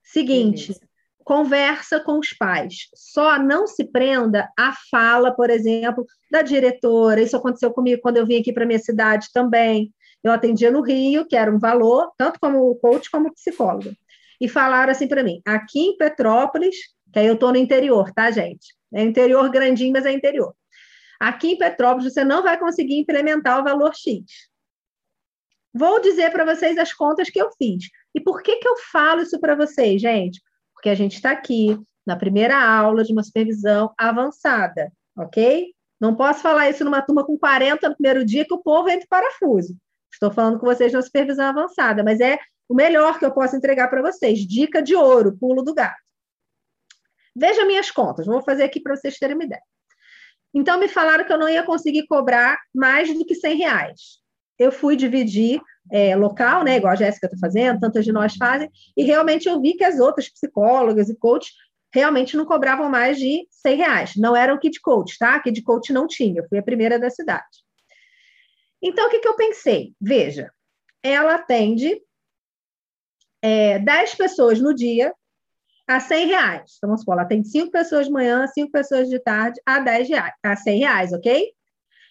seguinte, 0.02 0.68
Beleza 0.68 0.86
conversa 1.22 2.00
com 2.00 2.18
os 2.18 2.32
pais. 2.32 2.88
Só 2.94 3.38
não 3.38 3.66
se 3.66 3.84
prenda 3.84 4.48
à 4.56 4.72
fala, 4.90 5.34
por 5.34 5.50
exemplo, 5.50 6.06
da 6.30 6.40
diretora. 6.40 7.20
Isso 7.20 7.36
aconteceu 7.36 7.72
comigo 7.72 8.00
quando 8.00 8.16
eu 8.16 8.24
vim 8.24 8.40
aqui 8.40 8.54
para 8.54 8.64
minha 8.64 8.78
cidade 8.78 9.26
também. 9.34 9.92
Eu 10.24 10.32
atendia 10.32 10.70
no 10.70 10.80
Rio, 10.80 11.26
que 11.26 11.36
era 11.36 11.54
um 11.54 11.58
valor, 11.58 12.10
tanto 12.16 12.40
como 12.40 12.74
coach 12.76 13.10
como 13.10 13.34
psicóloga. 13.34 13.92
E 14.40 14.48
falaram 14.48 14.92
assim 14.92 15.08
para 15.08 15.22
mim: 15.22 15.42
aqui 15.44 15.80
em 15.80 15.96
Petrópolis, 15.98 16.76
que 17.12 17.18
aí 17.18 17.26
eu 17.26 17.34
estou 17.34 17.50
no 17.50 17.58
interior, 17.58 18.12
tá, 18.12 18.30
gente? 18.30 18.74
É 18.94 19.02
interior 19.02 19.50
grandinho, 19.50 19.92
mas 19.92 20.06
é 20.06 20.12
interior. 20.12 20.54
Aqui 21.20 21.52
em 21.52 21.58
Petrópolis, 21.58 22.14
você 22.14 22.24
não 22.24 22.42
vai 22.42 22.58
conseguir 22.58 22.98
implementar 22.98 23.60
o 23.60 23.64
valor 23.64 23.92
X. 23.94 24.22
Vou 25.76 26.00
dizer 26.00 26.30
para 26.32 26.44
vocês 26.44 26.78
as 26.78 26.92
contas 26.92 27.28
que 27.28 27.40
eu 27.40 27.50
fiz. 27.58 27.84
E 28.14 28.20
por 28.20 28.42
que, 28.42 28.56
que 28.56 28.66
eu 28.66 28.76
falo 28.90 29.22
isso 29.22 29.38
para 29.38 29.54
vocês, 29.54 30.00
gente? 30.00 30.40
porque 30.76 30.90
a 30.90 30.94
gente 30.94 31.14
está 31.14 31.32
aqui 31.32 31.76
na 32.06 32.14
primeira 32.14 32.56
aula 32.56 33.02
de 33.02 33.12
uma 33.12 33.24
supervisão 33.24 33.92
avançada, 33.98 34.92
ok? 35.18 35.74
Não 36.00 36.14
posso 36.14 36.42
falar 36.42 36.70
isso 36.70 36.84
numa 36.84 37.02
turma 37.02 37.26
com 37.26 37.36
40 37.36 37.88
no 37.88 37.96
primeiro 37.96 38.24
dia 38.24 38.44
que 38.44 38.54
o 38.54 38.62
povo 38.62 38.88
entra 38.88 39.04
em 39.04 39.08
parafuso. 39.08 39.76
Estou 40.12 40.30
falando 40.30 40.60
com 40.60 40.66
vocês 40.66 40.92
na 40.92 41.02
supervisão 41.02 41.46
avançada, 41.46 42.04
mas 42.04 42.20
é 42.20 42.38
o 42.68 42.74
melhor 42.74 43.18
que 43.18 43.24
eu 43.24 43.32
posso 43.32 43.56
entregar 43.56 43.88
para 43.88 44.02
vocês. 44.02 44.38
Dica 44.46 44.80
de 44.80 44.94
ouro, 44.94 45.36
pulo 45.36 45.62
do 45.62 45.74
gato. 45.74 45.96
Veja 47.34 47.66
minhas 47.66 47.90
contas, 47.90 48.26
vou 48.26 48.42
fazer 48.42 48.62
aqui 48.62 48.78
para 48.78 48.94
vocês 48.94 49.18
terem 49.18 49.34
uma 49.34 49.44
ideia. 49.44 49.62
Então, 50.54 50.78
me 50.78 50.88
falaram 50.88 51.24
que 51.24 51.32
eu 51.32 51.38
não 51.38 51.48
ia 51.48 51.64
conseguir 51.64 52.06
cobrar 52.06 52.58
mais 52.72 53.12
do 53.12 53.26
que 53.26 53.34
100 53.34 53.56
reais. 53.56 54.00
Eu 54.58 54.72
fui 54.72 54.96
dividir 54.96 55.60
é, 55.90 56.16
local, 56.16 56.64
né, 56.64 56.76
igual 56.76 56.92
a 56.92 56.96
Jéssica 56.96 57.26
está 57.26 57.38
fazendo, 57.38 57.80
tantas 57.80 58.04
de 58.04 58.12
nós 58.12 58.34
fazem, 58.36 58.70
e 58.96 59.04
realmente 59.04 59.48
eu 59.48 59.60
vi 59.60 59.74
que 59.74 59.84
as 59.84 60.00
outras 60.00 60.28
psicólogas 60.28 61.08
e 61.08 61.16
coaches 61.16 61.52
realmente 61.92 62.36
não 62.36 62.44
cobravam 62.44 62.90
mais 62.90 63.18
de 63.18 63.46
100 63.50 63.76
reais. 63.76 64.16
Não 64.16 64.36
eram 64.36 64.58
kit 64.58 64.80
coach, 64.80 65.16
tá? 65.18 65.38
Kit 65.40 65.62
coach 65.62 65.92
não 65.92 66.06
tinha, 66.06 66.40
eu 66.40 66.48
fui 66.48 66.58
a 66.58 66.62
primeira 66.62 66.98
da 66.98 67.08
cidade. 67.10 67.64
Então, 68.82 69.06
o 69.06 69.10
que, 69.10 69.20
que 69.20 69.28
eu 69.28 69.36
pensei? 69.36 69.94
Veja, 70.00 70.50
ela 71.02 71.36
atende 71.36 72.00
é, 73.40 73.78
10 73.78 74.14
pessoas 74.14 74.60
no 74.60 74.74
dia 74.74 75.14
a 75.88 76.00
100 76.00 76.26
reais. 76.26 76.74
Então, 76.76 76.88
vamos 76.88 77.00
supor, 77.00 77.14
ela 77.14 77.24
tem 77.24 77.44
5 77.44 77.70
pessoas 77.70 78.06
de 78.06 78.12
manhã, 78.12 78.46
5 78.46 78.70
pessoas 78.70 79.08
de 79.08 79.18
tarde 79.20 79.60
a 79.64 79.78
10 79.78 80.08
reais, 80.08 80.34
a 80.42 80.56
100 80.56 80.78
reais, 80.80 81.12
ok? 81.12 81.52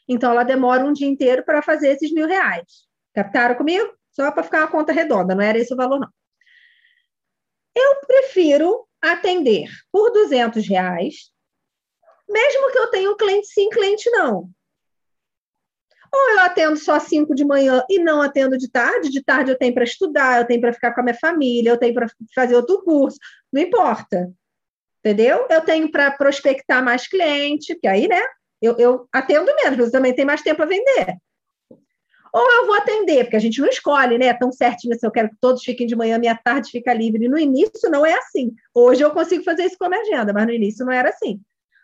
Então, 0.07 0.31
ela 0.31 0.43
demora 0.43 0.83
um 0.83 0.93
dia 0.93 1.07
inteiro 1.07 1.43
para 1.43 1.61
fazer 1.61 1.89
esses 1.89 2.11
mil 2.13 2.27
reais. 2.27 2.85
Captaram 3.13 3.55
comigo? 3.55 3.91
Só 4.11 4.31
para 4.31 4.43
ficar 4.43 4.59
uma 4.59 4.71
conta 4.71 4.93
redonda, 4.93 5.35
não 5.35 5.41
era 5.41 5.57
esse 5.57 5.73
o 5.73 5.77
valor, 5.77 5.99
não. 5.99 6.09
Eu 7.75 7.95
prefiro 8.07 8.87
atender 9.01 9.69
por 9.91 10.11
200 10.11 10.65
reais, 10.67 11.31
mesmo 12.29 12.71
que 12.71 12.77
eu 12.77 12.89
tenha 12.89 13.11
um 13.11 13.17
cliente 13.17 13.47
sim, 13.47 13.69
cliente 13.69 14.09
não. 14.11 14.49
Ou 16.13 16.29
eu 16.31 16.39
atendo 16.39 16.77
só 16.77 16.97
cinco 16.97 17.35
de 17.35 17.43
manhã 17.43 17.83
e 17.89 17.99
não 17.99 18.21
atendo 18.21 18.57
de 18.57 18.71
tarde. 18.71 19.09
De 19.09 19.21
tarde 19.21 19.51
eu 19.51 19.57
tenho 19.57 19.73
para 19.73 19.83
estudar, 19.83 20.39
eu 20.39 20.47
tenho 20.47 20.61
para 20.61 20.71
ficar 20.71 20.93
com 20.93 21.01
a 21.01 21.03
minha 21.03 21.17
família, 21.17 21.71
eu 21.71 21.77
tenho 21.77 21.93
para 21.93 22.07
fazer 22.33 22.55
outro 22.55 22.81
curso, 22.83 23.17
não 23.51 23.61
importa. 23.61 24.31
Entendeu? 24.99 25.45
Eu 25.49 25.61
tenho 25.61 25.91
para 25.91 26.11
prospectar 26.11 26.83
mais 26.83 27.05
cliente, 27.05 27.73
porque 27.75 27.87
aí, 27.87 28.07
né, 28.07 28.21
eu, 28.61 28.77
eu 28.77 29.07
atendo 29.11 29.53
menos, 29.63 29.77
mas 29.77 29.91
também 29.91 30.13
tem 30.13 30.25
mais 30.25 30.41
tempo 30.41 30.61
a 30.61 30.65
vender. 30.65 31.17
Ou 32.35 32.51
eu 32.51 32.65
vou 32.65 32.75
atender, 32.75 33.23
porque 33.23 33.37
a 33.37 33.39
gente 33.39 33.61
não 33.61 33.69
escolhe, 33.69 34.17
né? 34.17 34.33
Tão 34.33 34.51
certinho 34.51 34.93
se 34.99 35.07
eu 35.07 35.11
quero 35.11 35.29
que 35.29 35.37
todos 35.39 35.63
fiquem 35.63 35.87
de 35.87 35.95
manhã, 35.95 36.17
minha 36.17 36.35
tarde 36.35 36.69
fica 36.69 36.93
livre. 36.93 37.29
No 37.29 37.39
início 37.39 37.89
não 37.89 38.05
é 38.05 38.13
assim. 38.13 38.53
Hoje 38.73 39.01
eu 39.01 39.11
consigo 39.11 39.41
fazer 39.41 39.63
isso 39.63 39.77
com 39.77 39.85
a 39.85 39.89
minha 39.89 40.01
agenda, 40.01 40.33
mas 40.33 40.45
no 40.45 40.51
início 40.51 40.85
não 40.85 40.91
era 40.91 41.09
assim. 41.09 41.39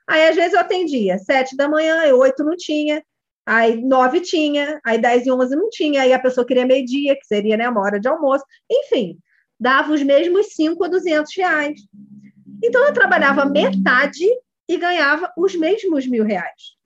Aí, 0.06 0.28
às 0.28 0.36
vezes, 0.36 0.52
eu 0.52 0.60
atendia 0.60 1.18
sete 1.20 1.56
da 1.56 1.70
manhã, 1.70 2.04
eu 2.04 2.20
oito 2.20 2.44
não 2.44 2.58
tinha, 2.58 3.02
aí 3.46 3.82
nove 3.82 4.20
tinha, 4.20 4.78
aí 4.86 4.98
dez 4.98 5.26
e 5.26 5.32
onze 5.32 5.56
não 5.56 5.70
tinha, 5.70 6.02
aí 6.02 6.12
a 6.12 6.20
pessoa 6.20 6.46
queria 6.46 6.66
meio-dia, 6.66 7.16
que 7.16 7.26
seria 7.26 7.56
né, 7.56 7.70
uma 7.70 7.80
hora 7.80 7.98
de 7.98 8.10
almoço. 8.10 8.44
Enfim, 8.70 9.18
dava 9.58 9.94
os 9.94 10.04
mesmos 10.04 10.48
cinco 10.48 10.84
a 10.84 10.90
duzentos 10.90 11.32
reais. 11.34 11.80
Então, 12.62 12.84
eu 12.84 12.92
trabalhava 12.92 13.46
metade 13.46 14.28
e 14.68 14.78
ganhava 14.78 15.32
os 15.38 15.56
mesmos 15.56 16.08
mil 16.08 16.24
reais. 16.24 16.78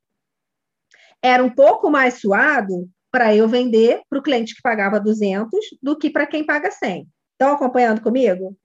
Era 1.21 1.43
um 1.43 1.49
pouco 1.49 1.89
mais 1.89 2.15
suado, 2.15 2.89
para 3.11 3.33
eu 3.33 3.47
vender 3.47 4.01
para 4.09 4.19
o 4.19 4.21
cliente 4.21 4.53
que 4.53 4.61
pagava 4.61 4.99
200 4.99 5.49
do 5.81 5.97
que 5.97 6.09
para 6.09 6.27
quem 6.27 6.45
paga 6.45 6.69
100. 6.69 7.07
Estão 7.31 7.53
acompanhando 7.53 8.01
comigo? 8.01 8.57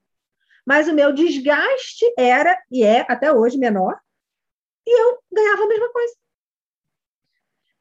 Mas 0.67 0.89
o 0.89 0.93
meu 0.93 1.13
desgaste 1.13 2.05
era, 2.19 2.61
e 2.71 2.83
é 2.83 3.07
até 3.09 3.33
hoje, 3.33 3.57
menor, 3.59 3.97
e 4.87 5.01
eu 5.01 5.19
ganhava 5.33 5.63
a 5.63 5.69
mesma 5.69 5.93
coisa. 5.93 6.15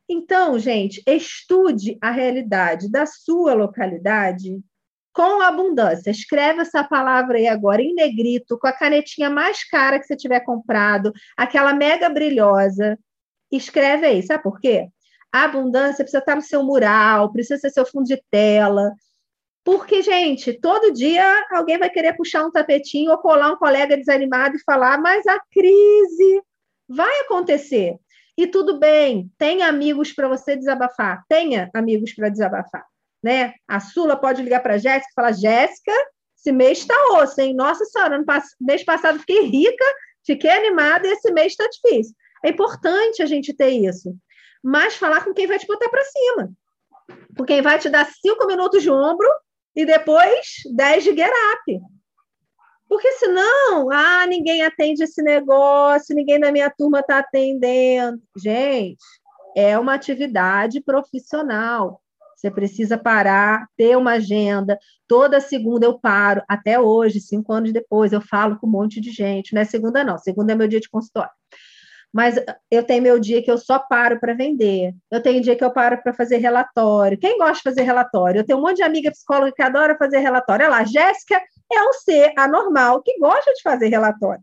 Então, 0.07 0.59
gente, 0.59 1.03
estude 1.07 1.97
a 2.01 2.11
realidade 2.11 2.89
da 2.89 3.05
sua 3.05 3.53
localidade 3.53 4.59
com 5.19 5.41
abundância. 5.41 6.09
Escreve 6.09 6.61
essa 6.61 6.81
palavra 6.81 7.37
aí 7.37 7.45
agora 7.45 7.81
em 7.81 7.93
negrito, 7.93 8.57
com 8.57 8.67
a 8.67 8.71
canetinha 8.71 9.29
mais 9.29 9.65
cara 9.65 9.99
que 9.99 10.05
você 10.05 10.15
tiver 10.15 10.39
comprado, 10.39 11.11
aquela 11.35 11.73
mega 11.73 12.07
brilhosa. 12.07 12.97
Escreve 13.51 14.05
aí, 14.05 14.23
sabe 14.23 14.41
por 14.43 14.61
quê? 14.61 14.87
A 15.29 15.43
abundância 15.43 16.05
precisa 16.05 16.19
estar 16.19 16.37
no 16.37 16.41
seu 16.41 16.63
mural, 16.63 17.33
precisa 17.33 17.59
ser 17.59 17.69
seu 17.69 17.85
fundo 17.85 18.05
de 18.05 18.23
tela. 18.31 18.93
Porque, 19.61 20.01
gente, 20.01 20.53
todo 20.53 20.93
dia 20.93 21.45
alguém 21.51 21.77
vai 21.77 21.89
querer 21.89 22.15
puxar 22.15 22.45
um 22.45 22.51
tapetinho 22.51 23.11
ou 23.11 23.17
colar 23.17 23.51
um 23.51 23.57
colega 23.57 23.97
desanimado 23.97 24.55
e 24.55 24.63
falar, 24.63 25.01
mas 25.01 25.27
a 25.27 25.37
crise 25.51 26.41
vai 26.87 27.19
acontecer. 27.25 27.97
E 28.37 28.47
tudo 28.47 28.79
bem, 28.79 29.29
tenha 29.37 29.67
amigos 29.67 30.13
para 30.13 30.29
você 30.29 30.55
desabafar, 30.55 31.25
tenha 31.27 31.69
amigos 31.73 32.13
para 32.13 32.29
desabafar. 32.29 32.85
Né? 33.23 33.53
A 33.67 33.79
Sula 33.79 34.15
pode 34.15 34.41
ligar 34.41 34.61
para 34.61 34.75
a 34.75 34.77
Jéssica 34.77 35.09
e 35.11 35.13
falar: 35.13 35.31
Jéssica, 35.33 35.91
esse 36.37 36.51
mês 36.51 36.79
está 36.79 36.95
osso, 37.13 37.39
hein? 37.41 37.53
Nossa 37.53 37.83
Senhora, 37.85 38.17
no 38.17 38.25
mês 38.61 38.83
passado 38.83 39.19
fiquei 39.19 39.41
rica, 39.43 39.85
fiquei 40.25 40.49
animada 40.49 41.07
e 41.07 41.11
esse 41.11 41.31
mês 41.31 41.53
está 41.53 41.67
difícil. 41.67 42.15
É 42.43 42.49
importante 42.49 43.21
a 43.21 43.25
gente 43.25 43.53
ter 43.53 43.69
isso 43.69 44.15
mas 44.63 44.95
falar 44.95 45.23
com 45.23 45.33
quem 45.33 45.47
vai 45.47 45.57
te 45.57 45.67
botar 45.67 45.89
para 45.89 46.03
cima. 46.03 46.51
Com 47.37 47.45
quem 47.45 47.61
vai 47.61 47.79
te 47.79 47.89
dar 47.89 48.05
cinco 48.05 48.45
minutos 48.45 48.83
de 48.83 48.91
ombro 48.91 49.27
e 49.75 49.85
depois 49.85 50.57
dez 50.75 51.03
de 51.03 51.15
get 51.15 51.31
up. 51.53 51.81
Porque 52.87 53.11
senão, 53.13 53.89
ah, 53.91 54.25
ninguém 54.27 54.63
atende 54.63 55.03
esse 55.03 55.21
negócio, 55.21 56.15
ninguém 56.15 56.39
da 56.39 56.51
minha 56.51 56.69
turma 56.69 56.99
está 56.99 57.19
atendendo. 57.19 58.21
Gente, 58.35 59.03
é 59.55 59.77
uma 59.77 59.93
atividade 59.93 60.81
profissional. 60.81 62.01
Você 62.39 62.49
precisa 62.49 62.97
parar, 62.97 63.67
ter 63.75 63.97
uma 63.97 64.13
agenda. 64.13 64.79
Toda 65.05 65.41
segunda 65.41 65.85
eu 65.85 65.99
paro, 65.99 66.41
até 66.47 66.79
hoje, 66.79 67.19
cinco 67.19 67.51
anos 67.51 67.73
depois, 67.73 68.13
eu 68.13 68.21
falo 68.21 68.57
com 68.57 68.65
um 68.65 68.69
monte 68.71 69.01
de 69.01 69.11
gente. 69.11 69.53
Não 69.53 69.61
é 69.61 69.65
segunda, 69.65 70.05
não. 70.05 70.17
Segunda 70.17 70.53
é 70.53 70.55
meu 70.55 70.67
dia 70.67 70.79
de 70.79 70.89
consultório. 70.89 71.31
mas 72.13 72.37
eu 72.71 72.83
tenho 72.83 73.03
meu 73.03 73.19
dia 73.19 73.43
que 73.43 73.51
eu 73.51 73.57
só 73.57 73.77
paro 73.77 74.19
para 74.21 74.33
vender. 74.33 74.93
Eu 75.11 75.21
tenho 75.21 75.41
dia 75.41 75.55
que 75.55 75.63
eu 75.63 75.71
paro 75.71 76.01
para 76.01 76.13
fazer 76.13 76.37
relatório. 76.37 77.19
Quem 77.19 77.37
gosta 77.37 77.55
de 77.55 77.63
fazer 77.63 77.81
relatório? 77.83 78.39
Eu 78.39 78.45
tenho 78.45 78.57
um 78.57 78.61
monte 78.61 78.77
de 78.77 78.83
amiga 78.83 79.11
psicóloga 79.11 79.51
que 79.51 79.61
adora 79.61 79.97
fazer 79.97 80.19
relatório. 80.19 80.65
Olha 80.65 80.77
lá, 80.77 80.83
Jéssica 80.85 81.41
é 81.71 81.83
um 81.83 81.93
ser 81.93 82.33
anormal 82.37 83.03
que 83.03 83.19
gosta 83.19 83.53
de 83.53 83.61
fazer 83.61 83.89
relatório. 83.89 84.41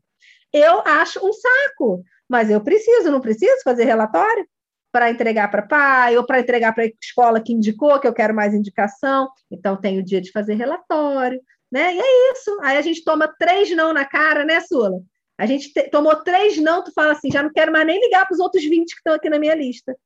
Eu 0.52 0.80
acho 0.86 1.18
um 1.26 1.32
saco, 1.32 2.02
mas 2.28 2.50
eu 2.50 2.60
preciso, 2.60 3.10
não 3.10 3.20
preciso 3.20 3.62
fazer 3.64 3.84
relatório 3.84 4.46
para 4.92 5.10
entregar 5.10 5.50
para 5.50 5.66
pai 5.66 6.16
ou 6.16 6.24
para 6.24 6.40
entregar 6.40 6.74
para 6.74 6.84
a 6.84 6.90
escola 7.02 7.40
que 7.40 7.52
indicou 7.52 8.00
que 8.00 8.06
eu 8.06 8.14
quero 8.14 8.34
mais 8.34 8.54
indicação. 8.54 9.28
Então 9.50 9.76
tenho 9.76 10.00
o 10.00 10.04
dia 10.04 10.20
de 10.20 10.30
fazer 10.30 10.54
relatório, 10.54 11.40
né? 11.70 11.94
E 11.94 12.00
é 12.00 12.32
isso. 12.32 12.58
Aí 12.62 12.76
a 12.76 12.82
gente 12.82 13.04
toma 13.04 13.32
três 13.38 13.70
não 13.74 13.92
na 13.92 14.04
cara, 14.04 14.44
né, 14.44 14.60
Sula? 14.60 15.00
A 15.38 15.44
gente 15.44 15.72
te, 15.72 15.90
tomou 15.90 16.16
três 16.16 16.56
não, 16.56 16.82
tu 16.82 16.92
fala 16.92 17.12
assim, 17.12 17.30
já 17.30 17.42
não 17.42 17.52
quero 17.52 17.70
mais 17.70 17.86
nem 17.86 18.00
ligar 18.00 18.26
para 18.26 18.34
os 18.34 18.40
outros 18.40 18.64
20 18.64 18.88
que 18.88 18.96
estão 18.96 19.14
aqui 19.14 19.28
na 19.28 19.38
minha 19.38 19.54
lista. 19.54 19.96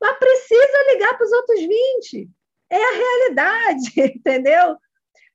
Mas 0.00 0.18
precisa 0.18 0.92
ligar 0.92 1.16
para 1.16 1.24
os 1.24 1.32
outros 1.32 1.60
20. 1.60 2.28
É 2.70 2.76
a 2.76 2.92
realidade, 2.92 3.92
entendeu? 4.16 4.76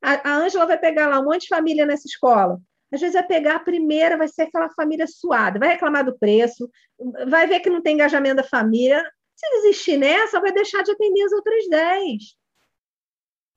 A 0.02 0.36
Ângela 0.36 0.66
vai 0.66 0.78
pegar 0.78 1.08
lá 1.08 1.20
um 1.20 1.26
monte 1.26 1.42
de 1.44 1.48
família 1.48 1.86
nessa 1.86 2.08
escola. 2.08 2.60
Às 2.92 3.00
vezes 3.00 3.14
vai 3.14 3.26
pegar 3.26 3.56
a 3.56 3.60
primeira, 3.60 4.18
vai 4.18 4.28
ser 4.28 4.44
aquela 4.44 4.70
família 4.70 5.08
suada, 5.08 5.60
vai 5.60 5.70
reclamar 5.70 6.06
do 6.06 6.18
preço, 6.18 6.70
vai 7.28 7.48
ver 7.48 7.62
que 7.62 7.70
não 7.70 7.82
tem 7.82 7.94
engajamento 7.94 8.38
da 8.38 8.44
família. 8.44 9.02
Se 9.36 9.50
desistir 9.62 9.98
nessa, 9.98 10.42
vai 10.42 10.52
deixar 10.52 10.84
de 10.84 10.92
atender 10.92 11.24
as 11.24 11.32
outras 11.32 11.68
10. 11.70 12.24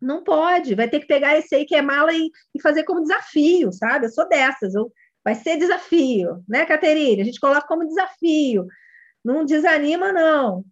Não 0.00 0.22
pode, 0.22 0.74
vai 0.74 0.88
ter 0.88 1.00
que 1.00 1.06
pegar 1.06 1.36
esse 1.36 1.54
aí 1.54 1.64
que 1.64 1.74
é 1.74 1.82
mala 1.82 2.12
e, 2.12 2.30
e 2.54 2.60
fazer 2.60 2.84
como 2.84 3.02
desafio, 3.02 3.72
sabe? 3.72 4.06
Eu 4.06 4.10
sou 4.10 4.28
dessas, 4.28 4.74
eu, 4.74 4.92
vai 5.24 5.34
ser 5.34 5.56
desafio, 5.56 6.44
né, 6.48 6.66
Caterine? 6.66 7.22
A 7.22 7.24
gente 7.24 7.40
coloca 7.40 7.66
como 7.66 7.86
desafio. 7.86 8.66
Não 9.24 9.44
desanima, 9.44 10.12
não. 10.12 10.64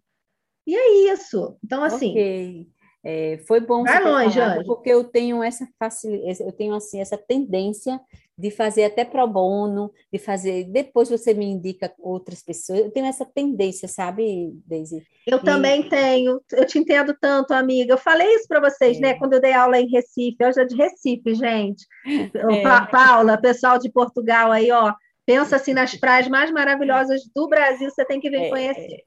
E 0.65 0.75
é 0.75 1.11
isso. 1.11 1.57
Então, 1.63 1.83
assim. 1.83 2.11
Okay. 2.11 2.67
É, 3.05 3.37
foi 3.45 3.59
bom 3.59 3.83
Vai 3.83 4.01
longe, 4.01 4.39
falado, 4.39 4.65
porque 4.65 4.89
eu 4.89 5.03
tenho 5.03 5.43
essa 5.43 5.67
facilidade, 5.77 6.41
eu 6.41 6.53
tenho 6.53 6.73
assim 6.73 7.01
essa 7.01 7.17
tendência 7.17 7.99
de 8.37 8.49
fazer 8.49 8.85
até 8.85 9.05
pro 9.05 9.27
bono, 9.27 9.91
de 10.11 10.17
fazer 10.17 10.65
depois 10.65 11.09
você 11.09 11.33
me 11.33 11.45
indica 11.45 11.93
outras 11.99 12.41
pessoas. 12.41 12.79
Eu 12.79 12.91
tenho 12.91 13.05
essa 13.05 13.25
tendência, 13.25 13.87
sabe, 13.87 14.51
Daisy? 14.65 15.03
Eu 15.27 15.37
e... 15.37 15.43
também 15.43 15.87
tenho. 15.87 16.41
Eu 16.51 16.65
te 16.65 16.79
entendo 16.79 17.15
tanto, 17.19 17.53
amiga. 17.53 17.93
Eu 17.93 17.97
falei 17.97 18.27
isso 18.35 18.47
para 18.47 18.59
vocês, 18.59 18.99
né, 18.99 19.09
é. 19.09 19.13
né, 19.13 19.19
quando 19.19 19.33
eu 19.33 19.41
dei 19.41 19.53
aula 19.53 19.79
em 19.79 19.87
Recife. 19.87 20.37
Eu 20.39 20.53
já 20.53 20.63
de 20.63 20.75
Recife, 20.75 21.35
gente. 21.35 21.85
É. 22.53 22.85
Paula, 22.87 23.39
pessoal 23.39 23.79
de 23.79 23.91
Portugal 23.91 24.51
aí, 24.51 24.69
ó, 24.71 24.93
pensa 25.25 25.55
assim 25.55 25.73
nas 25.73 25.95
praias 25.95 26.27
mais 26.27 26.51
maravilosas 26.51 27.21
do 27.33 27.47
Brasil, 27.47 27.89
você 27.89 28.05
tem 28.05 28.19
que 28.19 28.29
vir 28.29 28.43
é. 28.43 28.49
conhecer. 28.49 29.03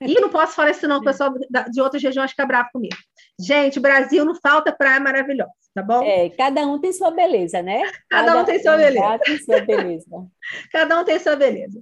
E 0.00 0.20
não 0.20 0.28
posso 0.28 0.54
falar 0.54 0.70
isso, 0.70 0.88
não, 0.88 0.98
o 0.98 1.04
pessoal 1.04 1.32
de 1.70 1.80
outras 1.80 2.02
regiões 2.02 2.30
fica 2.30 2.44
bravo 2.44 2.68
comigo. 2.72 2.96
Gente, 3.40 3.78
Brasil 3.78 4.24
não 4.24 4.34
falta 4.34 4.72
praia 4.72 4.98
maravilhosa, 4.98 5.52
tá 5.72 5.82
bom? 5.82 6.02
É, 6.02 6.28
cada 6.30 6.66
um 6.66 6.80
tem 6.80 6.92
sua 6.92 7.12
beleza, 7.12 7.62
né? 7.62 7.82
Cada, 8.10 8.26
cada 8.34 8.40
um 8.40 8.44
tem 8.44 8.60
sua 8.60 8.76
beleza. 8.76 9.18
Tem 9.24 9.38
sua 9.38 9.60
beleza. 9.60 10.26
cada 10.72 11.00
um 11.00 11.04
tem 11.04 11.18
sua 11.20 11.36
beleza. 11.36 11.80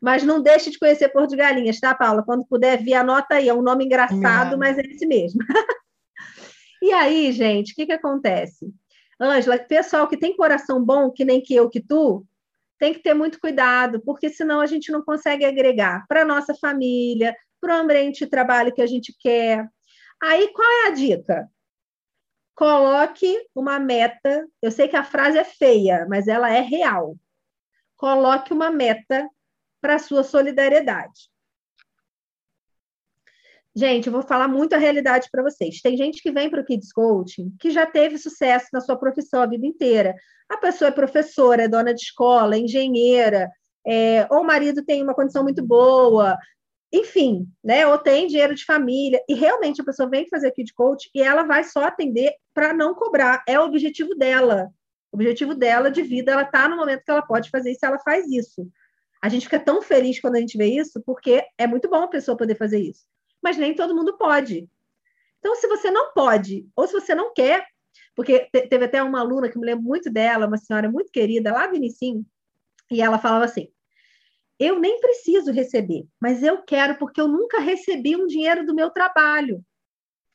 Mas 0.00 0.22
não 0.22 0.42
deixe 0.42 0.70
de 0.70 0.78
conhecer 0.78 1.08
Porto 1.08 1.30
de 1.30 1.36
Galinhas, 1.36 1.80
tá, 1.80 1.94
Paula? 1.94 2.22
Quando 2.22 2.46
puder 2.46 2.82
vir, 2.82 2.94
anota 2.94 3.36
aí. 3.36 3.48
É 3.48 3.54
um 3.54 3.62
nome 3.62 3.84
engraçado, 3.84 4.58
mas 4.58 4.78
é 4.78 4.82
esse 4.82 5.06
mesmo. 5.06 5.40
e 6.82 6.92
aí, 6.92 7.32
gente, 7.32 7.72
o 7.72 7.74
que, 7.74 7.86
que 7.86 7.92
acontece? 7.92 8.70
Ângela, 9.20 9.58
pessoal 9.58 10.06
que 10.06 10.16
tem 10.16 10.36
coração 10.36 10.84
bom, 10.84 11.10
que 11.10 11.24
nem 11.24 11.40
que 11.40 11.54
eu, 11.54 11.68
que 11.68 11.80
tu, 11.80 12.24
tem 12.78 12.92
que 12.92 13.00
ter 13.00 13.14
muito 13.14 13.40
cuidado, 13.40 14.00
porque 14.04 14.30
senão 14.30 14.60
a 14.60 14.66
gente 14.66 14.92
não 14.92 15.02
consegue 15.02 15.44
agregar 15.44 16.06
para 16.08 16.22
a 16.22 16.24
nossa 16.24 16.54
família, 16.54 17.36
para 17.60 17.76
o 17.76 17.80
ambiente 17.80 18.24
de 18.24 18.30
trabalho 18.30 18.72
que 18.72 18.82
a 18.82 18.86
gente 18.86 19.14
quer. 19.18 19.68
Aí, 20.22 20.52
qual 20.52 20.68
é 20.68 20.88
a 20.88 20.90
dica? 20.90 21.48
Coloque 22.54 23.46
uma 23.54 23.78
meta. 23.78 24.46
Eu 24.60 24.70
sei 24.70 24.88
que 24.88 24.96
a 24.96 25.04
frase 25.04 25.38
é 25.38 25.44
feia, 25.44 26.06
mas 26.08 26.26
ela 26.26 26.50
é 26.50 26.60
real. 26.60 27.16
Coloque 27.96 28.52
uma 28.52 28.70
meta 28.70 29.28
para 29.80 29.96
a 29.96 29.98
sua 29.98 30.24
solidariedade. 30.24 31.30
Gente, 33.78 34.08
eu 34.08 34.12
vou 34.12 34.22
falar 34.22 34.48
muito 34.48 34.72
a 34.72 34.76
realidade 34.76 35.28
para 35.30 35.40
vocês. 35.40 35.80
Tem 35.80 35.96
gente 35.96 36.20
que 36.20 36.32
vem 36.32 36.50
para 36.50 36.60
o 36.60 36.64
Kids 36.64 36.92
Coaching 36.92 37.54
que 37.60 37.70
já 37.70 37.86
teve 37.86 38.18
sucesso 38.18 38.66
na 38.72 38.80
sua 38.80 38.96
profissão 38.96 39.40
a 39.40 39.46
vida 39.46 39.64
inteira. 39.64 40.16
A 40.48 40.56
pessoa 40.56 40.88
é 40.88 40.90
professora, 40.90 41.62
é 41.62 41.68
dona 41.68 41.94
de 41.94 42.00
escola, 42.00 42.56
é 42.56 42.58
engenheira, 42.58 43.48
é, 43.86 44.26
ou 44.32 44.40
o 44.40 44.44
marido 44.44 44.84
tem 44.84 45.00
uma 45.00 45.14
condição 45.14 45.44
muito 45.44 45.64
boa, 45.64 46.36
enfim, 46.92 47.46
né? 47.62 47.86
Ou 47.86 47.96
tem 47.98 48.26
dinheiro 48.26 48.52
de 48.52 48.64
família, 48.64 49.22
e 49.28 49.34
realmente 49.34 49.80
a 49.80 49.84
pessoa 49.84 50.10
vem 50.10 50.28
fazer 50.28 50.50
Kids 50.50 50.72
Coach 50.72 51.08
e 51.14 51.22
ela 51.22 51.44
vai 51.44 51.62
só 51.62 51.84
atender 51.84 52.32
para 52.52 52.74
não 52.74 52.96
cobrar. 52.96 53.44
É 53.46 53.60
o 53.60 53.64
objetivo 53.64 54.12
dela. 54.16 54.70
O 55.12 55.16
objetivo 55.16 55.54
dela 55.54 55.88
de 55.88 56.02
vida, 56.02 56.32
ela 56.32 56.42
está 56.42 56.68
no 56.68 56.76
momento 56.76 57.04
que 57.04 57.10
ela 57.12 57.22
pode 57.22 57.48
fazer 57.48 57.70
isso, 57.70 57.86
ela 57.86 58.00
faz 58.00 58.26
isso. 58.28 58.68
A 59.22 59.28
gente 59.28 59.44
fica 59.44 59.60
tão 59.60 59.80
feliz 59.80 60.20
quando 60.20 60.34
a 60.34 60.40
gente 60.40 60.58
vê 60.58 60.66
isso, 60.66 61.00
porque 61.06 61.44
é 61.56 61.68
muito 61.68 61.88
bom 61.88 62.02
a 62.02 62.08
pessoa 62.08 62.36
poder 62.36 62.56
fazer 62.56 62.80
isso 62.80 63.06
mas 63.42 63.56
nem 63.56 63.74
todo 63.74 63.94
mundo 63.94 64.16
pode. 64.16 64.68
Então, 65.38 65.54
se 65.54 65.66
você 65.66 65.90
não 65.90 66.12
pode, 66.12 66.68
ou 66.74 66.86
se 66.86 66.92
você 66.92 67.14
não 67.14 67.32
quer, 67.32 67.66
porque 68.14 68.48
teve 68.50 68.84
até 68.84 69.02
uma 69.02 69.20
aluna 69.20 69.48
que 69.48 69.58
me 69.58 69.66
lembro 69.66 69.84
muito 69.84 70.10
dela, 70.10 70.46
uma 70.46 70.56
senhora 70.56 70.90
muito 70.90 71.10
querida, 71.12 71.52
lá 71.52 71.66
do 71.66 71.76
início, 71.76 72.24
e 72.90 73.00
ela 73.00 73.18
falava 73.18 73.44
assim: 73.44 73.68
eu 74.58 74.80
nem 74.80 75.00
preciso 75.00 75.52
receber, 75.52 76.04
mas 76.20 76.42
eu 76.42 76.62
quero 76.62 76.98
porque 76.98 77.20
eu 77.20 77.28
nunca 77.28 77.60
recebi 77.60 78.16
um 78.16 78.26
dinheiro 78.26 78.66
do 78.66 78.74
meu 78.74 78.90
trabalho. 78.90 79.64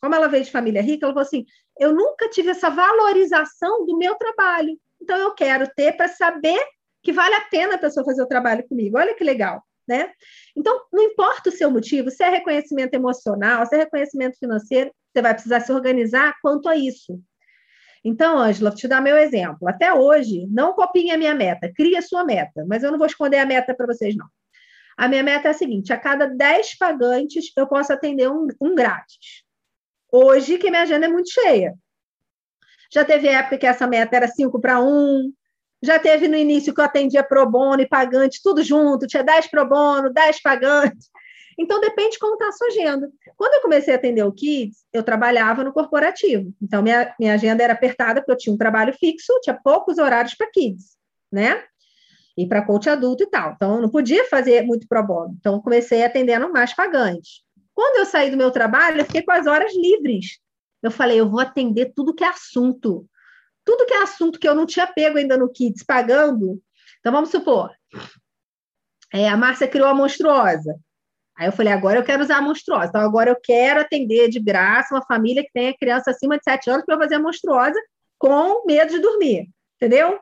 Como 0.02 0.16
ela 0.16 0.28
veio 0.28 0.44
de 0.44 0.52
família 0.52 0.82
rica, 0.82 1.06
ela 1.06 1.14
falou 1.14 1.28
assim: 1.28 1.46
eu 1.78 1.94
nunca 1.94 2.30
tive 2.30 2.50
essa 2.50 2.70
valorização 2.70 3.86
do 3.86 3.98
meu 3.98 4.16
trabalho. 4.16 4.80
Então 5.02 5.18
eu 5.18 5.34
quero 5.34 5.68
ter 5.76 5.98
para 5.98 6.08
saber 6.08 6.62
que 7.02 7.12
vale 7.12 7.36
a 7.36 7.42
pena 7.50 7.76
a 7.76 7.78
pessoa 7.78 8.06
fazer 8.06 8.24
o 8.24 8.28
trabalho 8.28 8.66
comigo. 8.68 8.98
Olha 8.98 9.14
que 9.14 9.24
legal 9.24 9.62
né? 9.88 10.12
Então, 10.56 10.82
não 10.92 11.04
importa 11.04 11.50
o 11.50 11.52
seu 11.52 11.70
motivo, 11.70 12.10
se 12.10 12.24
é 12.24 12.30
reconhecimento 12.30 12.94
emocional, 12.94 13.66
se 13.66 13.76
é 13.76 13.80
reconhecimento 13.80 14.38
financeiro, 14.38 14.92
você 15.12 15.22
vai 15.22 15.34
precisar 15.34 15.60
se 15.60 15.72
organizar 15.72 16.34
quanto 16.42 16.68
a 16.68 16.76
isso. 16.76 17.20
Então, 18.04 18.38
Ângela, 18.38 18.70
vou 18.70 18.78
te 18.78 18.88
dar 18.88 19.02
meu 19.02 19.18
exemplo. 19.18 19.68
Até 19.68 19.94
hoje, 19.94 20.46
não 20.50 20.74
copiem 20.74 21.12
a 21.12 21.18
minha 21.18 21.34
meta, 21.34 21.72
crie 21.74 21.96
a 21.96 22.02
sua 22.02 22.24
meta, 22.24 22.66
mas 22.68 22.84
eu 22.84 22.92
não 22.92 22.98
vou 22.98 23.08
esconder 23.08 23.38
a 23.38 23.46
meta 23.46 23.74
para 23.74 23.88
vocês, 23.88 24.16
não. 24.16 24.28
A 24.98 25.08
minha 25.08 25.24
meta 25.24 25.48
é 25.48 25.52
a 25.52 25.54
seguinte: 25.54 25.94
a 25.94 25.98
cada 25.98 26.28
10 26.28 26.78
pagantes, 26.78 27.52
eu 27.58 27.68
posso 27.68 27.94
atender 27.94 28.30
um, 28.30 28.48
um 28.62 28.76
grátis. 28.76 29.44
Hoje, 30.12 30.58
que 30.58 30.70
minha 30.70 30.84
agenda 30.84 31.06
é 31.06 31.10
muito 31.10 31.32
cheia. 31.32 31.74
Já 32.92 33.04
teve 33.04 33.28
época 33.28 33.58
que 33.58 33.66
essa 33.66 33.88
meta 33.88 34.16
era 34.16 34.28
5 34.28 34.60
para 34.60 34.80
1, 34.80 35.34
já 35.84 36.00
teve 36.00 36.28
no 36.28 36.38
início 36.38 36.74
que 36.74 36.80
eu 36.80 36.86
atendia 36.86 37.24
pro 37.24 37.50
bono 37.50 37.82
e 37.82 37.88
pagante, 37.88 38.42
tudo 38.42 38.64
junto, 38.64 39.06
tinha 39.06 39.22
10 39.22 39.48
pro 39.48 39.68
bono, 39.68 40.14
10 40.14 40.42
pagantes. 40.42 41.10
Então, 41.60 41.80
depende 41.80 42.12
de 42.12 42.20
como 42.20 42.34
está 42.34 42.48
a 42.48 42.52
sua 42.52 42.68
agenda. 42.68 43.12
Quando 43.36 43.54
eu 43.56 43.62
comecei 43.62 43.94
a 43.94 43.98
atender 43.98 44.24
o 44.24 44.32
Kids, 44.32 44.86
eu 44.92 45.04
trabalhava 45.04 45.64
no 45.64 45.74
corporativo. 45.74 46.52
Então, 46.62 46.82
minha, 46.82 47.14
minha 47.20 47.34
agenda 47.34 47.64
era 47.64 47.74
apertada, 47.74 48.22
porque 48.22 48.32
eu 48.32 48.38
tinha 48.38 48.54
um 48.54 48.58
trabalho 48.58 48.94
fixo, 48.94 49.40
tinha 49.42 49.60
poucos 49.62 49.98
horários 49.98 50.34
para 50.34 50.50
Kids, 50.50 50.98
né? 51.32 51.64
E 52.36 52.48
para 52.48 52.66
coach 52.66 52.90
adulto 52.90 53.24
e 53.24 53.28
tal. 53.28 53.52
Então, 53.52 53.76
eu 53.76 53.82
não 53.82 53.90
podia 53.90 54.28
fazer 54.30 54.64
muito 54.64 54.88
pro 54.88 55.06
bono. 55.06 55.36
Então, 55.40 55.62
comecei 55.62 56.04
atendendo 56.04 56.52
mais 56.52 56.74
pagantes. 56.74 57.44
Quando 57.76 57.98
eu 57.98 58.06
saí 58.06 58.32
do 58.32 58.38
meu 58.38 58.50
trabalho, 58.50 59.02
eu 59.02 59.06
fiquei 59.06 59.22
com 59.22 59.32
as 59.32 59.46
horas 59.46 59.76
livres. 59.76 60.40
Eu 60.82 60.90
falei, 60.90 61.20
eu 61.20 61.30
vou 61.30 61.40
atender 61.40 61.92
tudo 61.94 62.14
que 62.16 62.24
é 62.24 62.28
assunto 62.28 63.08
tudo 63.66 63.86
que 63.86 63.94
é 63.94 64.04
assunto 64.04 64.40
que 64.40 64.48
eu 64.48 64.56
não 64.56 64.66
tinha 64.66 64.88
pego 64.88 65.18
ainda 65.18 65.38
no 65.38 65.50
Kids 65.50 65.84
pagando. 65.84 66.62
Então, 67.00 67.12
vamos 67.12 67.30
supor, 67.30 67.72
é, 69.14 69.30
a 69.30 69.38
Márcia 69.38 69.68
criou 69.68 69.88
a 69.88 69.94
monstruosa. 69.94 70.76
Aí 71.38 71.48
eu 71.48 71.52
falei, 71.52 71.74
agora 71.74 72.00
eu 72.00 72.04
quero 72.04 72.24
usar 72.24 72.38
a 72.38 72.42
monstruosa. 72.42 72.88
Então, 72.88 73.02
agora 73.02 73.30
eu 73.30 73.36
quero 73.42 73.80
atender 73.80 74.30
de 74.30 74.40
graça 74.40 74.94
uma 74.94 75.06
família 75.06 75.44
que 75.44 75.52
tenha 75.52 75.76
criança 75.78 76.12
acima 76.12 76.38
de 76.38 76.44
7 76.44 76.70
anos 76.70 76.86
para 76.86 76.98
fazer 76.98 77.16
a 77.16 77.20
monstruosa 77.20 77.80
com 78.18 78.66
medo 78.66 78.92
de 78.92 79.00
dormir. 79.00 79.50
Entendeu? 79.76 80.20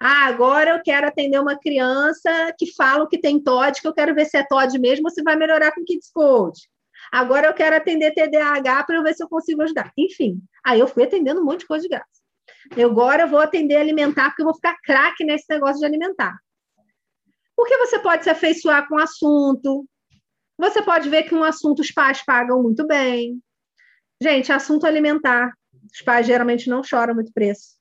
Ah, 0.00 0.26
agora 0.26 0.70
eu 0.70 0.82
quero 0.82 1.06
atender 1.06 1.38
uma 1.38 1.58
criança 1.58 2.52
que 2.58 2.72
fala 2.74 3.08
que 3.08 3.18
tem 3.18 3.40
TOD, 3.40 3.80
que 3.80 3.88
eu 3.88 3.94
quero 3.94 4.14
ver 4.14 4.26
se 4.26 4.36
é 4.36 4.44
TOD 4.44 4.78
mesmo 4.78 5.06
ou 5.06 5.10
se 5.10 5.22
vai 5.22 5.36
melhorar 5.36 5.72
com 5.72 5.84
Kids 5.84 6.10
Code. 6.10 6.68
Agora 7.12 7.46
eu 7.46 7.54
quero 7.54 7.76
atender 7.76 8.12
TDAH 8.12 8.84
para 8.84 8.96
eu 8.96 9.02
ver 9.02 9.14
se 9.14 9.22
eu 9.22 9.28
consigo 9.28 9.62
ajudar. 9.62 9.92
Enfim, 9.96 10.42
aí 10.64 10.80
eu 10.80 10.88
fui 10.88 11.04
atendendo 11.04 11.40
um 11.40 11.44
monte 11.44 11.60
de 11.60 11.66
coisa 11.66 11.82
de 11.82 11.88
graça. 11.88 12.23
Eu 12.76 12.90
agora 12.90 13.26
vou 13.26 13.38
atender 13.38 13.76
alimentar, 13.76 14.30
porque 14.30 14.42
eu 14.42 14.46
vou 14.46 14.54
ficar 14.54 14.76
craque 14.82 15.24
nesse 15.24 15.46
negócio 15.48 15.80
de 15.80 15.86
alimentar. 15.86 16.36
Porque 17.56 17.76
você 17.78 17.98
pode 17.98 18.24
se 18.24 18.30
afeiçoar 18.30 18.88
com 18.88 18.96
o 18.96 19.00
assunto, 19.00 19.86
você 20.58 20.82
pode 20.82 21.08
ver 21.08 21.24
que 21.24 21.34
um 21.34 21.44
assunto 21.44 21.80
os 21.80 21.90
pais 21.90 22.24
pagam 22.24 22.62
muito 22.62 22.86
bem. 22.86 23.40
Gente, 24.20 24.52
assunto 24.52 24.86
alimentar, 24.86 25.52
os 25.92 26.00
pais 26.02 26.26
geralmente 26.26 26.68
não 26.68 26.82
choram 26.82 27.14
muito 27.14 27.32
preço. 27.32 27.74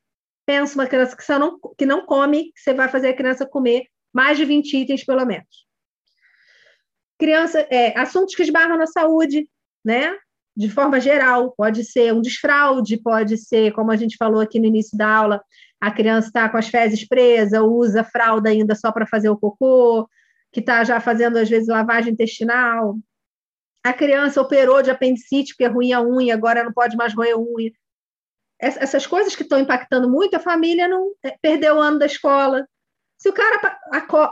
Pensa 0.45 0.75
uma 0.75 0.87
criança 0.87 1.15
que, 1.15 1.37
não, 1.37 1.59
que 1.77 1.85
não 1.85 2.05
come, 2.05 2.51
que 2.51 2.59
você 2.59 2.73
vai 2.73 2.89
fazer 2.89 3.09
a 3.09 3.15
criança 3.15 3.45
comer 3.45 3.85
mais 4.11 4.37
de 4.37 4.45
20 4.45 4.77
itens, 4.77 5.05
pelo 5.05 5.25
menos. 5.25 5.65
Criança, 7.17 7.61
é, 7.69 7.97
assuntos 7.97 8.35
que 8.35 8.43
esbarram 8.43 8.77
na 8.77 8.87
saúde, 8.87 9.49
né? 9.85 10.17
De 10.55 10.69
forma 10.69 10.99
geral, 10.99 11.53
pode 11.57 11.83
ser 11.83 12.13
um 12.13 12.21
desfraude, 12.21 13.01
pode 13.01 13.37
ser, 13.37 13.71
como 13.73 13.91
a 13.91 13.95
gente 13.95 14.17
falou 14.17 14.39
aqui 14.39 14.59
no 14.59 14.67
início 14.67 14.97
da 14.97 15.07
aula, 15.07 15.43
a 15.81 15.91
criança 15.91 16.27
está 16.27 16.47
com 16.47 16.57
as 16.57 16.67
fezes 16.67 17.07
presas, 17.07 17.59
usa 17.59 18.03
fralda 18.03 18.49
ainda 18.49 18.75
só 18.75 18.91
para 18.91 19.07
fazer 19.07 19.29
o 19.29 19.37
cocô, 19.37 20.07
que 20.51 20.59
está 20.59 20.83
já 20.83 20.99
fazendo, 21.01 21.37
às 21.37 21.49
vezes, 21.49 21.67
lavagem 21.67 22.13
intestinal. 22.13 22.97
A 23.83 23.91
criança 23.91 24.39
operou 24.39 24.81
de 24.81 24.91
apendicite, 24.91 25.53
porque 25.53 25.65
é 25.65 25.67
ruim 25.67 25.91
a 25.91 26.01
unha, 26.01 26.35
agora 26.35 26.63
não 26.63 26.71
pode 26.71 26.95
mais 26.95 27.13
roer 27.13 27.37
unha. 27.37 27.71
Essas 28.59 29.05
coisas 29.05 29.35
que 29.35 29.43
estão 29.43 29.59
impactando 29.59 30.09
muito, 30.09 30.35
a 30.35 30.39
família 30.39 30.87
não 30.87 31.11
é, 31.21 31.35
perdeu 31.41 31.75
o 31.75 31.81
ano 31.81 31.99
da 31.99 32.05
escola. 32.05 32.65
Se 33.17 33.27
o 33.27 33.33
cara. 33.33 33.77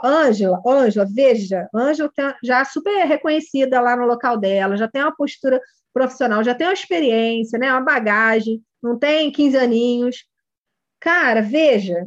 Ângela, 0.02 0.62
Ângela, 0.66 1.06
veja, 1.12 1.68
Ângela 1.74 2.10
já 2.42 2.64
super 2.64 3.04
reconhecida 3.06 3.80
lá 3.80 3.94
no 3.94 4.06
local 4.06 4.38
dela, 4.38 4.76
já 4.76 4.88
tem 4.88 5.02
uma 5.02 5.14
postura 5.14 5.60
profissional, 5.92 6.42
já 6.42 6.54
tem 6.54 6.66
uma 6.66 6.72
experiência, 6.72 7.58
né, 7.58 7.70
uma 7.70 7.80
bagagem, 7.80 8.62
não 8.82 8.98
tem 8.98 9.30
15 9.30 9.56
aninhos. 9.56 10.24
Cara, 11.00 11.42
veja, 11.42 12.06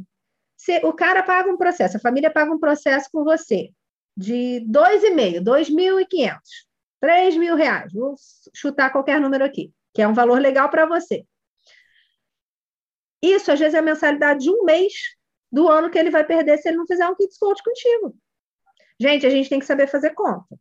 se 0.58 0.80
o 0.86 0.94
cara 0.94 1.24
paga 1.24 1.50
um 1.52 1.58
processo, 1.58 1.98
a 1.98 2.00
família 2.00 2.32
paga 2.32 2.52
um 2.52 2.60
processo 2.60 3.10
com 3.12 3.24
você 3.24 3.72
de 4.18 4.66
2,5, 4.70 5.42
2.500, 5.44 6.40
3 7.00 7.38
mil 7.38 7.56
reais, 7.56 7.92
vou 7.94 8.16
chutar 8.54 8.92
qualquer 8.92 9.20
número 9.20 9.44
aqui, 9.44 9.72
que 9.94 10.02
é 10.02 10.08
um 10.08 10.14
valor 10.14 10.40
legal 10.40 10.70
para 10.70 10.86
você. 10.86 11.26
Isso, 13.22 13.52
às 13.52 13.60
vezes, 13.60 13.74
é 13.74 13.80
a 13.80 13.82
mensalidade 13.82 14.44
de 14.44 14.50
um 14.50 14.64
mês 14.64 14.94
do 15.52 15.68
ano 15.68 15.90
que 15.90 15.98
ele 15.98 16.10
vai 16.10 16.24
perder 16.24 16.58
se 16.58 16.68
ele 16.68 16.78
não 16.78 16.88
fizer 16.88 17.08
um 17.08 17.16
kit 17.16 17.38
coach 17.40 17.62
contigo. 17.64 18.16
Gente, 19.00 19.26
a 19.26 19.30
gente 19.30 19.50
tem 19.50 19.60
que 19.60 19.66
saber 19.66 19.88
fazer 19.88 20.12
conta. 20.12 20.58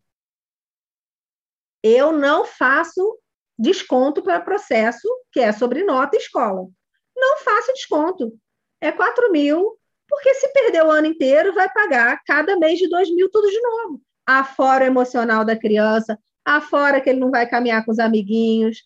Eu 1.87 2.13
não 2.13 2.47
faço 2.47 3.19
desconto 3.59 4.23
para 4.23 4.41
processo 4.41 5.07
que 5.31 5.39
é 5.39 5.53
sobre 5.53 5.85
nota 5.85 6.17
escola. 6.17 6.67
Não 7.15 7.39
faço 7.41 7.75
desconto. 7.75 8.33
É 8.81 8.91
4 8.91 9.31
mil, 9.31 9.79
porque 10.09 10.33
se 10.33 10.49
perder 10.49 10.83
o 10.83 10.91
ano 10.91 11.09
inteiro, 11.09 11.53
vai 11.53 11.71
pagar 11.71 12.23
cada 12.25 12.57
mês 12.57 12.79
de 12.79 12.89
2 12.89 13.15
mil 13.15 13.31
tudo 13.31 13.51
de 13.51 13.61
novo. 13.61 14.01
Afora 14.25 14.85
o 14.85 14.87
emocional 14.87 15.45
da 15.45 15.59
criança, 15.59 16.19
afora 16.43 17.03
que 17.03 17.11
ele 17.11 17.21
não 17.21 17.31
vai 17.31 17.47
caminhar 17.47 17.85
com 17.85 17.93
os 17.93 17.99
amiguinhos, 17.99 18.83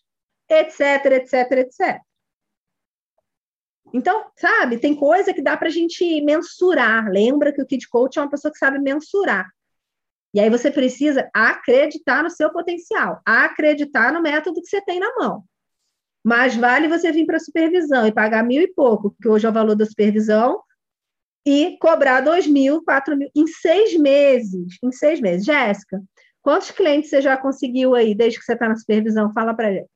etc, 0.49 1.05
etc, 1.05 1.51
etc. 1.53 2.01
Então, 3.93 4.29
sabe, 4.35 4.77
tem 4.77 4.93
coisa 4.93 5.33
que 5.33 5.41
dá 5.41 5.55
para 5.55 5.69
a 5.69 5.71
gente 5.71 6.21
mensurar. 6.21 7.07
Lembra 7.09 7.53
que 7.53 7.61
o 7.61 7.65
Kid 7.65 7.87
Coach 7.87 8.19
é 8.19 8.21
uma 8.21 8.29
pessoa 8.29 8.51
que 8.51 8.57
sabe 8.57 8.77
mensurar. 8.77 9.49
E 10.33 10.39
aí 10.39 10.49
você 10.49 10.69
precisa 10.69 11.29
acreditar 11.33 12.23
no 12.23 12.29
seu 12.29 12.51
potencial, 12.51 13.19
acreditar 13.25 14.13
no 14.13 14.21
método 14.21 14.61
que 14.61 14.67
você 14.67 14.81
tem 14.81 14.99
na 14.99 15.13
mão. 15.15 15.43
Mas 16.23 16.55
vale 16.55 16.87
você 16.87 17.11
vir 17.11 17.25
para 17.25 17.37
a 17.37 17.39
supervisão 17.39 18.05
e 18.05 18.11
pagar 18.11 18.43
mil 18.43 18.61
e 18.61 18.67
pouco, 18.67 19.15
que 19.21 19.27
hoje 19.27 19.45
é 19.45 19.49
o 19.49 19.53
valor 19.53 19.75
da 19.75 19.85
supervisão, 19.85 20.61
e 21.45 21.77
cobrar 21.79 22.21
dois 22.21 22.45
mil, 22.45 22.83
quatro 22.83 23.17
mil 23.17 23.29
em 23.35 23.47
seis 23.47 23.97
meses. 23.97 24.77
Em 24.83 24.91
seis 24.91 25.19
meses. 25.19 25.45
Jéssica, 25.45 25.99
quantos 26.41 26.69
clientes 26.71 27.09
você 27.09 27.21
já 27.21 27.37
conseguiu 27.37 27.95
aí 27.95 28.13
desde 28.13 28.37
que 28.39 28.45
você 28.45 28.53
está 28.53 28.67
na 28.67 28.75
supervisão? 28.75 29.33
Fala 29.33 29.55
para 29.55 29.73
gente. 29.73 29.89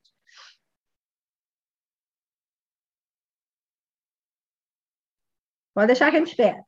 Pode 5.74 5.88
deixar 5.88 6.10
que 6.10 6.16
a 6.16 6.18
gente 6.20 6.30
espera. 6.30 6.64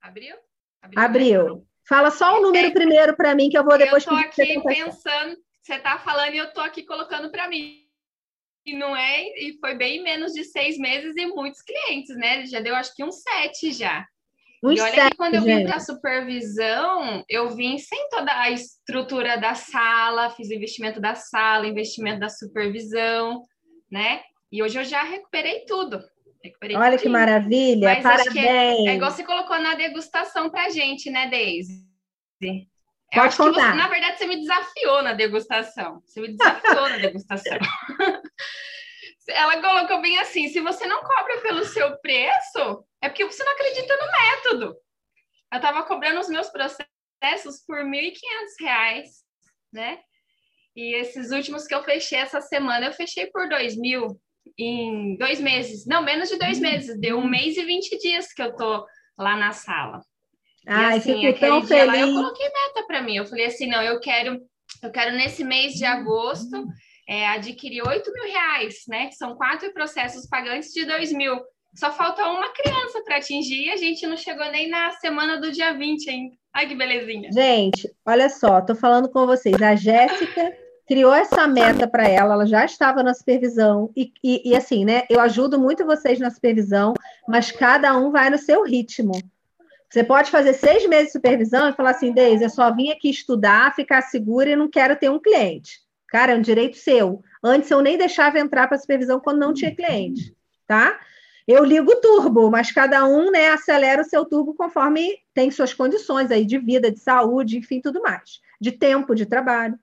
Abriu? 0.00 0.36
Abriu. 0.82 1.00
Abriu. 1.02 1.69
Fala 1.90 2.12
só 2.12 2.38
o 2.38 2.40
número 2.40 2.72
primeiro 2.72 3.16
para 3.16 3.34
mim, 3.34 3.50
que 3.50 3.58
eu 3.58 3.64
vou 3.64 3.76
depois... 3.76 4.06
Eu 4.06 4.16
estou 4.16 4.16
aqui 4.16 4.62
pensando, 4.62 5.36
você 5.60 5.74
está 5.74 5.98
falando 5.98 6.32
e 6.34 6.38
eu 6.38 6.44
estou 6.44 6.62
aqui 6.62 6.84
colocando 6.84 7.32
para 7.32 7.48
mim. 7.48 7.84
E 8.64 8.76
não 8.76 8.94
é, 8.94 9.22
e 9.24 9.58
foi 9.58 9.74
bem 9.74 10.00
menos 10.00 10.32
de 10.32 10.44
seis 10.44 10.78
meses 10.78 11.16
e 11.16 11.26
muitos 11.26 11.60
clientes, 11.62 12.16
né? 12.16 12.46
Já 12.46 12.60
deu 12.60 12.76
acho 12.76 12.94
que 12.94 13.02
uns 13.02 13.20
sete 13.20 13.72
já. 13.72 14.06
Uns 14.62 14.78
e 14.78 14.82
olha 14.82 14.92
sete, 14.92 15.10
que 15.10 15.16
quando 15.16 15.34
eu 15.34 15.42
vim 15.42 15.64
para 15.64 15.76
a 15.76 15.80
supervisão, 15.80 17.24
eu 17.28 17.50
vim 17.56 17.76
sem 17.76 18.08
toda 18.08 18.40
a 18.40 18.50
estrutura 18.50 19.36
da 19.36 19.56
sala, 19.56 20.30
fiz 20.30 20.48
o 20.48 20.54
investimento 20.54 21.00
da 21.00 21.16
sala, 21.16 21.66
investimento 21.66 22.20
da 22.20 22.28
supervisão, 22.28 23.42
né? 23.90 24.22
E 24.52 24.62
hoje 24.62 24.78
eu 24.78 24.84
já 24.84 25.02
recuperei 25.02 25.64
tudo. 25.64 26.00
Olha 26.76 26.96
que 26.96 27.08
maravilha, 27.08 27.88
Mas 27.88 28.02
parabéns. 28.02 28.36
É, 28.36 28.86
é, 28.86 28.94
igual 28.94 29.10
você 29.10 29.22
colocou 29.22 29.58
na 29.58 29.74
degustação 29.74 30.48
para 30.48 30.70
gente, 30.70 31.10
né, 31.10 31.28
Deise? 31.28 31.86
Eu 32.40 33.22
Pode 33.22 33.36
contar. 33.36 33.72
Você, 33.72 33.76
na 33.76 33.88
verdade, 33.88 34.18
você 34.18 34.26
me 34.26 34.36
desafiou 34.36 35.02
na 35.02 35.12
degustação. 35.12 36.00
Você 36.00 36.20
me 36.20 36.28
desafiou 36.28 36.88
na 36.88 36.96
degustação. 36.96 37.58
Ela 39.28 39.60
colocou 39.60 40.00
bem 40.00 40.18
assim: 40.18 40.48
se 40.48 40.60
você 40.60 40.86
não 40.86 41.02
cobra 41.02 41.40
pelo 41.42 41.64
seu 41.64 41.98
preço, 41.98 42.84
é 43.02 43.08
porque 43.08 43.24
você 43.24 43.44
não 43.44 43.52
acredita 43.52 43.96
no 43.96 44.12
método. 44.12 44.76
Eu 45.52 45.56
estava 45.56 45.82
cobrando 45.82 46.20
os 46.20 46.28
meus 46.28 46.48
processos 46.48 47.64
por 47.66 47.78
R$ 47.78 47.84
1.500, 47.84 49.04
né? 49.72 49.98
E 50.74 50.94
esses 50.94 51.32
últimos 51.32 51.66
que 51.66 51.74
eu 51.74 51.82
fechei 51.82 52.18
essa 52.18 52.40
semana, 52.40 52.86
eu 52.86 52.92
fechei 52.92 53.26
por 53.26 53.48
R$ 53.48 53.76
mil 53.76 54.20
em 54.58 55.16
dois 55.16 55.40
meses. 55.40 55.86
Não, 55.86 56.02
menos 56.02 56.28
de 56.28 56.38
dois 56.38 56.58
meses. 56.58 56.98
Deu 56.98 57.18
um 57.18 57.28
mês 57.28 57.56
e 57.56 57.64
20 57.64 57.98
dias 57.98 58.32
que 58.32 58.42
eu 58.42 58.54
tô 58.54 58.86
lá 59.18 59.36
na 59.36 59.52
sala. 59.52 60.00
Ai, 60.66 60.96
e 60.96 60.98
assim, 60.98 61.26
aquele 61.26 61.60
dia 61.60 61.66
feliz. 61.66 61.86
lá 61.86 61.98
eu 61.98 62.14
coloquei 62.14 62.46
meta 62.46 62.86
para 62.86 63.02
mim. 63.02 63.16
Eu 63.16 63.26
falei 63.26 63.46
assim, 63.46 63.66
não, 63.66 63.82
eu 63.82 63.98
quero, 64.00 64.40
eu 64.82 64.90
quero 64.90 65.16
nesse 65.16 65.42
mês 65.42 65.74
de 65.74 65.84
agosto 65.84 66.66
é, 67.08 67.26
adquirir 67.28 67.82
8 67.82 68.12
mil 68.12 68.24
reais, 68.24 68.84
né? 68.88 69.06
Que 69.06 69.14
são 69.14 69.34
quatro 69.36 69.72
processos 69.72 70.28
pagantes 70.28 70.72
de 70.72 70.84
2 70.84 71.12
mil. 71.12 71.40
Só 71.74 71.92
falta 71.92 72.26
uma 72.26 72.52
criança 72.52 73.02
para 73.04 73.16
atingir 73.16 73.66
e 73.66 73.70
a 73.70 73.76
gente 73.76 74.06
não 74.06 74.16
chegou 74.16 74.48
nem 74.50 74.68
na 74.68 74.90
semana 74.92 75.40
do 75.40 75.50
dia 75.50 75.72
20 75.72 76.10
ainda. 76.10 76.36
Ai, 76.52 76.66
que 76.66 76.74
belezinha. 76.74 77.30
Gente, 77.32 77.88
olha 78.04 78.28
só, 78.28 78.60
tô 78.60 78.74
falando 78.74 79.08
com 79.08 79.24
vocês. 79.24 79.60
A 79.62 79.76
Jéssica 79.76 80.52
criou 80.90 81.14
essa 81.14 81.46
meta 81.46 81.86
para 81.86 82.08
ela, 82.08 82.34
ela 82.34 82.44
já 82.44 82.64
estava 82.64 83.00
na 83.00 83.14
supervisão, 83.14 83.92
e, 83.96 84.12
e, 84.24 84.50
e, 84.50 84.56
assim, 84.56 84.84
né? 84.84 85.04
Eu 85.08 85.20
ajudo 85.20 85.56
muito 85.56 85.86
vocês 85.86 86.18
na 86.18 86.30
supervisão, 86.30 86.94
mas 87.28 87.52
cada 87.52 87.96
um 87.96 88.10
vai 88.10 88.28
no 88.28 88.36
seu 88.36 88.64
ritmo. 88.64 89.12
Você 89.88 90.02
pode 90.02 90.32
fazer 90.32 90.52
seis 90.52 90.84
meses 90.88 91.06
de 91.06 91.12
supervisão 91.12 91.68
e 91.68 91.74
falar 91.74 91.90
assim, 91.90 92.12
Deise, 92.12 92.42
eu 92.42 92.50
só 92.50 92.74
vim 92.74 92.90
aqui 92.90 93.08
estudar, 93.08 93.72
ficar 93.76 94.02
segura 94.02 94.50
e 94.50 94.56
não 94.56 94.68
quero 94.68 94.96
ter 94.96 95.08
um 95.08 95.20
cliente. 95.20 95.78
Cara, 96.08 96.32
é 96.32 96.36
um 96.36 96.42
direito 96.42 96.76
seu. 96.76 97.22
Antes 97.40 97.70
eu 97.70 97.80
nem 97.80 97.96
deixava 97.96 98.40
entrar 98.40 98.66
para 98.66 98.76
supervisão 98.76 99.20
quando 99.20 99.38
não 99.38 99.54
tinha 99.54 99.72
cliente, 99.72 100.34
tá? 100.66 100.98
Eu 101.46 101.64
ligo 101.64 101.92
o 101.92 102.00
turbo, 102.00 102.50
mas 102.50 102.72
cada 102.72 103.06
um 103.06 103.30
né, 103.30 103.50
acelera 103.50 104.02
o 104.02 104.04
seu 104.04 104.24
turbo 104.24 104.54
conforme 104.54 105.18
tem 105.32 105.52
suas 105.52 105.72
condições 105.72 106.32
aí 106.32 106.44
de 106.44 106.58
vida, 106.58 106.90
de 106.90 106.98
saúde, 106.98 107.58
enfim, 107.58 107.80
tudo 107.80 108.02
mais, 108.02 108.40
de 108.60 108.72
tempo 108.72 109.14
de 109.14 109.24
trabalho. 109.24 109.78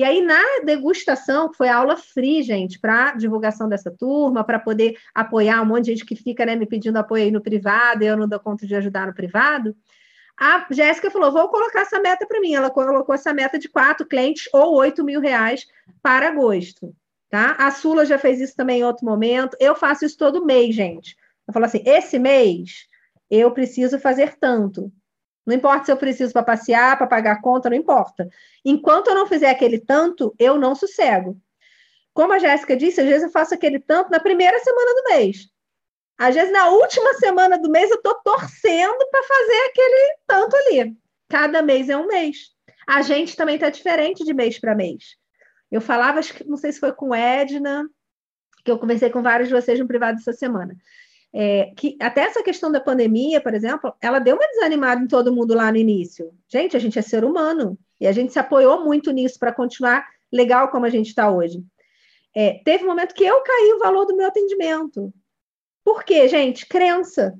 E 0.00 0.02
aí, 0.02 0.22
na 0.22 0.40
degustação, 0.64 1.50
que 1.50 1.58
foi 1.58 1.68
aula 1.68 1.94
free, 1.94 2.42
gente, 2.42 2.80
para 2.80 3.12
divulgação 3.12 3.68
dessa 3.68 3.90
turma, 3.90 4.42
para 4.42 4.58
poder 4.58 4.96
apoiar 5.14 5.60
um 5.60 5.66
monte 5.66 5.84
de 5.84 5.90
gente 5.90 6.06
que 6.06 6.16
fica 6.16 6.46
né, 6.46 6.56
me 6.56 6.64
pedindo 6.64 6.96
apoio 6.96 7.24
aí 7.24 7.30
no 7.30 7.42
privado, 7.42 8.02
eu 8.02 8.16
não 8.16 8.26
dou 8.26 8.40
conta 8.40 8.66
de 8.66 8.74
ajudar 8.74 9.06
no 9.06 9.12
privado. 9.12 9.76
A 10.38 10.66
Jéssica 10.70 11.10
falou: 11.10 11.30
vou 11.30 11.50
colocar 11.50 11.82
essa 11.82 12.00
meta 12.00 12.26
para 12.26 12.40
mim. 12.40 12.54
Ela 12.54 12.70
colocou 12.70 13.14
essa 13.14 13.34
meta 13.34 13.58
de 13.58 13.68
quatro 13.68 14.06
clientes 14.06 14.48
ou 14.54 14.74
oito 14.76 15.04
mil 15.04 15.20
reais 15.20 15.66
para 16.00 16.28
agosto. 16.28 16.94
Tá? 17.28 17.56
A 17.58 17.70
Sula 17.70 18.06
já 18.06 18.16
fez 18.16 18.40
isso 18.40 18.56
também 18.56 18.80
em 18.80 18.84
outro 18.84 19.04
momento. 19.04 19.54
Eu 19.60 19.74
faço 19.74 20.06
isso 20.06 20.16
todo 20.16 20.46
mês, 20.46 20.74
gente. 20.74 21.14
Eu 21.46 21.52
falo 21.52 21.66
assim: 21.66 21.82
esse 21.84 22.18
mês 22.18 22.86
eu 23.30 23.50
preciso 23.50 23.98
fazer 23.98 24.38
tanto. 24.40 24.90
Não 25.50 25.56
importa 25.56 25.86
se 25.86 25.90
eu 25.90 25.96
preciso 25.96 26.32
para 26.32 26.44
passear, 26.44 26.96
para 26.96 27.08
pagar 27.08 27.40
conta, 27.40 27.68
não 27.68 27.76
importa. 27.76 28.28
Enquanto 28.64 29.08
eu 29.08 29.16
não 29.16 29.26
fizer 29.26 29.50
aquele 29.50 29.80
tanto, 29.80 30.32
eu 30.38 30.56
não 30.56 30.76
sossego. 30.76 31.36
Como 32.14 32.32
a 32.32 32.38
Jéssica 32.38 32.76
disse, 32.76 33.00
às 33.00 33.06
vezes 33.08 33.24
eu 33.24 33.30
faço 33.30 33.52
aquele 33.52 33.80
tanto 33.80 34.12
na 34.12 34.20
primeira 34.20 34.56
semana 34.60 34.94
do 34.94 35.08
mês. 35.10 35.48
Às 36.16 36.36
vezes, 36.36 36.52
na 36.52 36.68
última 36.68 37.14
semana 37.14 37.58
do 37.58 37.68
mês, 37.68 37.90
eu 37.90 37.96
estou 37.96 38.14
torcendo 38.22 39.08
para 39.10 39.22
fazer 39.24 39.60
aquele 39.70 40.16
tanto 40.24 40.54
ali. 40.54 40.96
Cada 41.28 41.62
mês 41.62 41.88
é 41.88 41.96
um 41.96 42.06
mês. 42.06 42.50
A 42.86 43.02
gente 43.02 43.34
também 43.34 43.56
está 43.56 43.70
diferente 43.70 44.24
de 44.24 44.32
mês 44.32 44.56
para 44.56 44.72
mês. 44.72 45.16
Eu 45.68 45.80
falava, 45.80 46.20
não 46.46 46.56
sei 46.56 46.70
se 46.70 46.78
foi 46.78 46.92
com 46.92 47.12
Edna, 47.12 47.88
que 48.64 48.70
eu 48.70 48.78
conversei 48.78 49.10
com 49.10 49.20
vários 49.20 49.48
de 49.48 49.54
vocês 49.54 49.80
no 49.80 49.88
privado 49.88 50.20
essa 50.20 50.32
semana 50.32 50.76
é, 51.32 51.72
que 51.76 51.96
até 52.00 52.22
essa 52.22 52.42
questão 52.42 52.70
da 52.72 52.80
pandemia, 52.80 53.40
por 53.40 53.54
exemplo, 53.54 53.94
ela 54.00 54.18
deu 54.18 54.36
uma 54.36 54.46
desanimada 54.48 55.02
em 55.02 55.06
todo 55.06 55.32
mundo 55.32 55.54
lá 55.54 55.70
no 55.70 55.78
início. 55.78 56.32
Gente, 56.48 56.76
a 56.76 56.80
gente 56.80 56.98
é 56.98 57.02
ser 57.02 57.24
humano 57.24 57.78
e 58.00 58.06
a 58.06 58.12
gente 58.12 58.32
se 58.32 58.38
apoiou 58.38 58.84
muito 58.84 59.10
nisso 59.12 59.38
para 59.38 59.52
continuar 59.52 60.06
legal 60.32 60.68
como 60.70 60.86
a 60.86 60.90
gente 60.90 61.08
está 61.08 61.30
hoje. 61.30 61.62
É, 62.34 62.60
teve 62.64 62.84
um 62.84 62.88
momento 62.88 63.14
que 63.14 63.24
eu 63.24 63.42
caí 63.42 63.72
o 63.74 63.78
valor 63.78 64.06
do 64.06 64.16
meu 64.16 64.26
atendimento. 64.26 65.12
Por 65.84 66.04
quê, 66.04 66.28
gente? 66.28 66.66
Crença. 66.66 67.38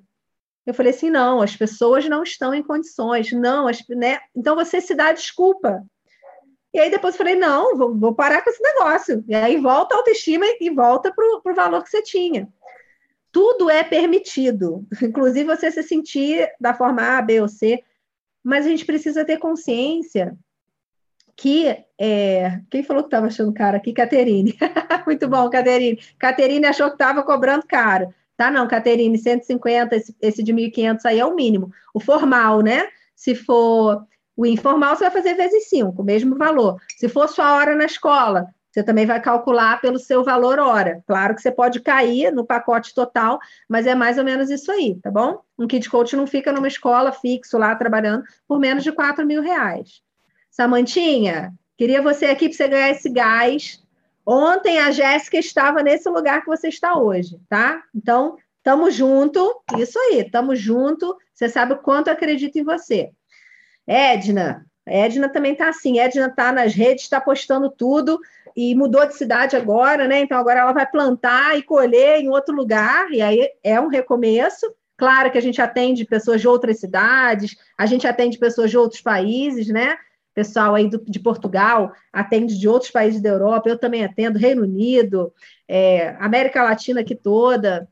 Eu 0.66 0.74
falei 0.74 0.92
assim: 0.92 1.10
não, 1.10 1.40
as 1.42 1.56
pessoas 1.56 2.08
não 2.08 2.22
estão 2.22 2.54
em 2.54 2.62
condições, 2.62 3.32
não, 3.32 3.66
as, 3.66 3.86
né? 3.88 4.20
Então 4.34 4.54
você 4.54 4.80
se 4.80 4.94
dá 4.94 5.12
desculpa. 5.12 5.84
E 6.72 6.78
aí 6.78 6.88
depois 6.88 7.14
eu 7.14 7.18
falei, 7.18 7.34
não, 7.34 7.76
vou, 7.76 7.98
vou 7.98 8.14
parar 8.14 8.42
com 8.42 8.50
esse 8.50 8.62
negócio. 8.62 9.24
E 9.26 9.34
aí 9.34 9.56
volta 9.56 9.94
a 9.94 9.98
autoestima 9.98 10.46
e 10.60 10.70
volta 10.70 11.12
para 11.12 11.24
o 11.52 11.54
valor 11.54 11.82
que 11.82 11.90
você 11.90 12.00
tinha. 12.00 12.48
Tudo 13.32 13.70
é 13.70 13.82
permitido, 13.84 14.86
inclusive 15.02 15.44
você 15.44 15.70
se 15.70 15.82
sentir 15.82 16.48
da 16.60 16.74
forma 16.74 17.18
A, 17.18 17.22
B 17.22 17.40
ou 17.40 17.48
C, 17.48 17.82
mas 18.42 18.66
a 18.66 18.68
gente 18.68 18.84
precisa 18.84 19.24
ter 19.24 19.38
consciência 19.38 20.36
que 21.36 21.74
é, 21.98 22.60
quem 22.70 22.82
falou 22.82 23.02
que 23.02 23.06
estava 23.06 23.26
achando 23.26 23.52
caro 23.52 23.76
aqui? 23.76 23.94
Caterine. 23.94 24.58
Muito 25.06 25.26
bom, 25.26 25.48
Caterine. 25.48 25.98
Caterine 26.18 26.66
achou 26.66 26.88
que 26.88 26.94
estava 26.94 27.22
cobrando 27.22 27.64
caro. 27.66 28.12
Tá, 28.36 28.50
não, 28.50 28.68
Caterine, 28.68 29.16
150, 29.16 29.96
esse, 29.96 30.16
esse 30.20 30.42
de 30.42 30.52
1.500 30.52 31.00
aí 31.04 31.18
é 31.18 31.24
o 31.24 31.34
mínimo. 31.34 31.72
O 31.94 32.00
formal, 32.00 32.60
né? 32.60 32.88
Se 33.14 33.34
for 33.34 34.06
o 34.36 34.46
informal, 34.46 34.96
você 34.96 35.04
vai 35.04 35.12
fazer 35.12 35.34
vezes 35.34 35.68
5, 35.68 36.00
o 36.00 36.04
mesmo 36.04 36.36
valor. 36.36 36.80
Se 36.96 37.08
for 37.08 37.28
sua 37.28 37.54
hora 37.54 37.74
na 37.74 37.84
escola, 37.84 38.46
você 38.70 38.84
também 38.84 39.04
vai 39.04 39.20
calcular 39.20 39.80
pelo 39.80 39.98
seu 39.98 40.22
valor 40.22 40.58
hora. 40.60 41.02
Claro 41.06 41.34
que 41.34 41.42
você 41.42 41.50
pode 41.50 41.80
cair 41.80 42.32
no 42.32 42.46
pacote 42.46 42.94
total, 42.94 43.38
mas 43.68 43.86
é 43.86 43.94
mais 43.94 44.16
ou 44.16 44.24
menos 44.24 44.48
isso 44.48 44.70
aí, 44.70 44.96
tá 45.02 45.10
bom? 45.10 45.40
Um 45.58 45.66
kit 45.66 45.90
coach 45.90 46.14
não 46.14 46.26
fica 46.26 46.52
numa 46.52 46.68
escola 46.68 47.10
fixo 47.10 47.58
lá 47.58 47.74
trabalhando 47.74 48.24
por 48.46 48.60
menos 48.60 48.84
de 48.84 48.92
4 48.92 49.26
mil 49.26 49.42
reais. 49.42 50.02
Samantinha, 50.50 51.52
queria 51.76 52.00
você 52.00 52.26
aqui 52.26 52.48
para 52.48 52.56
você 52.56 52.68
ganhar 52.68 52.90
esse 52.90 53.10
gás. 53.10 53.82
Ontem 54.24 54.78
a 54.78 54.92
Jéssica 54.92 55.38
estava 55.38 55.82
nesse 55.82 56.08
lugar 56.08 56.42
que 56.42 56.46
você 56.46 56.68
está 56.68 56.96
hoje, 56.96 57.40
tá? 57.48 57.82
Então, 57.92 58.36
tamo 58.62 58.88
junto, 58.90 59.62
isso 59.78 59.98
aí, 59.98 60.30
tamo 60.30 60.54
junto. 60.54 61.16
Você 61.34 61.48
sabe 61.48 61.72
o 61.72 61.78
quanto 61.78 62.06
eu 62.06 62.12
acredito 62.12 62.56
em 62.56 62.62
você. 62.62 63.10
Edna, 63.84 64.64
Edna 64.86 65.28
também 65.28 65.52
está 65.52 65.68
assim. 65.68 65.98
Edna 65.98 66.26
está 66.26 66.52
nas 66.52 66.74
redes, 66.74 67.04
está 67.04 67.20
postando 67.20 67.70
tudo 67.70 68.20
e 68.60 68.74
mudou 68.74 69.06
de 69.06 69.14
cidade 69.14 69.56
agora, 69.56 70.06
né? 70.06 70.20
Então 70.20 70.36
agora 70.36 70.60
ela 70.60 70.72
vai 70.72 70.86
plantar 70.86 71.56
e 71.56 71.62
colher 71.62 72.20
em 72.20 72.28
outro 72.28 72.54
lugar, 72.54 73.10
e 73.10 73.22
aí 73.22 73.48
é 73.64 73.80
um 73.80 73.88
recomeço. 73.88 74.70
Claro 74.98 75.30
que 75.30 75.38
a 75.38 75.40
gente 75.40 75.62
atende 75.62 76.04
pessoas 76.04 76.42
de 76.42 76.46
outras 76.46 76.78
cidades, 76.78 77.56
a 77.78 77.86
gente 77.86 78.06
atende 78.06 78.38
pessoas 78.38 78.70
de 78.70 78.76
outros 78.76 79.00
países, 79.00 79.68
né? 79.68 79.96
Pessoal 80.34 80.74
aí 80.74 80.90
do, 80.90 81.02
de 81.02 81.18
Portugal 81.18 81.92
atende 82.12 82.58
de 82.58 82.68
outros 82.68 82.90
países 82.90 83.22
da 83.22 83.30
Europa, 83.30 83.66
eu 83.66 83.78
também 83.78 84.04
atendo, 84.04 84.38
Reino 84.38 84.62
Unido, 84.62 85.32
é, 85.66 86.14
América 86.20 86.62
Latina 86.62 87.00
aqui 87.00 87.14
toda, 87.14 87.88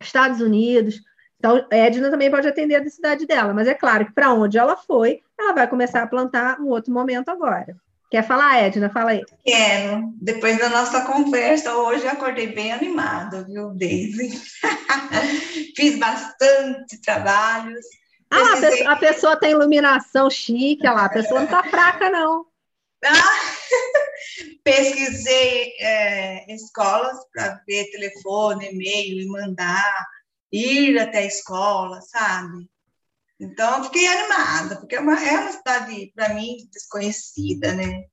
Estados 0.00 0.40
Unidos. 0.40 1.00
Então, 1.38 1.66
Edna 1.72 2.08
também 2.08 2.30
pode 2.30 2.46
atender 2.46 2.80
da 2.80 2.88
cidade 2.88 3.26
dela, 3.26 3.52
mas 3.52 3.66
é 3.66 3.74
claro 3.74 4.06
que 4.06 4.12
para 4.12 4.32
onde 4.32 4.56
ela 4.56 4.76
foi, 4.76 5.22
ela 5.36 5.52
vai 5.52 5.66
começar 5.66 6.04
a 6.04 6.06
plantar 6.06 6.60
um 6.60 6.68
outro 6.68 6.92
momento 6.92 7.30
agora. 7.30 7.76
Quer 8.14 8.24
falar, 8.24 8.62
Edna? 8.62 8.88
Fala 8.90 9.10
aí. 9.10 9.24
Quero. 9.44 10.14
Depois 10.22 10.56
da 10.56 10.68
nossa 10.68 11.00
conversa, 11.00 11.74
hoje 11.74 12.04
eu 12.04 12.12
acordei 12.12 12.46
bem 12.46 12.70
animada, 12.70 13.42
viu, 13.42 13.74
Daisy? 13.74 14.40
Fiz 15.74 15.98
bastante 15.98 17.02
trabalhos. 17.02 17.84
Ah, 18.30 18.52
a 18.52 18.60
pessoa, 18.60 18.92
a 18.92 18.96
pessoa, 18.96 19.36
tem 19.36 19.50
iluminação 19.50 20.30
chique, 20.30 20.84
lá, 20.84 21.06
a 21.06 21.08
pessoa 21.08 21.40
não 21.40 21.46
está 21.46 21.64
fraca, 21.64 22.08
não. 22.08 22.46
pesquisei 24.62 25.72
é, 25.80 26.54
escolas 26.54 27.18
para 27.32 27.60
ver 27.66 27.90
telefone, 27.90 28.68
e-mail 28.70 29.22
e 29.22 29.26
mandar 29.26 30.06
ir 30.52 31.00
até 31.00 31.18
a 31.18 31.26
escola, 31.26 32.00
sabe? 32.00 32.70
Então, 33.40 33.78
eu 33.78 33.84
fiquei 33.84 34.06
animada, 34.06 34.76
porque 34.76 34.94
é 34.94 35.00
uma, 35.00 35.22
é 35.22 35.38
uma 35.38 35.52
cidade, 35.52 36.12
para 36.14 36.34
mim, 36.34 36.68
desconhecida, 36.72 37.72
né? 37.72 38.04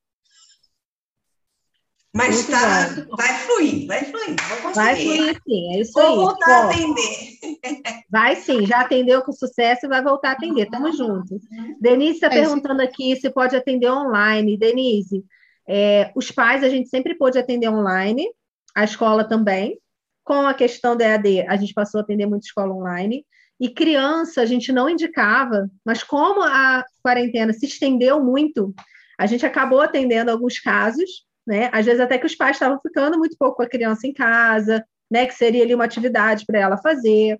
Mas 2.14 2.46
tá, 2.48 3.08
vai 3.16 3.38
fluir, 3.40 3.88
vai 3.88 4.04
fluir, 4.04 4.36
vou 4.50 4.58
conseguir. 4.58 4.74
Vai 4.74 4.96
fluir, 4.98 5.42
sim, 5.48 5.74
é 5.74 5.80
isso 5.80 5.94
vou 5.94 6.04
aí. 6.04 6.16
Vou 6.16 6.26
voltar 6.26 6.52
a 6.52 6.70
atender. 6.70 8.02
Vai 8.12 8.36
sim, 8.36 8.66
já 8.66 8.82
atendeu 8.82 9.22
com 9.22 9.32
sucesso 9.32 9.86
e 9.86 9.90
vai 9.90 10.04
voltar 10.04 10.32
a 10.32 10.34
atender, 10.34 10.70
tamo 10.70 10.92
junto. 10.92 11.40
Denise 11.80 12.16
está 12.16 12.28
é 12.28 12.32
perguntando 12.32 12.82
aqui 12.82 13.16
se 13.16 13.30
pode 13.30 13.56
atender 13.56 13.90
online. 13.90 14.58
Denise, 14.58 15.24
é, 15.66 16.12
os 16.14 16.30
pais 16.32 16.66
a 16.66 16.70
gente 16.70 16.90
sempre 16.90 17.16
pôde 17.16 17.40
atender 17.40 17.70
online, 17.70 18.28
a 18.76 18.84
escola 18.84 19.24
também, 19.24 19.80
com 20.22 20.46
a 20.46 20.54
questão 20.54 20.98
da 20.98 21.06
EAD, 21.06 21.48
a 21.48 21.56
gente 21.56 21.74
passou 21.74 22.00
a 22.00 22.04
atender 22.04 22.26
muita 22.26 22.46
escola 22.46 22.74
online. 22.74 23.26
E 23.62 23.70
criança, 23.70 24.42
a 24.42 24.46
gente 24.46 24.72
não 24.72 24.90
indicava, 24.90 25.70
mas 25.86 26.02
como 26.02 26.42
a 26.42 26.84
quarentena 27.04 27.54
se 27.54 27.68
estendeu 27.68 28.20
muito, 28.20 28.74
a 29.20 29.28
gente 29.28 29.46
acabou 29.46 29.82
atendendo 29.82 30.32
alguns 30.32 30.60
casos, 30.60 31.28
né? 31.46 31.70
Às 31.72 31.86
vezes 31.86 32.02
até 32.02 32.18
que 32.18 32.26
os 32.26 32.34
pais 32.34 32.56
estavam 32.56 32.80
ficando 32.82 33.20
muito 33.20 33.38
pouco 33.38 33.58
com 33.58 33.62
a 33.62 33.70
criança 33.70 34.08
em 34.08 34.14
casa, 34.14 34.84
né? 35.12 35.28
Que 35.28 35.36
seria 35.36 35.64
ali 35.64 35.76
uma 35.76 35.86
atividade 35.86 36.44
para 36.44 36.60
ela 36.60 36.76
fazer. 36.76 37.40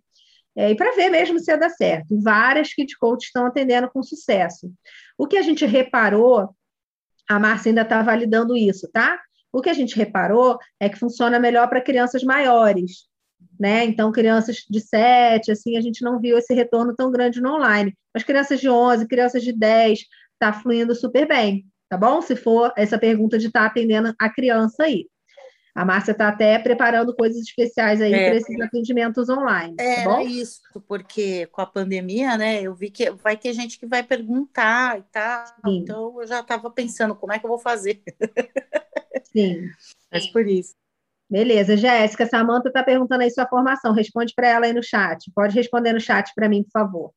É, 0.56 0.70
e 0.70 0.76
para 0.76 0.96
ver 0.96 1.10
mesmo 1.10 1.40
se 1.40 1.50
ia 1.50 1.58
dar 1.58 1.72
certo. 1.72 2.22
Várias 2.22 2.72
kit 2.72 2.96
coaches 3.00 3.26
estão 3.26 3.48
atendendo 3.48 3.90
com 3.90 4.04
sucesso. 4.04 4.72
O 5.18 5.26
que 5.26 5.38
a 5.38 5.42
gente 5.42 5.66
reparou, 5.66 6.56
a 7.28 7.40
Márcia 7.40 7.72
ainda 7.72 7.82
está 7.82 8.00
validando 8.04 8.56
isso, 8.56 8.88
tá? 8.92 9.20
O 9.52 9.60
que 9.60 9.72
a 9.72 9.74
gente 9.74 9.96
reparou 9.96 10.60
é 10.80 10.88
que 10.88 11.00
funciona 11.00 11.40
melhor 11.40 11.68
para 11.68 11.82
crianças 11.82 12.24
maiores, 12.24 13.10
né? 13.60 13.86
Então, 13.86 14.12
crianças 14.12 14.66
de 14.70 14.80
7, 14.80 15.52
assim, 15.52 15.78
a 15.78 15.82
gente 15.82 16.04
não 16.04 16.20
viu 16.20 16.38
esse 16.38 16.54
retorno 16.54 16.96
tão 16.96 17.12
grande 17.12 17.42
no 17.42 17.56
online. 17.56 17.96
Mas 18.14 18.24
crianças 18.24 18.60
de 18.60 18.70
11, 18.70 19.08
crianças 19.08 19.44
de 19.44 19.54
10, 19.54 20.00
está 20.34 20.52
fluindo 20.52 20.96
super 20.96 21.28
bem, 21.28 21.66
tá 21.88 21.98
bom? 21.98 22.22
Se 22.22 22.36
for 22.36 22.74
essa 22.76 22.98
pergunta 22.98 23.38
de 23.38 23.48
estar 23.48 23.62
tá 23.62 23.66
atendendo 23.68 24.14
a 24.20 24.30
criança 24.30 24.84
aí. 24.84 25.06
A 25.74 25.86
Márcia 25.86 26.12
está 26.12 26.28
até 26.28 26.60
preparando 26.60 27.16
coisas 27.16 27.42
especiais 27.42 28.02
aí 28.02 28.14
é, 28.14 28.28
para 28.28 28.36
esses 28.38 28.62
atendimentos 28.62 29.30
online. 29.30 29.76
É 29.80 30.04
tá 30.04 30.22
isso, 30.22 30.60
porque 30.86 31.46
com 31.48 31.62
a 31.62 31.66
pandemia, 31.66 32.38
né, 32.38 32.62
eu 32.62 32.76
vi 32.76 32.90
que 32.92 33.10
vai 33.12 33.38
ter 33.38 33.54
gente 33.54 33.80
que 33.80 33.86
vai 33.86 34.04
perguntar 34.04 35.00
e 35.00 35.04
tal. 35.04 35.46
Sim. 35.48 35.78
Então 35.78 36.20
eu 36.20 36.28
já 36.28 36.42
estava 36.42 36.70
pensando 36.70 37.16
como 37.16 37.32
é 37.32 37.40
que 37.40 37.46
eu 37.46 37.50
vou 37.50 37.60
fazer. 37.60 38.02
Sim. 39.32 39.70
Mas 40.12 40.28
por 40.28 40.46
isso. 40.46 40.76
Beleza, 41.32 41.78
Jéssica, 41.78 42.26
Samanta 42.26 42.68
está 42.68 42.84
perguntando 42.84 43.24
aí 43.24 43.32
sua 43.32 43.48
formação. 43.48 43.94
Responde 43.94 44.34
para 44.36 44.50
ela 44.50 44.66
aí 44.66 44.74
no 44.74 44.84
chat. 44.84 45.32
Pode 45.34 45.56
responder 45.56 45.94
no 45.94 46.02
chat 46.02 46.30
para 46.36 46.50
mim, 46.50 46.62
por 46.64 46.72
favor. 46.72 47.14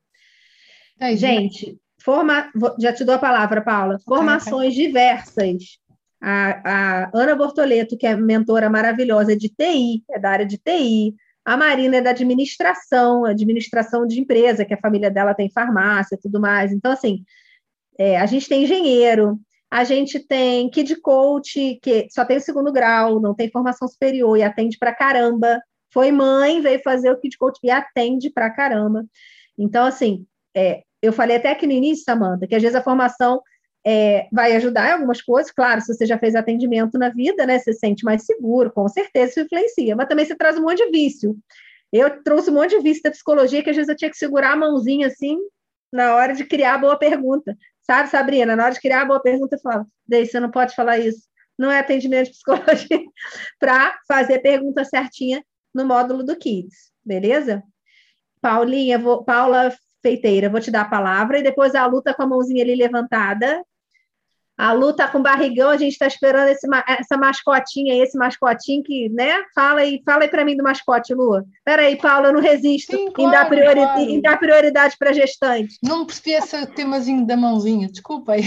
Aí, 1.00 1.16
gente, 1.16 1.76
forma... 2.00 2.48
já 2.78 2.92
te 2.92 3.02
dou 3.02 3.16
a 3.16 3.18
palavra, 3.18 3.60
Paula. 3.60 3.98
Formações 4.06 4.72
okay. 4.72 4.86
diversas. 4.86 5.80
A, 6.22 6.60
a, 6.64 7.10
Ana 7.12 7.34
Bortoleto, 7.34 7.98
que 7.98 8.06
é 8.06 8.14
mentora 8.14 8.70
maravilhosa 8.70 9.36
de 9.36 9.48
TI, 9.48 10.04
é 10.08 10.20
da 10.20 10.30
área 10.30 10.46
de 10.46 10.58
TI. 10.58 11.12
A 11.44 11.56
Marina 11.56 11.96
é 11.96 12.00
da 12.00 12.10
administração, 12.10 13.24
administração 13.24 14.06
de 14.06 14.20
empresa, 14.20 14.64
que 14.64 14.74
a 14.74 14.80
família 14.80 15.10
dela 15.10 15.34
tem 15.34 15.50
farmácia 15.50 16.14
e 16.14 16.20
tudo 16.20 16.40
mais. 16.40 16.72
Então, 16.72 16.92
assim, 16.92 17.24
é, 17.98 18.16
a 18.16 18.26
gente 18.26 18.48
tem 18.48 18.62
engenheiro, 18.62 19.40
a 19.74 19.82
gente 19.82 20.20
tem 20.20 20.70
Kid 20.70 20.94
Coach, 21.00 21.80
que 21.82 22.06
só 22.08 22.24
tem 22.24 22.36
o 22.36 22.40
segundo 22.40 22.72
grau, 22.72 23.18
não 23.18 23.34
tem 23.34 23.50
formação 23.50 23.88
superior 23.88 24.38
e 24.38 24.42
atende 24.44 24.78
pra 24.78 24.94
caramba. 24.94 25.60
Foi 25.92 26.12
mãe, 26.12 26.60
veio 26.60 26.80
fazer 26.80 27.10
o 27.10 27.18
Kid 27.18 27.36
Coach 27.36 27.58
e 27.60 27.68
atende 27.72 28.30
pra 28.30 28.50
caramba. 28.50 29.04
Então, 29.58 29.84
assim, 29.84 30.24
é, 30.56 30.84
eu 31.02 31.12
falei 31.12 31.38
até 31.38 31.50
aqui 31.50 31.66
no 31.66 31.72
início, 31.72 32.04
Samanta, 32.04 32.46
que 32.46 32.54
às 32.54 32.62
vezes 32.62 32.76
a 32.76 32.84
formação 32.84 33.42
é, 33.84 34.28
vai 34.30 34.54
ajudar 34.54 34.90
em 34.90 34.92
algumas 34.92 35.20
coisas, 35.20 35.50
claro, 35.50 35.80
se 35.80 35.92
você 35.92 36.06
já 36.06 36.16
fez 36.18 36.36
atendimento 36.36 36.96
na 36.96 37.08
vida, 37.08 37.44
né, 37.44 37.58
você 37.58 37.72
se 37.72 37.80
sente 37.80 38.04
mais 38.04 38.24
seguro, 38.24 38.70
com 38.70 38.88
certeza 38.88 39.32
isso 39.32 39.40
influencia, 39.40 39.96
mas 39.96 40.06
também 40.06 40.24
você 40.24 40.36
traz 40.36 40.56
um 40.56 40.62
monte 40.62 40.86
de 40.86 40.90
vício. 40.92 41.36
Eu 41.92 42.22
trouxe 42.22 42.48
um 42.48 42.54
monte 42.54 42.76
de 42.76 42.80
vício 42.80 43.02
da 43.02 43.10
psicologia 43.10 43.60
que 43.60 43.70
às 43.70 43.76
vezes 43.76 43.88
eu 43.88 43.96
tinha 43.96 44.10
que 44.10 44.16
segurar 44.16 44.52
a 44.52 44.56
mãozinha 44.56 45.08
assim 45.08 45.36
na 45.92 46.14
hora 46.14 46.32
de 46.32 46.44
criar 46.44 46.74
a 46.74 46.78
boa 46.78 46.96
pergunta. 46.96 47.56
Sabe, 47.84 48.08
Sabrina, 48.08 48.56
na 48.56 48.64
hora 48.64 48.74
de 48.74 48.80
criar 48.80 49.02
a 49.02 49.04
boa 49.04 49.20
pergunta, 49.20 49.56
eu 49.56 49.60
falo, 49.60 49.86
Dei, 50.06 50.24
você 50.24 50.40
não 50.40 50.50
pode 50.50 50.74
falar 50.74 50.98
isso. 50.98 51.28
Não 51.58 51.70
é 51.70 51.78
atendimento 51.78 52.26
de 52.32 52.32
psicologia 52.32 53.00
para 53.58 53.98
fazer 54.08 54.40
pergunta 54.40 54.84
certinha 54.84 55.44
no 55.74 55.84
módulo 55.84 56.24
do 56.24 56.36
Kids, 56.36 56.92
beleza? 57.04 57.62
Paulinha, 58.40 58.98
vou, 58.98 59.24
Paula 59.24 59.72
Feiteira, 60.02 60.48
vou 60.48 60.60
te 60.60 60.70
dar 60.70 60.82
a 60.82 60.88
palavra 60.88 61.38
e 61.38 61.42
depois 61.42 61.74
a 61.74 61.86
luta 61.86 62.14
com 62.14 62.22
a 62.22 62.26
mãozinha 62.26 62.62
ali 62.62 62.74
levantada 62.74 63.62
a 64.56 64.72
Lu 64.72 64.94
tá 64.94 65.08
com 65.08 65.20
barrigão, 65.20 65.70
a 65.70 65.76
gente 65.76 65.92
está 65.92 66.06
esperando 66.06 66.48
esse, 66.48 66.66
essa 66.86 67.16
mascotinha 67.16 67.92
aí, 67.92 68.00
esse 68.00 68.16
mascotinho 68.16 68.84
que, 68.84 69.08
né? 69.08 69.42
Fala 69.52 69.80
aí, 69.80 70.00
fala 70.04 70.22
aí 70.22 70.28
para 70.28 70.44
mim 70.44 70.56
do 70.56 70.62
mascote, 70.62 71.12
Lu. 71.12 71.42
Peraí, 71.64 71.96
Paula, 71.96 72.28
eu 72.28 72.34
não 72.34 72.40
resisto 72.40 72.96
Sim, 72.96 73.10
claro, 73.10 73.28
em, 73.28 73.32
dar 73.32 73.48
priori 73.48 73.80
claro. 73.80 74.00
em 74.00 74.20
dar 74.20 74.38
prioridade 74.38 74.96
para 74.96 75.12
gestante. 75.12 75.76
Não 75.82 76.06
percebi 76.06 76.32
esse 76.32 76.66
temazinho 76.68 77.26
da 77.26 77.36
mãozinha, 77.36 77.88
desculpa 77.88 78.32
aí. 78.32 78.42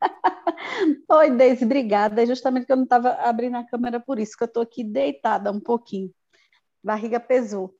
Oi, 1.10 1.30
Deise, 1.30 1.64
obrigada. 1.64 2.22
É 2.22 2.26
justamente 2.26 2.66
que 2.66 2.72
eu 2.72 2.76
não 2.76 2.84
estava 2.84 3.12
abrindo 3.12 3.56
a 3.56 3.64
câmera 3.64 4.00
por 4.00 4.18
isso, 4.18 4.36
que 4.36 4.44
eu 4.44 4.48
estou 4.48 4.62
aqui 4.62 4.84
deitada 4.84 5.50
um 5.50 5.60
pouquinho. 5.60 6.10
Barriga 6.84 7.18
pesou. 7.18 7.74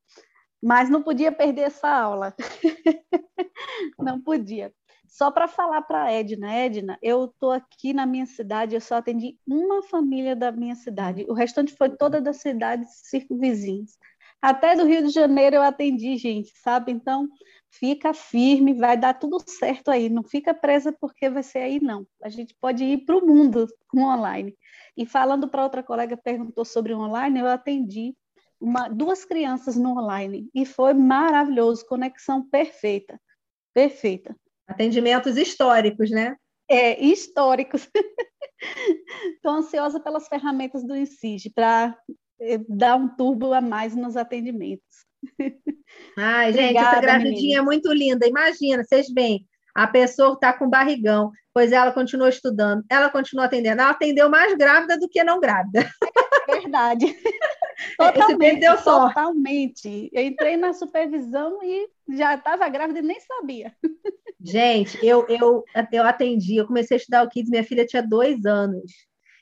Mas 0.63 0.89
não 0.91 1.03
podia 1.03 1.33
perder 1.33 1.63
essa 1.63 1.89
aula. 1.89 2.35
não 3.99 4.21
podia. 4.21 4.73
Só 5.11 5.29
para 5.29 5.49
falar 5.49 5.83
para 5.83 6.11
Edna, 6.13 6.55
Edna, 6.55 6.97
eu 7.03 7.25
estou 7.25 7.51
aqui 7.51 7.93
na 7.93 8.07
minha 8.07 8.27
cidade, 8.27 8.77
eu 8.77 8.81
só 8.81 8.95
atendi 8.95 9.37
uma 9.45 9.83
família 9.83 10.37
da 10.37 10.53
minha 10.53 10.77
cidade, 10.77 11.27
o 11.29 11.35
restante 11.35 11.75
foi 11.75 11.91
toda 11.91 12.21
das 12.21 12.37
cidades 12.37 12.89
circunvizinhas. 13.05 13.99
Até 14.41 14.77
do 14.77 14.87
Rio 14.87 15.03
de 15.03 15.11
Janeiro 15.13 15.57
eu 15.57 15.63
atendi, 15.63 16.17
gente, 16.17 16.53
sabe? 16.63 16.93
Então, 16.93 17.29
fica 17.69 18.15
firme, 18.15 18.73
vai 18.73 18.97
dar 18.97 19.15
tudo 19.15 19.39
certo 19.47 19.91
aí, 19.91 20.09
não 20.09 20.23
fica 20.23 20.55
presa 20.55 20.93
porque 20.99 21.29
vai 21.29 21.43
ser 21.43 21.59
aí, 21.59 21.81
não. 21.81 22.07
A 22.23 22.29
gente 22.29 22.55
pode 22.61 22.85
ir 22.85 23.05
para 23.05 23.19
o 23.19 23.27
mundo 23.27 23.67
com 23.89 24.05
online. 24.05 24.57
E 24.97 25.05
falando 25.05 25.49
para 25.49 25.65
outra 25.65 25.83
colega 25.83 26.17
perguntou 26.17 26.65
sobre 26.65 26.95
online, 26.95 27.41
eu 27.41 27.49
atendi 27.49 28.15
uma, 28.61 28.89
duas 28.89 29.25
crianças 29.25 29.77
no 29.77 29.99
online 29.99 30.49
e 30.55 30.65
foi 30.65 30.95
maravilhoso, 30.95 31.85
conexão 31.85 32.49
perfeita, 32.49 33.21
perfeita. 33.75 34.37
Atendimentos 34.71 35.37
históricos, 35.37 36.11
né? 36.11 36.37
É, 36.69 37.03
históricos. 37.03 37.89
Estou 39.35 39.53
ansiosa 39.53 39.99
pelas 39.99 40.29
ferramentas 40.29 40.87
do 40.87 40.95
INSIG 40.95 41.51
para 41.55 41.97
eh, 42.41 42.61
dar 42.69 42.97
um 42.97 43.09
turbo 43.09 43.53
a 43.53 43.61
mais 43.61 43.97
nos 43.97 44.17
atendimentos. 44.17 45.05
Ai, 46.17 46.53
gente, 46.53 46.63
Obrigada, 46.63 46.97
essa 46.97 47.01
gravidinha 47.01 47.35
menina. 47.41 47.61
é 47.61 47.63
muito 47.63 47.93
linda. 47.93 48.27
Imagina, 48.27 48.85
vocês 48.85 49.09
veem, 49.13 49.47
a 49.75 49.87
pessoa 49.87 50.35
está 50.35 50.53
com 50.53 50.69
barrigão, 50.69 51.33
pois 51.53 51.73
ela 51.73 51.93
continuou 51.93 52.29
estudando, 52.29 52.85
ela 52.89 53.09
continuou 53.09 53.45
atendendo. 53.45 53.81
Ela 53.81 53.91
atendeu 53.91 54.31
mais 54.31 54.55
grávida 54.55 54.99
do 54.99 55.09
que 55.09 55.25
não 55.25 55.41
grávida. 55.41 55.91
É 56.49 56.53
verdade. 56.61 57.07
Totalmente, 57.97 58.61
deu 58.61 58.77
totalmente. 58.77 60.11
Eu 60.13 60.23
entrei 60.23 60.57
na 60.57 60.75
supervisão 60.75 61.61
e 61.63 61.89
já 62.11 62.35
estava 62.35 62.69
grávida 62.69 62.99
e 62.99 63.03
nem 63.03 63.19
sabia. 63.21 63.75
Gente, 64.43 64.99
eu, 65.05 65.27
eu, 65.29 65.65
eu 65.93 66.03
atendi, 66.05 66.57
eu 66.57 66.67
comecei 66.67 66.97
a 66.97 66.99
estudar 66.99 67.23
o 67.23 67.29
Kids, 67.29 67.51
minha 67.51 67.65
filha 67.65 67.85
tinha 67.85 68.03
dois 68.03 68.45
anos. 68.47 68.91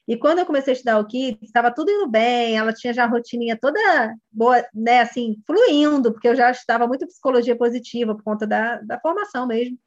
E 0.08 0.16
quando 0.16 0.38
eu 0.38 0.46
comecei 0.46 0.72
a 0.72 0.74
estudar 0.74 0.98
o 0.98 1.06
Kids, 1.06 1.42
estava 1.42 1.70
tudo 1.70 1.90
indo 1.90 2.08
bem, 2.08 2.56
ela 2.56 2.72
tinha 2.72 2.92
já 2.92 3.04
a 3.04 3.06
rotininha 3.06 3.58
toda 3.60 3.78
boa, 4.32 4.64
né, 4.74 5.00
assim, 5.00 5.36
fluindo, 5.46 6.12
porque 6.12 6.26
eu 6.26 6.34
já 6.34 6.50
estava 6.50 6.86
muito 6.86 7.06
psicologia 7.06 7.56
positiva 7.56 8.14
por 8.14 8.24
conta 8.24 8.46
da, 8.46 8.80
da 8.80 8.98
formação 8.98 9.46
mesmo. 9.46 9.78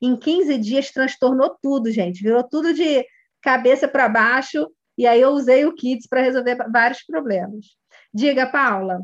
Em 0.00 0.16
15 0.16 0.56
dias 0.58 0.90
transtornou 0.92 1.56
tudo, 1.60 1.90
gente, 1.90 2.22
virou 2.22 2.44
tudo 2.44 2.72
de 2.72 3.04
cabeça 3.42 3.88
para 3.88 4.08
baixo, 4.08 4.70
e 4.96 5.06
aí 5.06 5.20
eu 5.20 5.30
usei 5.30 5.66
o 5.66 5.74
Kids 5.74 6.06
para 6.06 6.22
resolver 6.22 6.56
vários 6.70 7.02
problemas. 7.02 7.66
Diga, 8.12 8.46
Paula. 8.46 9.00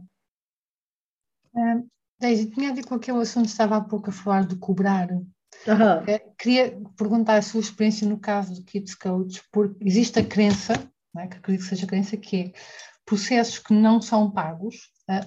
É, 1.54 1.82
Daisy, 2.20 2.48
tinha 2.50 2.70
a 2.70 2.74
ver 2.74 2.86
com 2.86 2.94
aquele 2.94 3.18
assunto 3.18 3.46
que 3.46 3.50
estava 3.50 3.76
há 3.76 3.80
pouco 3.80 4.10
a 4.10 4.12
falar 4.12 4.46
de 4.46 4.56
cobrar. 4.56 5.08
Uhum. 5.66 6.18
Queria 6.38 6.80
perguntar 6.96 7.36
a 7.36 7.42
sua 7.42 7.60
experiência 7.60 8.08
no 8.08 8.18
caso 8.18 8.54
do 8.54 8.64
Kids 8.64 8.94
Coach, 8.94 9.42
porque 9.52 9.76
existe 9.86 10.18
a 10.18 10.24
crença, 10.24 10.72
é? 11.18 11.26
que 11.26 11.36
acredito 11.36 11.62
que 11.62 11.68
seja 11.68 11.84
a 11.84 11.88
crença, 11.88 12.16
que 12.16 12.36
é 12.36 12.52
processos 13.04 13.58
que 13.58 13.72
não 13.72 14.00
são 14.00 14.30
pagos, 14.30 14.90
é? 15.08 15.20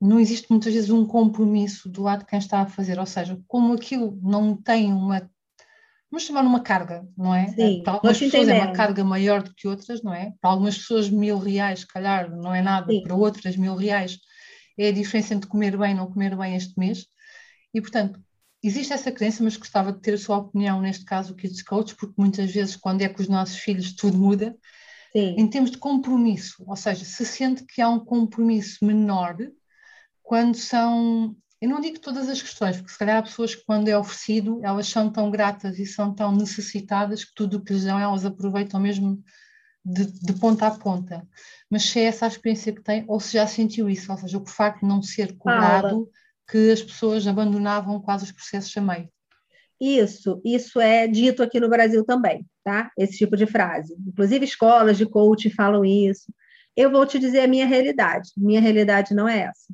não 0.00 0.18
existe 0.18 0.50
muitas 0.50 0.74
vezes 0.74 0.90
um 0.90 1.06
compromisso 1.06 1.88
do 1.88 2.02
lado 2.02 2.20
de 2.20 2.26
quem 2.26 2.38
está 2.38 2.60
a 2.60 2.66
fazer, 2.66 2.98
ou 2.98 3.06
seja, 3.06 3.40
como 3.46 3.72
aquilo 3.72 4.18
não 4.22 4.56
tem 4.56 4.92
uma, 4.92 5.30
vamos 6.10 6.24
chamar 6.24 6.42
uma 6.42 6.60
carga, 6.60 7.06
não 7.16 7.34
é? 7.34 7.48
Sim, 7.48 7.82
para 7.82 7.94
algumas 7.94 8.18
pessoas 8.18 8.42
entender. 8.42 8.58
é 8.58 8.64
uma 8.64 8.72
carga 8.72 9.04
maior 9.04 9.42
do 9.42 9.54
que 9.54 9.68
outras, 9.68 10.02
não 10.02 10.12
é? 10.12 10.34
Para 10.40 10.50
algumas 10.50 10.76
pessoas 10.76 11.08
mil 11.08 11.38
reais, 11.38 11.80
se 11.80 11.86
calhar, 11.86 12.30
não 12.30 12.54
é 12.54 12.60
nada, 12.60 12.92
Sim. 12.92 13.02
para 13.02 13.14
outras 13.14 13.56
mil 13.56 13.76
reais 13.76 14.18
é 14.78 14.88
a 14.88 14.92
diferença 14.92 15.34
entre 15.34 15.48
comer 15.48 15.76
bem 15.76 15.92
e 15.92 15.94
não 15.94 16.10
comer 16.10 16.36
bem 16.36 16.56
este 16.56 16.78
mês, 16.78 17.06
e 17.72 17.80
portanto, 17.80 18.18
existe 18.62 18.92
essa 18.92 19.10
crença, 19.10 19.42
mas 19.42 19.56
gostava 19.56 19.92
de 19.92 20.00
ter 20.00 20.14
a 20.14 20.18
sua 20.18 20.38
opinião 20.38 20.80
neste 20.80 21.04
caso, 21.04 21.32
o 21.32 21.36
Kids 21.36 21.62
Coach, 21.62 21.94
porque 21.96 22.14
muitas 22.16 22.52
vezes, 22.52 22.76
quando 22.76 23.02
é 23.02 23.08
com 23.08 23.22
os 23.22 23.28
nossos 23.28 23.56
filhos, 23.56 23.92
tudo 23.92 24.18
muda. 24.18 24.56
Sim. 25.12 25.34
Em 25.38 25.48
termos 25.48 25.70
de 25.70 25.78
compromisso, 25.78 26.62
ou 26.66 26.76
seja, 26.76 27.04
se 27.04 27.24
sente 27.24 27.64
que 27.64 27.80
há 27.80 27.88
um 27.88 27.98
compromisso 27.98 28.84
menor 28.84 29.36
quando 30.22 30.54
são. 30.56 31.34
Eu 31.60 31.68
não 31.68 31.80
digo 31.80 31.98
todas 31.98 32.28
as 32.28 32.40
questões, 32.40 32.76
porque 32.76 32.92
se 32.92 32.98
calhar 32.98 33.18
há 33.18 33.22
pessoas 33.22 33.54
que, 33.54 33.64
quando 33.66 33.88
é 33.88 33.98
oferecido, 33.98 34.60
elas 34.62 34.88
são 34.88 35.10
tão 35.10 35.30
gratas 35.30 35.78
e 35.78 35.84
são 35.84 36.14
tão 36.14 36.34
necessitadas 36.34 37.24
que 37.24 37.34
tudo 37.34 37.58
o 37.58 37.60
que 37.60 37.74
lhes 37.74 37.84
dão 37.84 37.98
elas 37.98 38.24
aproveitam 38.24 38.80
mesmo 38.80 39.22
de, 39.84 40.06
de, 40.06 40.32
ponta 40.34 40.68
a 40.68 40.70
ponta. 40.70 41.26
Mas 41.68 41.82
se 41.82 41.98
é 41.98 42.04
essa 42.04 42.24
a 42.24 42.28
experiência 42.28 42.72
que 42.72 42.80
tem, 42.80 43.04
ou 43.06 43.20
se 43.20 43.34
já 43.34 43.46
sentiu 43.46 43.90
isso, 43.90 44.10
ou 44.10 44.16
seja, 44.16 44.38
o 44.38 44.46
facto 44.46 44.80
de 44.80 44.86
não 44.86 45.02
ser 45.02 45.36
cobrado 45.36 46.08
que 46.50 46.70
as 46.70 46.82
pessoas 46.82 47.26
abandonavam 47.26 48.00
quase 48.00 48.24
os 48.24 48.32
processos 48.32 48.76
a 48.76 48.80
meio. 48.80 49.08
Isso, 49.80 50.42
isso 50.44 50.80
é 50.80 51.06
dito 51.06 51.42
aqui 51.42 51.58
no 51.58 51.68
Brasil 51.68 52.04
também, 52.04 52.44
tá? 52.62 52.90
Esse 52.98 53.16
tipo 53.16 53.36
de 53.36 53.46
frase. 53.46 53.96
Inclusive 54.06 54.44
escolas 54.44 54.98
de 54.98 55.06
coaching 55.06 55.50
falam 55.50 55.84
isso. 55.84 56.26
Eu 56.76 56.90
vou 56.90 57.06
te 57.06 57.18
dizer 57.18 57.40
a 57.40 57.48
minha 57.48 57.66
realidade. 57.66 58.30
Minha 58.36 58.60
realidade 58.60 59.14
não 59.14 59.26
é 59.26 59.40
essa. 59.40 59.72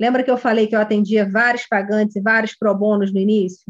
Lembra 0.00 0.22
que 0.22 0.30
eu 0.30 0.38
falei 0.38 0.66
que 0.66 0.74
eu 0.74 0.80
atendia 0.80 1.28
vários 1.28 1.66
pagantes 1.66 2.16
e 2.16 2.20
vários 2.20 2.54
pro 2.56 2.74
bonos 2.74 3.12
no 3.12 3.20
início? 3.20 3.66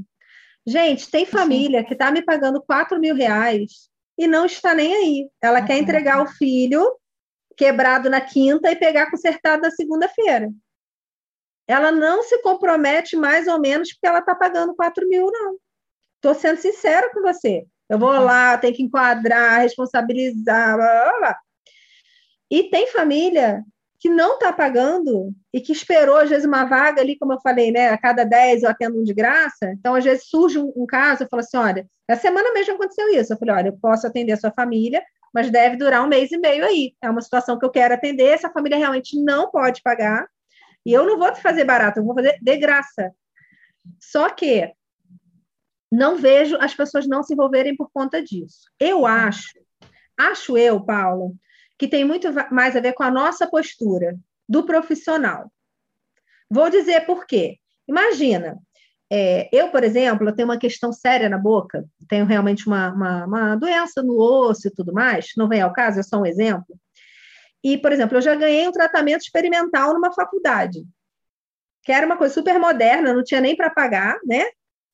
Gente, 0.64 1.10
tem 1.10 1.24
família 1.24 1.84
que 1.84 1.94
está 1.94 2.10
me 2.12 2.22
pagando 2.22 2.62
4 2.62 3.00
mil 3.00 3.14
reais 3.14 3.88
e 4.18 4.26
não 4.26 4.46
está 4.46 4.74
nem 4.74 4.94
aí. 4.94 5.28
Ela 5.42 5.60
uhum. 5.60 5.66
quer 5.66 5.78
entregar 5.78 6.22
o 6.22 6.26
filho 6.26 6.96
quebrado 7.56 8.10
na 8.10 8.20
quinta 8.20 8.70
e 8.70 8.76
pegar 8.76 9.10
consertado 9.10 9.62
na 9.62 9.70
segunda-feira 9.70 10.50
ela 11.66 11.90
não 11.90 12.22
se 12.22 12.40
compromete 12.42 13.16
mais 13.16 13.46
ou 13.46 13.60
menos 13.60 13.92
porque 13.92 14.06
ela 14.06 14.20
está 14.20 14.34
pagando 14.34 14.74
4 14.74 15.06
mil, 15.08 15.30
não. 15.32 15.56
Estou 16.16 16.34
sendo 16.34 16.58
sincera 16.58 17.10
com 17.12 17.22
você. 17.22 17.66
Eu 17.88 17.98
vou 17.98 18.10
lá, 18.10 18.58
tenho 18.58 18.74
que 18.74 18.82
enquadrar, 18.82 19.60
responsabilizar, 19.60 20.76
blá, 20.76 21.04
blá, 21.04 21.18
blá. 21.18 21.38
E 22.50 22.64
tem 22.70 22.86
família 22.88 23.62
que 23.98 24.08
não 24.08 24.34
está 24.34 24.52
pagando 24.52 25.32
e 25.52 25.60
que 25.60 25.72
esperou, 25.72 26.16
às 26.16 26.28
vezes, 26.28 26.44
uma 26.44 26.64
vaga 26.64 27.00
ali, 27.00 27.18
como 27.18 27.32
eu 27.32 27.40
falei, 27.40 27.70
né? 27.70 27.88
A 27.88 27.98
cada 27.98 28.24
10 28.24 28.62
eu 28.62 28.70
atendo 28.70 29.00
um 29.00 29.04
de 29.04 29.14
graça. 29.14 29.70
Então, 29.72 29.94
às 29.94 30.04
vezes, 30.04 30.28
surge 30.28 30.58
um, 30.58 30.72
um 30.76 30.86
caso, 30.86 31.24
eu 31.24 31.28
falo 31.28 31.40
assim: 31.40 31.56
olha, 31.56 31.86
essa 32.08 32.22
semana 32.22 32.52
mesmo 32.52 32.74
aconteceu 32.74 33.08
isso. 33.08 33.32
Eu 33.32 33.38
falei: 33.38 33.54
olha, 33.54 33.68
eu 33.68 33.78
posso 33.80 34.06
atender 34.06 34.32
a 34.32 34.36
sua 34.36 34.52
família, 34.52 35.02
mas 35.32 35.50
deve 35.50 35.76
durar 35.76 36.04
um 36.04 36.08
mês 36.08 36.30
e 36.30 36.38
meio 36.38 36.64
aí. 36.64 36.94
É 37.02 37.10
uma 37.10 37.22
situação 37.22 37.58
que 37.58 37.64
eu 37.64 37.70
quero 37.70 37.94
atender, 37.94 38.26
essa 38.26 38.50
família 38.50 38.78
realmente 38.78 39.20
não 39.20 39.50
pode 39.50 39.82
pagar, 39.82 40.26
e 40.86 40.92
eu 40.92 41.04
não 41.04 41.18
vou 41.18 41.32
te 41.32 41.42
fazer 41.42 41.64
barato, 41.64 41.98
eu 41.98 42.04
vou 42.04 42.14
fazer 42.14 42.38
de 42.40 42.56
graça. 42.58 43.12
Só 44.00 44.30
que 44.30 44.72
não 45.90 46.16
vejo 46.16 46.56
as 46.60 46.74
pessoas 46.74 47.08
não 47.08 47.24
se 47.24 47.34
envolverem 47.34 47.76
por 47.76 47.90
conta 47.92 48.22
disso. 48.22 48.70
Eu 48.78 49.04
acho, 49.04 49.58
acho 50.16 50.56
eu, 50.56 50.80
Paulo, 50.80 51.34
que 51.76 51.88
tem 51.88 52.04
muito 52.04 52.28
mais 52.52 52.76
a 52.76 52.80
ver 52.80 52.92
com 52.92 53.02
a 53.02 53.10
nossa 53.10 53.48
postura 53.48 54.16
do 54.48 54.64
profissional. 54.64 55.52
Vou 56.48 56.70
dizer 56.70 57.04
por 57.04 57.26
quê. 57.26 57.58
Imagina, 57.88 58.56
é, 59.10 59.48
eu, 59.52 59.72
por 59.72 59.82
exemplo, 59.82 60.28
eu 60.28 60.36
tenho 60.36 60.48
uma 60.48 60.58
questão 60.58 60.92
séria 60.92 61.28
na 61.28 61.38
boca, 61.38 61.84
tenho 62.08 62.26
realmente 62.26 62.64
uma, 62.64 62.92
uma, 62.92 63.26
uma 63.26 63.56
doença 63.56 64.04
no 64.04 64.16
osso 64.20 64.68
e 64.68 64.70
tudo 64.70 64.92
mais, 64.92 65.32
não 65.36 65.48
vem 65.48 65.60
ao 65.60 65.72
caso, 65.72 65.98
é 65.98 66.02
só 66.04 66.20
um 66.20 66.26
exemplo. 66.26 66.78
E, 67.66 67.76
por 67.76 67.90
exemplo, 67.90 68.16
eu 68.16 68.22
já 68.22 68.32
ganhei 68.36 68.68
um 68.68 68.70
tratamento 68.70 69.22
experimental 69.22 69.92
numa 69.92 70.12
faculdade, 70.12 70.86
que 71.82 71.90
era 71.90 72.06
uma 72.06 72.16
coisa 72.16 72.32
super 72.32 72.60
moderna, 72.60 73.12
não 73.12 73.24
tinha 73.24 73.40
nem 73.40 73.56
para 73.56 73.68
pagar, 73.68 74.20
né? 74.24 74.44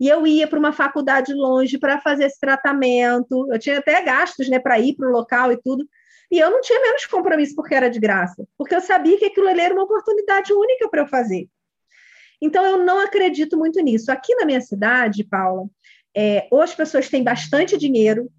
E 0.01 0.09
eu 0.09 0.27
ia 0.27 0.49
para 0.49 0.59
uma 0.59 0.73
faculdade 0.73 1.35
longe 1.35 1.79
para 1.79 2.01
fazer 2.01 2.25
esse 2.25 2.41
tratamento. 2.41 3.47
Eu 3.53 3.59
tinha 3.59 3.79
até 3.79 4.01
gastos, 4.03 4.49
né, 4.49 4.59
para 4.59 4.81
ir 4.81 4.97
para 4.97 5.07
o 5.07 5.13
local 5.13 5.53
e 5.53 5.61
tudo. 5.61 5.87
E 6.31 6.39
eu 6.39 6.51
não 6.51 6.63
tinha 6.63 6.81
menos 6.81 7.05
compromisso 7.05 7.55
porque 7.55 7.75
era 7.75 7.91
de 7.91 8.01
graça, 8.01 8.43
porque 8.57 8.75
eu 8.75 8.81
sabia 8.81 9.19
que 9.19 9.27
aquilo 9.27 9.49
ali 9.49 9.61
era 9.61 9.75
uma 9.75 9.85
oportunidade 9.85 10.51
única 10.55 10.89
para 10.89 11.03
eu 11.03 11.07
fazer. 11.07 11.51
Então, 12.41 12.65
eu 12.65 12.79
não 12.79 13.01
acredito 13.01 13.55
muito 13.55 13.83
nisso. 13.83 14.11
Aqui 14.11 14.35
na 14.37 14.47
minha 14.47 14.63
cidade, 14.63 15.25
Paula, 15.25 15.69
é, 16.17 16.49
ou 16.51 16.63
as 16.63 16.75
pessoas 16.75 17.11
têm 17.11 17.23
bastante 17.23 17.77
dinheiro, 17.77 18.31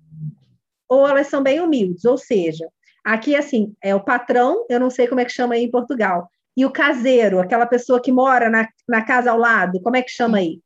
ou 0.89 1.07
elas 1.07 1.27
são 1.27 1.43
bem 1.43 1.61
humildes, 1.61 2.03
ou 2.03 2.17
seja, 2.17 2.67
Aqui, 3.03 3.35
assim, 3.35 3.75
é 3.81 3.93
o 3.93 4.03
patrão, 4.03 4.65
eu 4.69 4.79
não 4.79 4.89
sei 4.89 5.07
como 5.07 5.19
é 5.19 5.25
que 5.25 5.31
chama 5.31 5.55
aí 5.55 5.63
em 5.63 5.71
Portugal. 5.71 6.29
E 6.55 6.65
o 6.65 6.71
caseiro, 6.71 7.39
aquela 7.39 7.65
pessoa 7.65 8.01
que 8.01 8.11
mora 8.11 8.49
na, 8.49 8.67
na 8.87 9.03
casa 9.03 9.31
ao 9.31 9.37
lado, 9.37 9.81
como 9.81 9.97
é 9.97 10.01
que 10.01 10.11
chama 10.11 10.37
aí? 10.37 10.61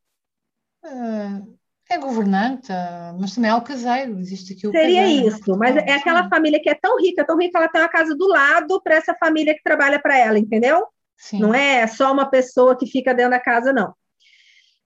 É, 0.84 1.96
é 1.96 1.98
governante, 1.98 2.72
mas 3.20 3.34
também 3.34 3.50
é 3.50 3.56
o 3.56 3.62
caseiro, 3.62 4.20
existe 4.20 4.54
aqui 4.54 4.68
o 4.68 4.72
Seria 4.72 5.02
caseiro, 5.02 5.28
isso, 5.28 5.58
mas 5.58 5.76
é 5.78 5.94
aquela 5.94 6.28
família 6.30 6.62
que 6.62 6.70
é 6.70 6.76
tão 6.76 6.98
rica, 7.00 7.26
tão 7.26 7.38
rica, 7.38 7.58
ela 7.58 7.70
tem 7.70 7.82
uma 7.82 7.90
casa 7.90 8.16
do 8.16 8.28
lado 8.28 8.82
para 8.82 8.96
essa 8.96 9.16
família 9.16 9.56
que 9.56 9.64
trabalha 9.64 10.00
para 10.00 10.18
ela, 10.18 10.38
entendeu? 10.38 10.86
Sim. 11.18 11.40
Não 11.40 11.56
é 11.56 11.88
só 11.88 12.12
uma 12.12 12.30
pessoa 12.30 12.78
que 12.78 12.86
fica 12.86 13.14
dentro 13.14 13.32
da 13.32 13.40
casa, 13.40 13.74
não. 13.74 13.94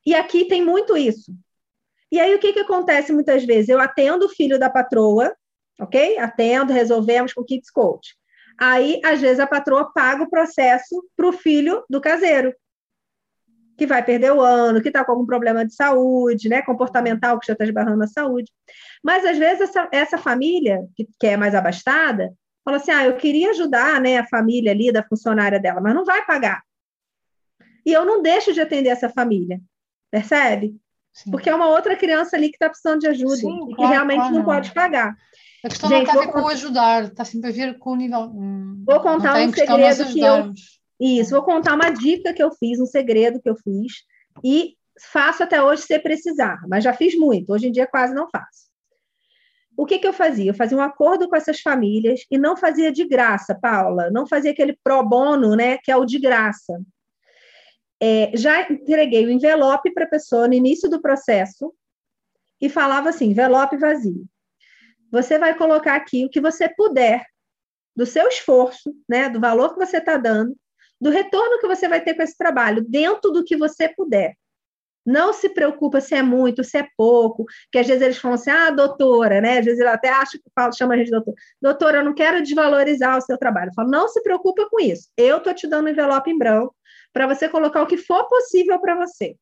E 0.05 0.15
aqui 0.15 0.45
tem 0.45 0.63
muito 0.63 0.95
isso. 0.95 1.33
E 2.11 2.19
aí, 2.19 2.35
o 2.35 2.39
que, 2.39 2.53
que 2.53 2.59
acontece 2.59 3.13
muitas 3.13 3.45
vezes? 3.45 3.69
Eu 3.69 3.79
atendo 3.79 4.25
o 4.25 4.29
filho 4.29 4.59
da 4.59 4.69
patroa, 4.69 5.33
ok? 5.81 6.17
Atendo, 6.19 6.71
resolvemos 6.71 7.33
com 7.33 7.43
Kids 7.43 7.71
Coach. 7.71 8.15
Aí, 8.59 9.01
às 9.03 9.19
vezes, 9.19 9.39
a 9.39 9.47
patroa 9.47 9.91
paga 9.91 10.23
o 10.23 10.29
processo 10.29 11.03
para 11.17 11.27
o 11.27 11.33
filho 11.33 11.83
do 11.89 11.99
caseiro. 11.99 12.53
que 13.77 13.87
vai 13.87 14.05
perder 14.05 14.31
o 14.31 14.41
ano, 14.41 14.79
que 14.79 14.89
está 14.89 15.03
com 15.03 15.11
algum 15.13 15.25
problema 15.25 15.65
de 15.65 15.73
saúde, 15.73 16.47
né, 16.47 16.61
comportamental, 16.61 17.39
que 17.39 17.47
já 17.47 17.53
está 17.53 17.65
esbarrando 17.65 18.03
a 18.03 18.07
saúde. 18.07 18.51
Mas, 19.03 19.25
às 19.25 19.39
vezes, 19.39 19.61
essa, 19.61 19.89
essa 19.91 20.17
família, 20.19 20.85
que, 20.95 21.07
que 21.19 21.25
é 21.25 21.35
mais 21.35 21.55
abastada, 21.55 22.31
fala 22.63 22.77
assim, 22.77 22.91
ah, 22.91 23.05
eu 23.05 23.17
queria 23.17 23.49
ajudar 23.49 23.99
né, 23.99 24.19
a 24.19 24.27
família 24.27 24.71
ali 24.71 24.91
da 24.91 25.01
funcionária 25.03 25.59
dela, 25.59 25.81
mas 25.81 25.95
não 25.95 26.05
vai 26.05 26.23
pagar. 26.27 26.61
E 27.83 27.91
eu 27.91 28.05
não 28.05 28.21
deixo 28.21 28.53
de 28.53 28.61
atender 28.61 28.89
essa 28.89 29.09
família, 29.09 29.59
percebe? 30.11 30.75
Sim. 31.11 31.31
Porque 31.31 31.49
é 31.49 31.55
uma 31.55 31.67
outra 31.67 31.95
criança 31.95 32.37
ali 32.37 32.49
que 32.49 32.55
está 32.55 32.69
precisando 32.69 32.99
de 32.99 33.07
ajuda 33.07 33.35
Sim, 33.35 33.71
e 33.71 33.75
claro, 33.75 33.75
que 33.75 33.85
realmente 33.85 34.19
claro, 34.19 34.35
não 34.35 34.45
pode 34.45 34.71
pagar. 34.73 35.15
A 35.63 35.69
questão 35.69 35.89
Gente, 35.89 36.07
não 36.07 36.13
está 36.13 36.23
a 36.23 36.25
ver 36.25 36.31
com 36.31 36.47
ajudar, 36.47 37.03
está 37.03 37.23
sempre 37.25 37.49
a 37.49 37.53
ver 37.53 37.77
com 37.77 37.91
o 37.91 37.95
nível. 37.95 38.21
Hum, 38.21 38.83
vou 38.85 38.99
contar 38.99 39.35
um 39.35 39.53
segredo 39.53 40.05
que 40.11 40.19
eu. 40.19 40.53
Isso, 40.99 41.31
vou 41.31 41.43
contar 41.43 41.73
uma 41.73 41.89
dica 41.89 42.33
que 42.33 42.43
eu 42.43 42.51
fiz, 42.51 42.79
um 42.79 42.85
segredo 42.85 43.41
que 43.41 43.49
eu 43.49 43.55
fiz, 43.55 44.03
e 44.43 44.75
faço 44.99 45.43
até 45.43 45.61
hoje 45.61 45.81
se 45.81 45.97
precisar, 45.99 46.59
mas 46.67 46.83
já 46.83 46.93
fiz 46.93 47.15
muito, 47.15 47.51
hoje 47.51 47.67
em 47.67 47.71
dia 47.71 47.87
quase 47.87 48.13
não 48.13 48.29
faço. 48.29 48.69
O 49.75 49.85
que, 49.85 49.97
que 49.97 50.07
eu 50.07 50.13
fazia? 50.13 50.51
Eu 50.51 50.53
fazia 50.53 50.77
um 50.77 50.81
acordo 50.81 51.27
com 51.27 51.35
essas 51.35 51.59
famílias 51.59 52.21
e 52.29 52.37
não 52.37 52.55
fazia 52.55 52.91
de 52.91 53.07
graça, 53.07 53.57
Paula, 53.59 54.11
não 54.11 54.27
fazia 54.27 54.51
aquele 54.51 54.77
pro 54.83 55.03
bono, 55.03 55.55
né, 55.55 55.77
que 55.77 55.91
é 55.91 55.97
o 55.97 56.05
de 56.05 56.19
graça. 56.19 56.79
É, 57.99 58.31
já 58.35 58.61
entreguei 58.71 59.25
o 59.25 59.29
envelope 59.29 59.91
para 59.93 60.05
a 60.05 60.09
pessoa 60.09 60.47
no 60.47 60.53
início 60.53 60.89
do 60.89 61.01
processo 61.01 61.73
e 62.59 62.69
falava 62.69 63.09
assim: 63.09 63.27
envelope 63.27 63.77
vazio. 63.77 64.25
Você 65.11 65.37
vai 65.37 65.55
colocar 65.57 65.95
aqui 65.95 66.25
o 66.25 66.29
que 66.29 66.39
você 66.39 66.69
puder 66.69 67.25
do 67.95 68.05
seu 68.05 68.27
esforço, 68.27 68.95
né, 69.07 69.29
do 69.29 69.39
valor 69.39 69.73
que 69.73 69.85
você 69.85 69.97
está 69.97 70.17
dando, 70.17 70.55
do 70.99 71.09
retorno 71.09 71.59
que 71.59 71.67
você 71.67 71.87
vai 71.87 72.01
ter 72.01 72.13
com 72.13 72.21
esse 72.21 72.37
trabalho, 72.37 72.85
dentro 72.87 73.31
do 73.31 73.43
que 73.43 73.57
você 73.57 73.89
puder. 73.89 74.35
Não 75.03 75.33
se 75.33 75.49
preocupa 75.49 75.99
se 75.99 76.13
é 76.13 76.21
muito, 76.21 76.63
se 76.63 76.77
é 76.77 76.87
pouco, 76.95 77.45
que 77.71 77.79
às 77.79 77.87
vezes 77.87 78.03
eles 78.03 78.17
falam 78.17 78.35
assim, 78.35 78.51
ah, 78.51 78.69
doutora, 78.69 79.41
né? 79.41 79.57
Às 79.57 79.65
vezes 79.65 79.79
ela 79.79 79.93
até 79.93 80.09
acha 80.09 80.37
que 80.37 80.49
fala, 80.53 80.71
chama 80.71 80.93
a 80.93 80.97
gente 80.97 81.07
de 81.07 81.11
doutora. 81.11 81.37
Doutora, 81.59 81.97
eu 81.97 82.05
não 82.05 82.13
quero 82.13 82.41
desvalorizar 82.41 83.17
o 83.17 83.21
seu 83.21 83.35
trabalho. 83.35 83.69
Eu 83.69 83.73
falo, 83.73 83.89
não 83.89 84.07
se 84.07 84.21
preocupa 84.21 84.69
com 84.69 84.79
isso. 84.79 85.09
Eu 85.17 85.37
estou 85.37 85.55
te 85.55 85.67
dando 85.67 85.87
um 85.87 85.89
envelope 85.89 86.29
em 86.29 86.37
branco 86.37 86.75
para 87.11 87.25
você 87.25 87.49
colocar 87.49 87.81
o 87.81 87.87
que 87.87 87.97
for 87.97 88.29
possível 88.29 88.79
para 88.79 88.95
você. 88.95 89.35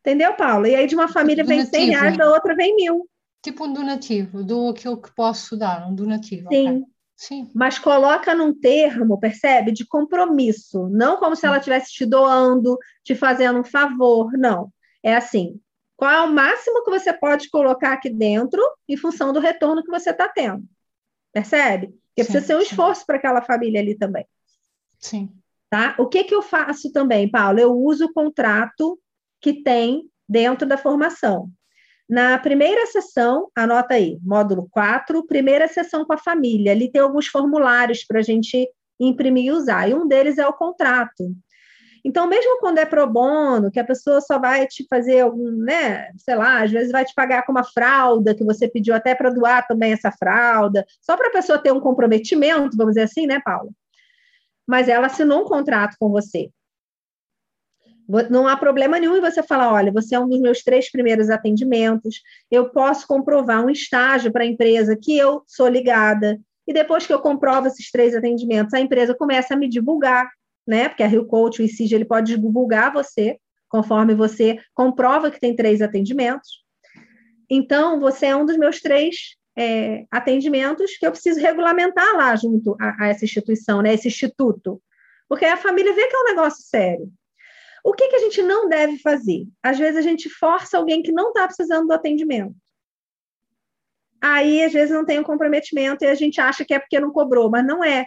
Entendeu, 0.00 0.34
Paulo? 0.34 0.66
E 0.66 0.74
aí 0.74 0.86
de 0.86 0.94
uma 0.94 1.08
família 1.08 1.44
vem 1.44 1.64
100 1.64 1.90
reais, 1.90 2.16
da 2.18 2.30
outra 2.30 2.54
vem 2.54 2.76
mil. 2.76 3.08
Tipo 3.42 3.64
um 3.64 3.72
donativo, 3.72 4.44
do 4.44 4.68
aquilo 4.68 5.00
que 5.00 5.12
posso 5.14 5.56
dar, 5.56 5.88
um 5.90 5.94
donativo. 5.94 6.48
Sim. 6.50 6.68
Okay. 6.68 6.92
Sim. 7.16 7.50
Mas 7.54 7.78
coloca 7.78 8.34
num 8.34 8.52
termo, 8.52 9.18
percebe? 9.18 9.70
De 9.70 9.86
compromisso. 9.86 10.88
Não 10.88 11.18
como 11.18 11.36
se 11.36 11.46
ela 11.46 11.58
estivesse 11.58 11.92
te 11.92 12.04
doando, 12.04 12.76
te 13.04 13.14
fazendo 13.14 13.60
um 13.60 13.64
favor. 13.64 14.32
Não. 14.32 14.72
É 15.02 15.14
assim. 15.14 15.60
Qual 15.96 16.10
é 16.10 16.20
o 16.22 16.32
máximo 16.32 16.82
que 16.82 16.90
você 16.90 17.12
pode 17.12 17.48
colocar 17.48 17.92
aqui 17.92 18.10
dentro 18.10 18.60
em 18.88 18.96
função 18.96 19.32
do 19.32 19.38
retorno 19.38 19.84
que 19.84 19.90
você 19.90 20.10
está 20.10 20.28
tendo? 20.28 20.64
Percebe? 21.32 21.88
Porque 22.08 22.24
sim, 22.24 22.32
precisa 22.32 22.40
ser 22.44 22.56
um 22.56 22.60
esforço 22.60 23.06
para 23.06 23.18
aquela 23.18 23.40
família 23.40 23.80
ali 23.80 23.96
também. 23.96 24.26
Sim. 24.98 25.30
Tá? 25.70 25.94
O 25.98 26.08
que, 26.08 26.24
que 26.24 26.34
eu 26.34 26.42
faço 26.42 26.92
também, 26.92 27.30
Paulo? 27.30 27.60
Eu 27.60 27.72
uso 27.72 28.06
o 28.06 28.12
contrato 28.12 28.98
que 29.40 29.62
tem 29.62 30.10
dentro 30.28 30.66
da 30.66 30.76
formação. 30.76 31.50
Na 32.08 32.38
primeira 32.38 32.84
sessão, 32.86 33.48
anota 33.56 33.94
aí, 33.94 34.18
módulo 34.22 34.68
4, 34.70 35.26
primeira 35.26 35.66
sessão 35.68 36.04
com 36.04 36.12
a 36.12 36.18
família. 36.18 36.72
Ali 36.72 36.90
tem 36.90 37.00
alguns 37.00 37.26
formulários 37.26 38.04
para 38.04 38.18
a 38.18 38.22
gente 38.22 38.68
imprimir 39.00 39.46
e 39.46 39.52
usar, 39.52 39.88
e 39.88 39.94
um 39.94 40.06
deles 40.06 40.38
é 40.38 40.46
o 40.46 40.52
contrato. 40.52 41.34
Então, 42.04 42.26
mesmo 42.26 42.58
quando 42.58 42.78
é 42.78 42.84
pro 42.84 43.06
bono, 43.06 43.70
que 43.70 43.78
a 43.78 43.84
pessoa 43.84 44.20
só 44.20 44.38
vai 44.38 44.66
te 44.66 44.84
fazer 44.88 45.20
algum, 45.20 45.50
né, 45.52 46.10
sei 46.16 46.34
lá, 46.34 46.62
às 46.62 46.70
vezes 46.70 46.90
vai 46.90 47.04
te 47.04 47.14
pagar 47.14 47.46
com 47.46 47.52
uma 47.52 47.62
fralda, 47.62 48.34
que 48.34 48.44
você 48.44 48.68
pediu 48.68 48.94
até 48.94 49.14
para 49.14 49.30
doar 49.30 49.66
também 49.66 49.92
essa 49.92 50.10
fralda, 50.10 50.84
só 51.00 51.16
para 51.16 51.28
a 51.28 51.32
pessoa 51.32 51.58
ter 51.58 51.72
um 51.72 51.80
comprometimento, 51.80 52.76
vamos 52.76 52.94
dizer 52.94 53.04
assim, 53.04 53.26
né, 53.26 53.40
Paula? 53.44 53.70
Mas 54.66 54.88
ela 54.88 55.06
assinou 55.06 55.42
um 55.42 55.44
contrato 55.44 55.96
com 55.98 56.08
você. 56.08 56.50
Não 58.30 58.46
há 58.46 58.56
problema 58.56 58.98
nenhum 58.98 59.16
em 59.16 59.20
você 59.20 59.42
falar: 59.42 59.72
olha, 59.72 59.92
você 59.92 60.14
é 60.14 60.20
um 60.20 60.28
dos 60.28 60.40
meus 60.40 60.62
três 60.62 60.90
primeiros 60.90 61.30
atendimentos, 61.30 62.20
eu 62.50 62.68
posso 62.70 63.06
comprovar 63.06 63.64
um 63.64 63.70
estágio 63.70 64.30
para 64.32 64.42
a 64.44 64.46
empresa 64.46 64.98
que 65.00 65.16
eu 65.16 65.42
sou 65.46 65.68
ligada, 65.68 66.38
e 66.66 66.72
depois 66.72 67.06
que 67.06 67.12
eu 67.12 67.20
comprovo 67.20 67.66
esses 67.66 67.90
três 67.90 68.14
atendimentos, 68.14 68.74
a 68.74 68.80
empresa 68.80 69.14
começa 69.14 69.54
a 69.54 69.56
me 69.56 69.68
divulgar, 69.68 70.30
né? 70.66 70.88
Porque 70.88 71.02
a 71.02 71.06
Rio 71.06 71.26
Coach, 71.26 71.60
o 71.60 71.64
ICIG, 71.64 71.94
ele 71.94 72.04
pode 72.04 72.36
divulgar 72.36 72.92
você, 72.92 73.38
conforme 73.68 74.14
você 74.14 74.58
comprova 74.74 75.30
que 75.30 75.40
tem 75.40 75.56
três 75.56 75.80
atendimentos. 75.80 76.62
Então, 77.50 77.98
você 77.98 78.26
é 78.26 78.36
um 78.36 78.46
dos 78.46 78.56
meus 78.56 78.80
três 78.80 79.36
é, 79.56 80.04
atendimentos 80.10 80.96
que 80.96 81.06
eu 81.06 81.10
preciso 81.10 81.40
regulamentar 81.40 82.16
lá 82.16 82.34
junto 82.36 82.76
a, 82.80 83.04
a 83.04 83.08
essa 83.08 83.24
instituição, 83.24 83.82
né? 83.82 83.94
Esse 83.94 84.08
instituto. 84.08 84.80
Porque 85.28 85.44
a 85.44 85.56
família 85.56 85.94
vê 85.94 86.06
que 86.06 86.14
é 86.14 86.20
um 86.20 86.24
negócio 86.24 86.62
sério. 86.62 87.10
O 87.84 87.92
que, 87.92 88.08
que 88.08 88.16
a 88.16 88.20
gente 88.20 88.42
não 88.42 88.68
deve 88.68 88.98
fazer? 88.98 89.46
Às 89.62 89.78
vezes 89.78 89.96
a 89.96 90.02
gente 90.02 90.28
força 90.30 90.78
alguém 90.78 91.02
que 91.02 91.12
não 91.12 91.28
está 91.28 91.46
precisando 91.46 91.88
do 91.88 91.92
atendimento. 91.92 92.54
Aí, 94.20 94.62
às 94.62 94.72
vezes, 94.72 94.94
não 94.94 95.04
tem 95.04 95.18
um 95.18 95.24
comprometimento 95.24 96.04
e 96.04 96.06
a 96.06 96.14
gente 96.14 96.40
acha 96.40 96.64
que 96.64 96.72
é 96.72 96.78
porque 96.78 97.00
não 97.00 97.10
cobrou, 97.10 97.50
mas 97.50 97.66
não 97.66 97.82
é. 97.82 98.06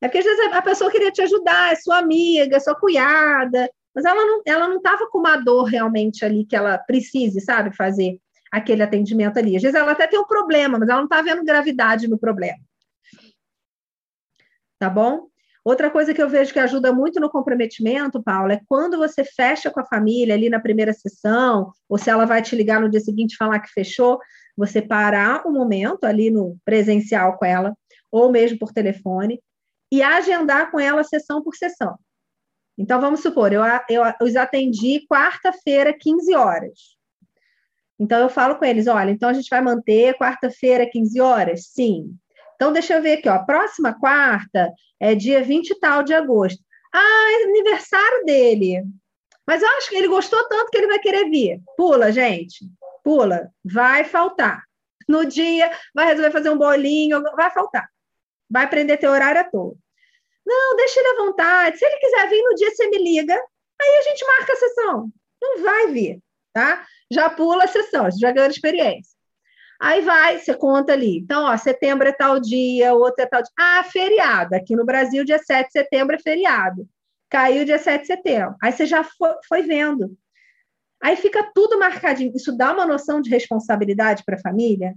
É 0.00 0.06
porque 0.06 0.18
às 0.18 0.24
vezes 0.24 0.52
a 0.52 0.62
pessoa 0.62 0.90
queria 0.90 1.10
te 1.10 1.22
ajudar, 1.22 1.72
é 1.72 1.76
sua 1.76 1.98
amiga, 1.98 2.56
é 2.56 2.60
sua 2.60 2.78
cunhada, 2.78 3.68
mas 3.94 4.04
ela 4.04 4.24
não 4.24 4.42
ela 4.46 4.68
não 4.68 4.76
estava 4.76 5.08
com 5.08 5.18
uma 5.18 5.36
dor 5.36 5.64
realmente 5.64 6.24
ali 6.24 6.44
que 6.44 6.54
ela 6.54 6.76
precise, 6.78 7.40
sabe, 7.40 7.74
fazer 7.74 8.20
aquele 8.52 8.82
atendimento 8.82 9.38
ali. 9.38 9.56
Às 9.56 9.62
vezes 9.62 9.74
ela 9.74 9.92
até 9.92 10.06
tem 10.06 10.18
um 10.18 10.26
problema, 10.26 10.78
mas 10.78 10.88
ela 10.88 10.98
não 10.98 11.06
está 11.06 11.22
vendo 11.22 11.44
gravidade 11.44 12.06
no 12.06 12.18
problema. 12.18 12.58
Tá 14.78 14.90
bom? 14.90 15.28
Outra 15.64 15.90
coisa 15.90 16.12
que 16.12 16.22
eu 16.22 16.28
vejo 16.28 16.52
que 16.52 16.58
ajuda 16.58 16.92
muito 16.92 17.18
no 17.18 17.30
comprometimento, 17.30 18.22
Paula, 18.22 18.52
é 18.52 18.60
quando 18.68 18.98
você 18.98 19.24
fecha 19.24 19.70
com 19.70 19.80
a 19.80 19.86
família 19.86 20.34
ali 20.34 20.50
na 20.50 20.60
primeira 20.60 20.92
sessão, 20.92 21.72
ou 21.88 21.96
se 21.96 22.10
ela 22.10 22.26
vai 22.26 22.42
te 22.42 22.54
ligar 22.54 22.80
no 22.80 22.90
dia 22.90 23.00
seguinte 23.00 23.36
falar 23.36 23.60
que 23.60 23.72
fechou, 23.72 24.18
você 24.54 24.82
parar 24.82 25.46
um 25.46 25.52
momento 25.52 26.04
ali 26.04 26.30
no 26.30 26.58
presencial 26.66 27.38
com 27.38 27.46
ela, 27.46 27.74
ou 28.12 28.30
mesmo 28.30 28.58
por 28.58 28.72
telefone, 28.72 29.40
e 29.90 30.02
agendar 30.02 30.70
com 30.70 30.78
ela 30.78 31.02
sessão 31.02 31.42
por 31.42 31.56
sessão. 31.56 31.98
Então, 32.76 33.00
vamos 33.00 33.20
supor, 33.20 33.52
eu, 33.52 33.62
eu 33.88 34.02
os 34.20 34.36
atendi 34.36 35.06
quarta-feira, 35.08 35.96
15 35.98 36.34
horas. 36.34 36.96
Então, 37.98 38.20
eu 38.20 38.28
falo 38.28 38.56
com 38.56 38.64
eles: 38.64 38.86
olha, 38.86 39.10
então 39.10 39.28
a 39.28 39.32
gente 39.32 39.48
vai 39.48 39.62
manter 39.62 40.18
quarta-feira, 40.18 40.88
15 40.90 41.20
horas? 41.20 41.68
Sim. 41.68 42.18
Então, 42.64 42.72
deixa 42.72 42.94
eu 42.94 43.02
ver 43.02 43.18
aqui, 43.18 43.28
ó. 43.28 43.44
Próxima 43.44 43.92
quarta 43.92 44.72
é 44.98 45.14
dia 45.14 45.44
20 45.44 45.68
e 45.68 45.74
tal 45.78 46.02
de 46.02 46.14
agosto. 46.14 46.58
Ah, 46.94 47.32
é 47.32 47.44
aniversário 47.44 48.24
dele. 48.24 48.82
Mas 49.46 49.60
eu 49.60 49.68
acho 49.68 49.90
que 49.90 49.96
ele 49.96 50.08
gostou 50.08 50.42
tanto 50.48 50.70
que 50.70 50.78
ele 50.78 50.86
vai 50.86 50.98
querer 50.98 51.28
vir. 51.28 51.60
Pula, 51.76 52.10
gente. 52.10 52.64
Pula. 53.02 53.50
Vai 53.62 54.04
faltar. 54.04 54.62
No 55.06 55.26
dia, 55.26 55.70
vai 55.94 56.06
resolver 56.06 56.30
fazer 56.30 56.48
um 56.48 56.56
bolinho, 56.56 57.22
vai 57.36 57.50
faltar. 57.50 57.86
Vai 58.48 58.66
prender 58.66 58.98
teu 58.98 59.10
horário 59.10 59.42
à 59.42 59.44
toa. 59.44 59.76
Não, 60.46 60.76
deixa 60.76 61.00
ele 61.00 61.08
à 61.08 61.26
vontade. 61.26 61.78
Se 61.78 61.84
ele 61.84 61.98
quiser 61.98 62.30
vir 62.30 62.42
no 62.42 62.54
dia, 62.54 62.70
você 62.70 62.88
me 62.88 62.96
liga. 62.96 63.34
Aí 63.34 63.98
a 63.98 64.02
gente 64.08 64.26
marca 64.26 64.54
a 64.54 64.56
sessão. 64.56 65.08
Não 65.42 65.62
vai 65.62 65.88
vir, 65.88 66.18
tá? 66.54 66.82
Já 67.10 67.28
pula 67.28 67.64
a 67.64 67.68
sessão, 67.68 68.08
já 68.18 68.32
ganhou 68.32 68.48
experiência. 68.48 69.13
Aí 69.84 70.00
vai, 70.00 70.38
você 70.38 70.54
conta 70.54 70.94
ali. 70.94 71.18
Então, 71.18 71.44
ó, 71.44 71.54
setembro 71.58 72.08
é 72.08 72.12
tal 72.12 72.40
dia, 72.40 72.94
outro 72.94 73.22
é 73.22 73.26
tal 73.26 73.42
dia. 73.42 73.52
Ah, 73.58 73.84
feriado. 73.84 74.54
Aqui 74.54 74.74
no 74.74 74.82
Brasil, 74.82 75.26
dia 75.26 75.38
7 75.38 75.66
de 75.66 75.72
setembro 75.72 76.16
é 76.16 76.18
feriado. 76.18 76.88
Caiu 77.28 77.66
dia 77.66 77.78
7 77.78 78.00
de 78.00 78.06
setembro. 78.06 78.56
Aí 78.62 78.72
você 78.72 78.86
já 78.86 79.04
foi, 79.04 79.34
foi 79.46 79.60
vendo. 79.60 80.16
Aí 81.02 81.16
fica 81.16 81.50
tudo 81.54 81.78
marcadinho. 81.78 82.32
Isso 82.34 82.56
dá 82.56 82.72
uma 82.72 82.86
noção 82.86 83.20
de 83.20 83.28
responsabilidade 83.28 84.22
para 84.24 84.36
a 84.36 84.40
família. 84.40 84.94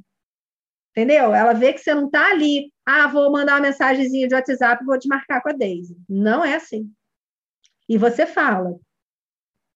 Entendeu? 0.91 1.35
Ela 1.35 1.51
vê 1.51 1.73
que 1.73 1.79
você 1.79 1.93
não 1.93 2.05
está 2.05 2.31
ali. 2.31 2.71
Ah, 2.85 3.07
vou 3.07 3.29
mandar 3.29 3.55
uma 3.55 3.67
mensagenzinha 3.67 4.25
de 4.25 4.35
WhatsApp 4.35 4.81
e 4.81 4.85
vou 4.85 4.97
desmarcar 4.97 5.43
com 5.43 5.49
a 5.49 5.53
Daisy. 5.53 5.97
Não 6.07 6.45
é 6.45 6.55
assim. 6.55 6.89
E 7.89 7.97
você 7.97 8.25
fala. 8.25 8.79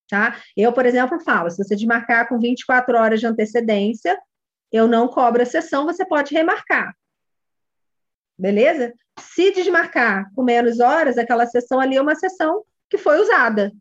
Tá? 0.10 0.38
Eu, 0.56 0.72
por 0.72 0.86
exemplo, 0.86 1.20
falo: 1.20 1.50
se 1.50 1.58
você 1.58 1.76
desmarcar 1.76 2.30
com 2.30 2.40
24 2.40 2.98
horas 2.98 3.20
de 3.20 3.28
antecedência, 3.28 4.18
eu 4.72 4.88
não 4.88 5.07
cobro 5.07 5.41
a 5.41 5.45
sessão, 5.45 5.85
você 5.85 6.06
pode 6.06 6.34
remarcar. 6.34 6.95
Beleza? 8.38 8.93
Se 9.19 9.52
desmarcar 9.52 10.31
com 10.34 10.43
menos 10.43 10.80
horas, 10.80 11.18
aquela 11.18 11.45
sessão 11.45 11.80
ali 11.80 11.98
é 11.98 12.02
uma 12.02 12.15
sessão 12.15 12.64
que 12.89 12.98
foi 12.98 13.19
usada. 13.19 13.72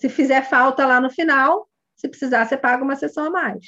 Se 0.00 0.08
fizer 0.08 0.42
falta 0.42 0.86
lá 0.86 1.00
no 1.00 1.10
final, 1.10 1.68
se 1.94 2.08
precisar, 2.08 2.44
você 2.44 2.56
paga 2.56 2.82
uma 2.82 2.96
sessão 2.96 3.26
a 3.26 3.30
mais. 3.30 3.66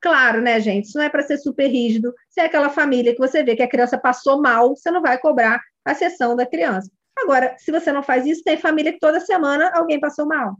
Claro, 0.00 0.40
né, 0.40 0.60
gente? 0.60 0.86
Isso 0.86 0.98
não 0.98 1.04
é 1.04 1.08
para 1.08 1.22
ser 1.22 1.38
super 1.38 1.66
rígido. 1.66 2.14
Se 2.30 2.40
é 2.40 2.44
aquela 2.44 2.70
família 2.70 3.12
que 3.12 3.18
você 3.18 3.42
vê 3.42 3.56
que 3.56 3.62
a 3.62 3.68
criança 3.68 3.98
passou 3.98 4.40
mal, 4.40 4.76
você 4.76 4.90
não 4.90 5.02
vai 5.02 5.18
cobrar 5.18 5.60
a 5.84 5.94
sessão 5.94 6.36
da 6.36 6.46
criança. 6.46 6.90
Agora, 7.16 7.54
se 7.58 7.70
você 7.70 7.92
não 7.92 8.02
faz 8.02 8.26
isso, 8.26 8.42
tem 8.42 8.56
família 8.56 8.92
que 8.92 8.98
toda 8.98 9.20
semana 9.20 9.70
alguém 9.74 10.00
passou 10.00 10.26
mal. 10.26 10.56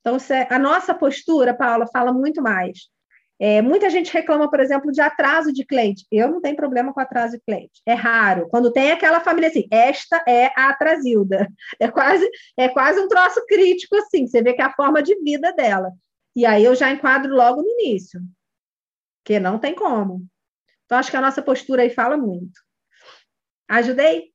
Então, 0.00 0.16
é, 0.30 0.46
a 0.54 0.58
nossa 0.58 0.94
postura, 0.94 1.52
Paula, 1.52 1.86
fala 1.86 2.12
muito 2.12 2.40
mais. 2.40 2.88
É, 3.38 3.60
muita 3.60 3.90
gente 3.90 4.12
reclama, 4.12 4.48
por 4.48 4.60
exemplo, 4.60 4.90
de 4.90 5.00
atraso 5.00 5.52
de 5.52 5.64
cliente. 5.64 6.06
Eu 6.10 6.30
não 6.30 6.40
tenho 6.40 6.56
problema 6.56 6.92
com 6.92 7.00
atraso 7.00 7.36
de 7.36 7.42
cliente. 7.42 7.82
É 7.84 7.92
raro. 7.92 8.48
Quando 8.48 8.72
tem 8.72 8.92
aquela 8.92 9.20
família 9.20 9.48
assim, 9.48 9.66
esta 9.70 10.22
é 10.26 10.46
a 10.56 10.70
atrasilda. 10.70 11.48
É 11.78 11.88
quase, 11.88 12.28
é 12.56 12.68
quase 12.68 12.98
um 13.00 13.08
troço 13.08 13.44
crítico, 13.46 13.96
assim. 13.96 14.26
Você 14.26 14.42
vê 14.42 14.54
que 14.54 14.62
é 14.62 14.64
a 14.64 14.72
forma 14.72 15.02
de 15.02 15.14
vida 15.22 15.52
dela. 15.52 15.92
E 16.34 16.46
aí 16.46 16.64
eu 16.64 16.74
já 16.74 16.90
enquadro 16.90 17.34
logo 17.34 17.60
no 17.62 17.68
início. 17.80 18.20
Porque 19.22 19.38
não 19.38 19.58
tem 19.58 19.74
como. 19.74 20.26
Então, 20.84 20.98
acho 20.98 21.10
que 21.10 21.16
a 21.16 21.20
nossa 21.20 21.42
postura 21.42 21.82
aí 21.82 21.90
fala 21.90 22.16
muito. 22.16 22.60
Ajudei? 23.68 24.32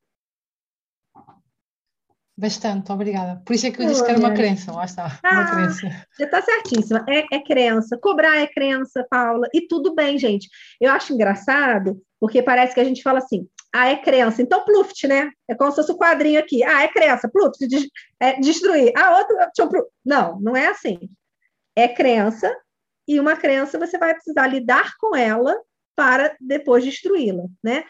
Bastante, 2.37 2.91
obrigada. 2.91 3.41
Por 3.45 3.53
isso 3.53 3.67
é 3.67 3.71
que 3.71 3.81
eu 3.81 3.87
disse 3.87 4.03
que 4.03 4.09
era 4.09 4.19
uma 4.19 4.33
crença, 4.33 4.71
lá 4.71 4.85
está, 4.85 5.19
ah, 5.23 5.31
uma 5.31 5.51
crença. 5.51 6.05
Você 6.11 6.23
está 6.23 6.41
certíssima, 6.41 7.05
é, 7.07 7.35
é 7.35 7.39
crença. 7.43 7.97
Cobrar 7.97 8.37
é 8.37 8.47
crença, 8.47 9.05
Paula, 9.09 9.47
e 9.53 9.67
tudo 9.67 9.93
bem, 9.93 10.17
gente. 10.17 10.49
Eu 10.79 10.91
acho 10.91 11.13
engraçado, 11.13 12.01
porque 12.19 12.41
parece 12.41 12.73
que 12.73 12.79
a 12.79 12.83
gente 12.83 13.03
fala 13.03 13.19
assim, 13.19 13.47
ah, 13.73 13.89
é 13.89 13.95
crença, 13.97 14.41
então 14.41 14.65
pluft, 14.65 15.07
né? 15.07 15.29
É 15.47 15.55
como 15.55 15.71
se 15.71 15.77
fosse 15.77 15.91
o 15.91 15.95
um 15.95 15.97
quadrinho 15.97 16.39
aqui. 16.39 16.63
Ah, 16.63 16.83
é 16.83 16.87
crença, 16.87 17.29
pluft, 17.29 17.57
é, 18.19 18.39
destruir. 18.39 18.91
Ah, 18.95 19.17
outro, 19.57 19.87
não, 20.03 20.39
não 20.39 20.55
é 20.55 20.67
assim. 20.67 20.97
É 21.75 21.87
crença, 21.87 22.53
e 23.07 23.19
uma 23.19 23.35
crença 23.35 23.77
você 23.77 23.97
vai 23.97 24.13
precisar 24.13 24.47
lidar 24.47 24.93
com 24.97 25.15
ela 25.15 25.55
para 25.95 26.35
depois 26.39 26.83
destruí-la, 26.83 27.43
né? 27.63 27.83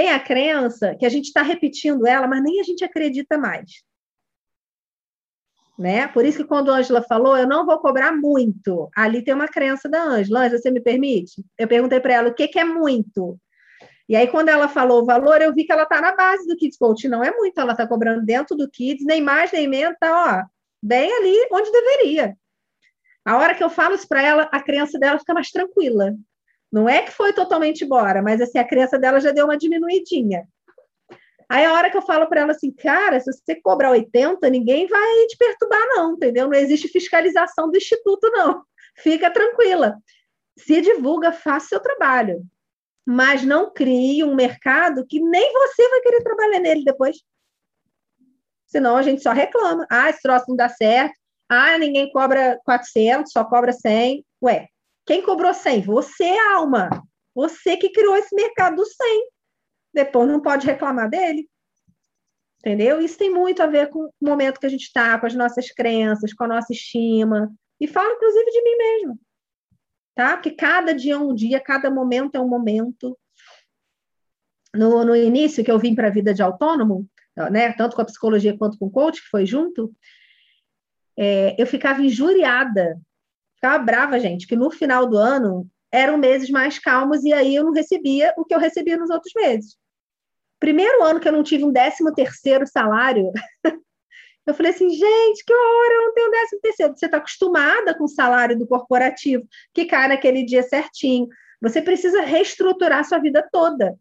Tem 0.00 0.12
a 0.12 0.18
crença 0.18 0.94
que 0.94 1.04
a 1.04 1.10
gente 1.10 1.26
está 1.26 1.42
repetindo 1.42 2.06
ela, 2.06 2.26
mas 2.26 2.42
nem 2.42 2.58
a 2.58 2.62
gente 2.62 2.82
acredita 2.82 3.36
mais. 3.36 3.84
Né? 5.78 6.08
Por 6.08 6.24
isso 6.24 6.38
que 6.38 6.44
quando 6.44 6.72
a 6.72 6.76
Ângela 6.76 7.02
falou, 7.02 7.36
eu 7.36 7.46
não 7.46 7.66
vou 7.66 7.78
cobrar 7.80 8.10
muito. 8.10 8.88
Ali 8.96 9.22
tem 9.22 9.34
uma 9.34 9.46
crença 9.46 9.90
da 9.90 10.02
Ângela. 10.02 10.40
Ângela, 10.40 10.58
você 10.58 10.70
me 10.70 10.80
permite? 10.80 11.44
Eu 11.58 11.68
perguntei 11.68 12.00
para 12.00 12.14
ela 12.14 12.28
o 12.30 12.34
que, 12.34 12.48
que 12.48 12.58
é 12.58 12.64
muito. 12.64 13.38
E 14.08 14.16
aí, 14.16 14.26
quando 14.26 14.48
ela 14.48 14.68
falou 14.68 15.02
o 15.02 15.04
valor, 15.04 15.42
eu 15.42 15.52
vi 15.52 15.64
que 15.64 15.72
ela 15.72 15.82
está 15.82 16.00
na 16.00 16.16
base 16.16 16.46
do 16.46 16.56
Kids 16.56 16.78
Coach. 16.78 17.06
Não 17.06 17.22
é 17.22 17.30
muito, 17.30 17.60
ela 17.60 17.72
está 17.72 17.86
cobrando 17.86 18.24
dentro 18.24 18.56
do 18.56 18.70
Kids, 18.70 19.04
nem 19.04 19.20
mais, 19.20 19.52
nem 19.52 19.68
menos, 19.68 19.98
tá, 20.00 20.10
ó, 20.10 20.48
bem 20.82 21.12
ali 21.12 21.46
onde 21.52 21.70
deveria. 21.70 22.34
A 23.22 23.36
hora 23.36 23.54
que 23.54 23.62
eu 23.62 23.68
falo 23.68 23.96
isso 23.96 24.08
para 24.08 24.22
ela, 24.22 24.48
a 24.50 24.62
crença 24.62 24.98
dela 24.98 25.18
fica 25.18 25.34
mais 25.34 25.50
tranquila. 25.50 26.16
Não 26.72 26.88
é 26.88 27.02
que 27.02 27.10
foi 27.10 27.32
totalmente 27.32 27.84
embora, 27.84 28.22
mas 28.22 28.40
assim, 28.40 28.58
a 28.58 28.66
crença 28.66 28.98
dela 28.98 29.20
já 29.20 29.32
deu 29.32 29.44
uma 29.44 29.56
diminuidinha. 29.56 30.46
Aí 31.48 31.64
a 31.64 31.72
hora 31.72 31.90
que 31.90 31.96
eu 31.96 32.02
falo 32.02 32.28
para 32.28 32.42
ela 32.42 32.52
assim, 32.52 32.70
cara, 32.70 33.18
se 33.18 33.32
você 33.32 33.60
cobrar 33.60 33.90
80, 33.90 34.48
ninguém 34.48 34.86
vai 34.86 35.26
te 35.26 35.36
perturbar, 35.36 35.84
não, 35.88 36.12
entendeu? 36.12 36.46
Não 36.46 36.54
existe 36.54 36.86
fiscalização 36.86 37.68
do 37.68 37.76
instituto, 37.76 38.30
não. 38.30 38.62
Fica 38.96 39.28
tranquila. 39.32 39.96
Se 40.56 40.80
divulga, 40.80 41.32
faça 41.32 41.70
seu 41.70 41.80
trabalho. 41.80 42.42
Mas 43.04 43.42
não 43.42 43.72
crie 43.72 44.22
um 44.22 44.36
mercado 44.36 45.04
que 45.04 45.18
nem 45.18 45.52
você 45.52 45.88
vai 45.88 46.00
querer 46.02 46.22
trabalhar 46.22 46.60
nele 46.60 46.84
depois. 46.84 47.16
Senão 48.66 48.96
a 48.96 49.02
gente 49.02 49.20
só 49.20 49.32
reclama. 49.32 49.84
Ah, 49.90 50.08
esse 50.08 50.22
troço 50.22 50.44
não 50.48 50.54
dá 50.54 50.68
certo. 50.68 51.14
Ah, 51.48 51.76
ninguém 51.78 52.12
cobra 52.12 52.60
400, 52.64 53.32
só 53.32 53.44
cobra 53.44 53.72
100. 53.72 54.24
Ué, 54.40 54.68
quem 55.10 55.22
cobrou 55.22 55.52
100? 55.52 55.82
Você, 55.82 56.38
Alma. 56.54 56.88
Você 57.34 57.76
que 57.76 57.90
criou 57.90 58.14
esse 58.14 58.32
mercado 58.32 58.76
do 58.76 58.84
100. 58.84 59.28
Depois 59.92 60.28
não 60.28 60.40
pode 60.40 60.64
reclamar 60.64 61.10
dele. 61.10 61.50
Entendeu? 62.60 63.00
Isso 63.00 63.18
tem 63.18 63.28
muito 63.28 63.60
a 63.60 63.66
ver 63.66 63.90
com 63.90 64.04
o 64.04 64.12
momento 64.20 64.60
que 64.60 64.66
a 64.66 64.68
gente 64.68 64.84
está, 64.84 65.18
com 65.18 65.26
as 65.26 65.34
nossas 65.34 65.68
crenças, 65.72 66.32
com 66.32 66.44
a 66.44 66.46
nossa 66.46 66.72
estima. 66.72 67.52
E 67.80 67.88
falo, 67.88 68.12
inclusive, 68.12 68.52
de 68.52 68.62
mim 68.62 68.76
mesmo. 68.76 69.20
Tá? 70.14 70.36
Porque 70.36 70.52
cada 70.52 70.94
dia 70.94 71.14
é 71.14 71.18
um 71.18 71.34
dia, 71.34 71.58
cada 71.58 71.90
momento 71.90 72.36
é 72.36 72.40
um 72.40 72.48
momento. 72.48 73.18
No, 74.72 75.04
no 75.04 75.16
início, 75.16 75.64
que 75.64 75.72
eu 75.72 75.78
vim 75.80 75.92
para 75.92 76.06
a 76.06 76.12
vida 76.12 76.32
de 76.32 76.40
autônomo, 76.40 77.10
né, 77.50 77.72
tanto 77.72 77.96
com 77.96 78.02
a 78.02 78.04
psicologia 78.04 78.56
quanto 78.56 78.78
com 78.78 78.86
o 78.86 78.90
coach, 78.92 79.20
que 79.20 79.28
foi 79.28 79.44
junto, 79.44 79.92
é, 81.18 81.60
eu 81.60 81.66
ficava 81.66 82.00
injuriada 82.00 82.96
ficava 83.60 83.78
brava, 83.84 84.18
gente, 84.18 84.46
que 84.46 84.56
no 84.56 84.70
final 84.70 85.06
do 85.06 85.18
ano 85.18 85.68
eram 85.92 86.16
meses 86.16 86.48
mais 86.48 86.78
calmos 86.78 87.22
e 87.24 87.32
aí 87.32 87.54
eu 87.54 87.64
não 87.64 87.72
recebia 87.72 88.32
o 88.36 88.44
que 88.44 88.54
eu 88.54 88.58
recebia 88.58 88.96
nos 88.96 89.10
outros 89.10 89.32
meses. 89.34 89.76
Primeiro 90.58 91.02
ano 91.02 91.20
que 91.20 91.28
eu 91.28 91.32
não 91.32 91.42
tive 91.42 91.64
um 91.64 91.72
décimo 91.72 92.12
terceiro 92.12 92.66
salário, 92.66 93.30
eu 94.46 94.54
falei 94.54 94.72
assim, 94.72 94.88
gente, 94.88 95.44
que 95.44 95.52
hora 95.52 95.94
eu 95.94 96.06
não 96.06 96.14
tenho 96.14 96.30
décimo 96.30 96.60
terceiro. 96.60 96.96
Você 96.96 97.06
está 97.06 97.18
acostumada 97.18 97.96
com 97.96 98.04
o 98.04 98.08
salário 98.08 98.58
do 98.58 98.66
corporativo, 98.66 99.46
que 99.74 99.84
cai 99.84 100.08
naquele 100.08 100.44
dia 100.44 100.62
certinho. 100.62 101.28
Você 101.60 101.82
precisa 101.82 102.22
reestruturar 102.22 103.04
sua 103.04 103.18
vida 103.18 103.46
toda. 103.52 103.98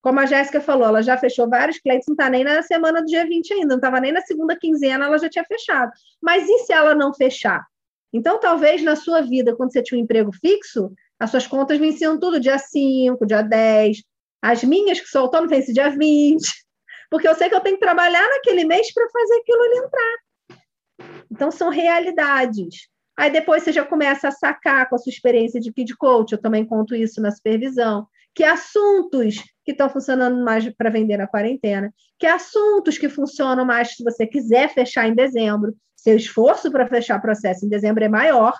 Como 0.00 0.18
a 0.18 0.26
Jéssica 0.26 0.60
falou, 0.60 0.86
ela 0.86 1.02
já 1.02 1.18
fechou 1.18 1.48
vários 1.48 1.78
clientes, 1.78 2.06
não 2.08 2.14
está 2.14 2.30
nem 2.30 2.42
na 2.42 2.62
semana 2.62 3.00
do 3.00 3.06
dia 3.06 3.26
20 3.26 3.52
ainda, 3.52 3.66
não 3.66 3.76
estava 3.76 4.00
nem 4.00 4.12
na 4.12 4.22
segunda 4.22 4.56
quinzena, 4.56 5.04
ela 5.04 5.18
já 5.18 5.28
tinha 5.28 5.44
fechado. 5.44 5.90
Mas 6.22 6.48
e 6.48 6.58
se 6.60 6.72
ela 6.72 6.94
não 6.94 7.12
fechar? 7.12 7.66
Então, 8.12 8.40
talvez 8.40 8.82
na 8.82 8.96
sua 8.96 9.20
vida, 9.20 9.54
quando 9.54 9.72
você 9.72 9.82
tinha 9.82 9.98
um 9.98 10.02
emprego 10.02 10.32
fixo, 10.32 10.92
as 11.18 11.30
suas 11.30 11.46
contas 11.46 11.78
venciam 11.78 12.18
tudo 12.18 12.40
dia 12.40 12.58
5, 12.58 13.24
dia 13.26 13.42
10. 13.42 14.02
As 14.42 14.64
minhas 14.64 15.00
que 15.00 15.06
sou 15.06 15.22
autônoma 15.22 15.48
vencem 15.48 15.74
dia 15.74 15.90
20. 15.90 16.40
Porque 17.10 17.28
eu 17.28 17.34
sei 17.34 17.48
que 17.48 17.54
eu 17.54 17.60
tenho 17.60 17.76
que 17.76 17.84
trabalhar 17.84 18.26
naquele 18.28 18.64
mês 18.64 18.92
para 18.92 19.08
fazer 19.10 19.34
aquilo 19.34 19.62
ali 19.62 19.78
entrar. 19.78 21.10
Então, 21.30 21.50
são 21.50 21.68
realidades. 21.68 22.88
Aí 23.16 23.30
depois 23.30 23.62
você 23.62 23.72
já 23.72 23.84
começa 23.84 24.28
a 24.28 24.32
sacar 24.32 24.88
com 24.88 24.94
a 24.94 24.98
sua 24.98 25.10
experiência 25.10 25.60
de 25.60 25.70
kid 25.70 25.94
coach, 25.96 26.32
eu 26.32 26.40
também 26.40 26.64
conto 26.64 26.94
isso 26.94 27.20
na 27.20 27.30
supervisão, 27.30 28.06
que 28.34 28.42
assuntos 28.42 29.42
que 29.62 29.72
estão 29.72 29.90
funcionando 29.90 30.42
mais 30.42 30.66
para 30.74 30.88
vender 30.88 31.18
na 31.18 31.26
quarentena, 31.26 31.92
que 32.18 32.26
assuntos 32.26 32.96
que 32.96 33.10
funcionam 33.10 33.64
mais 33.64 33.94
se 33.94 34.02
você 34.02 34.26
quiser 34.26 34.72
fechar 34.72 35.06
em 35.06 35.14
dezembro, 35.14 35.74
seu 36.02 36.16
esforço 36.16 36.70
para 36.72 36.88
fechar 36.88 37.20
processo 37.20 37.64
em 37.64 37.68
dezembro 37.68 38.02
é 38.02 38.08
maior 38.08 38.54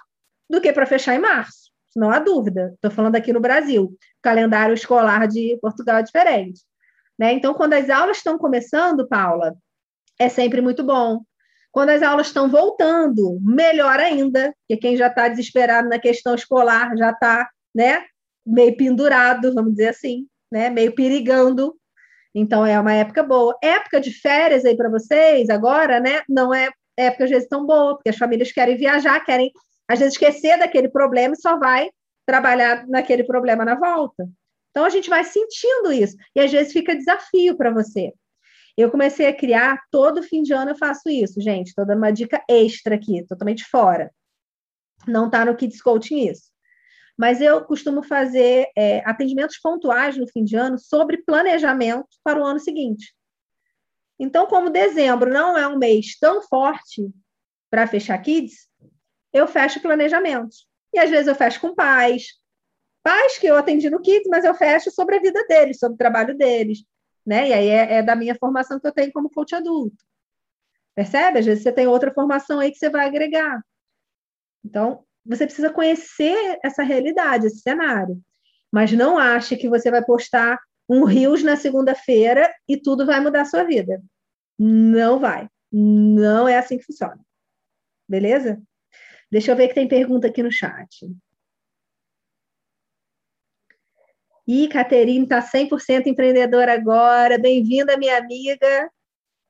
do 0.49 0.61
que 0.61 0.73
para 0.73 0.85
fechar 0.85 1.15
em 1.15 1.19
março. 1.19 1.71
Não 1.97 2.11
há 2.11 2.19
dúvida. 2.19 2.73
Estou 2.75 2.91
falando 2.91 3.17
aqui 3.17 3.33
no 3.33 3.41
Brasil. 3.41 3.85
O 3.85 3.99
calendário 4.23 4.75
escolar 4.75 5.27
de 5.27 5.59
Portugal 5.61 5.99
é 5.99 6.03
diferente. 6.03 6.61
Né? 7.19 7.33
Então, 7.33 7.55
quando 7.55 7.73
as 7.73 7.89
aulas 7.89 8.19
estão 8.19 8.37
começando, 8.39 9.09
Paula, 9.09 9.55
é 10.19 10.29
sempre 10.29 10.61
muito 10.61 10.85
bom. 10.85 11.23
Quando 11.73 11.91
as 11.91 12.03
aulas 12.03 12.27
estão 12.27 12.49
voltando, 12.49 13.39
melhor 13.41 13.99
ainda, 13.99 14.55
porque 14.61 14.81
quem 14.81 14.97
já 14.97 15.07
está 15.07 15.29
desesperado 15.29 15.89
na 15.89 15.99
questão 15.99 16.35
escolar 16.35 16.97
já 16.97 17.11
está 17.11 17.49
né, 17.75 18.05
meio 18.45 18.77
pendurado, 18.77 19.55
vamos 19.55 19.73
dizer 19.73 19.89
assim, 19.89 20.27
né, 20.53 20.69
meio 20.69 20.95
perigando. 20.95 21.75
Então, 22.35 22.67
é 22.67 22.79
uma 22.79 22.93
época 22.93 23.23
boa. 23.23 23.57
Época 23.62 24.01
de 24.01 24.12
férias 24.12 24.65
aí 24.65 24.77
para 24.77 24.91
vocês, 24.91 25.49
agora, 25.49 26.01
né? 26.01 26.21
Não 26.29 26.53
é 26.55 26.71
época 27.01 27.24
às 27.24 27.31
vezes 27.31 27.48
tão 27.48 27.66
boa, 27.66 27.94
porque 27.94 28.10
as 28.10 28.16
famílias 28.16 28.52
querem 28.52 28.77
viajar, 28.77 29.20
querem 29.24 29.51
às 29.89 29.98
vezes 29.98 30.14
esquecer 30.14 30.59
daquele 30.59 30.89
problema 30.89 31.35
e 31.35 31.40
só 31.40 31.59
vai 31.59 31.90
trabalhar 32.27 32.86
naquele 32.86 33.24
problema 33.24 33.64
na 33.64 33.74
volta. 33.74 34.28
Então 34.70 34.85
a 34.85 34.90
gente 34.90 35.10
vai 35.10 35.24
sentindo 35.24 35.93
isso 35.93 36.16
e 36.35 36.40
às 36.40 36.51
vezes 36.51 36.72
fica 36.72 36.94
desafio 36.94 37.56
para 37.56 37.70
você. 37.70 38.12
Eu 38.77 38.90
comecei 38.90 39.27
a 39.27 39.36
criar 39.36 39.81
todo 39.90 40.22
fim 40.22 40.43
de 40.43 40.52
ano 40.52 40.70
eu 40.70 40.77
faço 40.77 41.09
isso, 41.09 41.40
gente. 41.40 41.68
Estou 41.68 41.85
dando 41.85 41.98
uma 41.98 42.12
dica 42.12 42.43
extra 42.48 42.94
aqui, 42.94 43.24
totalmente 43.27 43.64
fora. 43.64 44.10
Não 45.06 45.27
está 45.27 45.44
no 45.44 45.56
Kids 45.56 45.82
Coaching 45.82 46.28
isso. 46.28 46.51
Mas 47.18 47.40
eu 47.40 47.62
costumo 47.64 48.02
fazer 48.02 48.68
é, 48.77 49.01
atendimentos 49.05 49.59
pontuais 49.59 50.16
no 50.16 50.27
fim 50.27 50.44
de 50.44 50.56
ano 50.56 50.78
sobre 50.78 51.22
planejamento 51.22 52.09
para 52.24 52.40
o 52.40 52.44
ano 52.44 52.59
seguinte. 52.59 53.12
Então, 54.21 54.47
como 54.47 54.69
dezembro 54.69 55.33
não 55.33 55.57
é 55.57 55.67
um 55.67 55.79
mês 55.79 56.19
tão 56.21 56.43
forte 56.43 57.11
para 57.71 57.87
fechar 57.87 58.19
kids, 58.19 58.69
eu 59.33 59.49
fecho 59.49 59.81
planejamentos. 59.81 60.69
E 60.93 60.99
às 60.99 61.09
vezes 61.09 61.27
eu 61.27 61.35
fecho 61.35 61.59
com 61.59 61.75
pais, 61.75 62.35
pais 63.03 63.39
que 63.39 63.47
eu 63.47 63.57
atendi 63.57 63.89
no 63.89 64.03
kids, 64.03 64.29
mas 64.29 64.45
eu 64.45 64.55
fecho 64.55 64.91
sobre 64.91 65.17
a 65.17 65.21
vida 65.21 65.43
deles, 65.47 65.79
sobre 65.79 65.95
o 65.95 65.99
trabalho 65.99 66.37
deles, 66.37 66.85
né? 67.25 67.49
E 67.49 67.53
aí 67.55 67.69
é, 67.69 67.95
é 67.95 68.03
da 68.03 68.15
minha 68.15 68.35
formação 68.35 68.79
que 68.79 68.87
eu 68.87 68.93
tenho 68.93 69.11
como 69.11 69.31
coach 69.31 69.55
adulto. 69.55 69.97
Percebe? 70.95 71.39
Às 71.39 71.47
vezes 71.47 71.63
você 71.63 71.73
tem 71.73 71.87
outra 71.87 72.13
formação 72.13 72.61
aí 72.61 72.71
que 72.71 72.77
você 72.77 72.91
vai 72.91 73.07
agregar. 73.07 73.65
Então, 74.63 75.03
você 75.25 75.47
precisa 75.47 75.73
conhecer 75.73 76.59
essa 76.63 76.83
realidade, 76.83 77.47
esse 77.47 77.61
cenário. 77.61 78.21
Mas 78.71 78.93
não 78.93 79.17
ache 79.17 79.57
que 79.57 79.69
você 79.69 79.91
vai 79.91 80.05
postar 80.05 80.59
um 80.91 81.05
rios 81.05 81.45
na 81.45 81.57
segunda-feira 81.57 82.53
e 82.69 82.77
tudo 82.77 83.07
vai 83.07 83.21
mudar 83.21 83.43
a 83.43 83.45
sua 83.45 83.62
vida. 83.62 84.03
Não 84.59 85.21
vai. 85.21 85.49
Não 85.71 86.49
é 86.49 86.59
assim 86.59 86.79
que 86.79 86.85
funciona. 86.85 87.21
Beleza? 88.09 88.61
Deixa 89.31 89.53
eu 89.53 89.57
ver 89.57 89.69
que 89.69 89.75
tem 89.75 89.87
pergunta 89.87 90.27
aqui 90.27 90.43
no 90.43 90.51
chat. 90.51 91.09
E 94.49 94.67
Caterine 94.67 95.23
está 95.23 95.41
100% 95.41 96.09
empreendedora 96.09 96.75
agora. 96.75 97.39
Bem-vinda, 97.39 97.97
minha 97.97 98.19
amiga. 98.19 98.91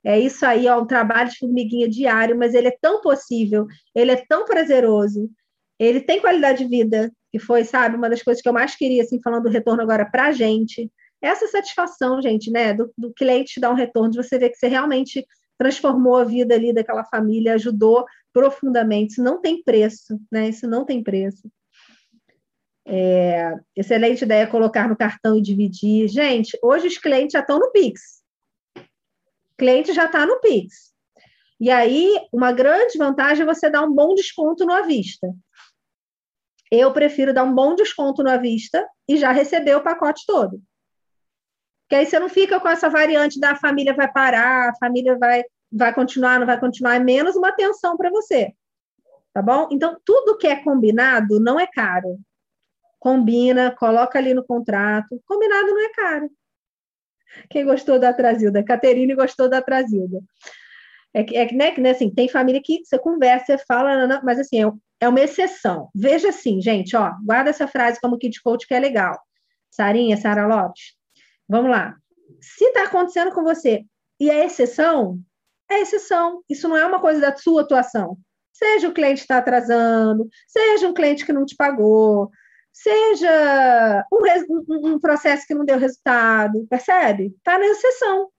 É 0.05 0.19
isso 0.21 0.45
aí, 0.45 0.69
ó, 0.69 0.83
um 0.83 0.87
trabalho 0.87 1.31
de 1.31 1.39
formiguinha 1.39 1.89
diário, 1.89 2.37
mas 2.37 2.53
ele 2.53 2.69
é 2.69 2.79
tão 2.81 3.01
possível, 3.01 3.67
ele 3.95 4.11
é 4.11 4.25
tão 4.27 4.47
prazeroso, 4.47 5.31
ele 5.79 6.01
tem 6.01 6.23
qualidade 6.23 6.65
de 6.65 6.71
vida, 6.71 7.13
que 7.31 7.39
foi, 7.39 7.65
sabe, 7.65 7.97
uma 7.97 8.09
das 8.09 8.23
coisas 8.23 8.43
que 8.43 8.49
eu 8.49 8.53
mais 8.53 8.75
queria, 8.75 9.03
assim, 9.03 9.21
falando 9.23 9.43
do 9.43 9.51
retorno 9.51 9.83
agora 9.83 10.11
para 10.11 10.29
a 10.29 10.33
gente. 10.33 10.91
Essa 11.23 11.47
satisfação, 11.49 12.21
gente, 12.23 12.51
né, 12.51 12.73
do, 12.73 12.93
do 12.97 13.13
cliente 13.13 13.55
te 13.55 13.61
dar 13.61 13.71
um 13.71 13.75
retorno, 13.75 14.11
de 14.11 14.17
você 14.17 14.39
ver 14.39 14.51
que 14.51 14.57
você 14.57 14.69
realmente 14.69 15.27
transformou 15.59 16.17
a 16.17 16.25
vida 16.25 16.55
ali 16.55 16.73
daquela 16.73 17.05
família, 17.05 17.55
ajudou 17.55 18.07
profundamente. 18.33 19.13
Isso 19.13 19.23
não 19.23 19.41
tem 19.41 19.63
preço, 19.63 20.19
né? 20.33 20.49
Isso 20.49 20.67
não 20.67 20.87
tem 20.87 21.03
preço. 21.03 21.51
É, 22.87 23.55
excelente 23.77 24.25
ideia 24.25 24.47
colocar 24.47 24.89
no 24.89 24.97
cartão 24.97 25.37
e 25.37 25.43
dividir. 25.43 26.09
Gente, 26.09 26.59
hoje 26.63 26.87
os 26.87 26.97
clientes 26.97 27.33
já 27.33 27.41
estão 27.41 27.59
no 27.59 27.71
Pix. 27.71 28.23
O 28.77 29.57
cliente 29.59 29.93
já 29.93 30.07
está 30.07 30.25
no 30.25 30.41
Pix. 30.41 30.91
E 31.61 31.71
aí, 31.71 32.17
uma 32.33 32.53
grande 32.53 32.97
vantagem 32.97 33.43
é 33.43 33.47
você 33.47 33.69
dar 33.69 33.83
um 33.83 33.95
bom 33.95 34.15
desconto 34.15 34.65
no 34.65 34.73
à 34.73 34.81
vista. 34.81 35.29
Eu 36.73 36.91
prefiro 36.93 37.35
dar 37.35 37.45
um 37.45 37.55
bom 37.55 37.75
desconto 37.75 38.23
no 38.23 38.31
à 38.31 38.39
vista 38.39 38.89
e 39.07 39.19
já 39.19 39.31
receber 39.31 39.77
o 39.77 39.83
pacote 39.83 40.25
todo. 40.27 40.63
Porque 41.91 41.97
aí 41.97 42.07
você 42.07 42.21
não 42.21 42.29
fica 42.29 42.61
com 42.61 42.69
essa 42.69 42.89
variante 42.89 43.41
da 43.41 43.57
família 43.57 43.93
vai 43.93 44.09
parar, 44.09 44.69
a 44.69 44.75
família 44.77 45.19
vai, 45.19 45.43
vai 45.73 45.93
continuar, 45.93 46.39
não 46.39 46.47
vai 46.47 46.59
continuar, 46.61 46.95
é 46.95 47.01
menos 47.01 47.35
uma 47.35 47.49
atenção 47.49 47.97
para 47.97 48.09
você. 48.11 48.55
Tá 49.35 49.43
bom? 49.43 49.67
Então, 49.73 49.97
tudo 50.05 50.39
que 50.39 50.47
é 50.47 50.55
combinado 50.55 51.41
não 51.41 51.59
é 51.59 51.67
caro. 51.67 52.21
Combina, 53.01 53.75
coloca 53.77 54.21
ali 54.21 54.33
no 54.33 54.45
contrato. 54.45 55.21
Combinado 55.27 55.67
não 55.67 55.81
é 55.81 55.89
caro. 55.89 56.31
Quem 57.49 57.65
gostou 57.65 57.99
da 57.99 58.13
Trazilda? 58.13 58.63
Caterine 58.63 59.17
gostou 59.17 59.51
da 59.51 59.61
Trazilda. 59.61 60.21
É 61.13 61.25
que, 61.25 61.37
é 61.37 61.45
que, 61.45 61.57
né, 61.57 61.75
né, 61.77 61.91
assim, 61.91 62.09
tem 62.09 62.29
família 62.29 62.63
que 62.65 62.85
você 62.85 63.01
conversa, 63.01 63.59
você 63.59 63.65
fala, 63.67 64.23
mas 64.23 64.39
assim, 64.39 64.63
é, 64.63 64.73
é 65.01 65.09
uma 65.09 65.21
exceção. 65.21 65.91
Veja 65.93 66.29
assim, 66.29 66.63
gente, 66.63 66.95
ó, 66.95 67.11
guarda 67.25 67.51
essa 67.51 67.67
frase 67.67 68.01
como 68.01 68.17
Kid 68.17 68.41
Coach 68.43 68.65
que 68.65 68.75
é 68.75 68.79
legal. 68.79 69.21
Sarinha, 69.73 70.17
Sara 70.17 70.47
Lopes. 70.47 71.00
Vamos 71.51 71.69
lá. 71.69 71.97
Se 72.41 72.65
está 72.65 72.85
acontecendo 72.85 73.33
com 73.33 73.43
você 73.43 73.85
e 74.21 74.31
é 74.31 74.47
exceção, 74.47 75.19
é 75.69 75.81
exceção. 75.81 76.45
Isso 76.49 76.69
não 76.69 76.77
é 76.77 76.87
uma 76.87 77.01
coisa 77.01 77.21
da 77.21 77.37
sua 77.37 77.63
atuação. 77.63 78.17
Seja 78.53 78.89
o 78.89 78.95
cliente 78.95 79.23
está 79.23 79.39
atrasando, 79.39 80.29
seja 80.47 80.87
um 80.87 80.95
cliente 80.95 81.27
que 81.27 81.33
não 81.33 81.45
te 81.45 81.57
pagou, 81.57 82.31
seja 82.73 84.07
um, 84.13 84.93
um, 84.93 85.01
processo 85.01 85.45
que 85.45 85.55
não 85.55 85.65
deu 85.65 85.77
resultado, 85.77 86.65
percebe? 86.71 87.35
Está 87.39 87.59
na 87.59 87.67
exceção. 87.67 88.31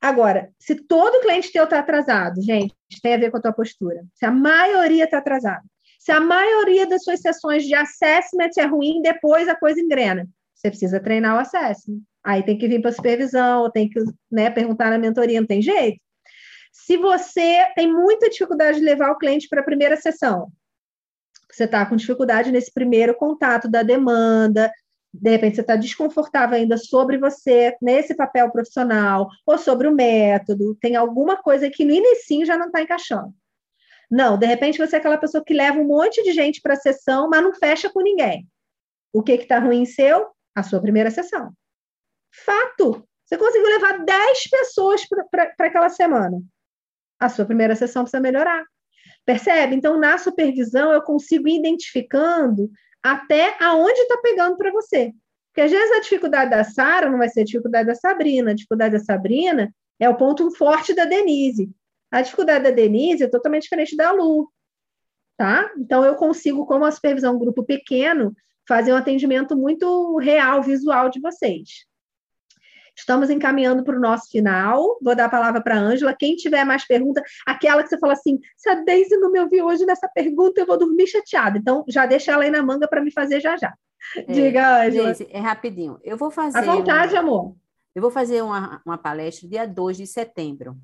Agora, 0.00 0.50
se 0.58 0.74
todo 0.74 1.20
cliente 1.20 1.52
teu 1.52 1.62
está 1.62 1.78
atrasado, 1.78 2.42
gente, 2.42 2.74
tem 3.00 3.14
a 3.14 3.18
ver 3.18 3.30
com 3.30 3.36
a 3.36 3.40
tua 3.40 3.52
postura. 3.52 4.04
Se 4.14 4.24
a 4.24 4.32
maioria 4.32 5.04
está 5.04 5.18
atrasada, 5.18 5.64
se 6.00 6.10
a 6.10 6.20
maioria 6.20 6.88
das 6.88 7.04
suas 7.04 7.20
sessões 7.20 7.64
de 7.64 7.74
assessment 7.74 8.50
é 8.58 8.64
ruim, 8.64 9.00
depois 9.00 9.48
a 9.48 9.54
coisa 9.54 9.80
engrena. 9.80 10.28
Você 10.58 10.70
precisa 10.70 10.98
treinar 10.98 11.36
o 11.36 11.38
assessment. 11.38 12.00
Aí 12.24 12.42
tem 12.42 12.58
que 12.58 12.66
vir 12.66 12.82
para 12.82 12.90
supervisão, 12.90 13.62
ou 13.62 13.70
tem 13.70 13.88
que 13.88 14.00
né, 14.30 14.50
perguntar 14.50 14.90
na 14.90 14.98
mentoria, 14.98 15.40
não 15.40 15.46
tem 15.46 15.62
jeito. 15.62 16.00
Se 16.72 16.96
você 16.96 17.64
tem 17.76 17.90
muita 17.92 18.28
dificuldade 18.28 18.78
de 18.78 18.84
levar 18.84 19.10
o 19.12 19.18
cliente 19.18 19.48
para 19.48 19.60
a 19.60 19.64
primeira 19.64 19.96
sessão, 19.96 20.50
você 21.50 21.64
está 21.64 21.86
com 21.86 21.96
dificuldade 21.96 22.50
nesse 22.50 22.72
primeiro 22.72 23.14
contato 23.14 23.68
da 23.68 23.82
demanda, 23.82 24.70
de 25.14 25.30
repente 25.30 25.54
você 25.54 25.60
está 25.60 25.76
desconfortável 25.76 26.56
ainda 26.56 26.76
sobre 26.76 27.18
você, 27.18 27.76
nesse 27.80 28.14
papel 28.14 28.50
profissional, 28.50 29.28
ou 29.46 29.56
sobre 29.56 29.86
o 29.86 29.94
método, 29.94 30.76
tem 30.80 30.96
alguma 30.96 31.36
coisa 31.36 31.70
que 31.70 31.84
no 31.84 31.92
início 31.92 32.44
já 32.44 32.58
não 32.58 32.66
está 32.66 32.82
encaixando. 32.82 33.32
Não, 34.10 34.36
de 34.36 34.46
repente 34.46 34.78
você 34.78 34.96
é 34.96 34.98
aquela 34.98 35.18
pessoa 35.18 35.44
que 35.44 35.54
leva 35.54 35.78
um 35.78 35.86
monte 35.86 36.22
de 36.22 36.32
gente 36.32 36.60
para 36.60 36.74
a 36.74 36.76
sessão, 36.76 37.28
mas 37.28 37.42
não 37.42 37.54
fecha 37.54 37.90
com 37.90 38.02
ninguém. 38.02 38.46
O 39.12 39.22
que 39.22 39.32
está 39.32 39.58
ruim 39.58 39.84
seu? 39.86 40.26
A 40.58 40.62
sua 40.64 40.80
primeira 40.80 41.08
sessão. 41.08 41.52
Fato! 42.44 43.06
Você 43.24 43.38
conseguiu 43.38 43.68
levar 43.68 44.04
10 44.04 44.50
pessoas 44.50 45.06
para 45.30 45.52
aquela 45.60 45.88
semana. 45.88 46.42
A 47.20 47.28
sua 47.28 47.44
primeira 47.44 47.76
sessão 47.76 48.02
precisa 48.02 48.20
melhorar. 48.20 48.64
Percebe? 49.24 49.76
Então, 49.76 49.96
na 50.00 50.18
supervisão, 50.18 50.90
eu 50.92 51.00
consigo 51.02 51.46
ir 51.46 51.60
identificando 51.60 52.68
até 53.00 53.56
aonde 53.62 54.00
está 54.00 54.18
pegando 54.18 54.56
para 54.56 54.72
você. 54.72 55.12
Porque 55.48 55.60
às 55.60 55.70
vezes 55.70 55.96
a 55.96 56.00
dificuldade 56.00 56.50
da 56.50 56.64
Sara 56.64 57.08
não 57.08 57.18
vai 57.18 57.28
ser 57.28 57.42
a 57.42 57.44
dificuldade 57.44 57.86
da 57.86 57.94
Sabrina, 57.94 58.50
a 58.50 58.54
dificuldade 58.54 58.98
da 58.98 59.04
Sabrina 59.04 59.72
é 60.00 60.08
o 60.08 60.16
ponto 60.16 60.50
forte 60.56 60.92
da 60.92 61.04
Denise. 61.04 61.70
A 62.10 62.20
dificuldade 62.20 62.64
da 62.64 62.72
Denise 62.72 63.22
é 63.22 63.28
totalmente 63.28 63.62
diferente 63.62 63.96
da 63.96 64.10
Lu, 64.10 64.50
tá? 65.36 65.70
Então 65.78 66.04
eu 66.04 66.16
consigo, 66.16 66.66
como 66.66 66.84
a 66.84 66.90
supervisão 66.90 67.36
um 67.36 67.38
grupo 67.38 67.62
pequeno, 67.62 68.34
fazer 68.68 68.92
um 68.92 68.96
atendimento 68.96 69.56
muito 69.56 70.18
real, 70.18 70.62
visual 70.62 71.08
de 71.08 71.18
vocês. 71.20 71.88
Estamos 72.94 73.30
encaminhando 73.30 73.84
para 73.84 73.96
o 73.96 74.00
nosso 74.00 74.28
final. 74.28 74.98
Vou 75.00 75.14
dar 75.14 75.26
a 75.26 75.30
palavra 75.30 75.62
para 75.62 75.76
a 75.76 75.78
Ângela. 75.78 76.14
Quem 76.14 76.34
tiver 76.34 76.64
mais 76.64 76.84
pergunta, 76.84 77.22
aquela 77.46 77.82
que 77.82 77.88
você 77.88 77.98
fala 77.98 78.12
assim: 78.12 78.40
se 78.56 78.68
a 78.68 78.74
Deise 78.74 79.16
não 79.16 79.30
me 79.30 79.40
ouviu 79.40 79.66
hoje 79.66 79.86
nessa 79.86 80.08
pergunta, 80.08 80.60
eu 80.60 80.66
vou 80.66 80.76
dormir 80.76 81.06
chateada. 81.06 81.56
Então, 81.56 81.84
já 81.88 82.06
deixa 82.06 82.32
ela 82.32 82.42
aí 82.42 82.50
na 82.50 82.62
manga 82.62 82.88
para 82.88 83.00
me 83.00 83.12
fazer 83.12 83.40
já 83.40 83.56
já. 83.56 83.72
É, 84.16 84.22
Diga, 84.22 84.84
Ângela. 84.84 85.12
É 85.30 85.38
rapidinho. 85.38 85.98
Eu 86.02 86.16
vou 86.16 86.30
fazer. 86.30 86.58
À 86.58 86.62
vontade, 86.62 87.14
uma... 87.14 87.20
amor. 87.20 87.56
Eu 87.94 88.02
vou 88.02 88.10
fazer 88.10 88.42
uma, 88.42 88.82
uma 88.84 88.98
palestra 88.98 89.48
dia 89.48 89.66
2 89.66 89.96
de 89.96 90.06
setembro. 90.06 90.76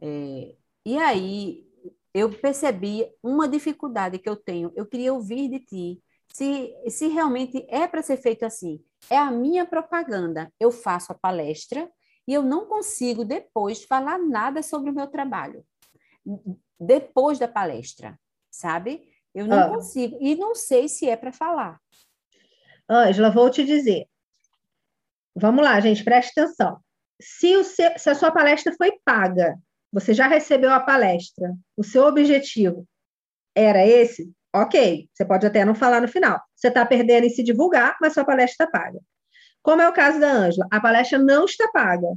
É, 0.00 0.54
e 0.84 0.98
aí, 0.98 1.64
eu 2.12 2.30
percebi 2.30 3.06
uma 3.22 3.48
dificuldade 3.48 4.18
que 4.18 4.28
eu 4.28 4.36
tenho. 4.36 4.70
Eu 4.76 4.84
queria 4.84 5.12
ouvir 5.12 5.48
de 5.48 5.60
ti 5.60 6.02
se, 6.32 6.74
se 6.88 7.08
realmente 7.08 7.66
é 7.68 7.86
para 7.86 8.02
ser 8.02 8.16
feito 8.16 8.44
assim. 8.44 8.82
É 9.08 9.16
a 9.16 9.30
minha 9.30 9.66
propaganda. 9.66 10.52
Eu 10.58 10.70
faço 10.70 11.12
a 11.12 11.18
palestra 11.18 11.90
e 12.26 12.34
eu 12.34 12.42
não 12.42 12.66
consigo 12.66 13.24
depois 13.24 13.84
falar 13.84 14.18
nada 14.18 14.62
sobre 14.62 14.90
o 14.90 14.94
meu 14.94 15.06
trabalho. 15.06 15.64
Depois 16.78 17.38
da 17.38 17.48
palestra, 17.48 18.18
sabe? 18.50 19.08
Eu 19.34 19.46
não 19.46 19.58
ah. 19.58 19.68
consigo. 19.68 20.16
E 20.20 20.34
não 20.36 20.54
sei 20.54 20.88
se 20.88 21.08
é 21.08 21.16
para 21.16 21.32
falar. 21.32 21.80
Ângela, 22.88 23.30
vou 23.30 23.50
te 23.50 23.64
dizer. 23.64 24.06
Vamos 25.34 25.64
lá, 25.64 25.78
gente, 25.80 26.04
preste 26.04 26.38
atenção. 26.38 26.80
Se, 27.20 27.56
o 27.56 27.64
seu, 27.64 27.98
se 27.98 28.10
a 28.10 28.14
sua 28.14 28.32
palestra 28.32 28.74
foi 28.76 28.98
paga, 29.04 29.58
você 29.92 30.14
já 30.14 30.26
recebeu 30.26 30.72
a 30.72 30.80
palestra, 30.80 31.54
o 31.76 31.84
seu 31.84 32.04
objetivo 32.04 32.86
era 33.54 33.86
esse, 33.86 34.32
Ok, 34.52 35.08
você 35.12 35.24
pode 35.24 35.46
até 35.46 35.64
não 35.64 35.74
falar 35.74 36.00
no 36.00 36.08
final. 36.08 36.40
Você 36.56 36.68
está 36.68 36.84
perdendo 36.84 37.24
em 37.24 37.30
se 37.30 37.42
divulgar, 37.42 37.96
mas 38.00 38.14
sua 38.14 38.24
palestra 38.24 38.64
está 38.64 38.66
paga. 38.66 39.00
Como 39.62 39.80
é 39.80 39.88
o 39.88 39.92
caso 39.92 40.18
da 40.18 40.32
Ângela, 40.32 40.66
a 40.70 40.80
palestra 40.80 41.18
não 41.18 41.44
está 41.44 41.68
paga. 41.68 42.08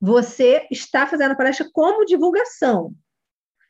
Você 0.00 0.66
está 0.70 1.06
fazendo 1.06 1.32
a 1.32 1.36
palestra 1.36 1.68
como 1.72 2.04
divulgação. 2.04 2.94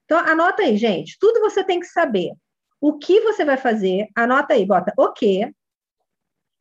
Então, 0.04 0.18
anota 0.18 0.62
aí, 0.62 0.76
gente. 0.76 1.16
Tudo 1.18 1.40
você 1.40 1.64
tem 1.64 1.80
que 1.80 1.86
saber. 1.86 2.32
O 2.80 2.98
que 2.98 3.20
você 3.20 3.44
vai 3.44 3.56
fazer, 3.56 4.08
anota 4.14 4.52
aí, 4.52 4.66
bota 4.66 4.92
o 4.98 5.12
que, 5.12 5.50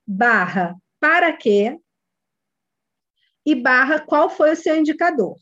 barra 0.07 0.75
para 0.99 1.35
quê 1.35 1.77
e 3.45 3.53
barra 3.55 3.99
qual 3.99 4.29
foi 4.29 4.51
o 4.51 4.55
seu 4.55 4.77
indicador. 4.77 5.35
O 5.35 5.39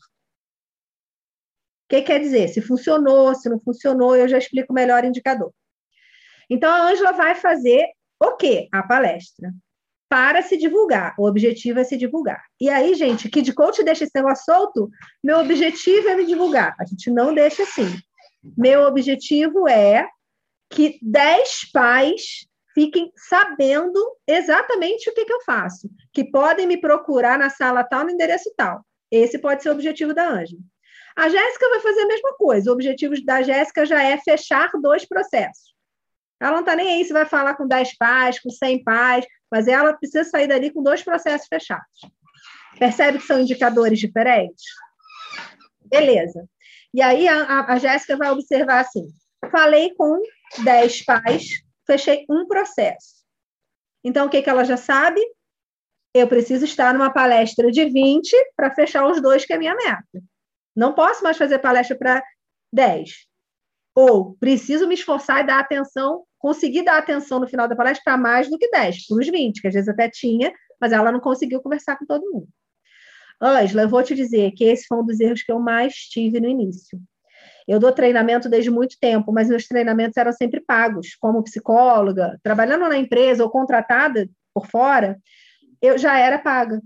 que 1.88 2.02
quer 2.02 2.18
dizer? 2.18 2.48
Se 2.48 2.60
funcionou, 2.60 3.34
se 3.34 3.48
não 3.48 3.60
funcionou, 3.60 4.16
eu 4.16 4.26
já 4.26 4.38
explico 4.38 4.72
melhor 4.72 5.04
o 5.04 5.06
indicador. 5.06 5.54
Então, 6.52 6.70
a 6.70 6.90
Ângela 6.90 7.12
vai 7.12 7.34
fazer 7.34 7.86
o 8.20 8.36
quê? 8.36 8.68
A 8.70 8.82
palestra. 8.82 9.50
Para 10.06 10.42
se 10.42 10.58
divulgar. 10.58 11.14
O 11.18 11.26
objetivo 11.26 11.80
é 11.80 11.84
se 11.84 11.96
divulgar. 11.96 12.44
E 12.60 12.68
aí, 12.68 12.94
gente, 12.94 13.30
Kid 13.30 13.54
Coach 13.54 13.82
deixa 13.82 14.04
esse 14.04 14.12
negócio 14.14 14.44
solto? 14.44 14.90
Meu 15.24 15.38
objetivo 15.38 16.10
é 16.10 16.14
me 16.14 16.26
divulgar. 16.26 16.76
A 16.78 16.84
gente 16.84 17.10
não 17.10 17.34
deixa 17.34 17.62
assim. 17.62 17.88
Meu 18.54 18.82
objetivo 18.82 19.66
é 19.66 20.06
que 20.68 20.98
10 21.00 21.70
pais 21.72 22.46
fiquem 22.74 23.10
sabendo 23.16 23.98
exatamente 24.26 25.08
o 25.08 25.14
que, 25.14 25.24
que 25.24 25.32
eu 25.32 25.40
faço, 25.46 25.88
que 26.12 26.30
podem 26.30 26.66
me 26.66 26.78
procurar 26.78 27.38
na 27.38 27.48
sala 27.48 27.82
tal, 27.82 28.04
no 28.04 28.10
endereço 28.10 28.52
tal. 28.58 28.84
Esse 29.10 29.38
pode 29.38 29.62
ser 29.62 29.70
o 29.70 29.72
objetivo 29.72 30.12
da 30.12 30.28
Ângela. 30.28 30.60
A 31.16 31.30
Jéssica 31.30 31.68
vai 31.70 31.80
fazer 31.80 32.02
a 32.02 32.08
mesma 32.08 32.34
coisa. 32.36 32.70
O 32.70 32.74
objetivo 32.74 33.14
da 33.24 33.40
Jéssica 33.40 33.86
já 33.86 34.02
é 34.02 34.18
fechar 34.18 34.70
dois 34.82 35.06
processos. 35.06 35.71
Ela 36.42 36.54
não 36.54 36.60
está 36.60 36.74
nem 36.74 36.94
aí 36.94 37.04
se 37.04 37.12
vai 37.12 37.24
falar 37.24 37.54
com 37.54 37.68
10 37.68 37.96
pais, 37.96 38.40
com 38.40 38.50
100 38.50 38.82
pais, 38.82 39.24
mas 39.48 39.68
ela 39.68 39.94
precisa 39.94 40.28
sair 40.28 40.48
dali 40.48 40.72
com 40.72 40.82
dois 40.82 41.00
processos 41.00 41.46
fechados. 41.46 42.00
Percebe 42.76 43.18
que 43.18 43.24
são 43.24 43.40
indicadores 43.40 44.00
diferentes? 44.00 44.64
Beleza. 45.84 46.44
E 46.92 47.00
aí 47.00 47.28
a, 47.28 47.64
a 47.66 47.78
Jéssica 47.78 48.16
vai 48.16 48.28
observar 48.32 48.80
assim: 48.80 49.06
falei 49.52 49.94
com 49.94 50.20
10 50.64 51.04
pais, 51.04 51.62
fechei 51.86 52.26
um 52.28 52.44
processo. 52.48 53.22
Então, 54.02 54.26
o 54.26 54.28
que, 54.28 54.42
que 54.42 54.50
ela 54.50 54.64
já 54.64 54.76
sabe? 54.76 55.20
Eu 56.12 56.26
preciso 56.26 56.64
estar 56.64 56.92
numa 56.92 57.12
palestra 57.12 57.70
de 57.70 57.84
20 57.84 58.34
para 58.56 58.74
fechar 58.74 59.06
os 59.06 59.22
dois, 59.22 59.46
que 59.46 59.52
é 59.52 59.56
a 59.56 59.58
minha 59.60 59.76
meta. 59.76 60.24
Não 60.74 60.92
posso 60.92 61.22
mais 61.22 61.36
fazer 61.38 61.60
palestra 61.60 61.96
para 61.96 62.22
10. 62.72 63.28
Ou 63.94 64.34
preciso 64.38 64.86
me 64.86 64.94
esforçar 64.94 65.42
e 65.42 65.46
dar 65.46 65.60
atenção, 65.60 66.24
conseguir 66.38 66.82
dar 66.82 66.98
atenção 66.98 67.38
no 67.38 67.46
final 67.46 67.68
da 67.68 67.76
palestra 67.76 68.02
para 68.04 68.16
mais 68.16 68.48
do 68.48 68.58
que 68.58 68.70
10, 68.70 69.06
para 69.06 69.18
os 69.18 69.28
20, 69.28 69.60
que 69.60 69.68
às 69.68 69.74
vezes 69.74 69.88
até 69.88 70.08
tinha, 70.08 70.52
mas 70.80 70.92
ela 70.92 71.12
não 71.12 71.20
conseguiu 71.20 71.60
conversar 71.60 71.96
com 71.96 72.06
todo 72.06 72.30
mundo. 72.30 72.48
Ângela, 73.40 73.82
eu 73.82 73.88
vou 73.88 74.02
te 74.02 74.14
dizer 74.14 74.52
que 74.52 74.64
esse 74.64 74.86
foi 74.86 74.98
um 74.98 75.04
dos 75.04 75.20
erros 75.20 75.42
que 75.42 75.50
eu 75.52 75.58
mais 75.58 75.94
tive 75.94 76.40
no 76.40 76.48
início. 76.48 77.00
Eu 77.66 77.78
dou 77.78 77.92
treinamento 77.92 78.48
desde 78.48 78.70
muito 78.70 78.96
tempo, 79.00 79.32
mas 79.32 79.48
meus 79.48 79.66
treinamentos 79.66 80.16
eram 80.16 80.32
sempre 80.32 80.60
pagos, 80.60 81.16
como 81.16 81.42
psicóloga, 81.42 82.38
trabalhando 82.42 82.88
na 82.88 82.96
empresa 82.96 83.42
ou 83.42 83.50
contratada 83.50 84.28
por 84.54 84.66
fora, 84.66 85.18
eu 85.80 85.98
já 85.98 86.18
era 86.18 86.38
paga. 86.38 86.80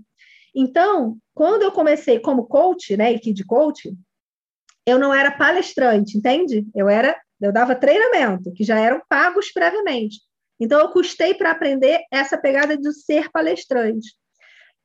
Então, 0.55 1.17
quando 1.33 1.61
eu 1.61 1.71
comecei 1.71 2.19
como 2.19 2.47
coach, 2.47 2.97
né, 2.97 3.13
e 3.13 3.33
de 3.33 3.45
coach, 3.45 3.93
eu 4.87 4.97
não 4.97 5.13
era 5.13 5.29
palestrante, 5.29 6.17
entende? 6.17 6.65
Eu 6.73 6.87
era, 6.87 7.13
eu 7.41 7.51
dava 7.51 7.75
treinamento, 7.75 8.53
que 8.53 8.63
já 8.63 8.79
eram 8.79 9.01
pagos 9.09 9.51
previamente. 9.51 10.21
Então, 10.57 10.79
eu 10.79 10.89
custei 10.89 11.33
para 11.33 11.51
aprender 11.51 11.99
essa 12.09 12.37
pegada 12.37 12.77
de 12.77 12.93
ser 12.93 13.29
palestrante. 13.29 14.07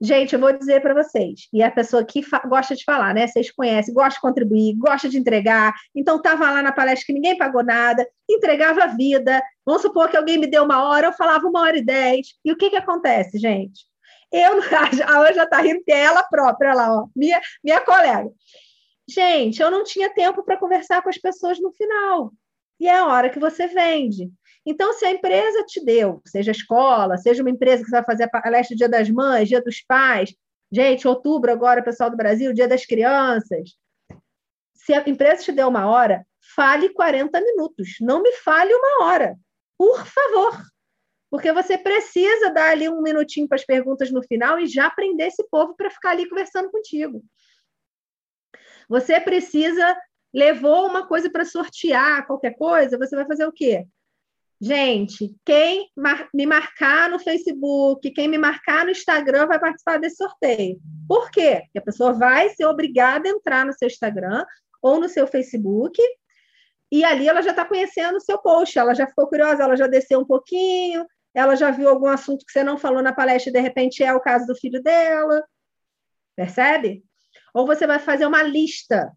Gente, 0.01 0.33
eu 0.35 0.41
vou 0.41 0.53
dizer 0.53 0.83
para 0.83 0.93
vocês, 0.93 1.43
e 1.53 1.63
a 1.63 1.71
pessoa 1.71 2.05
que 2.05 2.21
gosta 2.49 2.75
de 2.75 2.83
falar, 2.83 3.15
né? 3.15 3.29
Vocês 3.29 3.53
conhecem, 3.53 3.95
gosta 3.95 4.15
de 4.15 4.21
contribuir, 4.21 4.75
gosta 4.75 5.09
de 5.09 5.17
entregar. 5.17 5.73
Então, 5.95 6.17
estava 6.17 6.51
lá 6.51 6.61
na 6.61 6.73
palestra 6.73 7.07
que 7.07 7.13
ninguém 7.13 7.39
pagou 7.39 7.63
nada, 7.63 8.05
entregava 8.29 8.83
a 8.83 8.89
vida. 8.89 9.41
Vamos 9.65 9.83
supor 9.83 10.11
que 10.11 10.17
alguém 10.17 10.37
me 10.37 10.49
deu 10.49 10.65
uma 10.65 10.83
hora, 10.89 11.07
eu 11.07 11.13
falava 11.13 11.47
uma 11.47 11.61
hora 11.61 11.79
e 11.79 11.85
dez. 11.85 12.27
E 12.45 12.51
o 12.51 12.57
que, 12.57 12.71
que 12.71 12.77
acontece, 12.77 13.39
gente? 13.39 13.87
Eu, 14.33 14.59
a 15.07 15.19
Ana 15.21 15.33
já 15.33 15.45
está 15.45 15.61
rindo, 15.61 15.85
que 15.85 15.93
é 15.93 16.01
ela 16.01 16.25
própria 16.25 16.75
lá, 16.75 16.93
ó, 16.93 17.07
minha, 17.15 17.41
minha 17.63 17.81
colega. 17.81 18.29
Gente, 19.09 19.61
eu 19.61 19.71
não 19.71 19.85
tinha 19.85 20.13
tempo 20.13 20.43
para 20.45 20.57
conversar 20.57 21.03
com 21.03 21.09
as 21.09 21.19
pessoas 21.19 21.61
no 21.61 21.73
final. 21.73 22.33
E 22.79 22.89
é 22.89 22.99
a 22.99 23.07
hora 23.07 23.31
que 23.31 23.39
você 23.39 23.67
vende. 23.67 24.31
Então, 24.65 24.93
se 24.93 25.05
a 25.05 25.11
empresa 25.11 25.65
te 25.65 25.85
deu, 25.85 26.21
seja 26.27 26.53
escola, 26.53 27.17
seja 27.17 27.43
uma 27.43 27.51
empresa 27.51 27.85
que 27.85 27.91
vai 27.91 28.05
fazer 28.05 28.25
a 28.25 28.29
palestra 28.29 28.77
Dia 28.77 28.89
das 28.89 29.11
Mães, 29.11 29.49
Dia 29.49 29.61
dos 29.61 29.83
Pais, 29.83 30.35
gente, 30.71 31.07
outubro 31.07 31.51
agora, 31.51 31.83
pessoal 31.83 32.11
do 32.11 32.17
Brasil, 32.17 32.53
Dia 32.53 32.69
das 32.69 32.87
Crianças. 32.87 33.71
Se 34.75 34.95
a 34.95 35.09
empresa 35.09 35.43
te 35.43 35.53
deu 35.53 35.69
uma 35.69 35.89
hora, 35.89 36.25
fale 36.55 36.89
40 36.91 37.41
minutos, 37.41 37.97
não 38.01 38.23
me 38.23 38.33
fale 38.33 38.73
uma 38.73 39.05
hora, 39.05 39.37
por 39.77 40.07
favor. 40.07 40.61
Porque 41.31 41.53
você 41.53 41.79
precisa 41.79 42.51
dar 42.51 42.73
ali 42.73 42.89
um 42.89 43.01
minutinho 43.01 43.49
para 43.49 43.57
as 43.57 43.65
perguntas 43.65 44.13
no 44.13 44.23
final 44.23 44.59
e 44.59 44.67
já 44.67 44.91
prender 44.91 45.29
esse 45.29 45.43
povo 45.49 45.75
para 45.75 45.91
ficar 45.91 46.11
ali 46.11 46.29
conversando 46.29 46.71
contigo. 46.71 47.23
Você 48.93 49.19
precisa, 49.19 49.97
levou 50.35 50.87
uma 50.87 51.07
coisa 51.07 51.31
para 51.31 51.47
sortear, 51.47 52.27
qualquer 52.27 52.55
coisa, 52.59 52.99
você 52.99 53.17
vai 53.17 53.27
fazer 53.27 53.47
o 53.47 53.53
quê? 53.53 53.87
Gente, 54.61 55.35
quem 55.47 55.89
mar 55.97 56.29
me 56.35 56.45
marcar 56.45 57.09
no 57.09 57.19
Facebook, 57.19 58.11
quem 58.11 58.29
me 58.29 58.37
marcar 58.37 58.85
no 58.85 58.91
Instagram 58.91 59.47
vai 59.47 59.59
participar 59.59 59.99
desse 59.99 60.17
sorteio. 60.17 60.79
Por 61.09 61.31
quê? 61.31 61.63
Porque 61.65 61.79
a 61.79 61.83
pessoa 61.83 62.13
vai 62.13 62.51
ser 62.51 62.67
obrigada 62.67 63.27
a 63.27 63.33
entrar 63.33 63.65
no 63.65 63.73
seu 63.73 63.89
Instagram 63.89 64.45
ou 64.83 65.01
no 65.01 65.09
seu 65.09 65.27
Facebook 65.27 65.99
e 66.93 67.03
ali 67.03 67.27
ela 67.27 67.41
já 67.41 67.53
está 67.53 67.65
conhecendo 67.65 68.19
o 68.19 68.21
seu 68.21 68.37
post, 68.37 68.79
ela 68.79 68.95
já 68.95 69.07
ficou 69.07 69.27
curiosa, 69.27 69.63
ela 69.63 69.75
já 69.75 69.87
desceu 69.87 70.21
um 70.21 70.27
pouquinho, 70.27 71.07
ela 71.33 71.57
já 71.57 71.71
viu 71.71 71.89
algum 71.89 72.09
assunto 72.09 72.45
que 72.45 72.53
você 72.53 72.63
não 72.63 72.77
falou 72.77 73.03
na 73.03 73.15
palestra 73.15 73.49
e 73.49 73.55
de 73.55 73.61
repente 73.61 74.05
é 74.05 74.13
o 74.13 74.21
caso 74.21 74.47
do 74.47 74.55
filho 74.55 74.83
dela. 74.83 75.43
Percebe? 76.37 77.03
Ou 77.55 77.67
você 77.67 77.87
vai 77.87 77.99
fazer 77.99 78.27
uma 78.27 78.43
lista 78.43 79.13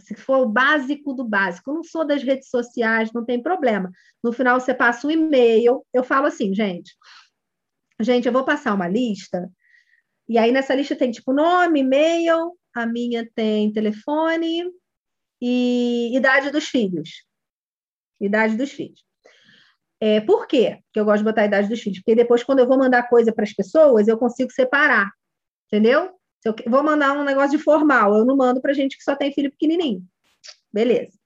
se 0.00 0.14
for 0.14 0.38
o 0.38 0.48
básico 0.48 1.12
do 1.12 1.24
básico, 1.24 1.70
eu 1.70 1.74
não 1.74 1.84
sou 1.84 2.06
das 2.06 2.22
redes 2.22 2.48
sociais, 2.48 3.12
não 3.12 3.24
tem 3.24 3.42
problema. 3.42 3.90
No 4.22 4.32
final 4.32 4.58
você 4.58 4.74
passa 4.74 5.06
um 5.06 5.10
e-mail, 5.10 5.84
eu 5.92 6.02
falo 6.02 6.26
assim, 6.26 6.54
gente, 6.54 6.94
gente, 8.00 8.26
eu 8.26 8.32
vou 8.32 8.44
passar 8.44 8.74
uma 8.74 8.88
lista, 8.88 9.50
e 10.28 10.38
aí 10.38 10.50
nessa 10.52 10.74
lista 10.74 10.96
tem 10.96 11.10
tipo 11.10 11.32
nome, 11.32 11.80
e-mail, 11.80 12.56
a 12.74 12.86
minha 12.86 13.28
tem 13.34 13.72
telefone 13.72 14.64
e 15.40 16.16
idade 16.16 16.50
dos 16.50 16.64
filhos. 16.68 17.24
Idade 18.20 18.56
dos 18.56 18.70
filhos. 18.70 19.04
É, 20.00 20.20
por 20.20 20.46
quê 20.46 20.80
que 20.92 20.98
eu 20.98 21.04
gosto 21.04 21.18
de 21.18 21.24
botar 21.24 21.42
a 21.42 21.46
idade 21.46 21.68
dos 21.68 21.80
filhos? 21.80 21.98
Porque 21.98 22.14
depois, 22.14 22.42
quando 22.42 22.58
eu 22.60 22.66
vou 22.66 22.78
mandar 22.78 23.08
coisa 23.08 23.32
para 23.32 23.44
as 23.44 23.52
pessoas, 23.52 24.08
eu 24.08 24.18
consigo 24.18 24.50
separar, 24.50 25.10
entendeu? 25.66 26.13
Eu 26.44 26.54
vou 26.66 26.82
mandar 26.82 27.16
um 27.16 27.24
negócio 27.24 27.56
de 27.56 27.62
formal, 27.62 28.14
eu 28.14 28.24
não 28.24 28.36
mando 28.36 28.60
para 28.60 28.74
gente 28.74 28.96
que 28.96 29.02
só 29.02 29.16
tem 29.16 29.32
filho 29.32 29.50
pequenininho. 29.50 30.02
Beleza. 30.72 31.18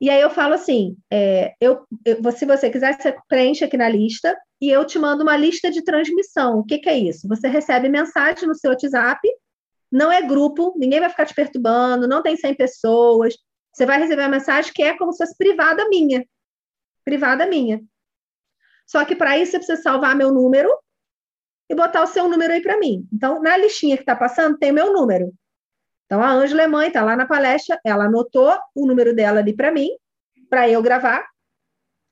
E 0.00 0.10
aí 0.10 0.20
eu 0.20 0.30
falo 0.30 0.54
assim, 0.54 0.96
é, 1.10 1.54
eu, 1.60 1.86
eu, 2.04 2.32
se 2.32 2.44
você 2.44 2.68
quiser, 2.68 3.00
você 3.00 3.16
preenche 3.28 3.64
aqui 3.64 3.76
na 3.76 3.88
lista 3.88 4.36
e 4.60 4.68
eu 4.68 4.84
te 4.84 4.98
mando 4.98 5.22
uma 5.22 5.36
lista 5.36 5.70
de 5.70 5.82
transmissão. 5.82 6.58
O 6.58 6.64
que, 6.64 6.78
que 6.78 6.88
é 6.88 6.98
isso? 6.98 7.28
Você 7.28 7.46
recebe 7.46 7.88
mensagem 7.88 8.48
no 8.48 8.54
seu 8.54 8.72
WhatsApp, 8.72 9.20
não 9.90 10.10
é 10.10 10.20
grupo, 10.20 10.74
ninguém 10.76 10.98
vai 10.98 11.08
ficar 11.08 11.24
te 11.24 11.34
perturbando, 11.34 12.08
não 12.08 12.20
tem 12.20 12.36
100 12.36 12.56
pessoas. 12.56 13.34
Você 13.72 13.86
vai 13.86 13.98
receber 14.00 14.22
uma 14.22 14.28
mensagem 14.28 14.72
que 14.74 14.82
é 14.82 14.98
como 14.98 15.12
se 15.12 15.18
fosse 15.18 15.36
privada 15.38 15.88
minha. 15.88 16.26
Privada 17.04 17.46
minha. 17.46 17.80
Só 18.86 19.04
que 19.04 19.14
para 19.14 19.38
isso 19.38 19.52
você 19.52 19.58
precisa 19.58 19.82
salvar 19.82 20.16
meu 20.16 20.32
número 20.32 20.68
e 21.72 21.74
botar 21.74 22.02
o 22.02 22.06
seu 22.06 22.28
número 22.28 22.52
aí 22.52 22.60
para 22.60 22.78
mim. 22.78 23.08
Então, 23.10 23.40
na 23.40 23.56
listinha 23.56 23.96
que 23.96 24.02
está 24.02 24.14
passando, 24.14 24.58
tem 24.58 24.70
meu 24.70 24.92
número. 24.92 25.32
Então, 26.04 26.22
a 26.22 26.30
Ângela 26.30 26.60
é 26.60 26.66
mãe, 26.66 26.88
está 26.88 27.02
lá 27.02 27.16
na 27.16 27.26
palestra, 27.26 27.80
ela 27.82 28.04
anotou 28.04 28.54
o 28.74 28.86
número 28.86 29.16
dela 29.16 29.40
ali 29.40 29.56
para 29.56 29.72
mim, 29.72 29.88
para 30.50 30.68
eu 30.68 30.82
gravar 30.82 31.26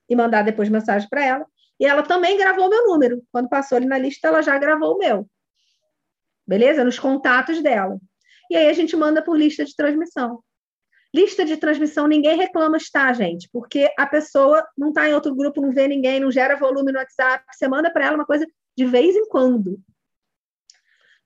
e 0.09 0.17
mandar 0.17 0.43
depois 0.43 0.71
mensagem 0.71 1.07
para 1.11 1.23
ela. 1.23 1.47
E 1.79 1.85
ela 1.85 2.03
também 2.03 2.39
gravou 2.39 2.69
o 2.69 2.71
meu 2.71 2.87
número. 2.87 3.23
Quando 3.31 3.51
passou 3.51 3.77
ali 3.77 3.85
na 3.85 3.99
lista, 3.99 4.29
ela 4.29 4.41
já 4.41 4.57
gravou 4.57 4.95
o 4.95 4.99
meu. 4.99 5.29
Beleza? 6.47 6.83
Nos 6.83 6.99
contatos 6.99 7.63
dela. 7.63 7.99
E 8.51 8.57
aí 8.57 8.67
a 8.67 8.73
gente 8.73 8.97
manda 8.97 9.21
por 9.21 9.37
lista 9.37 9.63
de 9.63 9.77
transmissão. 9.77 10.43
Lista 11.15 11.45
de 11.45 11.59
transmissão, 11.59 12.07
ninguém 12.07 12.39
reclama 12.39 12.79
estar, 12.79 13.13
gente, 13.15 13.47
porque 13.53 13.93
a 13.99 14.07
pessoa 14.07 14.67
não 14.79 14.89
está 14.89 15.07
em 15.07 15.13
outro 15.13 15.35
grupo, 15.35 15.61
não 15.61 15.71
vê 15.71 15.87
ninguém, 15.87 16.21
não 16.21 16.31
gera 16.31 16.57
volume 16.57 16.93
no 16.93 16.99
WhatsApp. 16.99 17.45
Você 17.53 17.69
manda 17.69 17.91
para 17.93 18.07
ela 18.07 18.17
uma 18.17 18.25
coisa 18.25 18.47
de 18.77 18.85
vez 18.85 19.15
em 19.15 19.29
quando. 19.29 19.81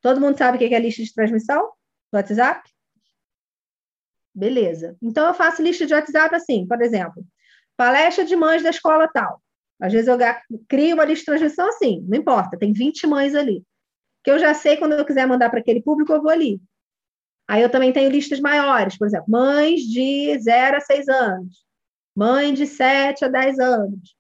Todo 0.01 0.21
mundo 0.21 0.37
sabe 0.37 0.57
o 0.57 0.59
que 0.59 0.75
é 0.75 0.79
lista 0.79 1.03
de 1.03 1.15
transmissão 1.15 1.73
do 2.13 2.17
WhatsApp? 2.17 2.69
Beleza. 4.35 4.97
Então, 5.01 5.27
eu 5.27 5.35
faço 5.35 5.63
lista 5.63 5.87
de 5.87 5.95
WhatsApp 5.95 6.35
assim, 6.35 6.67
por 6.67 6.83
exemplo, 6.83 7.25
palestra 7.77 8.25
de 8.25 8.35
mães 8.35 8.63
da 8.63 8.71
escola 8.71 9.09
tal. 9.09 9.41
Às 9.81 9.93
vezes 9.93 10.09
eu 10.09 10.17
crio 10.69 10.95
uma 10.95 11.05
lista 11.05 11.21
de 11.21 11.39
transmissão 11.39 11.69
assim, 11.69 12.05
não 12.09 12.19
importa, 12.19 12.59
tem 12.59 12.73
20 12.73 13.07
mães 13.07 13.35
ali. 13.35 13.65
Que 14.23 14.31
eu 14.31 14.39
já 14.39 14.55
sei 14.55 14.77
quando 14.77 14.93
eu 14.93 15.05
quiser 15.05 15.27
mandar 15.27 15.51
para 15.51 15.61
aquele 15.61 15.83
público, 15.83 16.13
eu 16.13 16.23
vou 16.23 16.31
ali. 16.31 16.61
Aí 17.47 17.63
eu 17.63 17.71
também 17.71 17.93
tenho 17.93 18.11
listas 18.11 18.41
maiores, 18.41 18.97
por 18.97 19.07
exemplo, 19.07 19.27
mães 19.29 19.83
de 19.83 20.39
0 20.39 20.79
a 20.79 20.81
6 20.81 21.09
anos, 21.09 21.65
mãe 22.15 22.55
de 22.55 22.67
7 22.67 23.25
a 23.25 23.29
10 23.29 23.59
anos, 23.59 24.17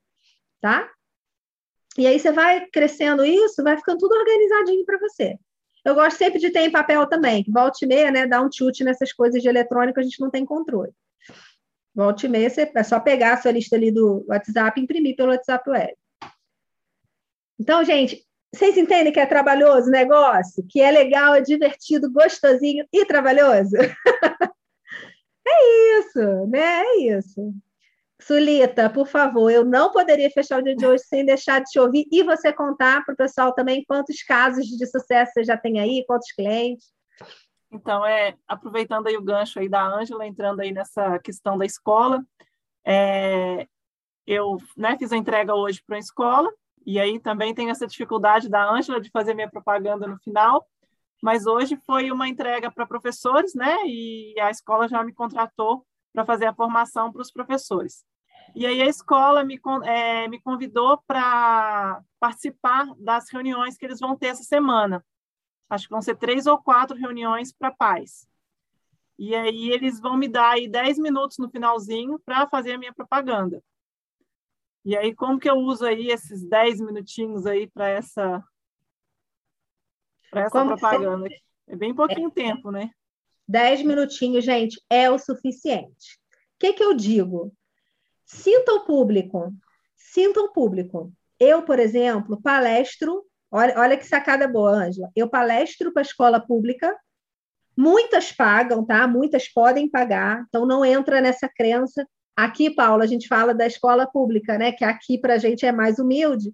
tá? 0.61 0.89
E 1.97 2.07
aí 2.07 2.19
você 2.19 2.33
vai 2.33 2.67
crescendo 2.67 3.25
isso, 3.25 3.63
vai 3.63 3.77
ficando 3.77 3.99
tudo 3.99 4.15
organizadinho 4.15 4.85
para 4.85 4.99
você. 4.99 5.37
Eu 5.85 5.95
gosto 5.95 6.17
sempre 6.17 6.41
de 6.41 6.51
ter 6.51 6.61
em 6.61 6.71
papel 6.71 7.07
também, 7.07 7.45
que 7.45 7.53
volte 7.53 7.85
e 7.85 7.89
meia, 7.89 8.11
né, 8.11 8.27
dá 8.27 8.43
um 8.43 8.51
chute 8.51 8.83
nessas 8.83 9.13
coisas 9.13 9.43
de 9.43 9.49
eletrônico, 9.49 10.01
a 10.01 10.03
gente 10.03 10.21
não 10.21 10.31
tem 10.31 10.45
controle. 10.45 10.93
Volte 11.95 12.27
e 12.27 12.29
meia, 12.29 12.51
você, 12.51 12.71
é 12.75 12.83
só 12.83 12.99
pegar 12.99 13.35
a 13.35 13.43
sua 13.43 13.53
lista 13.53 13.77
ali 13.77 13.93
do 13.93 14.25
WhatsApp 14.29 14.81
e 14.81 14.83
imprimir 14.83 15.15
pelo 15.15 15.31
WhatsApp 15.31 15.69
Web. 15.69 15.95
Então, 17.59 17.85
gente, 17.85 18.25
vocês 18.53 18.77
entendem 18.77 19.13
que 19.13 19.21
é 19.21 19.27
trabalhoso 19.27 19.89
o 19.89 19.93
negócio? 19.93 20.65
Que 20.69 20.81
é 20.81 20.91
legal, 20.91 21.35
é 21.35 21.41
divertido, 21.41 22.11
gostosinho 22.11 22.87
e 22.93 23.05
trabalhoso? 23.05 23.77
é 25.47 25.99
isso, 25.99 26.47
né? 26.49 26.83
É 26.83 26.97
isso. 27.17 27.55
Sulita, 28.27 28.89
por 28.89 29.07
favor, 29.07 29.51
eu 29.51 29.65
não 29.65 29.93
poderia 29.93 30.31
fechar 30.31 30.59
o 30.59 30.63
dia 30.63 30.75
de 30.75 30.87
hoje 30.87 31.05
sem 31.05 31.27
deixar 31.27 31.59
de 31.61 31.71
te 31.71 31.79
ouvir 31.79 32.07
e 32.11 32.23
você 32.23 32.51
contar 32.53 33.05
para 33.05 33.13
o 33.13 33.17
pessoal 33.17 33.53
também 33.53 33.85
quantos 33.87 34.23
casos 34.23 34.65
de 34.65 34.87
sucesso 34.87 35.33
você 35.35 35.45
já 35.45 35.59
tem 35.59 35.79
aí, 35.79 36.03
quantos 36.07 36.33
clientes. 36.33 36.91
Então, 37.71 38.07
é, 38.07 38.35
aproveitando 38.49 39.09
aí 39.09 39.17
o 39.17 39.23
gancho 39.23 39.59
aí 39.59 39.69
da 39.69 39.85
Ângela, 39.85 40.27
entrando 40.27 40.61
aí 40.61 40.73
nessa 40.73 41.19
questão 41.19 41.59
da 41.59 41.67
escola, 41.67 42.25
é, 42.87 43.67
eu 44.27 44.57
né, 44.75 44.97
fiz 44.99 45.13
a 45.13 45.17
entrega 45.19 45.55
hoje 45.55 45.83
para 45.87 45.97
a 45.97 46.01
escola, 46.01 46.51
e 46.87 46.99
aí 46.99 47.21
também 47.21 47.55
tem 47.55 47.69
essa 47.69 47.87
dificuldade 47.87 48.49
da 48.49 48.65
Ângela 48.65 49.03
de 49.03 49.11
fazer 49.11 49.35
minha 49.35 49.51
propaganda 49.51 50.07
no 50.07 50.19
final, 50.21 50.67
mas 51.23 51.47
hoje 51.47 51.77
foi 51.85 52.11
uma 52.11 52.27
entrega 52.27 52.71
para 52.71 52.87
professores, 52.87 53.55
né, 53.55 53.77
e 53.87 54.35
a 54.41 54.51
escola 54.51 54.89
já 54.89 55.05
me 55.05 55.13
contratou 55.13 55.85
para 56.11 56.25
fazer 56.25 56.47
a 56.47 56.55
formação 56.55 57.13
para 57.13 57.21
os 57.21 57.31
professores. 57.31 58.03
E 58.55 58.67
aí 58.67 58.81
a 58.83 58.87
escola 58.87 59.45
me, 59.45 59.61
é, 59.85 60.29
me 60.29 60.41
convidou 60.41 61.03
para 61.07 62.03
participar 62.19 62.93
das 62.97 63.29
reuniões 63.31 63.77
que 63.77 63.85
eles 63.85 64.01
vão 64.01 64.17
ter 64.17 64.29
essa 64.29 64.43
semana. 64.43 65.05
Acho 65.69 65.87
que 65.87 65.93
vão 65.93 66.03
ser 66.03 66.17
três 66.17 66.47
ou 66.47 66.59
quatro 66.59 66.97
reuniões 66.97 67.53
para 67.53 67.71
pais. 67.71 68.29
E 69.19 69.35
aí 69.35 69.71
eles 69.71 70.01
vão 70.01 70.17
me 70.17 70.29
dar 70.29 70.53
aí 70.53 70.69
dez 70.69 70.99
minutos 70.99 71.39
no 71.39 71.49
finalzinho 71.49 72.19
para 72.25 72.49
fazer 72.49 72.73
a 72.73 72.79
minha 72.79 72.93
propaganda. 72.93 73.63
E 74.85 74.97
aí, 74.97 75.15
como 75.15 75.39
que 75.39 75.49
eu 75.49 75.57
uso 75.57 75.87
aí 75.87 76.09
esses 76.09 76.47
dez 76.47 76.79
minutinhos 76.79 77.47
aí 77.47 77.67
para 77.67 77.89
essa, 77.89 78.45
essa 80.31 80.65
propaganda? 80.65 81.29
É 81.67 81.75
bem 81.75 81.95
pouquinho 81.95 82.29
é. 82.29 82.33
tempo, 82.33 82.71
né? 82.71 82.91
Dez 83.49 83.83
minutinhos, 83.83 84.45
gente, 84.45 84.81
é 84.91 85.11
o 85.11 85.19
suficiente. 85.19 86.19
O 86.55 86.59
que, 86.59 86.75
que 86.75 86.85
eu 86.85 86.95
digo? 86.95 87.53
Sinta 88.35 88.73
o 88.75 88.81
público. 88.81 89.53
Sinta 89.97 90.41
o 90.41 90.53
público. 90.53 91.13
Eu, 91.39 91.63
por 91.63 91.79
exemplo, 91.79 92.41
palestro. 92.43 93.25
Olha, 93.51 93.79
olha 93.79 93.97
que 93.97 94.07
sacada 94.07 94.49
boa, 94.49 94.73
Ângela. 94.73 95.09
Eu 95.15 95.29
palestro 95.29 95.93
para 95.93 96.03
a 96.03 96.05
escola 96.05 96.41
pública. 96.41 96.95
Muitas 97.77 98.33
pagam, 98.33 98.85
tá? 98.85 99.07
Muitas 99.07 99.49
podem 99.49 99.89
pagar. 99.89 100.45
Então, 100.49 100.67
não 100.67 100.85
entra 100.85 101.21
nessa 101.21 101.49
crença. 101.49 102.07
Aqui, 102.37 102.69
Paula, 102.75 103.05
a 103.05 103.07
gente 103.07 103.29
fala 103.29 103.55
da 103.55 103.67
escola 103.67 104.07
pública, 104.07 104.59
né? 104.59 104.73
Que 104.73 104.85
aqui 104.85 105.17
para 105.17 105.35
a 105.35 105.39
gente 105.39 105.65
é 105.65 105.71
mais 105.71 105.99
humilde. 105.99 106.53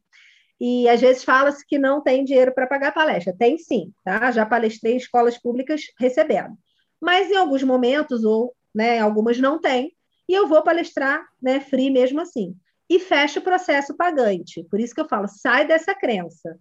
E 0.61 0.87
às 0.89 1.01
vezes 1.01 1.25
fala-se 1.25 1.67
que 1.67 1.79
não 1.79 2.03
tem 2.03 2.25
dinheiro 2.25 2.53
para 2.55 2.67
pagar 2.67 2.93
palestra. 2.93 3.35
Tem 3.37 3.57
sim, 3.57 3.91
tá? 4.05 4.31
Já 4.31 4.45
palestrei 4.45 4.93
em 4.93 4.99
escolas 4.99 5.39
públicas 5.39 5.81
recebendo. 5.99 6.55
Mas 7.01 7.31
em 7.31 7.37
alguns 7.37 7.63
momentos, 7.63 8.23
ou 8.23 8.55
né, 8.75 8.99
algumas 8.99 9.39
não 9.39 9.59
têm, 9.59 9.95
e 10.31 10.33
eu 10.33 10.47
vou 10.47 10.63
palestrar 10.63 11.27
né, 11.43 11.59
free 11.59 11.91
mesmo 11.91 12.21
assim. 12.21 12.57
E 12.89 13.01
fecha 13.01 13.41
o 13.41 13.43
processo 13.43 13.97
pagante. 13.97 14.63
Por 14.71 14.79
isso 14.79 14.95
que 14.95 15.01
eu 15.01 15.09
falo, 15.09 15.27
sai 15.27 15.67
dessa 15.67 15.93
crença. 15.93 16.57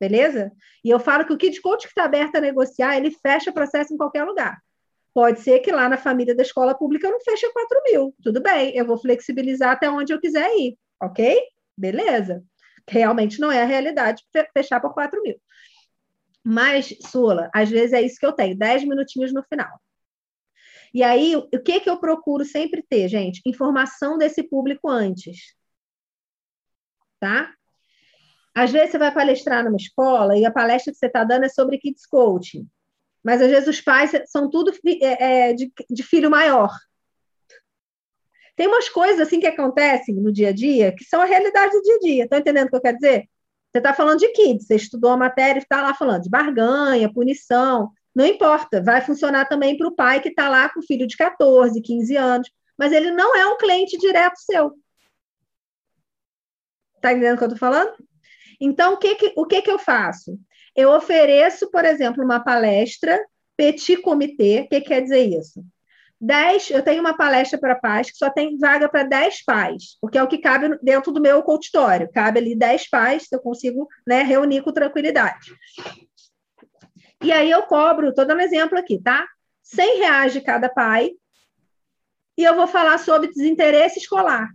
Beleza? 0.00 0.50
E 0.82 0.88
eu 0.88 0.98
falo 0.98 1.26
que 1.26 1.32
o 1.34 1.36
Kid 1.36 1.60
Coach 1.60 1.82
que 1.82 1.88
está 1.88 2.04
aberto 2.04 2.36
a 2.36 2.40
negociar, 2.40 2.96
ele 2.96 3.10
fecha 3.10 3.50
o 3.50 3.52
processo 3.52 3.92
em 3.92 3.98
qualquer 3.98 4.24
lugar. 4.24 4.58
Pode 5.12 5.40
ser 5.40 5.60
que 5.60 5.70
lá 5.70 5.86
na 5.86 5.98
família 5.98 6.34
da 6.34 6.42
escola 6.42 6.74
pública 6.74 7.06
eu 7.06 7.12
não 7.12 7.20
feche 7.20 7.46
4 7.52 7.82
mil. 7.90 8.14
Tudo 8.22 8.42
bem, 8.42 8.74
eu 8.74 8.86
vou 8.86 8.96
flexibilizar 8.96 9.72
até 9.72 9.90
onde 9.90 10.10
eu 10.14 10.18
quiser 10.18 10.48
ir. 10.56 10.78
Ok? 11.02 11.38
Beleza. 11.76 12.42
Realmente 12.88 13.38
não 13.38 13.52
é 13.52 13.62
a 13.62 13.66
realidade 13.66 14.24
fechar 14.56 14.80
por 14.80 14.94
4 14.94 15.20
mil. 15.20 15.36
Mas, 16.42 16.96
Sula, 17.10 17.50
às 17.54 17.68
vezes 17.68 17.92
é 17.92 18.00
isso 18.00 18.18
que 18.18 18.24
eu 18.24 18.32
tenho, 18.32 18.56
10 18.56 18.84
minutinhos 18.84 19.30
no 19.30 19.42
final. 19.42 19.78
E 20.94 21.02
aí, 21.02 21.34
o 21.34 21.48
que, 21.60 21.80
que 21.80 21.90
eu 21.90 21.98
procuro 21.98 22.44
sempre 22.44 22.80
ter, 22.80 23.08
gente? 23.08 23.42
Informação 23.44 24.16
desse 24.16 24.44
público 24.44 24.88
antes. 24.88 25.54
Tá? 27.18 27.52
Às 28.54 28.70
vezes 28.70 28.92
você 28.92 28.98
vai 28.98 29.12
palestrar 29.12 29.64
numa 29.64 29.76
escola 29.76 30.38
e 30.38 30.46
a 30.46 30.52
palestra 30.52 30.92
que 30.92 30.98
você 30.98 31.06
está 31.06 31.24
dando 31.24 31.46
é 31.46 31.48
sobre 31.48 31.78
kids 31.78 32.06
coaching. 32.06 32.68
Mas 33.24 33.42
às 33.42 33.50
vezes 33.50 33.68
os 33.68 33.80
pais 33.80 34.12
são 34.26 34.48
tudo 34.48 34.72
é, 35.02 35.48
é, 35.48 35.52
de, 35.52 35.72
de 35.90 36.02
filho 36.04 36.30
maior. 36.30 36.70
Tem 38.54 38.68
umas 38.68 38.88
coisas 38.88 39.20
assim 39.26 39.40
que 39.40 39.48
acontecem 39.48 40.14
no 40.14 40.32
dia 40.32 40.50
a 40.50 40.52
dia 40.52 40.94
que 40.94 41.02
são 41.02 41.20
a 41.20 41.24
realidade 41.24 41.72
do 41.72 41.82
dia 41.82 41.94
a 41.96 41.98
dia. 41.98 42.24
Estão 42.24 42.38
entendendo 42.38 42.66
o 42.68 42.70
que 42.70 42.76
eu 42.76 42.80
quero 42.80 42.98
dizer? 42.98 43.28
Você 43.72 43.78
está 43.78 43.92
falando 43.92 44.20
de 44.20 44.28
kids, 44.28 44.66
você 44.66 44.76
estudou 44.76 45.10
a 45.10 45.16
matéria 45.16 45.58
e 45.58 45.62
está 45.62 45.82
lá 45.82 45.92
falando 45.92 46.22
de 46.22 46.30
barganha, 46.30 47.12
punição. 47.12 47.90
Não 48.14 48.24
importa, 48.24 48.82
vai 48.82 49.00
funcionar 49.00 49.46
também 49.46 49.76
para 49.76 49.88
o 49.88 49.94
pai 49.94 50.20
que 50.20 50.28
está 50.28 50.48
lá 50.48 50.68
com 50.68 50.80
o 50.80 50.86
filho 50.86 51.06
de 51.06 51.16
14, 51.16 51.80
15 51.80 52.16
anos, 52.16 52.50
mas 52.78 52.92
ele 52.92 53.10
não 53.10 53.34
é 53.36 53.46
um 53.46 53.56
cliente 53.56 53.98
direto 53.98 54.36
seu. 54.38 54.72
Está 56.96 57.12
entendendo 57.12 57.34
o 57.34 57.38
que 57.38 57.44
eu 57.44 57.48
estou 57.48 57.58
falando? 57.58 57.92
Então, 58.60 58.94
o 58.94 58.96
que, 58.96 59.14
que, 59.16 59.32
o 59.36 59.44
que, 59.44 59.62
que 59.62 59.70
eu 59.70 59.78
faço? 59.78 60.38
Eu 60.76 60.90
ofereço, 60.90 61.70
por 61.70 61.84
exemplo, 61.84 62.24
uma 62.24 62.40
palestra 62.40 63.20
petit 63.56 63.96
comitê. 63.98 64.60
O 64.60 64.68
que 64.68 64.80
quer 64.80 65.02
dizer 65.02 65.24
isso? 65.24 65.64
Dez, 66.20 66.70
eu 66.70 66.82
tenho 66.82 67.00
uma 67.00 67.16
palestra 67.16 67.58
para 67.58 67.74
pais 67.74 68.10
que 68.10 68.16
só 68.16 68.30
tem 68.30 68.56
vaga 68.56 68.88
para 68.88 69.02
10 69.02 69.44
pais, 69.44 69.98
porque 70.00 70.16
é 70.16 70.22
o 70.22 70.26
que 70.28 70.38
cabe 70.38 70.78
dentro 70.82 71.12
do 71.12 71.20
meu 71.20 71.42
consultório. 71.42 72.10
Cabe 72.10 72.38
ali 72.38 72.56
10 72.56 72.88
pais, 72.88 73.26
eu 73.30 73.40
consigo 73.40 73.86
né, 74.06 74.22
reunir 74.22 74.62
com 74.62 74.72
tranquilidade. 74.72 75.52
E 77.24 77.32
aí 77.32 77.50
eu 77.50 77.62
cobro, 77.62 78.10
estou 78.10 78.26
dando 78.26 78.42
exemplo 78.42 78.78
aqui, 78.78 79.00
tá? 79.02 79.26
100 79.62 79.98
reais 79.98 80.32
de 80.34 80.42
cada 80.42 80.68
pai. 80.68 81.10
E 82.36 82.44
eu 82.44 82.54
vou 82.54 82.66
falar 82.66 82.98
sobre 82.98 83.28
desinteresse 83.28 83.98
escolar. 83.98 84.50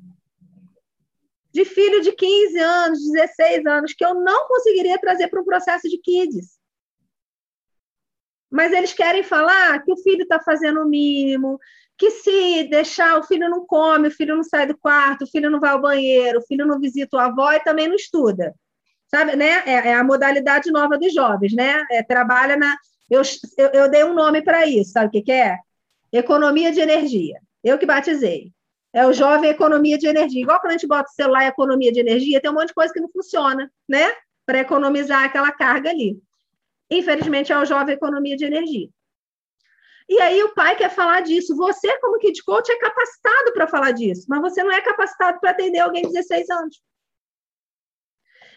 De 1.52 1.66
filho 1.66 2.00
de 2.02 2.12
15 2.12 2.60
anos, 2.60 3.12
16 3.12 3.66
anos, 3.66 3.94
que 3.94 4.06
eu 4.06 4.14
não 4.14 4.48
conseguiria 4.48 5.00
trazer 5.00 5.30
para 5.30 5.42
um 5.42 5.46
processo 5.46 5.90
de 5.90 5.98
kids. 5.98 6.60
Mas 8.52 8.72
eles 8.72 8.94
querem 8.94 9.24
falar 9.24 9.84
que 9.84 9.92
o 9.92 9.98
filho 9.98 10.22
está 10.22 10.40
fazendo 10.40 10.82
o 10.82 10.88
mínimo, 10.88 11.58
que 11.98 12.12
se 12.12 12.66
deixar, 12.66 13.18
o 13.18 13.24
filho 13.24 13.50
não 13.50 13.66
come, 13.66 14.10
o 14.10 14.12
filho 14.12 14.36
não 14.36 14.44
sai 14.44 14.68
do 14.68 14.78
quarto, 14.78 15.24
o 15.24 15.28
filho 15.28 15.50
não 15.50 15.60
vai 15.60 15.72
ao 15.72 15.82
banheiro, 15.82 16.38
o 16.38 16.46
filho 16.46 16.68
não 16.68 16.80
visita 16.80 17.18
o 17.18 17.20
avó 17.20 17.52
e 17.52 17.64
também 17.64 17.88
não 17.88 17.96
estuda 17.96 18.54
sabe, 19.10 19.36
né? 19.36 19.64
É, 19.66 19.90
é 19.90 19.94
a 19.96 20.04
modalidade 20.04 20.72
nova 20.72 20.98
dos 20.98 21.14
jovens, 21.14 21.54
né? 21.54 21.86
É, 21.92 22.04
trabalha 22.04 22.56
na. 22.56 22.78
Eu, 23.10 23.22
eu, 23.58 23.70
eu 23.70 23.90
dei 23.90 24.04
um 24.04 24.14
nome 24.14 24.42
para 24.42 24.68
isso, 24.68 24.92
sabe 24.92 25.08
o 25.08 25.12
que, 25.12 25.22
que 25.22 25.32
é? 25.32 25.58
Economia 26.12 26.72
de 26.72 26.80
energia. 26.80 27.40
Eu 27.64 27.78
que 27.78 27.86
batizei. 27.86 28.52
É 28.94 29.06
o 29.06 29.14
jovem 29.14 29.50
economia 29.50 29.98
de 29.98 30.08
energia. 30.08 30.42
Igual 30.42 30.60
quando 30.60 30.72
a 30.72 30.78
gente 30.78 30.88
bota 30.88 31.10
o 31.10 31.14
celular 31.14 31.44
em 31.44 31.48
economia 31.48 31.92
de 31.92 32.00
energia, 32.00 32.42
tem 32.42 32.50
um 32.50 32.54
monte 32.54 32.70
de 32.70 32.74
coisa 32.74 32.94
que 32.94 33.00
não 33.00 33.10
funciona, 33.10 33.72
né? 33.88 34.12
Para 34.46 34.60
economizar 34.60 35.24
aquela 35.24 35.52
carga 35.52 35.90
ali. 35.90 36.20
Infelizmente, 36.90 37.52
é 37.52 37.58
o 37.58 37.66
jovem 37.66 37.96
economia 37.96 38.36
de 38.36 38.46
energia. 38.46 38.90
E 40.08 40.20
aí 40.22 40.44
o 40.44 40.56
pai 40.56 40.76
quer 40.76 40.90
falar 40.90 41.22
disso. 41.22 41.56
Você, 41.56 42.00
como 42.00 42.18
kid 42.18 42.44
coach, 42.44 42.72
é 42.72 42.80
capacitado 42.80 43.54
para 43.54 43.68
falar 43.68 43.92
disso, 43.92 44.26
mas 44.28 44.42
você 44.42 44.64
não 44.64 44.72
é 44.72 44.82
capacitado 44.82 45.40
para 45.40 45.52
atender 45.52 45.80
alguém 45.80 46.02
de 46.02 46.10
16 46.10 46.50
anos. 46.50 46.82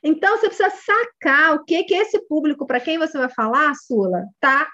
Então, 0.03 0.37
você 0.37 0.49
precisa 0.49 0.71
sacar 0.71 1.55
o 1.55 1.65
que 1.65 1.85
que 1.85 1.95
esse 1.95 2.21
público 2.27 2.67
para 2.67 2.81
quem 2.81 2.99
você 2.99 3.17
vai 3.17 3.31
falar, 3.31 3.73
Sula, 3.75 4.25
tá 4.41 4.69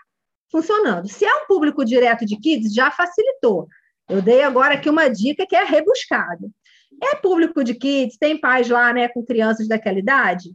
funcionando. 0.50 1.08
Se 1.08 1.24
é 1.24 1.34
um 1.42 1.46
público 1.46 1.84
direto 1.84 2.24
de 2.24 2.38
kids, 2.38 2.72
já 2.72 2.90
facilitou. 2.90 3.68
Eu 4.08 4.22
dei 4.22 4.42
agora 4.42 4.74
aqui 4.74 4.88
uma 4.88 5.08
dica 5.08 5.46
que 5.46 5.54
é 5.54 5.64
rebuscada. 5.64 6.48
É 7.02 7.14
público 7.16 7.62
de 7.62 7.74
kids, 7.74 8.16
tem 8.16 8.40
pais 8.40 8.68
lá, 8.68 8.92
né, 8.92 9.08
com 9.08 9.24
crianças 9.24 9.68
daquela 9.68 9.98
idade? 9.98 10.54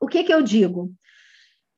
O 0.00 0.06
que 0.06 0.22
que 0.22 0.32
eu 0.32 0.42
digo? 0.42 0.92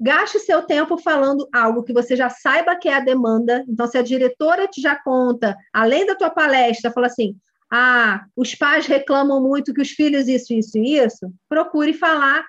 Gaste 0.00 0.38
seu 0.40 0.62
tempo 0.62 0.98
falando 0.98 1.48
algo 1.52 1.82
que 1.82 1.92
você 1.92 2.16
já 2.16 2.28
saiba 2.28 2.76
que 2.76 2.88
é 2.88 2.94
a 2.94 3.00
demanda. 3.00 3.64
Então, 3.68 3.86
se 3.86 3.96
a 3.96 4.02
diretora 4.02 4.66
te 4.66 4.80
já 4.80 5.00
conta, 5.00 5.56
além 5.72 6.06
da 6.06 6.14
tua 6.14 6.30
palestra, 6.30 6.92
fala 6.92 7.06
assim: 7.06 7.36
ah, 7.70 8.24
os 8.36 8.54
pais 8.54 8.86
reclamam 8.86 9.42
muito 9.42 9.74
que 9.74 9.82
os 9.82 9.90
filhos 9.90 10.26
isso, 10.26 10.52
isso 10.52 10.78
e 10.78 10.98
isso, 10.98 11.32
procure 11.48 11.92
falar, 11.92 12.46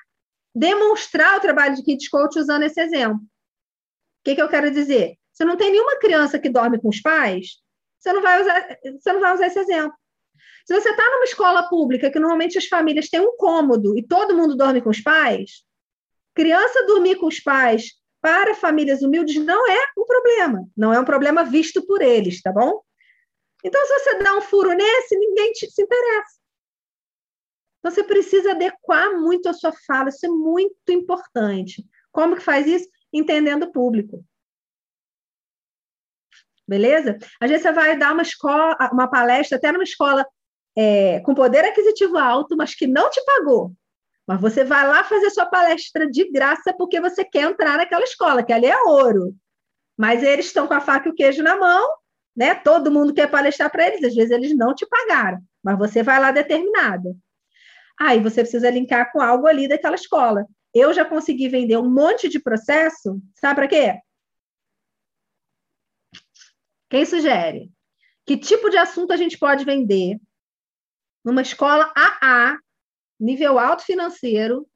demonstrar 0.56 1.38
o 1.38 1.41
trabalho 1.41 1.76
de 1.76 1.84
Kids 1.84 2.08
Coach 2.10 2.40
usando 2.40 2.64
esse 2.64 2.80
exemplo. 2.80 3.18
O 3.18 4.24
que, 4.24 4.36
que 4.36 4.41
eu 4.41 4.50
quero 4.50 4.72
dizer? 4.72 5.16
Se 5.34 5.44
não 5.46 5.58
tem 5.58 5.72
nenhuma 5.72 5.98
criança 6.00 6.40
que 6.40 6.50
dorme 6.50 6.80
com 6.80 6.90
os 6.90 7.02
pais, 7.02 7.58
você 8.00 8.14
não 8.14 8.22
vai 8.22 8.41
usar, 8.41 8.78
você 9.00 9.14
não 9.14 9.20
vai 9.20 9.34
usar 9.34 9.48
esse 9.48 9.60
exemplo. 9.60 9.94
Se 10.66 10.74
você 10.80 10.90
está 10.90 11.04
numa 11.04 11.24
escola 11.24 11.68
pública 11.68 12.12
que 12.12 12.20
normalmente 12.20 12.58
as 12.58 12.66
famílias 12.66 13.10
têm 13.10 13.20
um 13.20 13.36
cômodo 13.36 13.98
e 13.98 14.04
todo 14.06 14.36
mundo 14.36 14.56
dorme 14.56 14.82
com 14.82 14.90
os 14.90 15.02
pais, 15.02 15.64
criança 16.36 16.86
dormir 16.86 17.16
com 17.16 17.28
os 17.28 17.40
pais 17.40 17.94
para 18.22 18.54
famílias 18.54 19.02
humildes 19.02 19.44
não 19.44 19.70
é 19.70 19.80
um 19.98 20.06
problema, 20.06 20.68
não 20.76 20.94
é 20.94 21.00
um 21.00 21.06
problema 21.06 21.44
visto 21.44 21.86
por 21.86 22.02
eles, 22.02 22.41
tá 22.41 22.52
bom? 22.52 22.82
Então, 23.64 23.86
se 23.86 23.99
você 23.99 24.23
dá 24.23 24.36
um 24.38 24.41
furo 24.41 24.72
nesse, 24.73 25.18
ninguém 25.18 25.52
te, 25.52 25.69
se 25.69 25.81
interessa. 25.81 26.40
Então, 27.80 27.91
você 27.91 28.03
precisa 28.03 28.52
adequar 28.52 29.19
muito 29.19 29.48
a 29.49 29.53
sua 29.53 29.72
fala, 29.86 30.10
isso 30.10 30.26
é 30.26 30.30
muito 30.30 30.90
importante. 30.90 31.86
Como 32.11 32.36
que 32.36 32.41
faz 32.41 32.68
isso? 32.68 32.88
Entendendo 33.11 33.64
o 33.64 33.72
público. 33.72 34.23
Beleza? 36.68 37.18
Às 37.40 37.49
vezes 37.49 37.64
você 37.64 37.72
vai 37.72 37.98
dar 37.98 38.14
uma 38.14 38.22
escola, 38.22 38.77
uma 38.94 39.10
palestra, 39.10 39.57
até 39.57 39.72
numa 39.72 39.84
escola 39.84 40.26
é, 40.76 41.19
com 41.22 41.34
poder 41.34 41.65
aquisitivo 41.65 42.18
alto, 42.18 42.56
mas 42.56 42.76
que 42.76 42.86
não 42.86 43.10
te 43.10 43.23
pagou. 43.26 43.73
Mas 44.27 44.40
você 44.40 44.64
vai 44.64 44.88
lá 44.88 45.03
fazer 45.03 45.31
sua 45.31 45.48
palestra 45.48 46.07
de 46.07 46.30
graça 46.31 46.72
porque 46.77 47.02
você 47.02 47.26
quer 47.26 47.49
entrar 47.49 47.77
naquela 47.77 48.03
escola, 48.03 48.44
que 48.44 48.53
ali 48.53 48.68
é 48.68 48.84
ouro. 48.84 49.36
Mas 49.98 50.22
eles 50.22 50.45
estão 50.45 50.68
com 50.68 50.73
a 50.76 50.80
faca 50.80 51.10
e 51.10 51.11
o 51.11 51.15
queijo 51.15 51.41
na 51.41 51.57
mão 51.57 51.90
né? 52.35 52.56
Todo 52.56 52.91
mundo 52.91 53.14
quer 53.14 53.30
palestrar 53.30 53.72
para 53.72 53.88
eles, 53.88 54.03
às 54.03 54.15
vezes 54.15 54.31
eles 54.31 54.56
não 54.56 54.73
te 54.73 54.85
pagaram, 54.88 55.39
mas 55.64 55.77
você 55.77 56.03
vai 56.03 56.19
lá 56.19 56.31
determinado. 56.31 57.18
Aí 57.99 58.19
você 58.22 58.41
precisa 58.41 58.69
linkar 58.69 59.11
com 59.11 59.22
algo 59.22 59.47
ali 59.47 59.68
daquela 59.68 59.95
escola. 59.95 60.45
Eu 60.73 60.93
já 60.93 61.03
consegui 61.03 61.49
vender 61.49 61.77
um 61.77 61.89
monte 61.89 62.30
de 62.30 62.39
processo, 62.39 63.22
sabe 63.35 63.56
para 63.56 63.68
quê? 63.68 63.99
Quem 66.89 67.06
sugere? 67.06 67.72
Que 68.26 68.38
tipo 68.38 68.69
de 68.69 68.77
assunto 68.77 69.11
a 69.11 69.18
gente 69.18 69.38
pode 69.38 69.65
vender? 69.65 70.19
numa 71.23 71.41
escola 71.41 71.91
AA, 71.95 72.57
nível 73.19 73.60
alto 73.60 73.84
financeiro, 73.84 74.68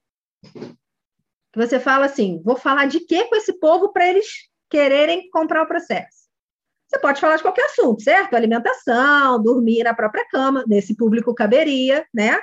que 1.52 1.58
você 1.58 1.80
fala 1.80 2.06
assim: 2.06 2.42
vou 2.44 2.56
falar 2.56 2.88
de 2.88 3.00
quê 3.02 3.26
com 3.26 3.36
esse 3.36 3.54
povo 3.60 3.92
para 3.92 4.08
eles 4.08 4.28
quererem 4.70 5.30
comprar 5.30 5.64
o 5.64 5.68
processo? 5.68 6.23
Você 6.94 7.00
pode 7.00 7.20
falar 7.20 7.38
de 7.38 7.42
qualquer 7.42 7.66
assunto, 7.66 8.04
certo? 8.04 8.36
Alimentação, 8.36 9.42
dormir 9.42 9.84
na 9.84 9.96
própria 9.96 10.24
cama, 10.30 10.64
nesse 10.68 10.96
público 10.96 11.34
caberia, 11.34 12.06
né? 12.14 12.40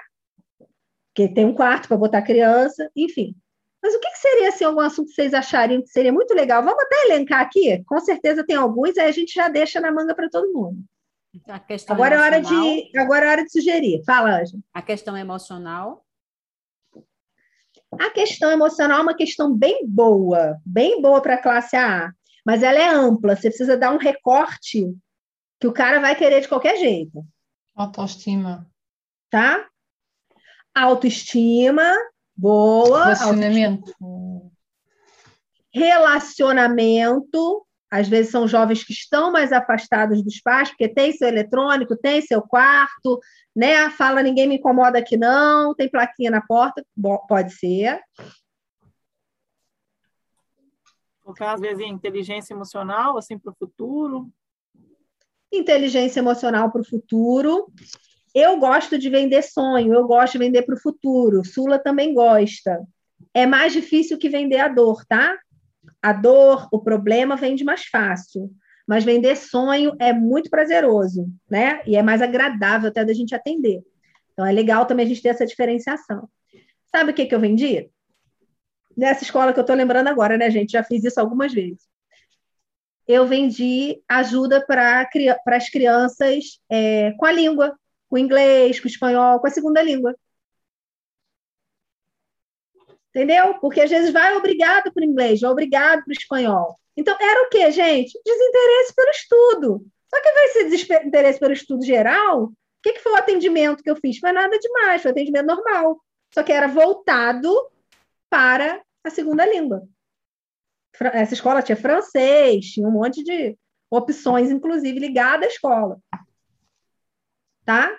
Que 1.15 1.29
tem 1.29 1.45
um 1.45 1.55
quarto 1.55 1.87
para 1.87 1.97
botar 1.97 2.23
criança, 2.23 2.91
enfim. 2.97 3.33
Mas 3.81 3.95
o 3.95 4.01
que, 4.01 4.11
que 4.11 4.19
seria 4.19 4.49
assim, 4.49 4.65
algum 4.65 4.81
assunto 4.81 5.07
que 5.07 5.15
vocês 5.15 5.33
achariam 5.33 5.81
que 5.81 5.89
seria 5.89 6.13
muito 6.13 6.35
legal? 6.35 6.65
Vamos 6.65 6.83
até 6.83 7.07
elencar 7.07 7.41
aqui, 7.41 7.81
com 7.85 8.01
certeza 8.01 8.45
tem 8.45 8.57
alguns, 8.57 8.99
aí 8.99 9.07
a 9.07 9.13
gente 9.13 9.33
já 9.33 9.49
deixa 9.49 9.81
na 9.81 9.93
manga 9.93 10.17
para 10.17 10.29
todo 10.29 10.53
mundo. 10.53 10.83
Agora 11.89 12.17
é, 12.17 12.19
hora 12.19 12.41
de, 12.41 12.99
agora 12.99 13.27
é 13.27 13.31
hora 13.31 13.45
de 13.45 13.53
sugerir. 13.53 14.03
Fala, 14.05 14.41
Ângela. 14.41 14.61
A 14.75 14.83
questão 14.83 15.17
emocional. 15.17 16.05
A 17.93 18.11
questão 18.11 18.51
emocional 18.51 18.99
é 18.99 19.03
uma 19.03 19.17
questão 19.17 19.57
bem 19.57 19.87
boa, 19.87 20.57
bem 20.67 21.01
boa 21.01 21.23
para 21.23 21.35
a 21.35 21.43
classe 21.43 21.77
A, 21.77 22.13
mas 22.45 22.62
ela 22.62 22.79
é 22.79 22.89
ampla. 22.89 23.37
Você 23.37 23.49
precisa 23.49 23.77
dar 23.77 23.93
um 23.93 23.99
recorte 23.99 24.87
que 25.59 25.67
o 25.67 25.73
cara 25.73 26.01
vai 26.01 26.15
querer 26.15 26.41
de 26.41 26.49
qualquer 26.49 26.79
jeito. 26.79 27.25
Autoestima. 27.75 28.67
Tá? 29.31 29.67
Autoestima, 30.75 31.95
boa. 32.37 33.05
Relacionamento. 33.05 33.95
Autoestima. 34.01 34.51
Relacionamento, 35.73 37.65
às 37.91 38.09
vezes 38.09 38.33
são 38.33 38.49
jovens 38.49 38.83
que 38.83 38.93
estão 38.93 39.31
mais 39.31 39.53
afastados 39.53 40.23
dos 40.23 40.41
pais, 40.41 40.69
porque 40.71 40.89
tem 40.89 41.12
seu 41.12 41.29
eletrônico, 41.29 41.97
tem 41.97 42.21
seu 42.21 42.43
quarto, 42.43 43.21
né? 43.55 43.89
Fala, 43.91 44.23
ninguém 44.23 44.49
me 44.49 44.57
incomoda 44.57 44.99
aqui 44.99 45.17
não, 45.17 45.75
tem 45.75 45.89
plaquinha 45.89 46.31
na 46.31 46.41
porta, 46.41 46.85
pode 47.29 47.53
ser. 47.55 48.01
Focar, 51.31 51.55
às 51.55 51.61
vezes, 51.61 51.86
inteligência 51.86 52.52
emocional, 52.52 53.16
assim, 53.16 53.39
para 53.39 53.52
o 53.52 53.55
futuro. 53.55 54.28
Inteligência 55.52 56.19
emocional 56.19 56.73
para 56.73 56.81
o 56.81 56.85
futuro. 56.85 57.73
Eu 58.35 58.59
gosto 58.59 58.98
de 58.98 59.09
vender 59.09 59.43
sonho, 59.43 59.94
eu 59.94 60.07
gosto 60.07 60.32
de 60.32 60.39
vender 60.39 60.62
para 60.62 60.74
o 60.74 60.81
futuro. 60.81 61.44
Sula 61.44 61.78
também 61.78 62.12
gosta. 62.15 62.85
É 63.32 63.47
mais 63.47 63.73
difícil 63.73 64.19
que 64.19 64.28
vender 64.28 64.59
a 64.59 64.69
dor, 64.69 65.05
tá? 65.07 65.39
A 66.02 66.12
dor, 66.12 66.69
o 66.73 66.81
problema 66.81 67.36
vende 67.36 67.62
mais 67.62 67.85
fácil. 67.85 68.51
Mas 68.86 69.05
vender 69.05 69.36
sonho 69.36 69.94
é 70.01 70.12
muito 70.12 70.51
prazeroso, 70.51 71.28
né? 71.48 71.81
E 71.86 71.97
é 71.97 72.02
mais 72.02 72.20
agradável 72.20 72.89
até 72.89 73.05
da 73.05 73.12
gente 73.12 73.35
atender. 73.36 73.82
Então 74.32 74.44
é 74.44 74.51
legal 74.51 74.85
também 74.85 75.07
a 75.07 75.09
gente 75.09 75.23
ter 75.23 75.28
essa 75.28 75.47
diferenciação. 75.47 76.28
Sabe 76.90 77.12
o 77.12 77.15
que, 77.15 77.27
que 77.27 77.35
eu 77.35 77.40
vendi? 77.40 77.89
Nessa 78.97 79.25
escola 79.25 79.53
que 79.53 79.59
eu 79.59 79.62
estou 79.62 79.77
lembrando 79.77 80.09
agora, 80.09 80.37
né, 80.37 80.51
gente? 80.51 80.73
Já 80.73 80.83
fiz 80.83 81.05
isso 81.05 81.21
algumas 81.21 81.53
vezes. 81.53 81.89
Eu 83.07 83.27
vendi 83.27 84.03
ajuda 84.09 84.65
para 84.65 85.09
as 85.47 85.69
crianças 85.69 86.61
é, 86.71 87.12
com 87.12 87.27
a 87.27 87.33
língua, 87.33 87.77
com 88.09 88.17
o 88.17 88.19
inglês, 88.19 88.79
com 88.79 88.87
o 88.87 88.91
espanhol, 88.91 89.41
com 89.41 89.47
a 89.47 89.51
segunda 89.51 89.83
língua. 89.83 90.15
Entendeu? 93.09 93.55
Porque 93.61 93.81
às 93.81 93.91
vezes 93.91 94.12
vai 94.12 94.37
obrigado 94.37 94.93
para 94.93 95.01
o 95.01 95.05
inglês, 95.05 95.41
vai 95.41 95.51
obrigado 95.51 96.05
para 96.05 96.11
o 96.11 96.12
espanhol. 96.12 96.79
Então, 96.97 97.17
era 97.21 97.47
o 97.47 97.49
quê, 97.49 97.71
gente? 97.71 98.19
Desinteresse 98.25 98.95
pelo 98.95 99.11
estudo. 99.11 99.87
Só 100.09 100.21
que 100.21 100.29
invés 100.29 100.53
de 100.53 100.87
desinteresse 100.87 101.41
pelo 101.41 101.53
estudo 101.53 101.85
geral, 101.85 102.45
o 102.45 102.53
que, 102.83 102.93
que 102.95 103.01
foi 103.01 103.12
o 103.12 103.17
atendimento 103.17 103.83
que 103.83 103.91
eu 103.91 103.97
fiz? 103.97 104.19
Foi 104.19 104.33
nada 104.33 104.59
demais, 104.59 105.03
foi 105.03 105.11
atendimento 105.11 105.47
normal. 105.47 106.01
Só 106.33 106.43
que 106.43 106.53
era 106.53 106.69
voltado 106.69 107.53
para 108.31 108.82
a 109.05 109.11
segunda 109.11 109.44
língua. 109.44 109.86
Essa 111.12 111.35
escola 111.35 111.62
tinha 111.62 111.77
francês, 111.77 112.66
tinha 112.66 112.89
um 112.89 112.93
monte 112.93 113.23
de 113.23 113.59
opções, 113.90 114.51
inclusive, 114.51 114.98
ligadas 114.98 115.47
à 115.47 115.52
escola. 115.52 115.98
Tá? 117.65 117.98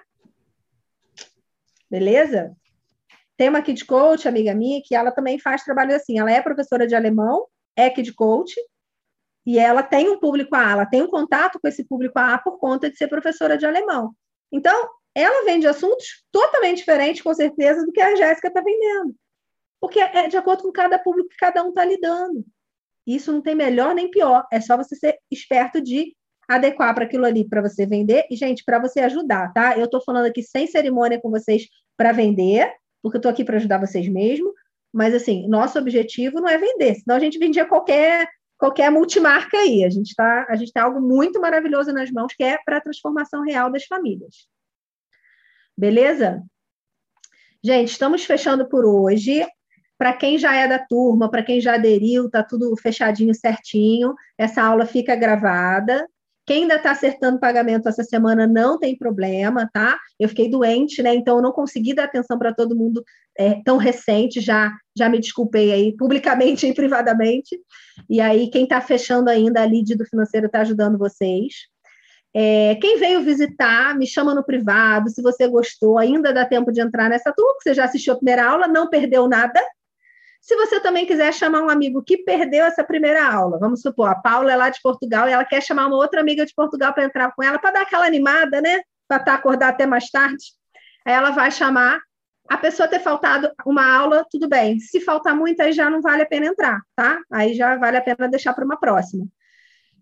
Beleza? 1.89 2.55
Tem 3.35 3.49
uma 3.49 3.61
Kid 3.61 3.85
Coach, 3.85 4.27
amiga 4.27 4.53
minha, 4.55 4.81
que 4.83 4.95
ela 4.95 5.11
também 5.11 5.39
faz 5.39 5.63
trabalho 5.63 5.95
assim. 5.95 6.19
Ela 6.19 6.31
é 6.31 6.41
professora 6.41 6.87
de 6.87 6.95
alemão, 6.95 7.47
é 7.75 7.89
Kid 7.89 8.13
Coach, 8.13 8.53
e 9.45 9.57
ela 9.57 9.81
tem 9.81 10.09
um 10.09 10.19
público 10.19 10.55
A, 10.55 10.71
ela 10.71 10.85
tem 10.85 11.01
um 11.01 11.09
contato 11.09 11.59
com 11.59 11.67
esse 11.67 11.83
público 11.83 12.17
A 12.19 12.37
por 12.37 12.59
conta 12.59 12.89
de 12.89 12.97
ser 12.97 13.07
professora 13.07 13.57
de 13.57 13.65
alemão. 13.65 14.15
Então, 14.51 14.89
ela 15.15 15.43
vende 15.45 15.67
assuntos 15.67 16.23
totalmente 16.31 16.77
diferentes, 16.77 17.21
com 17.21 17.33
certeza, 17.33 17.85
do 17.85 17.91
que 17.91 17.99
a 17.99 18.15
Jéssica 18.15 18.47
está 18.47 18.61
vendendo. 18.61 19.15
Porque 19.81 19.99
é 19.99 20.27
de 20.27 20.37
acordo 20.37 20.61
com 20.61 20.71
cada 20.71 20.99
público 20.99 21.29
que 21.29 21.37
cada 21.37 21.63
um 21.63 21.69
está 21.69 21.83
lidando. 21.83 22.45
Isso 23.05 23.31
não 23.31 23.41
tem 23.41 23.55
melhor 23.55 23.95
nem 23.95 24.11
pior. 24.11 24.45
É 24.51 24.61
só 24.61 24.77
você 24.77 24.95
ser 24.95 25.17
esperto 25.31 25.81
de 25.81 26.15
adequar 26.47 26.93
para 26.93 27.05
aquilo 27.05 27.25
ali 27.25 27.47
para 27.47 27.61
você 27.61 27.85
vender 27.85 28.25
e, 28.29 28.35
gente, 28.35 28.63
para 28.63 28.79
você 28.79 28.99
ajudar, 28.99 29.51
tá? 29.53 29.77
Eu 29.77 29.85
estou 29.85 30.01
falando 30.01 30.25
aqui 30.25 30.43
sem 30.43 30.67
cerimônia 30.67 31.19
com 31.19 31.31
vocês 31.31 31.67
para 31.97 32.11
vender, 32.11 32.71
porque 33.01 33.17
eu 33.17 33.19
estou 33.19 33.31
aqui 33.31 33.43
para 33.43 33.57
ajudar 33.57 33.79
vocês 33.79 34.07
mesmo. 34.07 34.53
Mas, 34.93 35.15
assim, 35.15 35.47
nosso 35.47 35.79
objetivo 35.79 36.39
não 36.39 36.49
é 36.49 36.57
vender, 36.57 36.95
senão 36.95 37.15
a 37.15 37.19
gente 37.19 37.39
vendia 37.39 37.65
qualquer 37.65 38.27
qualquer 38.57 38.91
multimarca 38.91 39.57
aí. 39.57 39.83
A 39.83 39.89
gente 39.89 40.09
está 40.09 40.45
a 40.47 40.55
gente 40.55 40.71
tem 40.71 40.83
algo 40.83 41.01
muito 41.01 41.41
maravilhoso 41.41 41.91
nas 41.91 42.11
mãos 42.11 42.33
que 42.35 42.43
é 42.43 42.59
para 42.63 42.77
a 42.77 42.81
transformação 42.81 43.41
real 43.43 43.71
das 43.71 43.85
famílias. 43.85 44.47
Beleza? 45.75 46.43
Gente, 47.63 47.89
estamos 47.89 48.23
fechando 48.23 48.67
por 48.67 48.85
hoje. 48.85 49.43
Para 50.01 50.13
quem 50.13 50.35
já 50.39 50.55
é 50.55 50.67
da 50.67 50.79
turma, 50.79 51.29
para 51.29 51.43
quem 51.43 51.61
já 51.61 51.75
aderiu, 51.75 52.27
tá 52.27 52.41
tudo 52.41 52.75
fechadinho, 52.75 53.35
certinho. 53.35 54.15
Essa 54.35 54.63
aula 54.63 54.83
fica 54.83 55.15
gravada. 55.15 56.07
Quem 56.43 56.63
ainda 56.63 56.77
está 56.77 56.89
acertando 56.89 57.39
pagamento 57.39 57.87
essa 57.87 58.03
semana 58.03 58.47
não 58.47 58.79
tem 58.79 58.97
problema, 58.97 59.69
tá? 59.71 59.99
Eu 60.19 60.27
fiquei 60.27 60.49
doente, 60.49 61.03
né? 61.03 61.13
Então 61.13 61.35
eu 61.35 61.41
não 61.43 61.51
consegui 61.51 61.93
dar 61.93 62.05
atenção 62.05 62.39
para 62.39 62.51
todo 62.51 62.75
mundo 62.75 63.03
é, 63.37 63.61
tão 63.63 63.77
recente, 63.77 64.41
já, 64.41 64.75
já 64.97 65.07
me 65.07 65.19
desculpei 65.19 65.71
aí, 65.71 65.95
publicamente 65.95 66.65
e 66.65 66.73
privadamente. 66.73 67.59
E 68.09 68.19
aí, 68.19 68.49
quem 68.49 68.63
está 68.63 68.81
fechando 68.81 69.29
ainda 69.29 69.61
a 69.61 69.65
lead 69.65 69.93
do 69.93 70.05
financeiro 70.05 70.47
está 70.47 70.61
ajudando 70.61 70.97
vocês. 70.97 71.67
É, 72.33 72.73
quem 72.81 72.97
veio 72.97 73.21
visitar, 73.21 73.95
me 73.95 74.07
chama 74.07 74.33
no 74.33 74.43
privado. 74.43 75.11
Se 75.11 75.21
você 75.21 75.47
gostou, 75.47 75.99
ainda 75.99 76.33
dá 76.33 76.43
tempo 76.43 76.71
de 76.71 76.81
entrar 76.81 77.07
nessa 77.07 77.31
turma, 77.31 77.53
você 77.61 77.75
já 77.75 77.85
assistiu 77.85 78.13
a 78.13 78.17
primeira 78.17 78.49
aula, 78.49 78.67
não 78.67 78.89
perdeu 78.89 79.27
nada, 79.27 79.61
se 80.41 80.55
você 80.55 80.79
também 80.79 81.05
quiser 81.05 81.31
chamar 81.31 81.61
um 81.61 81.69
amigo 81.69 82.01
que 82.01 82.17
perdeu 82.17 82.65
essa 82.65 82.83
primeira 82.83 83.23
aula, 83.31 83.59
vamos 83.59 83.81
supor, 83.81 84.09
a 84.09 84.15
Paula 84.15 84.51
é 84.51 84.55
lá 84.55 84.69
de 84.69 84.81
Portugal 84.81 85.29
e 85.29 85.31
ela 85.31 85.45
quer 85.45 85.61
chamar 85.61 85.85
uma 85.85 85.95
outra 85.95 86.19
amiga 86.19 86.43
de 86.43 86.53
Portugal 86.55 86.91
para 86.93 87.03
entrar 87.05 87.31
com 87.35 87.43
ela, 87.43 87.59
para 87.59 87.71
dar 87.71 87.81
aquela 87.83 88.07
animada, 88.07 88.59
né? 88.59 88.81
Para 89.07 89.17
estar 89.17 89.33
tá 89.33 89.33
acordada 89.35 89.71
até 89.71 89.85
mais 89.85 90.09
tarde. 90.09 90.43
Aí 91.05 91.13
ela 91.13 91.29
vai 91.29 91.51
chamar. 91.51 91.99
A 92.49 92.57
pessoa 92.57 92.87
ter 92.87 92.99
faltado 92.99 93.49
uma 93.65 93.85
aula, 93.85 94.25
tudo 94.29 94.49
bem. 94.49 94.79
Se 94.79 94.99
faltar 94.99 95.33
muito, 95.35 95.61
aí 95.61 95.71
já 95.71 95.89
não 95.89 96.01
vale 96.01 96.23
a 96.23 96.25
pena 96.25 96.47
entrar, 96.47 96.81
tá? 96.95 97.19
Aí 97.31 97.53
já 97.53 97.77
vale 97.77 97.97
a 97.97 98.01
pena 98.01 98.27
deixar 98.27 98.53
para 98.53 98.65
uma 98.65 98.77
próxima. 98.77 99.25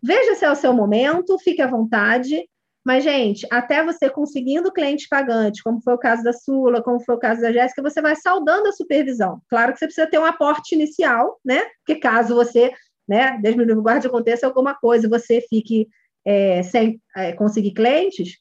Veja 0.02 0.36
se 0.36 0.46
é 0.46 0.52
o 0.52 0.56
seu 0.56 0.74
momento, 0.74 1.38
fique 1.38 1.62
à 1.62 1.68
vontade. 1.68 2.50
Mas, 2.90 3.04
gente, 3.04 3.46
até 3.52 3.86
você 3.86 4.10
conseguindo 4.10 4.74
cliente 4.74 5.08
pagante, 5.08 5.62
como 5.62 5.80
foi 5.80 5.94
o 5.94 5.98
caso 6.00 6.24
da 6.24 6.34
Sula, 6.34 6.82
como 6.82 7.00
foi 7.00 7.14
o 7.14 7.20
caso 7.20 7.40
da 7.40 7.52
Jéssica, 7.52 7.84
você 7.84 8.02
vai 8.02 8.16
saudando 8.16 8.66
a 8.66 8.72
supervisão. 8.72 9.40
Claro 9.48 9.74
que 9.74 9.78
você 9.78 9.86
precisa 9.86 10.10
ter 10.10 10.18
um 10.18 10.26
aporte 10.26 10.74
inicial, 10.74 11.40
né? 11.46 11.68
Porque 11.86 12.02
caso 12.02 12.34
você, 12.34 12.74
né, 13.08 13.38
Deus 13.44 13.56
me 13.56 13.64
livre, 13.64 13.84
guarde, 13.84 14.08
aconteça 14.08 14.48
alguma 14.48 14.74
coisa, 14.74 15.08
você 15.08 15.40
fique 15.40 15.88
é, 16.26 16.64
sem 16.64 17.00
é, 17.16 17.32
conseguir 17.34 17.74
clientes, 17.74 18.40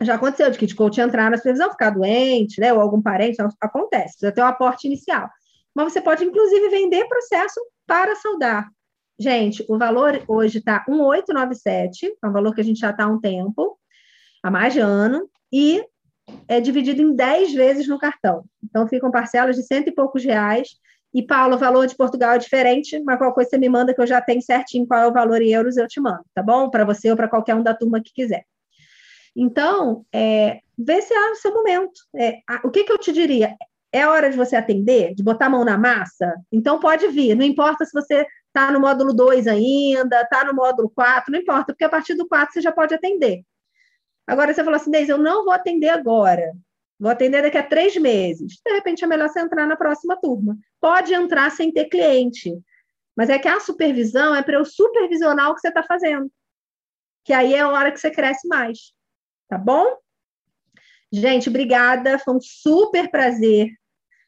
já 0.00 0.14
aconteceu 0.14 0.50
de 0.50 0.56
kit 0.56 0.74
coach 0.74 0.98
entrar 0.98 1.30
na 1.30 1.36
supervisão, 1.36 1.70
ficar 1.70 1.90
doente, 1.90 2.58
né, 2.58 2.72
ou 2.72 2.80
algum 2.80 3.02
parente, 3.02 3.36
acontece, 3.60 4.12
precisa 4.14 4.32
ter 4.32 4.40
um 4.40 4.46
aporte 4.46 4.86
inicial. 4.86 5.28
Mas 5.74 5.92
você 5.92 6.00
pode, 6.00 6.24
inclusive, 6.24 6.70
vender 6.70 7.06
processo 7.08 7.60
para 7.86 8.16
saudar. 8.16 8.66
Gente, 9.18 9.64
o 9.68 9.78
valor 9.78 10.22
hoje 10.26 10.58
está 10.58 10.84
1,897, 10.88 12.16
é 12.22 12.26
um 12.26 12.32
valor 12.32 12.54
que 12.54 12.60
a 12.60 12.64
gente 12.64 12.80
já 12.80 12.90
está 12.90 13.04
há 13.04 13.08
um 13.08 13.20
tempo, 13.20 13.78
há 14.42 14.50
mais 14.50 14.72
de 14.72 14.80
ano, 14.80 15.28
e 15.52 15.84
é 16.48 16.60
dividido 16.60 17.00
em 17.00 17.14
10 17.14 17.52
vezes 17.52 17.86
no 17.86 17.98
cartão. 17.98 18.44
Então, 18.62 18.88
ficam 18.88 19.10
parcelas 19.10 19.56
de 19.56 19.62
cento 19.62 19.88
e 19.88 19.94
poucos 19.94 20.24
reais. 20.24 20.70
E, 21.12 21.22
Paulo, 21.22 21.54
o 21.54 21.58
valor 21.58 21.86
de 21.86 21.94
Portugal 21.94 22.32
é 22.32 22.38
diferente, 22.38 23.00
mas 23.04 23.18
qualquer 23.18 23.34
coisa 23.34 23.50
você 23.50 23.58
me 23.58 23.68
manda 23.68 23.94
que 23.94 24.00
eu 24.00 24.06
já 24.06 24.20
tenho 24.20 24.42
certinho 24.42 24.86
qual 24.86 25.00
é 25.00 25.06
o 25.06 25.12
valor 25.12 25.40
em 25.40 25.52
euros, 25.52 25.76
eu 25.76 25.86
te 25.86 26.00
mando, 26.00 26.24
tá 26.34 26.42
bom? 26.42 26.68
Para 26.70 26.84
você 26.84 27.10
ou 27.10 27.16
para 27.16 27.28
qualquer 27.28 27.54
um 27.54 27.62
da 27.62 27.74
turma 27.74 28.02
que 28.02 28.12
quiser. 28.12 28.44
Então, 29.36 30.04
é, 30.12 30.60
vê 30.76 31.00
se 31.02 31.14
é 31.14 31.30
o 31.30 31.36
seu 31.36 31.54
momento. 31.54 32.00
É, 32.16 32.38
a, 32.48 32.60
o 32.64 32.70
que, 32.70 32.82
que 32.82 32.92
eu 32.92 32.98
te 32.98 33.12
diria? 33.12 33.56
É 33.94 34.08
hora 34.08 34.28
de 34.28 34.36
você 34.36 34.56
atender, 34.56 35.14
de 35.14 35.22
botar 35.22 35.46
a 35.46 35.50
mão 35.50 35.64
na 35.64 35.78
massa? 35.78 36.34
Então, 36.50 36.80
pode 36.80 37.06
vir. 37.06 37.36
Não 37.36 37.44
importa 37.44 37.84
se 37.84 37.92
você 37.92 38.26
está 38.48 38.72
no 38.72 38.80
módulo 38.80 39.14
2 39.14 39.46
ainda, 39.46 40.22
está 40.22 40.44
no 40.44 40.52
módulo 40.52 40.90
4, 40.90 41.30
não 41.30 41.38
importa, 41.38 41.66
porque 41.66 41.84
a 41.84 41.88
partir 41.88 42.14
do 42.14 42.26
4 42.26 42.52
você 42.52 42.60
já 42.60 42.72
pode 42.72 42.92
atender. 42.92 43.44
Agora 44.26 44.52
você 44.52 44.64
falou 44.64 44.74
assim, 44.74 44.90
Deise, 44.90 45.12
eu 45.12 45.18
não 45.18 45.44
vou 45.44 45.54
atender 45.54 45.90
agora. 45.90 46.52
Vou 46.98 47.08
atender 47.08 47.40
daqui 47.40 47.56
a 47.56 47.62
três 47.62 47.96
meses. 47.96 48.60
De 48.66 48.72
repente, 48.72 49.04
é 49.04 49.06
melhor 49.06 49.28
você 49.28 49.38
entrar 49.38 49.64
na 49.64 49.76
próxima 49.76 50.16
turma. 50.16 50.58
Pode 50.80 51.14
entrar 51.14 51.52
sem 51.52 51.70
ter 51.70 51.84
cliente. 51.84 52.52
Mas 53.14 53.30
é 53.30 53.38
que 53.38 53.46
a 53.46 53.60
supervisão 53.60 54.34
é 54.34 54.42
para 54.42 54.56
eu 54.56 54.64
supervisionar 54.64 55.52
o 55.52 55.54
que 55.54 55.60
você 55.60 55.68
está 55.68 55.84
fazendo. 55.84 56.28
Que 57.24 57.32
aí 57.32 57.54
é 57.54 57.60
a 57.60 57.68
hora 57.68 57.92
que 57.92 58.00
você 58.00 58.10
cresce 58.10 58.48
mais. 58.48 58.92
Tá 59.48 59.56
bom? 59.56 59.86
Gente, 61.12 61.48
obrigada. 61.48 62.18
Foi 62.18 62.34
um 62.34 62.40
super 62.40 63.08
prazer. 63.08 63.68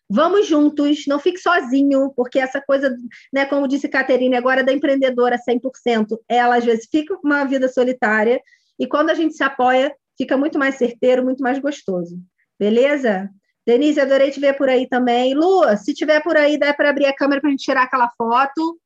Vamos 0.08 0.46
juntos, 0.46 1.04
não 1.06 1.18
fique 1.18 1.38
sozinho, 1.38 2.12
porque 2.14 2.38
essa 2.38 2.60
coisa, 2.60 2.96
né, 3.32 3.44
como 3.44 3.66
disse 3.66 3.88
Caterine, 3.88 4.36
agora 4.36 4.62
da 4.62 4.72
empreendedora 4.72 5.36
100%, 5.36 6.16
ela 6.28 6.56
às 6.56 6.64
vezes 6.64 6.86
fica 6.90 7.18
uma 7.24 7.44
vida 7.44 7.68
solitária, 7.68 8.40
e 8.78 8.86
quando 8.86 9.10
a 9.10 9.14
gente 9.14 9.34
se 9.34 9.42
apoia, 9.42 9.92
fica 10.16 10.36
muito 10.36 10.58
mais 10.58 10.76
certeiro, 10.76 11.24
muito 11.24 11.42
mais 11.42 11.58
gostoso. 11.58 12.18
Beleza? 12.58 13.28
Denise, 13.66 14.00
adorei 14.00 14.30
te 14.30 14.38
ver 14.38 14.56
por 14.56 14.68
aí 14.68 14.88
também. 14.88 15.34
Lua, 15.34 15.76
se 15.76 15.92
tiver 15.92 16.22
por 16.22 16.36
aí, 16.36 16.56
dá 16.56 16.72
para 16.72 16.90
abrir 16.90 17.06
a 17.06 17.14
câmera 17.14 17.40
para 17.40 17.48
a 17.48 17.50
gente 17.50 17.64
tirar 17.64 17.82
aquela 17.82 18.08
foto. 18.16 18.78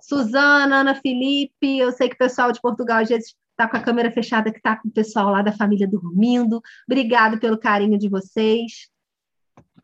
Suzana, 0.00 0.76
Ana 0.76 0.94
Felipe, 0.94 1.78
eu 1.78 1.90
sei 1.90 2.08
que 2.08 2.14
o 2.14 2.18
pessoal 2.18 2.52
de 2.52 2.60
Portugal 2.60 3.02
às 3.02 3.08
vezes 3.08 3.34
está 3.50 3.68
com 3.68 3.76
a 3.76 3.82
câmera 3.82 4.10
fechada, 4.12 4.52
que 4.52 4.58
está 4.58 4.76
com 4.76 4.88
o 4.88 4.92
pessoal 4.92 5.30
lá 5.30 5.42
da 5.42 5.52
família 5.52 5.88
dormindo. 5.88 6.62
Obrigado 6.88 7.40
pelo 7.40 7.58
carinho 7.58 7.98
de 7.98 8.08
vocês. 8.08 8.88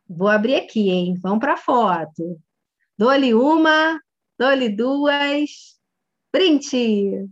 Vou 0.09 0.29
abrir 0.29 0.57
aqui, 0.57 0.91
hein? 0.91 1.15
Vamos 1.21 1.41
para 1.41 1.55
a 1.55 1.57
foto. 1.57 2.41
Dou-lhe 2.97 3.35
uma, 3.35 4.01
dou-lhe 4.39 4.69
duas. 4.69 5.77
Print! 6.31 7.29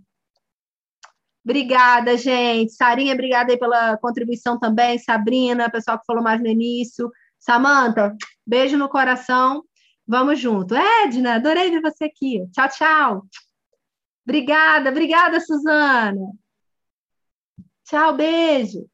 Obrigada, 1.44 2.16
gente. 2.16 2.72
Sarinha, 2.72 3.12
obrigada 3.12 3.52
aí 3.52 3.58
pela 3.58 3.96
contribuição 3.98 4.58
também. 4.58 4.98
Sabrina, 4.98 5.70
pessoal 5.70 5.98
que 5.98 6.06
falou 6.06 6.22
mais 6.22 6.40
no 6.40 6.48
início. 6.48 7.10
Samanta, 7.38 8.16
beijo 8.46 8.78
no 8.78 8.88
coração. 8.88 9.62
Vamos 10.06 10.40
junto. 10.40 10.74
Edna, 10.74 11.36
adorei 11.36 11.70
ver 11.70 11.82
você 11.82 12.04
aqui. 12.04 12.46
Tchau, 12.52 12.68
tchau. 12.70 13.26
Obrigada, 14.26 14.90
obrigada, 14.90 15.38
Suzana. 15.40 16.32
Tchau, 17.84 18.16
beijo. 18.16 18.88